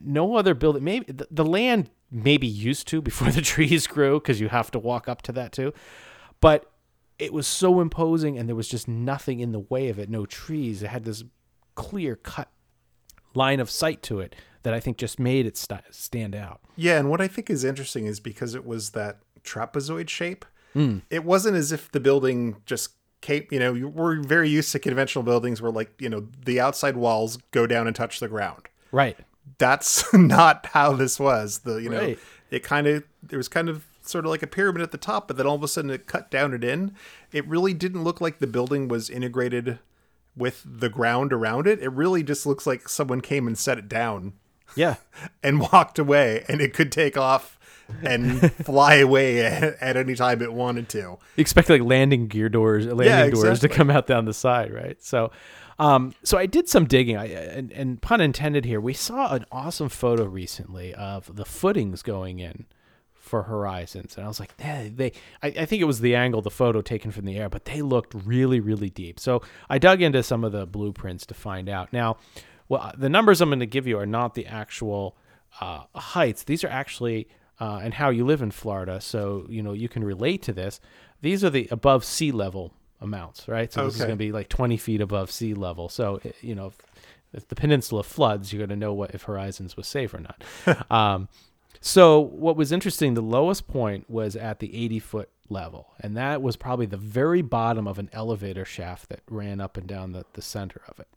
no 0.03 0.35
other 0.35 0.53
building 0.53 0.83
maybe 0.83 1.11
the, 1.11 1.27
the 1.31 1.45
land 1.45 1.89
maybe 2.11 2.47
used 2.47 2.87
to 2.87 3.01
before 3.01 3.31
the 3.31 3.41
trees 3.41 3.87
grew 3.87 4.19
because 4.19 4.39
you 4.39 4.49
have 4.49 4.71
to 4.71 4.79
walk 4.79 5.07
up 5.07 5.21
to 5.23 5.31
that 5.31 5.51
too 5.51 5.73
but 6.41 6.71
it 7.17 7.33
was 7.33 7.47
so 7.47 7.81
imposing 7.81 8.37
and 8.37 8.47
there 8.47 8.55
was 8.55 8.67
just 8.67 8.87
nothing 8.87 9.39
in 9.39 9.51
the 9.51 9.59
way 9.59 9.89
of 9.89 9.99
it 9.99 10.09
no 10.09 10.25
trees 10.25 10.83
it 10.83 10.87
had 10.87 11.05
this 11.05 11.23
clear 11.75 12.15
cut 12.15 12.49
line 13.33 13.59
of 13.59 13.69
sight 13.69 14.01
to 14.03 14.19
it 14.19 14.35
that 14.63 14.73
i 14.73 14.79
think 14.79 14.97
just 14.97 15.19
made 15.19 15.45
it 15.45 15.55
st- 15.57 15.81
stand 15.91 16.35
out 16.35 16.59
Yeah, 16.75 16.97
and 16.99 17.09
what 17.09 17.21
I 17.21 17.27
think 17.27 17.49
is 17.49 17.63
interesting 17.63 18.05
is 18.05 18.19
because 18.19 18.55
it 18.55 18.65
was 18.65 18.91
that 18.91 19.19
trapezoid 19.43 20.09
shape, 20.09 20.45
Mm. 20.75 21.01
it 21.09 21.23
wasn't 21.25 21.57
as 21.57 21.71
if 21.71 21.91
the 21.91 21.99
building 21.99 22.57
just 22.65 22.91
came, 23.21 23.45
you 23.51 23.59
know, 23.59 23.73
we're 23.73 24.21
very 24.21 24.47
used 24.49 24.71
to 24.73 24.79
conventional 24.79 25.23
buildings 25.23 25.61
where 25.61 25.71
like, 25.71 25.91
you 25.99 26.07
know, 26.09 26.27
the 26.45 26.59
outside 26.59 26.95
walls 26.95 27.37
go 27.51 27.65
down 27.67 27.87
and 27.87 27.95
touch 27.95 28.19
the 28.19 28.27
ground. 28.27 28.67
right 28.91 29.17
That's 29.57 30.05
not 30.35 30.67
how 30.73 30.93
this 30.93 31.19
was. 31.19 31.59
The, 31.59 31.77
you 31.77 31.89
know, 31.89 31.99
Right. 31.99 32.19
it 32.51 32.63
kind 32.63 32.85
of 32.87 33.03
there 33.23 33.37
was 33.37 33.47
kind 33.47 33.67
of 33.67 33.85
sort 34.03 34.25
of 34.25 34.31
like 34.31 34.43
a 34.43 34.47
pyramid 34.47 34.81
at 34.81 34.91
the 34.91 34.97
top, 34.97 35.27
but 35.27 35.37
then 35.37 35.45
all 35.47 35.55
of 35.55 35.63
a 35.63 35.67
sudden 35.67 35.89
it 35.91 36.05
cut 36.07 36.29
down 36.31 36.53
and 36.53 36.63
in. 36.63 36.93
It 37.31 37.45
really 37.47 37.73
didn't 37.73 38.03
look 38.03 38.21
like 38.21 38.39
the 38.39 38.47
building 38.47 38.87
was 38.87 39.09
integrated 39.09 39.79
with 40.39 40.63
the 40.65 40.89
ground 40.89 41.31
around 41.31 41.67
it. 41.67 41.79
It 41.79 41.91
really 41.91 42.23
just 42.23 42.45
looks 42.45 42.65
like 42.65 42.89
someone 42.89 43.21
came 43.21 43.45
and 43.45 43.57
set 43.57 43.77
it 43.77 43.87
down 43.87 44.33
yeah 44.75 44.95
and 45.43 45.59
walked 45.59 45.99
away 45.99 46.45
and 46.47 46.61
it 46.61 46.73
could 46.73 46.91
take 46.91 47.17
off 47.17 47.57
and 48.03 48.51
fly 48.63 48.95
away 48.95 49.45
at, 49.45 49.63
at 49.81 49.97
any 49.97 50.15
time 50.15 50.41
it 50.41 50.53
wanted 50.53 50.87
to. 50.89 50.97
You 50.99 51.19
expect 51.37 51.69
like 51.69 51.81
landing 51.81 52.27
gear 52.27 52.49
doors, 52.49 52.85
landing 52.85 53.05
Yeah, 53.05 53.29
doors 53.29 53.59
to 53.61 53.69
come 53.69 53.89
out 53.89 54.05
down 54.05 54.25
the 54.25 54.33
side, 54.33 54.71
right? 54.71 55.01
So, 55.01 55.31
um, 55.79 56.13
so 56.23 56.37
I 56.37 56.45
did 56.45 56.69
some 56.69 56.85
digging. 56.85 57.17
I 57.17 57.25
and, 57.25 57.71
and 57.71 57.99
pun 57.99 58.21
intended 58.21 58.65
here. 58.65 58.79
We 58.79 58.93
saw 58.93 59.33
an 59.33 59.45
awesome 59.51 59.89
photo 59.89 60.25
recently 60.25 60.93
of 60.93 61.35
the 61.35 61.45
footings 61.45 62.03
going 62.03 62.37
in 62.39 62.67
for 63.29 63.43
Horizons, 63.43 64.17
and 64.17 64.25
I 64.25 64.27
was 64.27 64.39
like, 64.39 64.57
they, 64.57 64.91
they 64.93 65.11
I, 65.43 65.61
I 65.61 65.65
think 65.65 65.81
it 65.81 65.85
was 65.85 66.01
the 66.01 66.15
angle, 66.15 66.41
the 66.41 66.49
photo 66.49 66.81
taken 66.81 67.11
from 67.11 67.25
the 67.25 67.37
air, 67.37 67.47
but 67.47 67.65
they 67.65 67.83
looked 67.83 68.15
really, 68.15 68.59
really 68.59 68.89
deep. 68.89 69.19
So 69.19 69.43
I 69.69 69.77
dug 69.77 70.01
into 70.01 70.23
some 70.23 70.43
of 70.43 70.51
the 70.51 70.65
blueprints 70.65 71.27
to 71.27 71.35
find 71.35 71.69
out. 71.69 71.93
Now, 71.93 72.17
well, 72.67 72.91
the 72.97 73.09
numbers 73.09 73.39
I'm 73.39 73.49
going 73.49 73.59
to 73.59 73.67
give 73.67 73.85
you 73.85 73.99
are 73.99 74.07
not 74.07 74.33
the 74.33 74.47
actual 74.47 75.15
uh, 75.61 75.83
heights. 75.95 76.43
These 76.43 76.63
are 76.63 76.69
actually 76.69 77.27
uh, 77.59 77.79
and 77.83 77.93
how 77.93 78.09
you 78.09 78.25
live 78.25 78.41
in 78.41 78.51
Florida, 78.51 78.99
so 78.99 79.45
you 79.47 79.61
know 79.61 79.73
you 79.73 79.89
can 79.89 80.03
relate 80.03 80.41
to 80.43 80.53
this. 80.53 80.79
These 81.21 81.43
are 81.43 81.49
the 81.49 81.67
above 81.71 82.05
sea 82.05 82.31
level 82.31 82.73
amounts, 83.01 83.47
right? 83.47 83.71
So 83.71 83.85
this 83.85 83.95
is 83.95 83.99
going 83.99 84.11
to 84.11 84.15
be 84.15 84.31
like 84.31 84.49
20 84.49 84.77
feet 84.77 85.01
above 85.01 85.29
sea 85.29 85.53
level. 85.53 85.89
So 85.89 86.19
you 86.41 86.55
know, 86.55 86.67
if, 86.67 86.77
if 87.33 87.47
the 87.47 87.55
peninsula 87.55 88.03
floods, 88.03 88.51
you're 88.51 88.59
going 88.59 88.69
to 88.69 88.75
know 88.75 88.93
what 88.93 89.13
if 89.13 89.23
Horizons 89.23 89.75
was 89.75 89.87
safe 89.87 90.13
or 90.13 90.19
not. 90.19 90.91
um, 90.91 91.27
so 91.81 92.19
what 92.19 92.55
was 92.55 92.71
interesting, 92.71 93.13
the 93.13 93.21
lowest 93.21 93.67
point 93.67 94.09
was 94.09 94.35
at 94.35 94.59
the 94.59 94.75
80 94.75 94.99
foot 94.99 95.29
level, 95.49 95.93
and 95.99 96.15
that 96.17 96.41
was 96.41 96.55
probably 96.55 96.85
the 96.85 96.97
very 96.97 97.41
bottom 97.41 97.87
of 97.87 97.97
an 97.99 98.09
elevator 98.13 98.65
shaft 98.65 99.09
that 99.09 99.21
ran 99.29 99.59
up 99.61 99.77
and 99.77 99.87
down 99.87 100.11
the, 100.11 100.25
the 100.33 100.41
center 100.41 100.81
of 100.87 100.99
it. 100.99 101.07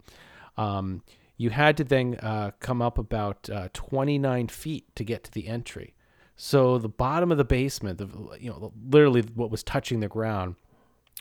Um, 0.57 1.03
you 1.37 1.51
had 1.51 1.77
to 1.79 1.85
then 1.85 2.17
uh, 2.23 2.53
come 2.61 2.81
up 2.81 2.99
about 2.99 3.49
uh, 3.51 3.69
29 3.73 4.49
feet 4.49 4.95
to 4.97 5.05
get 5.05 5.25
to 5.25 5.31
the 5.33 5.49
entry. 5.49 5.95
So 6.37 6.79
the 6.79 6.89
bottom 6.89 7.31
of 7.33 7.39
the 7.39 7.45
basement, 7.45 7.99
the, 7.99 8.09
you 8.41 8.51
know, 8.51 8.73
literally 8.89 9.23
what 9.35 9.51
was 9.51 9.63
touching 9.63 10.01
the 10.01 10.09
ground 10.09 10.55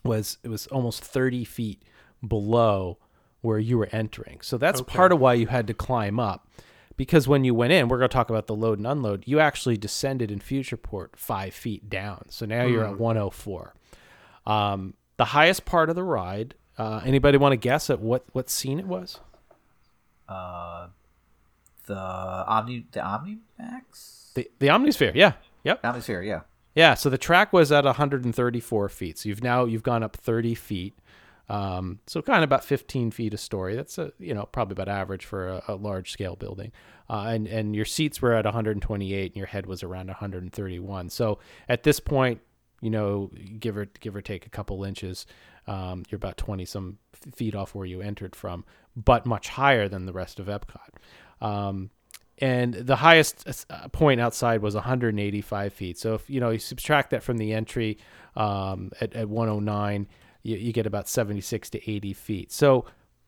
was 0.04 0.38
it 0.44 0.48
was 0.50 0.68
almost 0.68 1.04
30 1.04 1.44
feet 1.46 1.84
below 2.28 2.98
where 3.42 3.60
you 3.60 3.78
were 3.78 3.90
entering. 3.92 4.40
So 4.42 4.58
that's 4.58 4.82
Okay. 4.82 4.96
part 4.96 5.12
of 5.12 5.20
why 5.20 5.34
you 5.34 5.48
had 5.48 5.68
to 5.68 5.74
climb 5.74 6.20
up. 6.20 6.48
Because 6.98 7.28
when 7.28 7.44
you 7.44 7.54
went 7.54 7.74
in, 7.74 7.88
we're 7.88 7.98
going 7.98 8.10
to 8.10 8.14
talk 8.14 8.30
about 8.30 8.48
the 8.48 8.56
load 8.56 8.78
and 8.78 8.86
unload. 8.88 9.24
You 9.26 9.40
actually 9.40 9.78
descended 9.78 10.30
in 10.32 10.40
Futureport 10.40 11.16
five 11.16 11.54
feet 11.54 11.90
down. 11.90 12.26
So 12.30 12.46
now 12.46 12.64
you're 12.66 12.86
at 12.86 12.94
Mm. 12.94 12.98
104. 13.00 13.74
Um, 14.46 14.94
the 15.18 15.26
highest 15.26 15.66
part 15.66 15.90
of 15.90 15.96
the 15.96 16.04
ride. 16.04 16.56
Uh, 16.78 17.02
anybody 17.06 17.38
want 17.38 17.54
to 17.54 17.58
guess 17.58 17.90
at 17.90 18.00
what 18.00 18.24
what 18.34 18.50
scene 18.50 18.80
it 18.80 18.88
was? 18.88 19.20
Uh, 20.28 20.88
the 21.86 21.96
Omni, 21.98 22.86
the 22.92 23.00
OmniMax, 23.00 24.34
The 24.34 24.50
the 24.60 24.68
Omnisphere. 24.68 25.14
Yeah. 25.14 25.34
Yep. 25.64 25.84
Omnisphere, 25.84 26.26
yeah. 26.26 26.42
Yeah, 26.74 26.94
so 26.94 27.10
the 27.10 27.18
track 27.18 27.52
was 27.52 27.70
at 27.72 27.84
134 27.84 28.90
feet. 28.90 29.18
So 29.20 29.28
you've 29.30 29.44
now 29.44 29.66
you've 29.66 29.84
gone 29.84 30.04
up 30.04 30.16
30 30.16 30.56
feet. 30.56 30.94
Um, 31.52 32.00
so 32.08 32.22
kind 32.22 32.38
of 32.38 32.48
about 32.48 32.64
15 32.64 33.12
feet 33.12 33.34
a 33.34 33.38
story. 33.38 33.76
That's 33.76 33.98
a 33.98 34.14
you 34.20 34.34
know 34.34 34.46
probably 34.46 34.72
about 34.74 34.88
average 34.88 35.26
for 35.26 35.50
a, 35.50 35.64
a 35.68 35.76
large 35.76 36.12
scale 36.12 36.38
building. 36.38 36.72
Uh, 37.10 37.26
and 37.28 37.46
and 37.46 37.76
your 37.76 37.84
seats 37.84 38.22
were 38.22 38.34
at 38.34 38.46
128, 38.46 39.32
and 39.32 39.36
your 39.36 39.48
head 39.48 39.66
was 39.66 39.84
around 39.84 40.08
131. 40.08 41.10
So 41.10 41.40
at 41.68 41.84
this 41.84 42.00
point, 42.00 42.40
you 42.80 42.90
know, 42.90 43.30
give 43.60 43.76
or 43.76 43.86
give 44.00 44.16
or 44.16 44.22
take 44.22 44.46
a 44.46 44.50
couple 44.50 44.86
inches, 44.86 45.26
um, 45.68 46.04
you're 46.10 46.16
about 46.16 46.38
20 46.38 46.64
some 46.64 47.00
feet 47.36 47.54
off 47.54 47.76
where 47.76 47.86
you 47.86 48.00
entered 48.00 48.34
from, 48.34 48.64
but 48.96 49.26
much 49.26 49.50
higher 49.50 49.90
than 49.90 50.06
the 50.06 50.14
rest 50.14 50.40
of 50.40 50.46
Epcot. 50.46 50.90
Um, 51.42 51.90
and 52.38 52.74
the 52.74 52.96
highest 52.96 53.66
uh, 53.70 53.90
point 53.90 54.22
outside 54.22 54.62
was 54.62 54.74
185 54.74 55.74
feet. 55.74 55.98
So 55.98 56.14
if 56.14 56.30
you 56.30 56.40
know 56.40 56.52
you 56.52 56.60
subtract 56.60 57.10
that 57.10 57.24
from 57.24 57.40
the 57.40 57.52
entry 57.52 57.98
um, 58.38 58.92
at, 59.02 59.14
at 59.14 59.28
109, 59.28 60.08
you, 60.44 60.58
you 60.58 60.74
get 60.74 60.86
about 60.86 61.08
76 61.08 61.70
to 61.72 61.92
80 61.92 62.14
feet. 62.14 62.52
So 62.52 62.86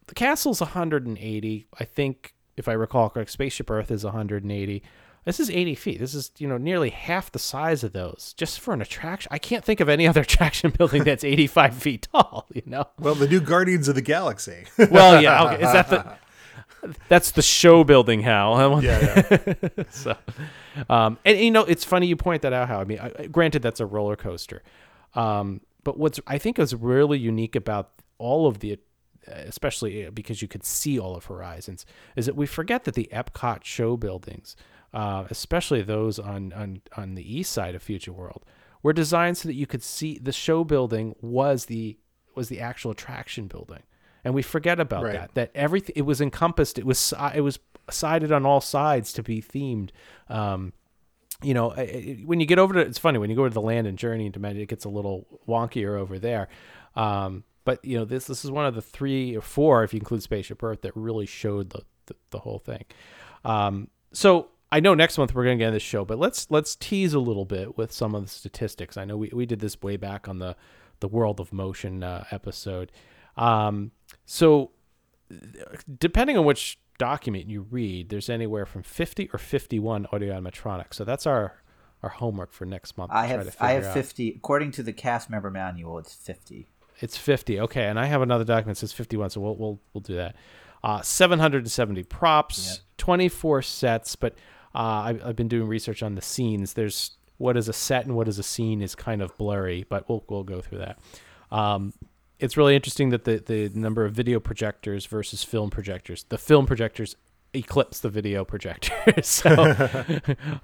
the 0.07 0.15
castle's 0.15 0.59
180. 0.61 1.67
I 1.79 1.83
think 1.85 2.33
if 2.57 2.67
I 2.67 2.73
recall 2.73 3.09
correct, 3.09 3.31
Spaceship 3.31 3.69
Earth 3.69 3.91
is 3.91 4.03
180. 4.03 4.83
This 5.25 5.39
is 5.39 5.49
80 5.49 5.75
feet. 5.75 5.99
This 5.99 6.13
is 6.13 6.31
you 6.37 6.47
know 6.49 6.57
nearly 6.57 6.89
half 6.89 7.31
the 7.31 7.39
size 7.39 7.83
of 7.83 7.93
those 7.93 8.33
just 8.37 8.59
for 8.59 8.73
an 8.73 8.81
attraction. 8.81 9.29
I 9.31 9.37
can't 9.39 9.63
think 9.63 9.79
of 9.79 9.87
any 9.87 10.05
other 10.07 10.21
attraction 10.27 10.71
building 10.77 11.03
that's 11.05 11.23
85 11.23 11.75
feet 11.75 12.07
tall. 12.11 12.47
You 12.53 12.61
know. 12.65 12.85
Well, 12.99 13.15
the 13.15 13.27
new 13.27 13.39
Guardians 13.39 13.87
of 13.87 13.95
the 13.95 14.01
Galaxy. 14.01 14.65
Well, 14.91 15.21
yeah. 15.21 15.43
Okay. 15.53 15.63
Is 15.65 15.71
that 15.73 15.89
the? 15.89 16.17
That's 17.07 17.31
the 17.31 17.41
show 17.41 17.85
building, 17.85 18.19
Hal. 18.21 18.69
Want- 18.71 18.83
Yeah, 18.83 19.21
so, 19.89 20.17
um, 20.89 21.17
and 21.23 21.39
you 21.39 21.49
know, 21.49 21.63
it's 21.63 21.85
funny 21.85 22.07
you 22.07 22.17
point 22.17 22.41
that 22.41 22.51
out, 22.51 22.67
Hal. 22.67 22.81
I 22.81 22.83
mean, 22.83 22.99
I, 22.99 23.27
granted, 23.27 23.61
that's 23.61 23.79
a 23.79 23.85
roller 23.85 24.17
coaster, 24.17 24.61
um, 25.15 25.61
but 25.83 25.97
what's 25.97 26.19
I 26.27 26.37
think 26.37 26.59
is 26.59 26.73
really 26.75 27.17
unique 27.19 27.55
about 27.55 27.91
all 28.17 28.47
of 28.47 28.59
the, 28.59 28.79
especially 29.27 30.09
because 30.09 30.41
you 30.41 30.47
could 30.47 30.63
see 30.63 30.99
all 30.99 31.15
of 31.15 31.25
Horizons, 31.25 31.85
is 32.15 32.25
that 32.25 32.35
we 32.35 32.45
forget 32.45 32.83
that 32.85 32.95
the 32.95 33.09
Epcot 33.11 33.63
show 33.63 33.97
buildings, 33.97 34.55
uh, 34.93 35.25
especially 35.29 35.81
those 35.81 36.19
on 36.19 36.53
on 36.53 36.81
on 36.95 37.15
the 37.15 37.37
east 37.37 37.51
side 37.51 37.75
of 37.75 37.83
Future 37.83 38.13
World, 38.13 38.45
were 38.81 38.93
designed 38.93 39.37
so 39.37 39.47
that 39.47 39.55
you 39.55 39.65
could 39.67 39.83
see 39.83 40.17
the 40.21 40.31
show 40.31 40.63
building 40.63 41.15
was 41.21 41.65
the 41.65 41.97
was 42.35 42.49
the 42.49 42.59
actual 42.59 42.91
attraction 42.91 43.47
building 43.47 43.83
and 44.23 44.33
we 44.33 44.41
forget 44.41 44.79
about 44.79 45.03
Right. 45.03 45.13
that 45.13 45.33
that 45.35 45.51
everything 45.53 45.93
it 45.95 46.01
was 46.01 46.19
encompassed 46.19 46.79
it 46.79 46.85
was 46.85 47.13
it 47.35 47.41
was 47.41 47.59
sided 47.91 48.31
on 48.31 48.43
all 48.43 48.59
sides 48.59 49.13
to 49.13 49.21
be 49.21 49.39
themed 49.39 49.91
um 50.29 50.73
you 51.43 51.53
know 51.53 51.69
when 52.25 52.39
you 52.39 52.45
get 52.45 52.59
over 52.59 52.73
to 52.73 52.79
it's 52.79 52.97
funny 52.97 53.19
when 53.19 53.29
you 53.29 53.35
go 53.35 53.47
to 53.47 53.53
the 53.53 53.61
land 53.61 53.87
and 53.87 53.97
journey 53.97 54.25
into 54.25 54.39
Magic 54.39 54.63
it 54.63 54.69
gets 54.69 54.85
a 54.85 54.89
little 54.89 55.27
wonkier 55.47 55.97
over 55.97 56.19
there 56.19 56.47
um 56.95 57.43
but 57.65 57.83
you 57.83 57.97
know 57.97 58.05
this 58.05 58.25
this 58.25 58.43
is 58.43 58.51
one 58.51 58.65
of 58.65 58.75
the 58.75 58.81
three 58.81 59.35
or 59.35 59.41
four 59.41 59.83
if 59.83 59.93
you 59.93 59.99
include 59.99 60.23
spaceship 60.23 60.61
earth 60.63 60.81
that 60.81 60.95
really 60.95 61.25
showed 61.25 61.69
the 61.71 61.81
the, 62.05 62.15
the 62.31 62.39
whole 62.39 62.59
thing 62.59 62.83
um 63.45 63.87
so 64.11 64.49
I 64.73 64.79
know 64.79 64.95
next 64.95 65.19
month 65.19 65.35
we're 65.35 65.43
going 65.43 65.59
to 65.59 65.61
get 65.61 65.67
into 65.67 65.75
this 65.75 65.83
show, 65.83 66.03
but 66.03 66.17
let's 66.17 66.49
let's 66.49 66.75
tease 66.75 67.13
a 67.13 67.19
little 67.19 67.45
bit 67.45 67.77
with 67.77 67.91
some 67.91 68.15
of 68.15 68.23
the 68.23 68.27
statistics. 68.27 68.97
I 68.97 69.05
know 69.05 69.15
we, 69.17 69.29
we 69.31 69.45
did 69.45 69.59
this 69.59 69.79
way 69.83 69.97
back 69.97 70.27
on 70.27 70.39
the 70.39 70.55
the 70.99 71.07
World 71.07 71.39
of 71.39 71.53
Motion 71.53 72.01
uh, 72.01 72.23
episode. 72.31 72.91
Um, 73.37 73.91
so 74.25 74.71
depending 75.99 76.39
on 76.39 76.45
which 76.45 76.79
document 77.03 77.49
you 77.49 77.65
read, 77.69 78.07
there's 78.07 78.29
anywhere 78.29 78.65
from 78.65 78.81
50 78.81 79.29
or 79.33 79.37
51 79.37 80.07
audio 80.13 80.39
animatronics. 80.39 80.93
So 80.93 81.03
that's 81.03 81.27
our 81.27 81.61
our 82.01 82.09
homework 82.09 82.51
for 82.51 82.65
next 82.65 82.97
month. 82.97 83.11
I 83.13 83.25
have 83.27 83.55
I 83.59 83.71
have 83.71 83.85
out. 83.85 83.93
fifty. 83.93 84.33
According 84.35 84.71
to 84.71 84.83
the 84.83 84.93
cast 84.93 85.29
member 85.29 85.49
manual, 85.49 85.97
it's 85.97 86.13
fifty. 86.13 86.67
It's 86.99 87.17
50. 87.17 87.59
Okay, 87.61 87.85
and 87.85 87.99
I 87.99 88.05
have 88.05 88.21
another 88.21 88.45
document 88.45 88.77
that 88.77 88.81
says 88.81 88.93
51, 88.93 89.31
so 89.31 89.41
we'll 89.41 89.55
we'll 89.55 89.79
we'll 89.93 90.01
do 90.01 90.15
that. 90.15 90.35
Uh, 90.83 91.01
770 91.01 92.03
props, 92.03 92.81
24 92.97 93.61
sets, 93.61 94.15
but 94.15 94.33
uh, 94.75 95.07
I've, 95.07 95.25
I've 95.25 95.35
been 95.35 95.47
doing 95.47 95.67
research 95.67 96.03
on 96.03 96.15
the 96.15 96.21
scenes. 96.21 96.73
There's 96.73 97.17
what 97.37 97.57
is 97.57 97.67
a 97.67 97.73
set 97.73 98.05
and 98.05 98.15
what 98.15 98.27
is 98.27 98.37
a 98.37 98.43
scene 98.43 98.81
is 98.81 98.95
kind 98.95 99.21
of 99.21 99.35
blurry, 99.37 99.85
but 99.89 100.07
we'll 100.07 100.23
we'll 100.29 100.43
go 100.43 100.61
through 100.61 100.79
that. 100.79 100.99
Um, 101.51 101.93
it's 102.43 102.57
really 102.57 102.75
interesting 102.75 103.09
that 103.09 103.23
the 103.23 103.37
the 103.37 103.69
number 103.73 104.03
of 104.05 104.13
video 104.13 104.39
projectors 104.39 105.05
versus 105.05 105.43
film 105.43 105.69
projectors. 105.69 106.25
The 106.27 106.37
film 106.37 106.65
projectors 106.65 107.15
eclipse 107.53 107.99
the 107.99 108.09
video 108.09 108.43
projectors 108.43 109.27
so, 109.41 109.49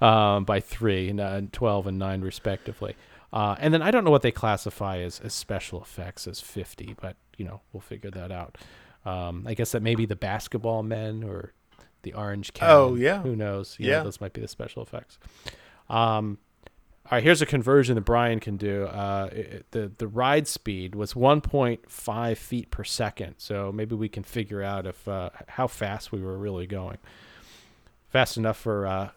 um, 0.00 0.44
by 0.44 0.58
three, 0.60 1.08
and, 1.08 1.20
uh, 1.20 1.40
12 1.52 1.86
and 1.86 1.98
nine 1.98 2.20
respectively. 2.20 2.96
Uh, 3.32 3.54
and 3.60 3.72
then 3.72 3.80
I 3.80 3.90
don't 3.92 4.02
know 4.04 4.10
what 4.10 4.22
they 4.22 4.32
classify 4.32 4.98
as, 4.98 5.20
as 5.20 5.32
special 5.32 5.80
effects 5.80 6.26
as 6.26 6.40
50, 6.40 6.96
but 7.00 7.16
you 7.38 7.44
know 7.44 7.60
we'll 7.72 7.80
figure 7.80 8.10
that 8.10 8.30
out. 8.30 8.58
Um, 9.06 9.44
I 9.46 9.54
guess 9.54 9.72
that 9.72 9.82
maybe 9.82 10.04
the 10.04 10.16
basketball 10.16 10.82
men 10.82 11.22
or 11.24 11.54
the 12.02 12.12
orange 12.12 12.52
cannon. 12.52 12.76
Oh, 12.76 12.94
yeah. 12.96 13.22
who 13.22 13.34
knows? 13.36 13.76
You 13.78 13.86
know, 13.86 13.92
Yeah. 13.98 14.02
those 14.02 14.20
might 14.20 14.32
be 14.34 14.40
the 14.42 14.48
special 14.48 14.82
effects. 14.82 15.18
Um, 15.88 16.38
all 17.10 17.16
right, 17.16 17.24
here's 17.24 17.42
a 17.42 17.46
conversion 17.46 17.96
that 17.96 18.02
Brian 18.02 18.38
can 18.38 18.56
do. 18.56 18.84
Uh, 18.84 19.28
it- 19.32 19.66
the 19.72 19.90
the 19.98 20.06
ride 20.06 20.46
speed 20.46 20.94
was 20.94 21.14
1.5 21.14 22.36
feet 22.38 22.70
per 22.70 22.84
second, 22.84 23.34
so 23.38 23.72
maybe 23.72 23.94
we 23.96 24.08
can 24.08 24.22
figure 24.22 24.62
out 24.62 24.86
if 24.86 25.08
uh, 25.08 25.30
how 25.48 25.66
fast 25.66 26.12
we 26.12 26.20
were 26.22 26.38
really 26.38 26.66
going. 26.66 26.98
Fast 28.10 28.36
enough 28.36 28.56
for 28.56 28.86
uh, 28.86 29.10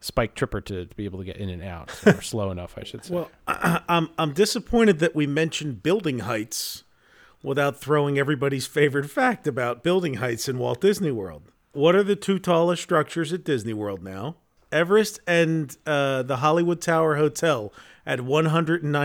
Spike 0.00 0.34
Tripper 0.34 0.60
to, 0.62 0.86
to 0.86 0.96
be 0.96 1.04
able 1.04 1.18
to 1.18 1.24
get 1.24 1.36
in 1.36 1.48
and 1.50 1.62
out, 1.62 1.90
or 2.06 2.20
slow 2.22 2.50
enough, 2.50 2.76
I 2.78 2.84
should 2.84 3.04
say. 3.04 3.14
Well, 3.14 3.30
I'm 3.46 4.08
I'm 4.18 4.32
disappointed 4.32 4.98
that 5.00 5.14
we 5.14 5.26
mentioned 5.26 5.82
building 5.82 6.20
heights 6.20 6.84
without 7.42 7.76
throwing 7.78 8.18
everybody's 8.18 8.66
favorite 8.66 9.10
fact 9.10 9.46
about 9.46 9.82
building 9.82 10.14
heights 10.14 10.48
in 10.48 10.58
Walt 10.58 10.80
Disney 10.80 11.10
World. 11.10 11.42
What 11.72 11.94
are 11.94 12.02
the 12.02 12.16
two 12.16 12.38
tallest 12.38 12.82
structures 12.82 13.32
at 13.34 13.44
Disney 13.44 13.74
World 13.74 14.02
now? 14.02 14.36
Everest 14.74 15.20
and 15.26 15.74
uh, 15.86 16.22
the 16.24 16.36
Hollywood 16.38 16.80
Tower 16.82 17.16
Hotel 17.16 17.72
at 18.04 18.18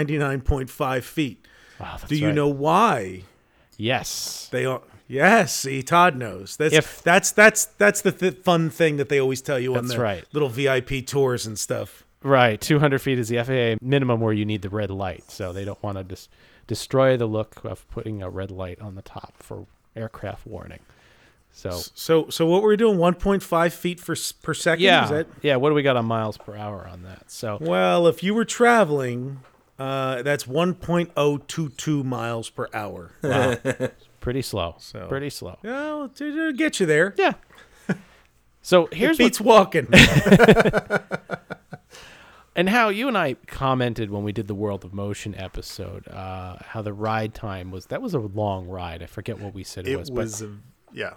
199.5 0.07 1.03
feet. 1.03 1.45
Wow, 1.79 1.95
that's 1.97 2.09
Do 2.09 2.15
you 2.17 2.27
right. 2.27 2.35
know 2.35 2.47
why? 2.47 3.23
Yes. 3.77 4.49
They 4.51 4.65
are. 4.65 4.81
Yes, 5.07 5.55
see, 5.55 5.81
Todd 5.81 6.17
knows. 6.17 6.57
That's 6.57 6.73
If- 6.75 7.01
that's 7.03 7.31
that's 7.31 7.65
that's 7.65 8.01
the 8.01 8.11
th- 8.11 8.37
fun 8.43 8.69
thing 8.69 8.97
that 8.97 9.09
they 9.09 9.19
always 9.19 9.41
tell 9.41 9.57
you 9.59 9.75
on 9.75 9.87
the 9.87 9.97
right. 9.99 10.23
little 10.33 10.49
VIP 10.49 11.05
tours 11.05 11.47
and 11.47 11.57
stuff. 11.57 12.03
Right, 12.21 12.59
200 12.59 13.01
feet 13.01 13.17
is 13.17 13.29
the 13.29 13.37
FAA 13.43 13.77
minimum 13.83 14.19
where 14.19 14.33
you 14.33 14.45
need 14.45 14.61
the 14.61 14.69
red 14.69 14.91
light, 14.91 15.23
so 15.31 15.51
they 15.53 15.63
don't 15.65 15.81
want 15.81 15.97
to 15.97 16.03
dis- 16.03 16.27
destroy 16.67 17.15
the 17.17 17.25
look 17.25 17.63
of 17.63 17.89
putting 17.89 18.21
a 18.21 18.29
red 18.29 18.51
light 18.51 18.79
on 18.81 18.93
the 18.95 19.01
top 19.01 19.33
for 19.41 19.65
aircraft 19.95 20.45
warning. 20.45 20.79
So 21.51 21.71
So 21.71 22.29
so 22.29 22.45
what 22.45 22.61
were 22.63 22.69
we 22.69 22.77
doing? 22.77 22.97
1.5 22.97 23.71
feet 23.73 23.99
for, 23.99 24.15
per 24.41 24.53
second? 24.53 24.83
yeah, 24.83 25.23
yeah. 25.41 25.55
What 25.57 25.69
do 25.69 25.75
we 25.75 25.83
got 25.83 25.97
on 25.97 26.05
miles 26.05 26.37
per 26.37 26.55
hour 26.55 26.87
on 26.87 27.03
that? 27.03 27.29
So 27.31 27.57
Well, 27.59 28.07
if 28.07 28.23
you 28.23 28.33
were 28.33 28.45
traveling, 28.45 29.39
uh, 29.77 30.21
that's 30.23 30.45
1.022 30.45 32.03
miles 32.05 32.49
per 32.49 32.67
hour. 32.73 33.11
Wow. 33.23 33.57
pretty 34.21 34.41
slow. 34.41 34.75
So- 34.79 35.07
pretty 35.07 35.29
slow. 35.29 35.57
Well, 35.63 36.09
to, 36.09 36.35
to 36.35 36.53
get 36.53 36.79
you 36.79 36.85
there. 36.85 37.13
Yeah. 37.17 37.33
So 38.61 38.87
here's 38.91 39.15
it 39.17 39.23
beats 39.23 39.39
what, 39.41 39.73
walking. 39.73 39.87
and 42.55 42.69
how 42.69 42.89
you 42.89 43.07
and 43.07 43.17
I 43.17 43.35
commented 43.47 44.11
when 44.11 44.23
we 44.23 44.31
did 44.31 44.47
the 44.47 44.53
World 44.55 44.83
of 44.83 44.93
Motion 44.93 45.33
episode, 45.35 46.07
uh, 46.09 46.57
how 46.61 46.81
the 46.81 46.93
ride 46.93 47.33
time 47.33 47.71
was. 47.71 47.85
That 47.87 48.01
was 48.01 48.13
a 48.13 48.19
long 48.19 48.67
ride. 48.67 49.01
I 49.01 49.05
forget 49.05 49.39
what 49.39 49.53
we 49.53 49.63
said 49.63 49.87
it, 49.87 49.93
It 49.93 49.97
was, 49.99 50.11
was, 50.11 50.41
but 50.41 50.47
a, 50.49 50.51
yeah. 50.93 51.13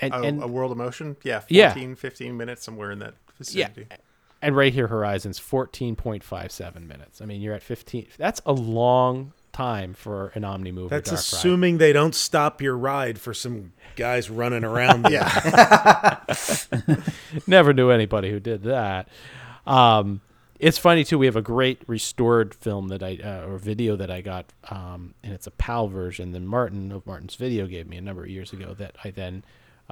And- 0.00 0.14
a, 0.14 0.20
and- 0.22 0.42
a 0.42 0.46
world 0.46 0.72
of 0.72 0.78
motion? 0.78 1.16
Yeah, 1.22 1.42
Yeah. 1.48 1.74
15 1.94 2.36
minutes, 2.36 2.64
somewhere 2.64 2.90
in 2.90 2.98
that 3.00 3.14
vicinity 3.38 3.86
yeah. 3.90 3.96
And 4.42 4.56
right 4.56 4.72
here, 4.72 4.86
Horizon's 4.86 5.38
14.57 5.38 6.86
minutes. 6.86 7.20
I 7.20 7.26
mean, 7.26 7.42
you're 7.42 7.54
at 7.54 7.62
15. 7.62 8.06
That's 8.16 8.40
a 8.46 8.52
long 8.52 9.34
time 9.52 9.92
for 9.92 10.28
an 10.34 10.44
Omni 10.44 10.72
Mover. 10.72 10.88
That's 10.88 11.10
dark 11.10 11.18
ride. 11.18 11.22
assuming 11.22 11.78
they 11.78 11.92
don't 11.92 12.14
stop 12.14 12.62
your 12.62 12.76
ride 12.76 13.18
for 13.18 13.34
some 13.34 13.72
guys 13.96 14.30
running 14.30 14.64
around. 14.64 15.08
yeah, 15.10 16.20
Never 17.46 17.72
knew 17.72 17.90
anybody 17.90 18.30
who 18.30 18.40
did 18.40 18.62
that. 18.62 19.08
Um, 19.66 20.20
it's 20.58 20.78
funny 20.78 21.04
too. 21.04 21.18
We 21.18 21.26
have 21.26 21.36
a 21.36 21.42
great 21.42 21.82
restored 21.86 22.54
film 22.54 22.88
that 22.88 23.02
I 23.02 23.18
uh, 23.22 23.46
or 23.46 23.58
video 23.58 23.96
that 23.96 24.10
I 24.10 24.20
got, 24.20 24.52
um, 24.70 25.14
and 25.22 25.32
it's 25.32 25.46
a 25.46 25.50
PAL 25.50 25.88
version. 25.88 26.32
That 26.32 26.42
Martin 26.42 26.92
of 26.92 27.06
Martin's 27.06 27.34
Video 27.34 27.66
gave 27.66 27.86
me 27.88 27.96
a 27.96 28.00
number 28.02 28.22
of 28.24 28.28
years 28.30 28.52
ago. 28.52 28.74
That 28.74 28.96
I 29.02 29.10
then 29.10 29.42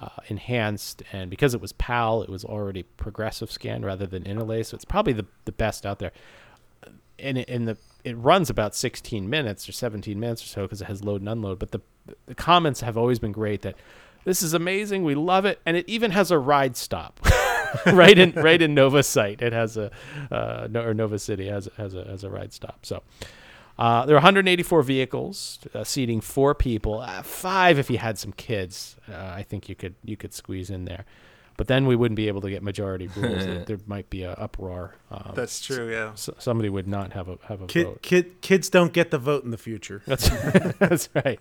uh, 0.01 0.09
enhanced, 0.29 1.03
and 1.13 1.31
because 1.31 1.55
it 1.55 1.61
was 1.61 1.73
PAL, 1.73 2.23
it 2.23 2.29
was 2.29 2.45
already 2.45 2.85
progressive 2.85 3.51
scan 3.51 3.85
rather 3.85 4.07
than 4.07 4.25
interlay. 4.25 4.63
So 4.63 4.75
it's 4.75 4.85
probably 4.85 5.13
the 5.13 5.27
the 5.45 5.53
best 5.53 5.85
out 5.85 5.99
there. 5.99 6.13
And 7.19 7.39
and 7.39 7.67
the 7.67 7.77
it 8.05 8.17
runs 8.17 8.49
about 8.49 8.75
16 8.75 9.29
minutes 9.29 9.69
or 9.69 9.73
17 9.73 10.19
minutes 10.19 10.43
or 10.45 10.47
so 10.47 10.63
because 10.63 10.81
it 10.81 10.87
has 10.87 11.05
load 11.05 11.21
and 11.21 11.29
unload. 11.29 11.59
But 11.59 11.73
the 11.73 11.81
the 12.27 12.35
comments 12.35 12.81
have 12.81 12.97
always 12.97 13.19
been 13.19 13.33
great 13.33 13.63
that 13.63 13.75
this 14.25 14.43
is 14.43 14.55
amazing, 14.55 15.05
we 15.05 15.15
love 15.15 15.45
it, 15.45 15.61
and 15.67 15.77
it 15.77 15.89
even 15.89 16.11
has 16.13 16.31
a 16.31 16.39
ride 16.39 16.77
stop. 16.77 17.21
right 17.87 18.19
in 18.19 18.33
right 18.33 18.63
in 18.63 18.75
Nova 18.75 19.03
Cite, 19.03 19.43
it 19.43 19.53
has 19.53 19.77
a 19.77 19.91
uh, 20.31 20.69
no, 20.71 20.83
or 20.83 20.95
Nova 20.95 21.19
City 21.19 21.49
has 21.49 21.69
has 21.77 21.95
a 21.95 22.05
has 22.05 22.25
a 22.25 22.31
ride 22.31 22.53
stop. 22.53 22.87
So 22.87 23.03
uh, 23.79 24.05
there 24.07 24.15
are 24.17 24.19
184 24.19 24.83
vehicles 24.83 25.59
uh, 25.75 25.85
seating 25.85 26.21
four 26.21 26.55
people, 26.55 27.01
uh, 27.01 27.23
five 27.23 27.79
if 27.79 27.89
you 27.91 27.99
had 27.99 28.19
some 28.19 28.33
kids. 28.33 28.97
Uh, 29.11 29.15
I 29.17 29.43
think 29.43 29.69
you 29.69 29.75
could 29.75 29.95
you 30.05 30.17
could 30.17 30.35
squeeze 30.35 30.69
in 30.71 30.85
there, 30.85 31.05
but 31.57 31.69
then 31.69 31.87
we 31.87 31.95
wouldn't 31.95 32.17
be 32.17 32.27
able 32.29 32.41
to 32.41 32.51
get 32.51 32.63
majority 32.63 33.09
rules. 33.15 33.45
there, 33.45 33.65
there 33.67 33.79
might 33.87 34.11
be 34.11 34.23
a 34.25 34.33
uproar. 34.33 34.97
Um, 35.11 35.33
That's 35.35 35.61
true, 35.61 35.91
yeah. 35.91 36.11
s- 36.13 36.29
somebody 36.39 36.69
would 36.69 36.89
not 36.89 37.13
have 37.13 37.29
a 37.29 37.39
have 37.47 37.63
a 37.63 37.67
Kid, 37.67 37.87
vote. 37.87 38.03
kid, 38.03 38.41
kids 38.43 38.69
don't 38.69 38.93
get 38.93 39.11
the 39.13 39.19
vote 39.19 39.45
in 39.45 39.51
the 39.53 39.59
future. 39.59 40.03
That's 40.07 40.29
that's 40.79 41.09
right. 41.15 41.39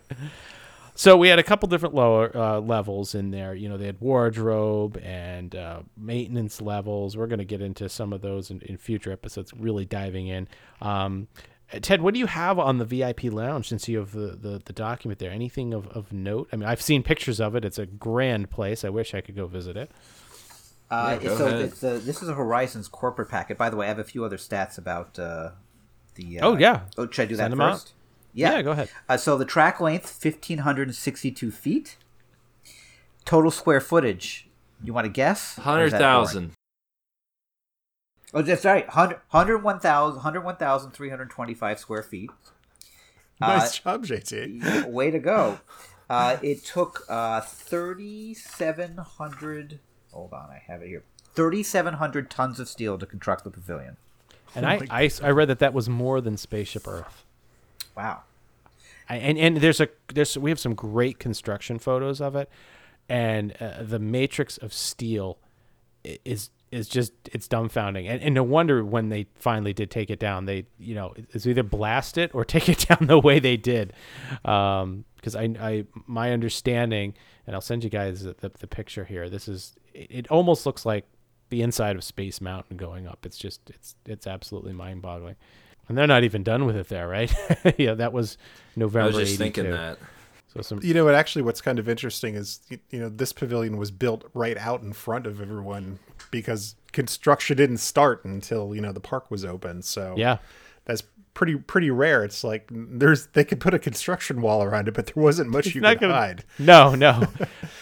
So 0.93 1.15
we 1.15 1.27
had 1.27 1.37
a 1.37 1.43
couple 1.43 1.69
different 1.69 1.93
lower 1.93 2.35
uh, 2.35 2.59
levels 2.59 3.13
in 3.13 3.29
there. 3.29 3.53
You 3.53 3.69
know, 3.69 3.77
they 3.77 3.85
had 3.85 4.01
wardrobe 4.01 4.97
and 5.03 5.55
uh, 5.55 5.81
maintenance 5.95 6.59
levels. 6.59 7.15
We're 7.15 7.27
going 7.27 7.37
to 7.37 7.45
get 7.45 7.61
into 7.61 7.87
some 7.87 8.13
of 8.13 8.21
those 8.21 8.49
in, 8.49 8.61
in 8.61 8.77
future 8.77 9.11
episodes, 9.11 9.53
really 9.55 9.85
diving 9.85 10.25
in. 10.27 10.47
Um, 10.81 11.27
Ted, 11.81 12.01
what 12.01 12.13
do 12.13 12.19
you 12.19 12.27
have 12.27 12.57
on 12.59 12.77
the 12.77 12.85
VIP 12.85 13.25
lounge 13.25 13.67
since 13.67 13.87
you 13.89 13.97
have 13.97 14.11
the, 14.13 14.37
the, 14.41 14.61
the 14.63 14.71
document 14.73 15.19
there? 15.19 15.31
Anything 15.31 15.73
of, 15.73 15.87
of 15.89 16.13
note? 16.13 16.47
I 16.51 16.55
mean, 16.55 16.67
I've 16.67 16.81
seen 16.81 17.03
pictures 17.03 17.41
of 17.41 17.55
it. 17.55 17.65
It's 17.65 17.77
a 17.77 17.85
grand 17.85 18.49
place. 18.49 18.85
I 18.85 18.89
wish 18.89 19.13
I 19.13 19.19
could 19.21 19.35
go 19.35 19.47
visit 19.47 19.75
it. 19.75 19.91
Uh, 20.89 21.17
Yeah, 21.21 21.27
go 21.29 21.37
so 21.37 21.47
ahead. 21.47 21.61
it's 21.61 21.83
a, 21.83 21.97
this 21.99 22.21
is 22.23 22.29
a 22.29 22.33
Horizons 22.33 22.87
corporate 22.87 23.27
packet. 23.29 23.57
By 23.57 23.69
the 23.69 23.75
way, 23.75 23.85
I 23.87 23.89
have 23.89 23.99
a 23.99 24.05
few 24.05 24.23
other 24.23 24.37
stats 24.37 24.77
about 24.77 25.19
uh, 25.19 25.51
the. 26.15 26.39
Uh, 26.39 26.47
Oh, 26.47 26.57
yeah. 26.57 26.81
Oh, 26.97 27.09
should 27.09 27.23
I 27.23 27.25
do 27.25 27.35
Send 27.35 27.51
that 27.51 27.55
'em 27.57 27.61
out. 27.61 27.73
first? 27.73 27.93
Yeah. 28.33 28.53
Yeah, 28.53 28.61
go 28.61 28.71
ahead. 28.71 28.89
Uh, 29.09 29.17
so 29.17 29.37
the 29.37 29.43
track 29.45 29.81
length, 29.81 30.09
fifteen 30.09 30.59
hundred 30.59 30.87
and 30.87 30.95
sixty-two 30.95 31.51
feet. 31.51 31.97
Total 33.25 33.51
square 33.51 33.81
footage. 33.81 34.47
You 34.81 34.93
want 34.93 35.05
to 35.05 35.09
guess? 35.11 35.57
Or 35.65 35.83
is 35.83 35.91
that 35.91 35.99
boring? 35.99 36.51
100,000. 36.51 36.51
Oh, 38.33 38.41
that's 38.41 38.65
right. 38.65 38.85
100 38.87 39.21
101,000 39.31 40.15
101,325 40.17 41.79
square 41.79 42.03
feet. 42.03 42.29
Nice 43.39 43.79
Uh, 43.85 43.97
job, 43.97 44.05
JT. 44.05 44.89
way 44.89 45.11
to 45.11 45.19
go. 45.19 45.59
Uh, 46.09 46.37
it 46.41 46.63
took 46.65 47.03
uh, 47.09 47.41
3,700. 47.41 49.79
Hold 50.11 50.33
on, 50.33 50.49
I 50.49 50.61
have 50.67 50.81
it 50.81 50.87
here. 50.87 51.03
3,700 51.33 52.29
tons 52.31 52.59
of 52.59 52.67
steel 52.67 52.97
to 52.97 53.05
construct 53.05 53.43
the 53.43 53.51
pavilion. 53.51 53.97
And 54.55 54.65
Oh 54.65 54.69
I, 54.69 54.79
I, 55.03 55.09
I 55.23 55.29
read 55.31 55.49
that 55.49 55.59
that 55.59 55.73
was 55.73 55.87
more 55.89 56.19
than 56.21 56.37
Spaceship 56.37 56.87
Earth. 56.87 57.23
Wow. 57.95 58.21
I, 59.09 59.17
and 59.17 59.37
and 59.37 59.57
there's 59.57 59.79
a 59.79 59.87
there's 60.13 60.37
we 60.37 60.49
have 60.49 60.59
some 60.59 60.73
great 60.73 61.19
construction 61.19 61.77
photos 61.79 62.19
of 62.21 62.35
it, 62.35 62.49
and 63.07 63.53
uh, 63.61 63.83
the 63.83 63.99
matrix 63.99 64.57
of 64.57 64.73
steel 64.73 65.37
is 66.25 66.49
is 66.71 66.87
just 66.87 67.13
it's 67.31 67.47
dumbfounding, 67.47 68.09
and, 68.09 68.21
and 68.21 68.35
no 68.35 68.43
wonder 68.43 68.83
when 68.83 69.09
they 69.09 69.27
finally 69.35 69.73
did 69.73 69.89
take 69.89 70.09
it 70.09 70.19
down, 70.19 70.45
they 70.45 70.65
you 70.77 70.95
know 70.95 71.13
it's 71.31 71.45
either 71.45 71.63
blast 71.63 72.17
it 72.17 72.31
or 72.33 72.43
take 72.45 72.69
it 72.69 72.85
down 72.87 73.07
the 73.07 73.19
way 73.19 73.39
they 73.39 73.57
did, 73.57 73.93
um, 74.45 75.05
because 75.15 75.35
I 75.35 75.43
I 75.59 75.85
my 76.05 76.31
understanding, 76.31 77.13
and 77.45 77.55
I'll 77.55 77.61
send 77.61 77.83
you 77.83 77.89
guys 77.89 78.23
the, 78.23 78.35
the, 78.39 78.51
the 78.59 78.67
picture 78.67 79.05
here. 79.05 79.29
This 79.29 79.47
is 79.47 79.75
it, 79.93 80.07
it 80.09 80.27
almost 80.29 80.65
looks 80.65 80.85
like 80.85 81.05
the 81.49 81.61
inside 81.61 81.95
of 81.95 82.03
Space 82.03 82.41
Mountain 82.41 82.77
going 82.77 83.07
up. 83.07 83.25
It's 83.25 83.37
just 83.37 83.69
it's 83.69 83.95
it's 84.05 84.27
absolutely 84.27 84.73
mind 84.73 85.01
boggling. 85.01 85.35
And 85.89 85.97
they're 85.97 86.05
not 86.05 86.25
even 86.25 86.43
done 86.43 86.65
with 86.65 86.75
it 86.75 86.89
there, 86.89 87.07
right? 87.07 87.33
yeah, 87.77 87.93
that 87.93 88.11
was 88.11 88.37
November. 88.75 89.15
I 89.15 89.19
was 89.19 89.29
just 89.29 89.37
thinking 89.37 89.71
that. 89.71 89.97
So 90.57 90.61
some 90.75 90.79
You 90.83 90.93
know 90.93 91.05
what? 91.05 91.15
Actually, 91.15 91.43
what's 91.43 91.61
kind 91.61 91.79
of 91.79 91.87
interesting 91.89 92.35
is 92.35 92.59
y- 92.69 92.79
you 92.89 92.99
know 92.99 93.09
this 93.09 93.33
pavilion 93.33 93.77
was 93.77 93.91
built 93.91 94.25
right 94.33 94.57
out 94.57 94.81
in 94.81 94.93
front 94.93 95.25
of 95.27 95.39
everyone 95.41 95.99
because 96.31 96.75
construction 96.91 97.57
didn't 97.57 97.77
start 97.77 98.25
until 98.25 98.73
you 98.75 98.81
know 98.81 98.91
the 98.91 98.99
park 98.99 99.29
was 99.31 99.45
open. 99.45 99.81
So 99.81 100.15
Yeah. 100.17 100.37
that's 100.85 101.03
pretty 101.33 101.55
pretty 101.55 101.91
rare. 101.91 102.23
It's 102.23 102.43
like 102.43 102.67
there's 102.71 103.27
they 103.27 103.43
could 103.43 103.59
put 103.59 103.73
a 103.75 103.79
construction 103.79 104.41
wall 104.41 104.63
around 104.63 104.87
it, 104.87 104.95
but 104.95 105.05
there 105.05 105.23
wasn't 105.23 105.49
much 105.51 105.67
you 105.75 105.81
could 105.81 105.99
gonna- 105.99 106.13
hide. 106.13 106.43
No, 106.57 106.95
no. 106.95 107.23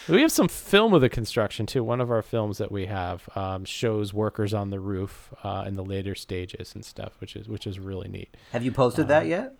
We 0.08 0.20
have 0.20 0.30
some 0.30 0.46
film 0.46 0.94
of 0.94 1.00
the 1.00 1.08
construction 1.08 1.66
too. 1.66 1.82
One 1.82 2.00
of 2.00 2.12
our 2.12 2.22
films 2.22 2.58
that 2.58 2.70
we 2.70 2.86
have 2.86 3.28
um, 3.34 3.64
shows 3.64 4.14
workers 4.14 4.54
on 4.54 4.70
the 4.70 4.78
roof 4.78 5.34
uh, 5.42 5.64
in 5.66 5.74
the 5.74 5.82
later 5.84 6.14
stages 6.14 6.76
and 6.76 6.84
stuff, 6.84 7.14
which 7.18 7.34
is 7.34 7.48
which 7.48 7.66
is 7.66 7.80
really 7.80 8.06
neat. 8.08 8.36
Have 8.52 8.62
you 8.64 8.70
posted 8.70 9.08
that 9.08 9.26
yet? 9.26 9.54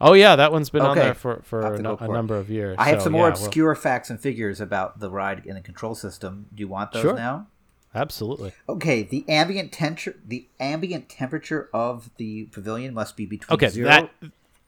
Oh 0.00 0.12
yeah, 0.12 0.36
that 0.36 0.52
one's 0.52 0.70
been 0.70 0.82
on 0.82 0.96
there 0.96 1.14
for 1.14 1.40
for 1.42 1.74
a, 1.74 1.78
nu- 1.78 1.96
a 2.00 2.08
number 2.08 2.36
of 2.36 2.48
years. 2.50 2.76
I 2.78 2.90
have 2.90 3.00
So, 3.00 3.04
some 3.04 3.12
more 3.14 3.28
yeah, 3.28 3.34
we'll- 3.34 3.44
obscure 3.46 3.74
facts 3.74 4.10
and 4.10 4.20
figures 4.20 4.60
about 4.60 5.00
the 5.00 5.10
ride 5.10 5.44
and 5.46 5.56
the 5.56 5.60
control 5.60 5.94
system. 5.94 6.46
Do 6.54 6.60
you 6.60 6.68
want 6.68 6.92
those 6.92 7.02
Sure. 7.02 7.14
now? 7.16 7.46
Absolutely. 7.94 8.52
Okay, 8.68 9.02
the 9.02 9.24
ambient 9.28 9.72
temperature 9.72 10.16
the 10.24 10.46
ambient 10.60 11.08
temperature 11.08 11.68
of 11.72 12.10
the 12.16 12.44
pavilion 12.52 12.94
must 12.94 13.16
be 13.16 13.26
between 13.26 13.54
Okay, 13.54 13.68
zero 13.68 13.88
that 13.88 14.10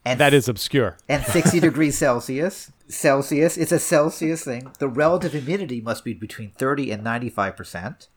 and 0.03 0.19
that 0.19 0.33
is 0.33 0.49
obscure. 0.49 0.97
and 1.07 1.23
60 1.23 1.59
degrees 1.69 1.97
Celsius. 1.97 2.71
Celsius, 2.89 3.55
it's 3.55 3.71
a 3.71 3.79
Celsius 3.79 4.43
thing. 4.43 4.71
The 4.79 4.89
relative 4.89 5.31
humidity 5.31 5.79
must 5.79 6.03
be 6.03 6.13
between 6.13 6.49
30 6.51 6.91
and 6.91 7.03
95%. 7.05 8.07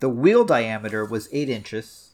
The 0.00 0.08
wheel 0.08 0.44
diameter 0.44 1.04
was 1.04 1.28
8 1.30 1.48
inches. 1.48 2.08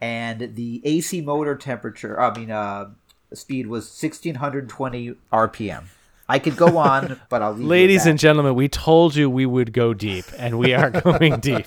And 0.00 0.56
the 0.56 0.82
AC 0.84 1.20
motor 1.20 1.54
temperature, 1.54 2.20
I 2.20 2.36
mean, 2.36 2.50
uh, 2.50 2.90
speed 3.34 3.66
was 3.66 3.84
1620 3.84 5.14
RPM. 5.32 5.84
I 6.28 6.38
could 6.38 6.56
go 6.56 6.78
on, 6.78 7.20
but 7.28 7.42
I'll 7.42 7.52
leave 7.52 7.66
Ladies 7.66 8.06
and 8.06 8.18
gentlemen, 8.18 8.54
we 8.54 8.68
told 8.68 9.14
you 9.14 9.28
we 9.28 9.46
would 9.46 9.72
go 9.72 9.92
deep, 9.92 10.24
and 10.38 10.58
we 10.58 10.72
are 10.74 10.90
going 11.02 11.40
deep. 11.40 11.66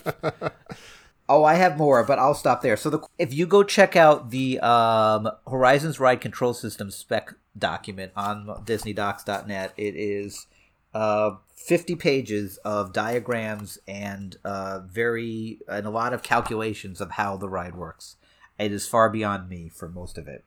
Oh, 1.28 1.44
I 1.44 1.54
have 1.54 1.76
more, 1.76 2.04
but 2.04 2.18
I'll 2.18 2.34
stop 2.34 2.62
there. 2.62 2.76
So, 2.76 2.90
the, 2.90 3.00
if 3.18 3.34
you 3.34 3.46
go 3.46 3.62
check 3.62 3.96
out 3.96 4.30
the 4.30 4.60
um, 4.60 5.28
Horizons 5.48 5.98
Ride 5.98 6.20
Control 6.20 6.54
System 6.54 6.90
spec 6.90 7.34
document 7.58 8.12
on 8.16 8.46
DisneyDocs.net, 8.64 9.72
it 9.76 9.94
is 9.96 10.46
uh, 10.94 11.36
50 11.54 11.96
pages 11.96 12.58
of 12.58 12.92
diagrams 12.92 13.78
and 13.88 14.36
uh, 14.44 14.80
very 14.80 15.58
and 15.68 15.86
a 15.86 15.90
lot 15.90 16.12
of 16.12 16.22
calculations 16.22 17.00
of 17.00 17.12
how 17.12 17.36
the 17.36 17.48
ride 17.48 17.74
works. 17.74 18.16
It 18.58 18.72
is 18.72 18.86
far 18.86 19.10
beyond 19.10 19.48
me 19.48 19.68
for 19.68 19.88
most 19.88 20.16
of 20.16 20.28
it. 20.28 20.44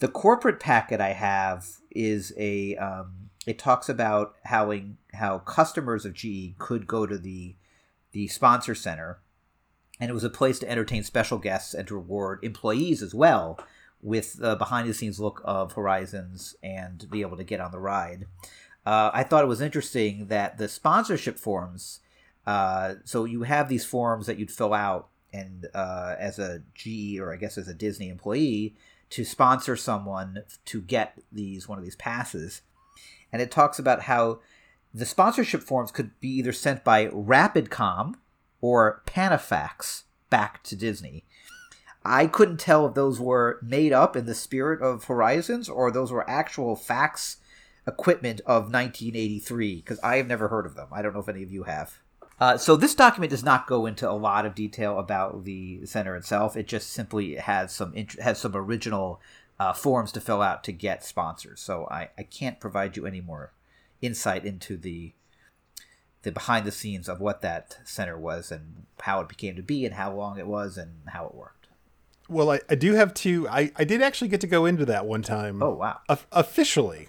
The 0.00 0.08
corporate 0.08 0.60
packet 0.60 1.00
I 1.00 1.12
have 1.12 1.66
is 1.90 2.32
a 2.36 2.76
um, 2.76 3.30
it 3.46 3.58
talks 3.58 3.88
about 3.88 4.34
how 4.44 4.74
how 5.14 5.38
customers 5.38 6.04
of 6.04 6.14
GE 6.14 6.58
could 6.58 6.86
go 6.86 7.06
to 7.06 7.16
the 7.16 7.54
the 8.12 8.26
sponsor 8.28 8.74
center 8.74 9.20
and 10.00 10.10
it 10.10 10.14
was 10.14 10.24
a 10.24 10.30
place 10.30 10.58
to 10.58 10.70
entertain 10.70 11.02
special 11.04 11.38
guests 11.38 11.74
and 11.74 11.86
to 11.86 11.94
reward 11.94 12.40
employees 12.42 13.02
as 13.02 13.14
well 13.14 13.60
with 14.02 14.38
the 14.38 14.56
behind 14.56 14.88
the 14.88 14.94
scenes 14.94 15.20
look 15.20 15.42
of 15.44 15.74
Horizons 15.74 16.56
and 16.62 17.08
be 17.10 17.20
able 17.20 17.36
to 17.36 17.44
get 17.44 17.60
on 17.60 17.70
the 17.70 17.78
ride. 17.78 18.26
Uh, 18.86 19.10
I 19.12 19.22
thought 19.22 19.44
it 19.44 19.48
was 19.48 19.60
interesting 19.60 20.28
that 20.28 20.56
the 20.56 20.68
sponsorship 20.68 21.38
forms. 21.38 22.00
Uh, 22.46 22.94
so 23.04 23.26
you 23.26 23.42
have 23.42 23.68
these 23.68 23.84
forms 23.84 24.26
that 24.26 24.38
you'd 24.38 24.50
fill 24.50 24.72
out, 24.72 25.08
and 25.34 25.66
uh, 25.74 26.16
as 26.18 26.38
a 26.38 26.62
GE 26.74 27.18
or 27.20 27.30
I 27.32 27.36
guess 27.36 27.58
as 27.58 27.68
a 27.68 27.74
Disney 27.74 28.08
employee 28.08 28.74
to 29.10 29.24
sponsor 29.24 29.76
someone 29.76 30.44
to 30.66 30.80
get 30.80 31.18
these 31.30 31.68
one 31.68 31.78
of 31.78 31.84
these 31.84 31.96
passes, 31.96 32.62
and 33.32 33.42
it 33.42 33.50
talks 33.50 33.78
about 33.78 34.02
how 34.02 34.40
the 34.92 35.06
sponsorship 35.06 35.62
forms 35.62 35.92
could 35.92 36.18
be 36.20 36.28
either 36.28 36.52
sent 36.52 36.82
by 36.82 37.06
Rapicom 37.06 38.14
or 38.60 39.02
Panafax 39.06 40.02
back 40.30 40.62
to 40.64 40.76
Disney. 40.76 41.24
I 42.04 42.26
couldn't 42.26 42.58
tell 42.58 42.86
if 42.86 42.94
those 42.94 43.20
were 43.20 43.58
made 43.62 43.92
up 43.92 44.16
in 44.16 44.26
the 44.26 44.34
spirit 44.34 44.80
of 44.80 45.04
Horizons 45.04 45.68
or 45.68 45.90
those 45.90 46.10
were 46.10 46.28
actual 46.28 46.74
fax 46.74 47.36
equipment 47.86 48.40
of 48.40 48.72
1983 48.72 49.76
because 49.76 50.00
I 50.00 50.16
have 50.16 50.26
never 50.26 50.48
heard 50.48 50.66
of 50.66 50.76
them. 50.76 50.88
I 50.92 51.02
don't 51.02 51.12
know 51.12 51.20
if 51.20 51.28
any 51.28 51.42
of 51.42 51.52
you 51.52 51.64
have. 51.64 51.98
Uh, 52.40 52.56
so 52.56 52.74
this 52.74 52.94
document 52.94 53.30
does 53.30 53.44
not 53.44 53.66
go 53.66 53.84
into 53.84 54.10
a 54.10 54.12
lot 54.12 54.46
of 54.46 54.54
detail 54.54 54.98
about 54.98 55.44
the 55.44 55.84
center 55.84 56.16
itself. 56.16 56.56
It 56.56 56.66
just 56.66 56.90
simply 56.90 57.34
has 57.34 57.70
some 57.70 57.92
int- 57.94 58.20
has 58.20 58.38
some 58.38 58.56
original 58.56 59.20
uh, 59.58 59.74
forms 59.74 60.10
to 60.12 60.20
fill 60.22 60.40
out 60.40 60.64
to 60.64 60.72
get 60.72 61.04
sponsors. 61.04 61.60
So 61.60 61.86
I, 61.90 62.08
I 62.16 62.22
can't 62.22 62.58
provide 62.58 62.96
you 62.96 63.06
any 63.06 63.20
more 63.20 63.52
insight 64.00 64.46
into 64.46 64.78
the 64.78 65.12
the 66.22 66.32
behind 66.32 66.66
the 66.66 66.72
scenes 66.72 67.08
of 67.08 67.20
what 67.20 67.42
that 67.42 67.78
center 67.84 68.18
was 68.18 68.50
and 68.50 68.86
how 69.00 69.20
it 69.20 69.28
became 69.28 69.56
to 69.56 69.62
be 69.62 69.84
and 69.84 69.94
how 69.94 70.12
long 70.12 70.38
it 70.38 70.46
was 70.46 70.76
and 70.76 70.92
how 71.08 71.26
it 71.26 71.34
worked. 71.34 71.68
Well, 72.28 72.50
I, 72.50 72.60
I 72.68 72.74
do 72.74 72.94
have 72.94 73.12
two. 73.12 73.48
I, 73.48 73.72
I 73.76 73.84
did 73.84 74.00
actually 74.02 74.28
get 74.28 74.40
to 74.42 74.46
go 74.46 74.64
into 74.64 74.86
that 74.86 75.04
one 75.04 75.22
time. 75.22 75.62
Oh 75.62 75.74
wow! 75.74 76.00
of- 76.08 76.26
officially, 76.32 77.08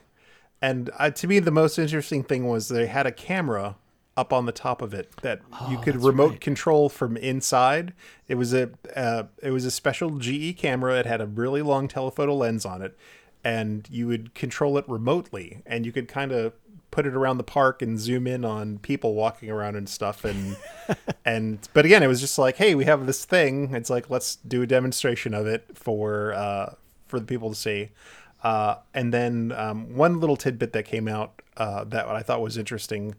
and 0.62 0.90
uh, 0.98 1.10
to 1.12 1.28
me 1.28 1.40
the 1.40 1.52
most 1.52 1.80
interesting 1.80 2.24
thing 2.24 2.48
was 2.48 2.68
they 2.68 2.88
had 2.88 3.06
a 3.06 3.12
camera 3.14 3.78
up 4.18 4.34
on 4.34 4.46
the 4.46 4.52
top 4.52 4.82
of 4.82 4.94
it 4.94 5.10
that 5.22 5.40
you 5.70 5.78
Oh, 5.78 5.82
could 5.82 6.04
remote 6.04 6.42
control 6.42 6.90
from 6.90 7.16
inside. 7.18 7.94
It 8.28 8.36
was 8.36 8.54
a 8.54 8.70
uh, 8.96 9.24
it 9.42 9.52
was 9.52 9.66
a 9.66 9.72
special 9.72 10.18
GE 10.18 10.58
camera. 10.58 11.00
It 11.00 11.06
had 11.06 11.22
a 11.22 11.26
really 11.26 11.62
long 11.62 11.88
telephoto 11.88 12.36
lens 12.36 12.66
on 12.66 12.82
it, 12.82 12.98
and 13.44 13.88
you 13.90 14.08
would 14.08 14.34
control 14.36 14.78
it 14.78 14.86
remotely, 14.88 15.62
and 15.66 15.86
you 15.86 15.92
could 15.92 16.08
kind 16.08 16.32
of 16.32 16.54
put 16.92 17.06
it 17.06 17.16
around 17.16 17.38
the 17.38 17.44
park 17.44 17.82
and 17.82 17.98
zoom 17.98 18.28
in 18.28 18.44
on 18.44 18.78
people 18.80 19.14
walking 19.16 19.50
around 19.50 19.78
and 19.78 19.88
stuff 19.88 20.26
and 20.26 20.58
and 21.26 21.70
but 21.74 21.86
again 21.86 22.04
it 22.04 22.08
was 22.08 22.20
just 22.20 22.38
like 22.38 22.58
hey 22.58 22.76
we 22.76 22.84
have 22.84 23.06
this 23.06 23.24
thing 23.24 23.74
it's 23.74 23.90
like 23.90 24.10
let's 24.10 24.36
do 24.36 24.62
a 24.62 24.68
demonstration 24.68 25.34
of 25.34 25.48
it 25.48 25.64
for 25.74 26.34
uh 26.34 26.74
for 27.08 27.18
the 27.18 27.26
people 27.26 27.48
to 27.50 27.56
see 27.56 27.92
uh 28.44 28.76
and 28.94 29.14
then 29.14 29.54
um, 29.56 29.96
one 29.96 30.20
little 30.20 30.36
tidbit 30.36 30.74
that 30.74 30.84
came 30.84 31.08
out 31.08 31.42
uh 31.56 31.86
that 31.86 32.06
i 32.10 32.22
thought 32.22 32.42
was 32.42 32.58
interesting 32.58 33.16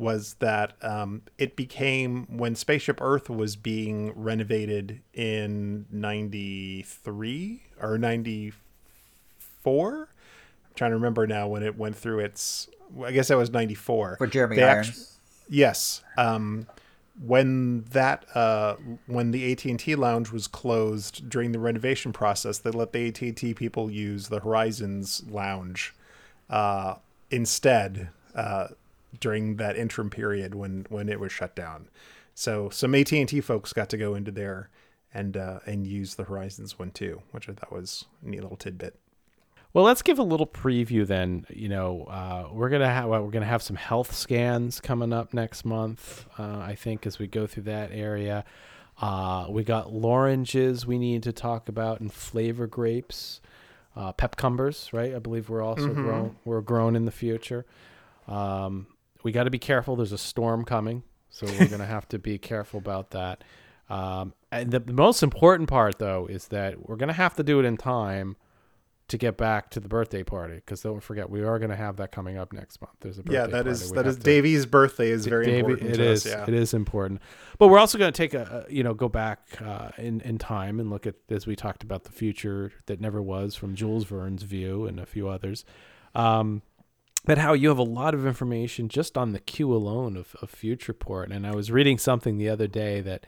was 0.00 0.34
that 0.38 0.72
um, 0.82 1.20
it 1.38 1.56
became 1.56 2.24
when 2.38 2.54
spaceship 2.54 2.98
earth 3.02 3.28
was 3.28 3.54
being 3.54 4.12
renovated 4.16 5.00
in 5.12 5.84
93 5.90 7.62
or 7.80 7.98
94 7.98 9.98
i'm 10.00 10.06
trying 10.74 10.90
to 10.90 10.96
remember 10.96 11.26
now 11.26 11.46
when 11.48 11.62
it 11.62 11.76
went 11.76 11.96
through 11.96 12.20
its 12.20 12.68
i 13.04 13.12
guess 13.12 13.28
that 13.28 13.36
was 13.36 13.50
94 13.50 14.16
For 14.16 14.26
Jeremy 14.26 14.56
They 14.56 14.62
Irons. 14.64 14.88
actu- 14.88 15.54
yes 15.54 16.02
um, 16.16 16.66
when 17.22 17.82
that 17.90 18.24
uh, 18.34 18.76
when 19.06 19.32
the 19.32 19.52
AT&T 19.52 19.94
lounge 19.96 20.30
was 20.32 20.46
closed 20.46 21.28
during 21.28 21.52
the 21.52 21.58
renovation 21.58 22.12
process 22.12 22.58
they 22.58 22.70
let 22.70 22.92
the 22.92 23.08
AT&T 23.08 23.54
people 23.54 23.90
use 23.90 24.28
the 24.28 24.40
Horizons 24.40 25.22
lounge 25.28 25.94
uh, 26.48 26.94
instead 27.30 28.08
uh, 28.34 28.68
during 29.18 29.56
that 29.56 29.76
interim 29.76 30.10
period 30.10 30.54
when 30.54 30.86
when 30.88 31.08
it 31.08 31.18
was 31.18 31.32
shut 31.32 31.56
down 31.56 31.88
so 32.34 32.68
some 32.70 32.94
AT&T 32.94 33.40
folks 33.40 33.72
got 33.72 33.88
to 33.90 33.96
go 33.96 34.14
into 34.14 34.30
there 34.30 34.70
and 35.12 35.36
uh, 35.36 35.58
and 35.66 35.86
use 35.86 36.14
the 36.14 36.24
Horizons 36.24 36.78
one 36.78 36.90
too 36.92 37.22
which 37.32 37.48
I 37.48 37.52
thought 37.52 37.72
was 37.72 38.04
a 38.24 38.28
neat 38.28 38.42
little 38.42 38.56
tidbit 38.56 38.94
Well, 39.72 39.84
let's 39.84 40.02
give 40.02 40.18
a 40.18 40.24
little 40.24 40.46
preview 40.48 41.06
then. 41.06 41.46
You 41.48 41.68
know, 41.68 42.02
uh, 42.04 42.48
we're 42.52 42.68
gonna 42.70 42.88
have 42.92 43.08
we're 43.08 43.30
gonna 43.30 43.46
have 43.46 43.62
some 43.62 43.76
health 43.76 44.12
scans 44.14 44.80
coming 44.80 45.12
up 45.12 45.32
next 45.32 45.64
month. 45.64 46.26
Uh, 46.38 46.58
I 46.58 46.74
think 46.74 47.06
as 47.06 47.18
we 47.20 47.26
go 47.28 47.46
through 47.46 47.64
that 47.64 47.90
area, 47.92 48.44
uh, 49.00 49.46
we 49.48 49.62
got 49.62 49.92
loranges 49.92 50.86
we 50.86 50.98
need 50.98 51.22
to 51.22 51.32
talk 51.32 51.68
about 51.68 52.00
and 52.00 52.12
flavor 52.12 52.66
grapes, 52.66 53.40
uh, 53.94 54.10
pepcumbers, 54.12 54.90
right? 54.92 55.14
I 55.14 55.20
believe 55.20 55.48
we're 55.48 55.62
also 55.62 55.88
Mhm. 55.94 56.02
grown. 56.02 56.36
We're 56.44 56.62
grown 56.62 56.96
in 56.96 57.04
the 57.04 57.12
future. 57.12 57.64
Um, 58.26 58.86
we 59.22 59.32
got 59.32 59.44
to 59.44 59.50
be 59.50 59.58
careful. 59.58 59.96
There's 59.96 60.12
a 60.12 60.18
storm 60.18 60.64
coming, 60.64 61.02
so 61.28 61.46
we're 61.46 61.68
gonna 61.68 61.86
have 61.86 62.08
to 62.08 62.18
be 62.18 62.38
careful 62.38 62.78
about 62.78 63.10
that. 63.10 63.44
Um, 63.88 64.34
and 64.52 64.70
the, 64.70 64.80
the 64.80 64.92
most 64.92 65.22
important 65.22 65.68
part, 65.68 65.98
though, 65.98 66.26
is 66.26 66.48
that 66.48 66.88
we're 66.88 66.96
gonna 66.96 67.12
have 67.12 67.34
to 67.36 67.42
do 67.42 67.58
it 67.60 67.64
in 67.64 67.76
time 67.76 68.36
to 69.08 69.18
get 69.18 69.36
back 69.36 69.70
to 69.70 69.80
the 69.80 69.88
birthday 69.88 70.22
party 70.22 70.54
because 70.54 70.82
don't 70.82 71.00
forget 71.02 71.28
we 71.28 71.42
are 71.42 71.58
going 71.58 71.68
to 71.72 71.74
have 71.74 71.96
that 71.96 72.12
coming 72.12 72.38
up 72.38 72.52
next 72.52 72.80
month. 72.80 72.94
There's 73.00 73.18
a 73.18 73.24
birthday 73.24 73.38
yeah 73.40 73.46
that 73.48 73.52
party. 73.64 73.70
is 73.70 73.90
We 73.90 73.96
that 73.96 74.06
is 74.06 74.16
to- 74.18 74.22
Davey's 74.22 74.66
birthday 74.66 75.10
is 75.10 75.26
very 75.26 75.46
Davey- 75.46 75.58
important 75.58 75.90
It 75.90 75.96
to 75.96 76.04
is. 76.04 76.26
us 76.26 76.30
yeah 76.32 76.44
It 76.46 76.54
is 76.54 76.72
important. 76.74 77.20
But 77.58 77.66
we're 77.68 77.80
also 77.80 77.98
going 77.98 78.12
to 78.12 78.16
take 78.16 78.34
a, 78.34 78.66
a- 78.68 78.72
you 78.72 78.84
know, 78.84 78.94
go 78.94 79.08
back 79.08 79.40
uh, 79.60 79.88
in 79.98 80.20
in 80.20 80.38
time 80.38 80.78
and 80.78 80.90
look 80.90 81.08
at 81.08 81.16
as 81.28 81.44
we 81.44 81.56
talked 81.56 81.82
about 81.82 82.04
the 82.04 82.12
future 82.12 82.70
that 82.86 83.00
never 83.00 83.20
was 83.20 83.56
from 83.56 83.74
Jules 83.74 84.04
Verne's 84.04 84.44
view 84.44 84.86
and 84.86 85.00
a 85.00 85.06
few 85.06 85.26
others. 85.28 85.64
Um, 86.14 86.62
but 87.24 87.38
how 87.38 87.52
you 87.52 87.68
have 87.68 87.78
a 87.78 87.82
lot 87.82 88.14
of 88.14 88.26
information 88.26 88.88
just 88.88 89.16
on 89.18 89.32
the 89.32 89.40
queue 89.40 89.72
alone 89.72 90.16
of, 90.16 90.34
of 90.42 90.50
Futureport. 90.52 91.30
And 91.34 91.46
I 91.46 91.54
was 91.54 91.70
reading 91.70 91.98
something 91.98 92.38
the 92.38 92.48
other 92.48 92.66
day 92.66 93.00
that 93.02 93.26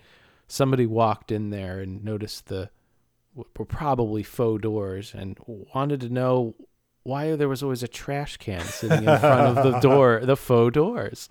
somebody 0.48 0.86
walked 0.86 1.30
in 1.32 1.50
there 1.50 1.80
and 1.80 2.04
noticed 2.04 2.46
the 2.46 2.70
were 3.34 3.64
probably 3.64 4.22
faux 4.22 4.60
doors 4.60 5.14
and 5.14 5.38
wanted 5.46 6.00
to 6.00 6.08
know 6.10 6.54
why 7.02 7.34
there 7.34 7.48
was 7.48 7.62
always 7.62 7.82
a 7.82 7.88
trash 7.88 8.36
can 8.36 8.60
sitting 8.60 8.98
in 9.04 9.18
front 9.18 9.56
of 9.58 9.64
the 9.72 9.78
door, 9.80 10.20
the 10.22 10.36
faux 10.36 10.74
doors. 10.74 11.28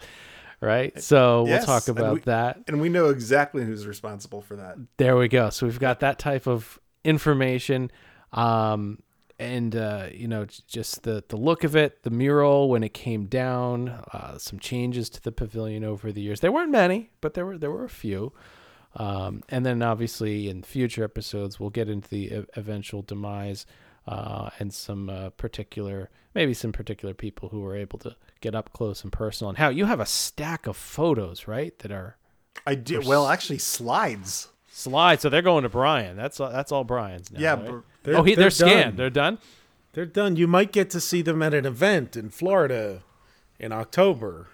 Right. 0.60 1.00
So 1.02 1.44
we'll 1.44 1.52
Yes, 1.54 1.66
talk 1.66 1.88
and 1.88 1.98
about 1.98 2.14
we- 2.16 2.20
that. 2.22 2.60
and 2.68 2.82
we 2.82 2.90
know 2.90 3.10
exactly 3.10 3.64
who's 3.66 3.86
responsible 3.88 4.42
for 4.42 4.56
that 4.58 4.78
There 4.98 5.16
we 5.18 5.28
go. 5.28 5.50
So 5.52 5.66
we've 5.66 5.80
got 5.80 6.00
that 6.02 6.18
type 6.20 6.48
of 6.48 6.80
information. 7.04 7.92
Um, 8.34 9.00
and 9.42 9.76
uh, 9.76 10.08
you 10.14 10.28
know 10.28 10.46
just 10.68 11.04
the 11.04 11.24
the 11.28 11.36
look 11.36 11.64
of 11.64 11.76
it, 11.76 12.04
the 12.04 12.12
mural 12.12 12.70
when 12.70 12.84
it 12.84 12.94
came 12.94 13.26
down, 13.26 13.90
uh, 14.14 14.38
some 14.38 14.60
changes 14.60 15.10
to 15.10 15.22
the 15.22 15.32
pavilion 15.32 15.84
over 15.84 16.12
the 16.12 16.22
years. 16.22 16.40
There 16.40 16.52
weren't 16.52 16.72
many, 16.72 17.10
but 17.22 17.34
there 17.34 17.46
were 17.46 17.58
there 17.58 17.72
were 17.72 17.84
a 17.84 17.90
few. 17.90 18.32
Um, 18.94 19.42
and 19.50 19.66
then 19.66 19.82
obviously 19.82 20.50
in 20.50 20.64
future 20.64 21.04
episodes 21.06 21.60
we'll 21.60 21.70
get 21.70 21.88
into 21.88 22.10
the 22.10 22.26
e- 22.26 22.46
eventual 22.58 23.02
demise 23.02 23.66
uh, 24.06 24.50
and 24.60 24.74
some 24.74 25.10
uh, 25.10 25.30
particular 25.30 26.10
maybe 26.36 26.54
some 26.54 26.74
particular 26.74 27.14
people 27.14 27.48
who 27.50 27.62
were 27.62 27.78
able 27.78 27.98
to 28.00 28.18
get 28.42 28.54
up 28.54 28.74
close 28.74 29.04
and 29.04 29.12
personal. 29.12 29.50
And 29.50 29.58
how 29.58 29.70
you 29.70 29.86
have 29.86 30.02
a 30.02 30.06
stack 30.06 30.68
of 30.68 30.76
photos, 30.76 31.48
right? 31.48 31.78
That 31.80 31.92
are 31.92 32.18
I 32.68 32.76
did 32.76 33.06
well. 33.06 33.28
Actually, 33.28 33.60
slides. 33.60 34.50
slides. 34.70 35.22
So 35.22 35.30
they're 35.30 35.42
going 35.42 35.64
to 35.64 35.70
Brian. 35.70 36.18
That's 36.18 36.40
all, 36.40 36.52
that's 36.52 36.72
all 36.72 36.84
Brian's 36.84 37.32
now. 37.32 37.40
Yeah, 37.40 37.54
right? 37.54 37.84
They're- 38.04 38.16
oh, 38.18 38.24
he, 38.24 38.36
they're, 38.36 38.44
they're 38.46 38.50
scanned. 38.52 38.84
done. 38.92 38.96
They're 38.98 39.10
done. 39.10 39.38
They're 39.94 40.06
done. 40.06 40.36
You 40.38 40.48
might 40.48 40.72
get 40.72 40.90
to 40.92 41.02
see 41.02 41.22
them 41.22 41.42
at 41.44 41.54
an 41.54 41.66
event 41.66 42.16
in 42.16 42.30
Florida 42.30 43.04
in 43.60 43.72
October. 43.72 44.48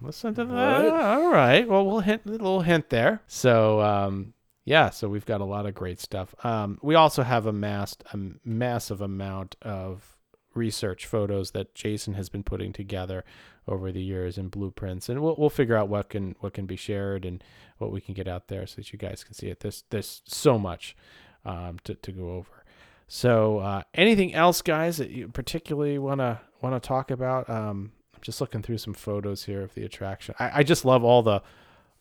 Listen 0.00 0.34
to 0.34 0.44
that. 0.46 0.86
All 0.88 1.30
right. 1.30 1.68
Well, 1.68 1.86
we'll 1.86 2.00
hint 2.00 2.22
a 2.26 2.30
little 2.30 2.62
hint 2.62 2.90
there. 2.90 3.20
So, 3.28 3.80
um, 3.80 4.32
yeah. 4.64 4.90
So 4.90 5.08
we've 5.08 5.26
got 5.26 5.40
a 5.40 5.44
lot 5.44 5.64
of 5.66 5.74
great 5.74 6.00
stuff. 6.00 6.34
Um, 6.44 6.78
we 6.82 6.96
also 6.96 7.22
have 7.22 7.46
amassed 7.46 8.02
a 8.12 8.18
massive 8.44 9.00
amount 9.00 9.54
of 9.62 10.16
research 10.54 11.06
photos 11.06 11.52
that 11.52 11.74
Jason 11.74 12.14
has 12.14 12.28
been 12.28 12.42
putting 12.42 12.72
together 12.72 13.24
over 13.68 13.92
the 13.92 14.02
years 14.02 14.38
and 14.38 14.50
blueprints, 14.50 15.08
and 15.08 15.20
we'll 15.22 15.36
we'll 15.38 15.48
figure 15.50 15.76
out 15.76 15.88
what 15.88 16.08
can 16.08 16.34
what 16.40 16.52
can 16.52 16.66
be 16.66 16.74
shared 16.76 17.24
and 17.24 17.44
what 17.78 17.92
we 17.92 18.00
can 18.00 18.12
get 18.12 18.26
out 18.26 18.48
there 18.48 18.66
so 18.66 18.76
that 18.76 18.92
you 18.92 18.98
guys 18.98 19.22
can 19.22 19.34
see 19.34 19.46
it. 19.48 19.60
There's 19.60 19.84
there's 19.90 20.20
so 20.26 20.58
much 20.58 20.96
um, 21.44 21.78
to 21.84 21.94
to 21.94 22.12
go 22.12 22.30
over. 22.30 22.64
So, 23.08 23.58
uh, 23.58 23.82
anything 23.94 24.32
else, 24.34 24.62
guys, 24.62 24.96
that 24.96 25.10
you 25.10 25.28
particularly 25.28 25.98
wanna 25.98 26.40
wanna 26.60 26.80
talk 26.80 27.10
about? 27.10 27.48
Um, 27.50 27.92
I'm 28.14 28.20
just 28.22 28.40
looking 28.40 28.62
through 28.62 28.78
some 28.78 28.94
photos 28.94 29.44
here 29.44 29.62
of 29.62 29.74
the 29.74 29.84
attraction. 29.84 30.34
I, 30.38 30.60
I 30.60 30.62
just 30.62 30.84
love 30.84 31.04
all 31.04 31.22
the 31.22 31.42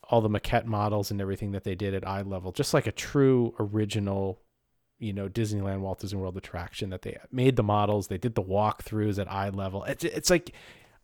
all 0.10 0.22
the 0.22 0.30
maquette 0.30 0.66
models 0.66 1.12
and 1.12 1.22
everything 1.22 1.52
that 1.52 1.64
they 1.64 1.76
did 1.76 1.94
at 1.94 2.08
eye 2.08 2.22
level, 2.22 2.52
just 2.52 2.74
like 2.74 2.88
a 2.88 2.92
true 2.92 3.54
original, 3.60 4.40
you 5.00 5.14
know, 5.14 5.30
Disneyland 5.30 5.80
Walt 5.80 6.00
Disney 6.00 6.20
World 6.20 6.38
attraction. 6.38 6.90
That 6.90 7.02
they 7.02 7.18
made 7.32 7.56
the 7.56 7.64
models, 7.64 8.08
they 8.08 8.18
did 8.18 8.36
the 8.36 8.44
walkthroughs 8.44 9.20
at 9.20 9.32
eye 9.32 9.50
level. 9.50 9.84
It's 9.84 10.04
it's 10.04 10.30
like 10.30 10.54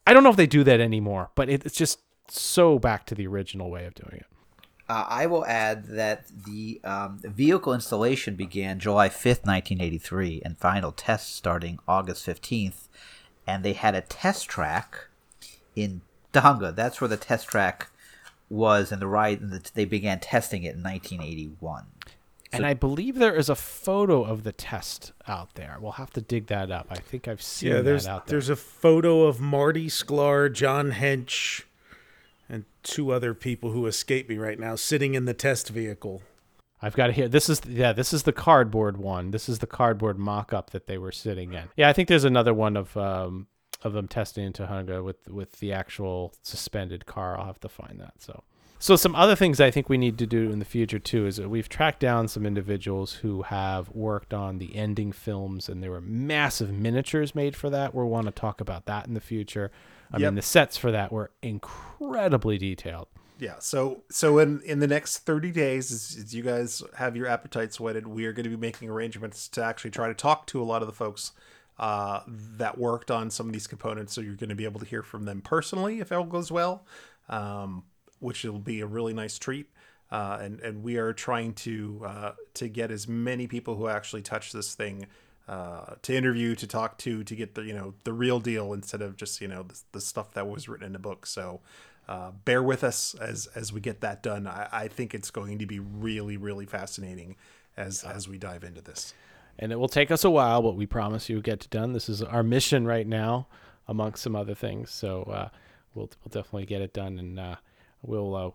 I 0.06 0.14
don't 0.14 0.24
know 0.24 0.30
if 0.30 0.38
they 0.38 0.48
do 0.48 0.64
that 0.64 0.80
anymore, 0.80 1.32
but 1.36 1.50
it, 1.50 1.66
it's 1.66 1.76
just 1.76 2.00
so 2.30 2.80
back 2.80 3.06
to 3.08 3.16
the 3.16 3.28
original 3.28 3.70
way 3.70 3.86
of 3.86 3.94
doing 3.94 4.18
it. 4.18 4.26
Uh, 4.90 5.06
I 5.08 5.26
will 5.26 5.46
add 5.46 5.88
that 5.88 6.28
the 6.46 6.80
um, 6.84 7.20
vehicle 7.24 7.74
installation 7.74 8.36
began 8.36 8.80
July 8.80 9.10
5th, 9.10 9.46
1983, 9.46 10.42
and 10.46 10.58
final 10.58 10.92
tests 10.94 11.34
starting 11.36 11.78
August 11.88 12.26
15th. 12.26 12.88
And 13.46 13.64
they 13.64 13.74
had 13.74 13.96
a 13.96 14.02
test 14.02 14.48
track 14.48 15.08
in 15.76 16.02
Tujunga. 16.34 16.74
That's 16.76 17.02
where 17.02 17.08
the 17.08 17.18
test 17.18 17.48
track 17.48 17.90
was, 18.50 18.92
and 18.92 19.02
the 19.02 19.08
ride. 19.08 19.42
And 19.42 19.52
the, 19.52 19.70
they 19.74 19.86
began 19.86 20.20
testing 20.20 20.64
it 20.64 20.76
in 20.76 20.84
1981. 20.84 21.86
And 22.54 22.66
I 22.66 22.74
believe 22.74 23.16
there 23.16 23.36
is 23.36 23.50
a 23.50 23.56
photo 23.56 24.24
of 24.24 24.44
the 24.44 24.54
test 24.54 25.12
out 25.28 25.56
there. 25.56 25.78
We'll 25.82 25.94
have 25.94 26.12
to 26.14 26.22
dig 26.22 26.48
that 26.48 26.72
up. 26.72 26.88
I 26.90 26.96
think 26.96 27.28
I've 27.28 27.42
seen 27.42 27.72
Yeah, 27.72 27.82
there's 27.82 28.06
that 28.06 28.12
out 28.12 28.28
there. 28.28 28.34
there's 28.36 28.50
a 28.50 28.56
photo 28.56 29.24
of 29.24 29.42
Marty 29.42 29.88
Sklar, 29.88 30.52
John 30.52 30.92
Hench, 30.94 31.64
and 32.50 32.66
two 32.84 33.12
other 33.12 33.34
people 33.34 33.72
who 33.72 33.86
escape 33.86 34.30
me 34.30 34.38
right 34.38 34.60
now 34.60 34.76
sitting 34.76 35.14
in 35.14 35.26
the 35.26 35.34
test 35.34 35.70
vehicle. 35.70 36.22
I've 36.82 36.96
got 36.96 37.08
to 37.08 37.14
hear 37.14 37.28
This 37.28 37.50
is 37.50 37.62
yeah, 37.68 37.94
this 37.94 38.14
is 38.14 38.24
the 38.24 38.34
cardboard 38.34 38.98
one. 38.98 39.32
This 39.32 39.50
is 39.50 39.60
the 39.60 39.68
cardboard 39.68 40.18
mock-up 40.18 40.70
that 40.72 40.88
they 40.88 40.98
were 40.98 41.12
sitting 41.12 41.54
in. 41.54 41.64
Yeah, 41.76 41.90
I 41.90 41.94
think 41.94 42.08
there's 42.08 42.24
another 42.24 42.54
one 42.54 42.78
of 42.78 42.96
um 42.96 43.48
of 43.84 43.94
them 43.94 44.08
testing 44.08 44.46
in 44.46 44.54
Tujunga 44.54 45.04
with 45.04 45.28
with 45.28 45.54
the 45.54 45.74
actual 45.74 46.34
suspended 46.42 47.06
car. 47.06 47.38
I'll 47.38 47.46
have 47.46 47.60
to 47.62 47.70
find 47.70 48.00
that. 48.00 48.14
So 48.20 48.44
so 48.80 48.96
some 48.96 49.16
other 49.16 49.36
things 49.36 49.60
I 49.60 49.72
think 49.72 49.90
we 49.90 49.98
need 49.98 50.20
to 50.20 50.28
do 50.28 50.52
in 50.52 50.60
the 50.60 50.66
future 50.66 51.00
too 51.00 51.26
is 51.26 51.38
that 51.38 51.50
we've 51.50 51.68
tracked 51.68 52.00
down 52.00 52.28
some 52.28 52.46
individuals 52.46 53.14
who 53.14 53.42
have 53.44 53.90
worked 53.90 54.36
on 54.36 54.60
the 54.60 54.76
ending 54.76 55.12
films 55.12 55.68
and 55.68 55.82
there 55.82 55.92
were 55.92 56.02
massive 56.02 56.72
miniatures 56.72 57.34
made 57.34 57.56
for 57.56 57.72
that. 57.72 57.96
We'll 57.96 58.08
want 58.08 58.28
to 58.28 58.32
talk 58.32 58.62
about 58.62 58.86
that 58.86 59.08
in 59.08 59.16
the 59.16 59.20
future. 59.20 59.72
I 60.12 60.18
Yep. 60.18 60.28
mean 60.28 60.36
the 60.36 60.42
sets 60.42 60.78
for 60.78 60.92
that 60.92 61.12
were 61.12 61.32
incredibly 61.42 62.58
detailed. 62.58 63.08
Yeah. 63.40 63.56
So 63.60 64.04
so 64.10 64.40
in 64.40 64.62
in 64.62 64.80
the 64.80 64.88
next 64.88 65.20
thirty 65.20 65.52
days, 65.52 65.92
as, 65.92 66.18
as 66.24 66.34
you 66.34 66.42
guys 66.44 66.82
have 66.96 67.16
your 67.16 67.28
appetites 67.28 67.80
whetted, 67.80 68.08
we 68.08 68.26
are 68.26 68.34
going 68.34 68.46
to 68.46 68.50
be 68.50 68.58
making 68.58 68.90
arrangements 68.90 69.48
to 69.50 69.64
actually 69.64 69.92
try 69.92 70.08
to 70.08 70.14
talk 70.14 70.48
to 70.48 70.62
a 70.62 70.66
lot 70.66 70.82
of 70.82 70.88
the 70.88 70.94
folks 70.94 71.34
uh, 71.78 72.22
that 72.28 72.78
worked 72.78 73.12
on 73.12 73.30
some 73.30 73.46
of 73.48 73.54
these 73.54 73.68
components. 73.68 74.14
So 74.14 74.22
you're 74.22 74.36
going 74.36 74.50
to 74.50 74.56
be 74.56 74.66
able 74.66 74.80
to 74.80 74.86
hear 74.86 75.04
from 75.04 75.26
them 75.26 75.42
personally 75.42 76.00
if 76.00 76.12
all 76.12 76.24
goes 76.24 76.52
well, 76.52 76.86
um, 77.30 77.84
which 78.20 78.44
will 78.44 78.58
be 78.60 78.82
a 78.82 78.88
really 78.88 79.14
nice 79.14 79.38
treat. 79.38 79.70
Uh, 80.10 80.40
and 80.42 80.60
and 80.62 80.82
we 80.84 80.98
are 80.98 81.14
trying 81.14 81.54
to 81.54 82.02
uh, 82.06 82.32
to 82.56 82.70
get 82.70 82.90
as 82.92 83.08
many 83.08 83.46
people 83.46 83.76
who 83.76 83.88
actually 83.88 84.22
touch 84.24 84.52
this 84.54 84.74
thing 84.74 85.06
uh, 85.48 85.96
to 86.02 86.14
interview, 86.16 86.56
to 86.56 86.68
talk 86.68 86.98
to, 87.00 87.24
to 87.24 87.36
get 87.36 87.56
the 87.56 87.62
you 87.64 87.74
know 87.74 87.94
the 88.04 88.14
real 88.14 88.40
deal 88.40 88.74
instead 88.74 89.02
of 89.02 89.16
just 89.16 89.42
you 89.42 89.48
know 89.48 89.64
the, 89.64 89.80
the 89.94 90.02
stuff 90.02 90.34
that 90.34 90.48
was 90.48 90.68
written 90.68 90.88
in 90.88 90.96
a 90.96 91.00
book. 91.00 91.26
So 91.26 91.62
uh, 92.08 92.32
bear 92.46 92.62
with 92.64 92.84
us 92.84 93.16
as 93.16 93.48
as 93.56 93.72
we 93.74 93.80
get 93.82 94.02
that 94.02 94.24
done. 94.24 94.48
I, 94.48 94.68
I 94.72 94.88
think 94.88 95.14
it's 95.14 95.32
going 95.32 95.58
to 95.60 95.66
be 95.66 95.80
really 95.80 96.38
really 96.38 96.66
fascinating 96.66 97.36
as 97.76 98.04
as 98.04 98.28
we 98.28 98.38
dive 98.38 98.64
into 98.64 98.82
this. 98.82 99.14
and 99.60 99.72
it 99.72 99.76
will 99.78 99.88
take 99.90 100.12
us 100.12 100.24
a 100.24 100.30
while, 100.30 100.62
but 100.62 100.76
we 100.76 100.86
promise 100.86 101.30
you 101.30 101.36
we'll 101.38 101.44
get 101.44 101.64
it 101.66 101.70
done. 101.70 101.94
This 101.94 102.10
is 102.10 102.22
our 102.22 102.44
mission 102.44 102.86
right 102.86 103.08
now, 103.08 103.48
amongst 103.88 104.24
some 104.24 104.36
other 104.36 104.56
things. 104.56 104.92
So 104.92 105.24
uh, 105.24 105.50
we'll 105.96 106.10
we'll 106.24 106.32
definitely 106.32 106.66
get 106.66 106.82
it 106.82 106.94
done, 106.94 107.18
and 107.20 107.40
uh, 107.40 107.56
we'll 108.02 108.36
uh, 108.36 108.52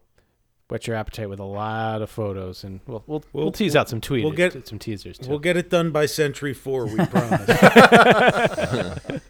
whet 0.73 0.87
your 0.87 0.97
appetite 0.97 1.29
with 1.29 1.39
a 1.39 1.45
lot 1.45 2.01
of 2.01 2.09
photos, 2.09 2.65
and 2.65 2.81
we'll 2.87 3.05
we'll, 3.07 3.23
we'll, 3.35 3.53
tease 3.53 3.77
out 3.77 3.91
some 3.91 4.01
tweets, 4.01 4.23
We'll 4.23 4.33
get 4.33 4.67
some 4.67 4.79
teasers. 4.79 5.19
Too. 5.19 5.29
We'll 5.29 5.39
get 5.39 5.59
it 5.59 5.69
done 5.69 5.91
by 5.91 6.07
Century 6.07 6.55
Four. 6.55 6.87
We 6.87 6.97
promise. 7.07 7.47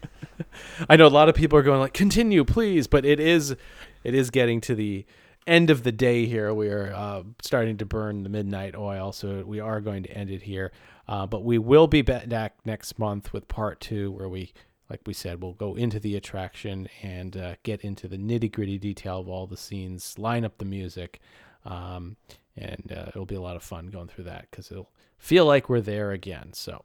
I 0.89 0.97
know 0.97 1.07
a 1.07 1.09
lot 1.09 1.29
of 1.29 1.35
people 1.35 1.59
are 1.59 1.63
going 1.63 1.81
like, 1.81 1.95
continue, 1.95 2.45
please, 2.45 2.87
but 2.87 3.05
it 3.05 3.19
is, 3.19 3.57
it 4.05 4.15
is 4.15 4.31
getting 4.31 4.61
to 4.63 4.77
the 4.77 5.05
end 5.45 5.69
of 5.71 5.83
the 5.83 5.91
day 5.91 6.27
here. 6.27 6.55
We 6.55 6.69
are 6.69 6.93
uh, 6.95 7.25
starting 7.43 7.77
to 7.79 7.87
burn 7.87 8.23
the 8.23 8.29
midnight 8.29 8.77
oil, 8.77 9.11
so 9.11 9.43
we 9.45 9.59
are 9.59 9.81
going 9.81 10.05
to 10.05 10.11
end 10.11 10.31
it 10.31 10.43
here. 10.43 10.71
Uh, 11.09 11.27
but 11.27 11.43
we 11.43 11.59
will 11.59 11.89
be 11.89 12.03
back 12.03 12.55
next 12.65 13.01
month 13.01 13.33
with 13.33 13.49
part 13.49 13.81
two, 13.81 14.13
where 14.13 14.29
we, 14.29 14.53
like 14.93 15.01
we 15.07 15.15
said, 15.15 15.43
we'll 15.43 15.55
go 15.55 15.75
into 15.75 15.99
the 15.99 16.17
attraction 16.17 16.87
and 17.03 17.35
uh, 17.35 17.55
get 17.63 17.81
into 17.81 18.07
the 18.07 18.19
nitty 18.19 18.53
gritty 18.53 18.77
detail 18.77 19.21
of 19.21 19.27
all 19.27 19.47
the 19.47 19.57
scenes, 19.57 20.19
line 20.19 20.45
up 20.45 20.59
the 20.59 20.67
music, 20.67 21.19
um, 21.65 22.17
and 22.59 22.93
uh, 22.95 23.07
it'll 23.09 23.25
be 23.25 23.35
a 23.35 23.41
lot 23.41 23.57
of 23.57 23.63
fun 23.63 23.87
going 23.87 24.07
through 24.07 24.25
that 24.25 24.49
because 24.51 24.71
it'll 24.71 24.91
feel 25.17 25.47
like 25.47 25.71
we're 25.71 25.81
there 25.81 26.11
again. 26.11 26.53
So, 26.53 26.85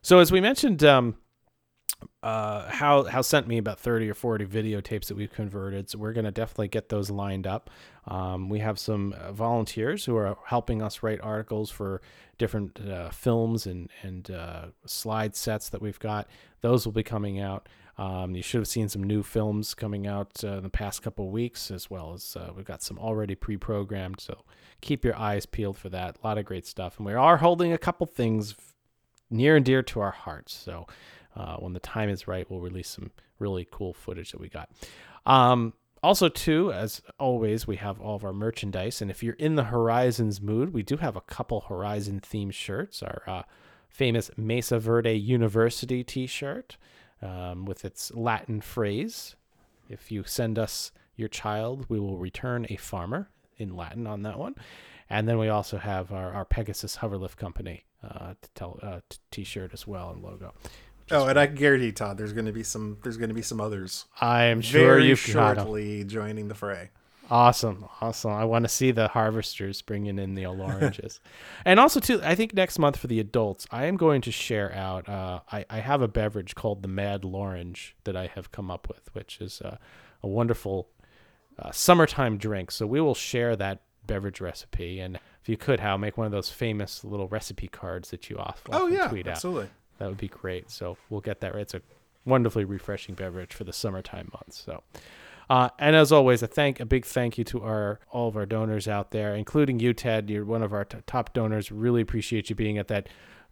so 0.00 0.18
as 0.18 0.32
we 0.32 0.40
mentioned. 0.40 0.82
Um, 0.82 1.16
uh, 2.22 2.68
how 2.70 3.04
how 3.04 3.22
sent 3.22 3.46
me 3.46 3.56
about 3.58 3.78
30 3.78 4.10
or 4.10 4.14
40 4.14 4.46
videotapes 4.46 5.06
that 5.06 5.16
we've 5.16 5.32
converted 5.32 5.88
so 5.88 5.98
we're 5.98 6.12
going 6.12 6.24
to 6.24 6.30
definitely 6.30 6.68
get 6.68 6.88
those 6.88 7.10
lined 7.10 7.46
up. 7.46 7.70
Um, 8.06 8.48
we 8.48 8.58
have 8.58 8.78
some 8.78 9.12
uh, 9.12 9.32
volunteers 9.32 10.04
who 10.04 10.16
are 10.16 10.36
helping 10.46 10.82
us 10.82 11.02
write 11.02 11.20
articles 11.20 11.70
for 11.70 12.02
different 12.38 12.80
uh, 12.80 13.10
films 13.10 13.66
and 13.66 13.90
and 14.02 14.30
uh, 14.30 14.66
slide 14.86 15.36
sets 15.36 15.68
that 15.70 15.80
we've 15.80 15.98
got. 15.98 16.28
Those 16.60 16.84
will 16.84 16.92
be 16.92 17.02
coming 17.02 17.38
out. 17.40 17.68
Um, 17.98 18.34
you 18.34 18.42
should 18.42 18.58
have 18.58 18.68
seen 18.68 18.88
some 18.88 19.02
new 19.02 19.22
films 19.22 19.72
coming 19.72 20.06
out 20.06 20.44
uh, 20.44 20.58
in 20.58 20.64
the 20.64 20.68
past 20.68 21.02
couple 21.02 21.30
weeks 21.30 21.70
as 21.70 21.88
well 21.88 22.12
as 22.12 22.36
uh, 22.36 22.50
we've 22.54 22.66
got 22.66 22.82
some 22.82 22.98
already 22.98 23.34
pre-programmed 23.34 24.20
so 24.20 24.44
keep 24.82 25.02
your 25.02 25.16
eyes 25.16 25.46
peeled 25.46 25.78
for 25.78 25.88
that. 25.88 26.18
A 26.22 26.26
lot 26.26 26.36
of 26.38 26.44
great 26.44 26.66
stuff 26.66 26.98
and 26.98 27.06
we 27.06 27.14
are 27.14 27.38
holding 27.38 27.72
a 27.72 27.78
couple 27.78 28.06
things 28.06 28.54
near 29.30 29.56
and 29.56 29.64
dear 29.64 29.82
to 29.82 30.00
our 30.00 30.10
hearts 30.10 30.52
so 30.54 30.86
uh, 31.36 31.56
when 31.56 31.72
the 31.72 31.80
time 31.80 32.08
is 32.08 32.26
right, 32.26 32.50
we'll 32.50 32.60
release 32.60 32.88
some 32.88 33.10
really 33.38 33.66
cool 33.70 33.92
footage 33.92 34.32
that 34.32 34.40
we 34.40 34.48
got. 34.48 34.70
Um, 35.26 35.74
also, 36.02 36.28
too, 36.28 36.72
as 36.72 37.02
always, 37.18 37.66
we 37.66 37.76
have 37.76 38.00
all 38.00 38.16
of 38.16 38.24
our 38.24 38.32
merchandise, 38.32 39.02
and 39.02 39.10
if 39.10 39.22
you're 39.22 39.34
in 39.34 39.56
the 39.56 39.64
Horizons 39.64 40.40
mood, 40.40 40.72
we 40.72 40.82
do 40.82 40.96
have 40.98 41.16
a 41.16 41.20
couple 41.20 41.62
Horizon 41.62 42.20
themed 42.20 42.54
shirts. 42.54 43.02
Our 43.02 43.22
uh, 43.26 43.42
famous 43.88 44.30
Mesa 44.36 44.78
Verde 44.78 45.18
University 45.18 46.04
T-shirt 46.04 46.76
um, 47.22 47.64
with 47.64 47.84
its 47.84 48.12
Latin 48.14 48.60
phrase. 48.60 49.36
If 49.88 50.12
you 50.12 50.24
send 50.24 50.58
us 50.58 50.92
your 51.16 51.28
child, 51.28 51.86
we 51.88 51.98
will 51.98 52.18
return 52.18 52.66
a 52.68 52.76
farmer 52.76 53.30
in 53.56 53.74
Latin 53.74 54.06
on 54.06 54.22
that 54.22 54.38
one. 54.38 54.54
And 55.08 55.28
then 55.28 55.38
we 55.38 55.48
also 55.48 55.78
have 55.78 56.12
our, 56.12 56.32
our 56.32 56.44
Pegasus 56.44 56.98
Hoverlift 56.98 57.36
Company 57.36 57.84
uh, 58.02 58.34
uh, 58.60 59.00
t-shirt 59.30 59.72
as 59.72 59.86
well 59.86 60.10
and 60.10 60.22
logo. 60.22 60.52
Oh, 61.10 61.26
and 61.26 61.38
I 61.38 61.46
can 61.46 61.54
guarantee 61.56 61.92
Todd, 61.92 62.18
there's 62.18 62.32
going 62.32 62.46
to 62.46 62.52
be 62.52 62.62
some 62.64 62.98
there's 63.02 63.16
going 63.16 63.28
to 63.28 63.34
be 63.34 63.42
some 63.42 63.60
others. 63.60 64.06
I 64.20 64.44
am 64.44 64.60
sure 64.60 64.80
very 64.96 65.06
you've 65.08 65.24
got 65.32 65.50
'em. 65.58 65.64
shortly 65.64 66.04
joining 66.04 66.48
the 66.48 66.54
fray. 66.54 66.90
Awesome, 67.28 67.86
awesome. 68.00 68.30
I 68.30 68.44
want 68.44 68.64
to 68.64 68.68
see 68.68 68.92
the 68.92 69.08
harvesters 69.08 69.82
bringing 69.82 70.16
in 70.20 70.34
the 70.36 70.46
oranges, 70.46 71.18
and 71.64 71.80
also 71.80 71.98
too. 71.98 72.20
I 72.22 72.36
think 72.36 72.54
next 72.54 72.78
month 72.78 72.96
for 72.96 73.08
the 73.08 73.18
adults, 73.18 73.66
I 73.72 73.86
am 73.86 73.96
going 73.96 74.20
to 74.22 74.30
share 74.32 74.72
out. 74.72 75.08
Uh, 75.08 75.40
I 75.50 75.64
I 75.68 75.78
have 75.80 76.02
a 76.02 76.08
beverage 76.08 76.54
called 76.54 76.82
the 76.82 76.88
Mad 76.88 77.22
Lorange 77.22 77.94
that 78.04 78.16
I 78.16 78.28
have 78.34 78.52
come 78.52 78.70
up 78.70 78.86
with, 78.88 79.12
which 79.12 79.40
is 79.40 79.60
uh, 79.60 79.76
a 80.22 80.28
wonderful 80.28 80.88
uh, 81.58 81.72
summertime 81.72 82.38
drink. 82.38 82.70
So 82.70 82.86
we 82.86 83.00
will 83.00 83.14
share 83.14 83.56
that 83.56 83.80
beverage 84.06 84.40
recipe, 84.40 85.00
and 85.00 85.16
if 85.42 85.48
you 85.48 85.56
could, 85.56 85.80
Hal, 85.80 85.98
make 85.98 86.16
one 86.16 86.26
of 86.26 86.32
those 86.32 86.48
famous 86.48 87.02
little 87.02 87.26
recipe 87.26 87.66
cards 87.66 88.10
that 88.10 88.30
you 88.30 88.36
often 88.38 88.72
Oh, 88.72 88.86
yeah, 88.86 89.08
tweet 89.08 89.26
out. 89.26 89.32
absolutely. 89.32 89.70
That 89.98 90.08
would 90.08 90.18
be 90.18 90.28
great. 90.28 90.70
So 90.70 90.96
we'll 91.10 91.20
get 91.20 91.40
that. 91.40 91.54
Right. 91.54 91.62
It's 91.62 91.74
a 91.74 91.82
wonderfully 92.24 92.64
refreshing 92.64 93.14
beverage 93.14 93.54
for 93.54 93.64
the 93.64 93.72
summertime 93.72 94.30
months. 94.32 94.62
So, 94.64 94.82
uh, 95.48 95.70
and 95.78 95.94
as 95.94 96.12
always, 96.12 96.42
a 96.42 96.46
thank 96.46 96.80
a 96.80 96.86
big 96.86 97.04
thank 97.04 97.38
you 97.38 97.44
to 97.44 97.62
our 97.62 98.00
all 98.10 98.28
of 98.28 98.36
our 98.36 98.46
donors 98.46 98.88
out 98.88 99.10
there, 99.12 99.34
including 99.34 99.78
you, 99.80 99.94
Ted. 99.94 100.28
You're 100.28 100.44
one 100.44 100.62
of 100.62 100.72
our 100.72 100.84
t- 100.84 100.98
top 101.06 101.32
donors. 101.32 101.70
Really 101.70 102.02
appreciate 102.02 102.50
you 102.50 102.56
being 102.56 102.78
at 102.78 102.88
that 102.88 103.08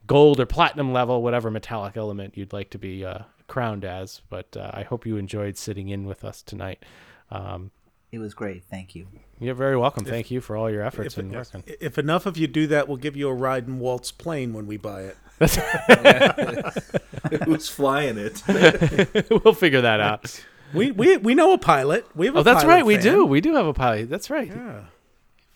gold 0.06 0.40
or 0.40 0.46
platinum 0.46 0.92
level, 0.92 1.22
whatever 1.22 1.50
metallic 1.50 1.96
element 1.96 2.36
you'd 2.36 2.52
like 2.52 2.70
to 2.70 2.78
be 2.78 3.04
uh, 3.04 3.20
crowned 3.46 3.84
as. 3.84 4.22
But 4.28 4.56
uh, 4.56 4.70
I 4.74 4.82
hope 4.82 5.06
you 5.06 5.16
enjoyed 5.16 5.56
sitting 5.56 5.88
in 5.88 6.04
with 6.04 6.24
us 6.24 6.42
tonight. 6.42 6.84
Um, 7.30 7.70
It 8.14 8.18
was 8.18 8.34
great. 8.34 8.64
Thank 8.64 8.94
you. 8.94 9.06
you're 9.40 9.54
very 9.54 9.76
welcome. 9.76 10.04
If- 10.06 10.10
Thank 10.10 10.30
you 10.30 10.40
for 10.40 10.56
all 10.56 10.70
your 10.70 10.82
efforts 10.82 11.14
If, 11.14 11.18
and 11.18 11.32
working. 11.32 11.64
if 11.80 11.98
enough 11.98 12.26
of 12.26 12.36
you 12.38 12.46
do 12.46 12.66
that, 12.68 12.86
we'll 12.88 12.96
give 12.96 13.16
you 13.16 13.28
a 13.28 13.34
ride 13.34 13.66
in 13.66 13.78
Walt's 13.80 14.12
plane 14.12 14.52
when 14.52 14.66
we 14.66 14.76
buy 14.76 15.02
it. 15.02 15.16
Who's 17.44 17.68
flying 17.68 18.18
it? 18.18 18.42
we'll 19.44 19.54
figure 19.54 19.80
that 19.80 20.00
out. 20.00 20.44
We 20.72 20.90
we 20.90 21.16
we 21.18 21.34
know 21.34 21.52
a 21.52 21.58
pilot. 21.58 22.06
We 22.16 22.26
have. 22.26 22.36
Oh, 22.36 22.38
a 22.38 22.40
Oh, 22.40 22.44
that's 22.44 22.62
pilot 22.62 22.74
right. 22.74 22.86
We 22.86 22.96
do. 22.96 23.24
We 23.26 23.40
do 23.40 23.54
have 23.54 23.66
a 23.66 23.74
pilot. 23.74 24.08
That's 24.10 24.30
right. 24.30 24.48
Yeah. 24.48 24.84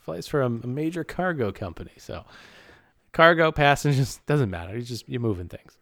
Flies 0.00 0.26
for 0.26 0.42
a, 0.42 0.46
a 0.46 0.66
major 0.66 1.04
cargo 1.04 1.52
company. 1.52 1.92
So, 1.98 2.24
cargo 3.12 3.52
passengers 3.52 4.20
doesn't 4.26 4.50
matter. 4.50 4.76
You 4.76 4.82
just 4.82 5.08
you're 5.08 5.20
moving 5.20 5.48
things. 5.48 5.76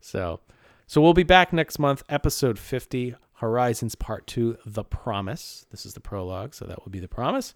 So, 0.00 0.40
so 0.86 1.00
we'll 1.00 1.14
be 1.14 1.22
back 1.22 1.52
next 1.52 1.78
month, 1.78 2.02
episode 2.08 2.58
fifty, 2.58 3.14
Horizons 3.40 3.94
Part 3.94 4.26
Two, 4.26 4.58
The 4.66 4.84
Promise. 4.84 5.64
This 5.70 5.86
is 5.86 5.94
the 5.94 6.00
prologue, 6.00 6.54
so 6.54 6.66
that 6.66 6.84
will 6.84 6.92
be 6.92 7.00
the 7.00 7.08
promise. 7.08 7.54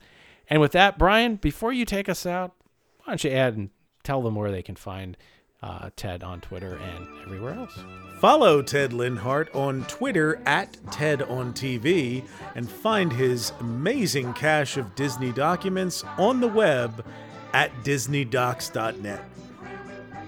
And 0.48 0.60
with 0.60 0.72
that, 0.72 0.98
Brian, 0.98 1.36
before 1.36 1.74
you 1.74 1.84
take 1.84 2.08
us 2.08 2.24
out, 2.24 2.52
why 2.98 3.12
don't 3.12 3.22
you 3.22 3.30
add 3.30 3.54
and 3.54 3.68
tell 4.02 4.22
them 4.22 4.34
where 4.34 4.50
they 4.50 4.62
can 4.62 4.76
find 4.76 5.14
uh, 5.62 5.90
Ted 5.94 6.22
on 6.22 6.40
Twitter 6.40 6.76
and 6.76 7.06
everywhere 7.22 7.52
else. 7.52 7.78
Follow 8.18 8.62
Ted 8.62 8.92
Linhart 8.92 9.54
on 9.54 9.84
Twitter 9.84 10.40
at 10.46 10.76
Ted 10.90 11.20
on 11.22 11.52
TV 11.52 12.24
and 12.54 12.68
find 12.68 13.12
his 13.12 13.52
amazing 13.60 14.32
cache 14.32 14.78
of 14.78 14.94
Disney 14.94 15.32
documents 15.32 16.02
on 16.16 16.40
the 16.40 16.48
web 16.48 17.04
at 17.52 17.70
DisneyDocs.net. 17.84 19.22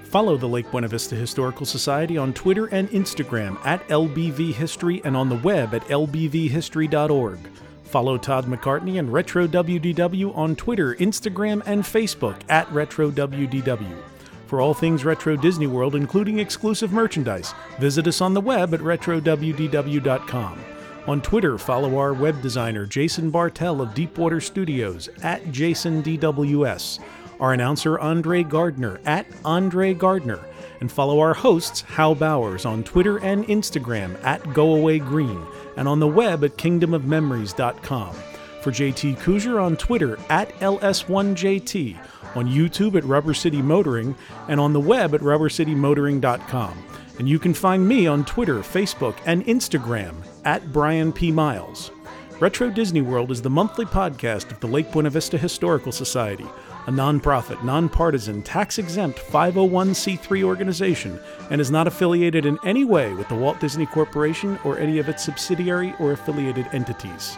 Follow 0.06 0.36
the 0.36 0.46
Lake 0.46 0.70
Buena 0.70 0.88
Vista 0.88 1.16
Historical 1.16 1.66
Society 1.66 2.16
on 2.16 2.32
Twitter 2.32 2.66
and 2.66 2.88
Instagram 2.90 3.58
at 3.66 3.86
LBV 3.88 4.54
History 4.54 5.02
and 5.04 5.16
on 5.16 5.28
the 5.28 5.36
web 5.36 5.74
at 5.74 5.82
lbvhistory.org. 5.82 7.38
Follow 7.82 8.16
Todd 8.16 8.46
McCartney 8.46 8.98
and 8.98 9.12
Retro 9.12 9.46
WDW 9.46 10.34
on 10.36 10.54
Twitter, 10.54 10.94
Instagram, 10.94 11.60
and 11.66 11.82
Facebook 11.82 12.40
at 12.48 12.70
Retro 12.72 13.10
WDW. 13.10 13.96
For 14.46 14.60
all 14.60 14.74
things 14.74 15.04
Retro 15.04 15.36
Disney 15.36 15.66
World, 15.66 15.96
including 15.96 16.38
exclusive 16.38 16.92
merchandise, 16.92 17.52
visit 17.80 18.06
us 18.06 18.20
on 18.20 18.32
the 18.32 18.40
web 18.40 18.74
at 18.74 18.80
RetroWDW.com. 18.80 20.64
On 21.08 21.20
Twitter, 21.20 21.58
follow 21.58 21.98
our 21.98 22.12
web 22.12 22.40
designer 22.42 22.86
Jason 22.86 23.30
Bartell 23.30 23.80
of 23.80 23.94
Deepwater 23.94 24.40
Studios 24.40 25.08
at 25.22 25.44
JasonDWS, 25.46 27.00
our 27.40 27.52
announcer 27.52 27.98
Andre 27.98 28.42
Gardner 28.42 29.00
at 29.04 29.26
Andre 29.44 29.94
Gardner, 29.94 30.40
and 30.80 30.90
follow 30.90 31.20
our 31.20 31.34
hosts 31.34 31.82
Hal 31.82 32.14
Bowers 32.14 32.64
on 32.64 32.84
Twitter 32.84 33.18
and 33.18 33.46
Instagram 33.46 34.22
at 34.24 34.42
GoAwayGreen, 34.42 35.46
and 35.76 35.88
on 35.88 36.00
the 36.00 36.06
web 36.06 36.44
at 36.44 36.56
KingdomofMemories.com. 36.56 38.14
For 38.62 38.72
JT 38.72 39.18
Kujar 39.18 39.62
on 39.62 39.76
Twitter 39.76 40.18
at 40.28 40.48
LS1JT, 40.58 41.96
on 42.34 42.48
YouTube 42.48 42.96
at 42.96 43.04
Rubber 43.04 43.34
City 43.34 43.62
Motoring, 43.62 44.16
and 44.48 44.60
on 44.60 44.72
the 44.72 44.80
web 44.80 45.14
at 45.14 45.20
rubbercitymotoring.com. 45.20 46.84
And 47.18 47.28
you 47.28 47.38
can 47.38 47.54
find 47.54 47.86
me 47.86 48.06
on 48.06 48.24
Twitter, 48.24 48.56
Facebook, 48.56 49.16
and 49.24 49.44
Instagram 49.46 50.14
at 50.44 50.72
Brian 50.72 51.12
P. 51.12 51.32
Miles. 51.32 51.90
Retro 52.38 52.68
Disney 52.68 53.00
World 53.00 53.30
is 53.30 53.40
the 53.40 53.48
monthly 53.48 53.86
podcast 53.86 54.50
of 54.50 54.60
the 54.60 54.66
Lake 54.66 54.92
Buena 54.92 55.08
Vista 55.08 55.38
Historical 55.38 55.92
Society, 55.92 56.44
a 56.86 56.90
nonprofit, 56.90 57.62
nonpartisan, 57.64 58.42
tax 58.42 58.78
exempt 58.78 59.18
501c3 59.18 60.44
organization 60.44 61.20
and 61.50 61.60
is 61.60 61.70
not 61.70 61.86
affiliated 61.86 62.46
in 62.46 62.58
any 62.64 62.84
way 62.84 63.12
with 63.14 63.28
the 63.28 63.34
Walt 63.34 63.58
Disney 63.60 63.86
Corporation 63.86 64.58
or 64.64 64.78
any 64.78 64.98
of 64.98 65.08
its 65.08 65.24
subsidiary 65.24 65.94
or 65.98 66.12
affiliated 66.12 66.68
entities. 66.72 67.36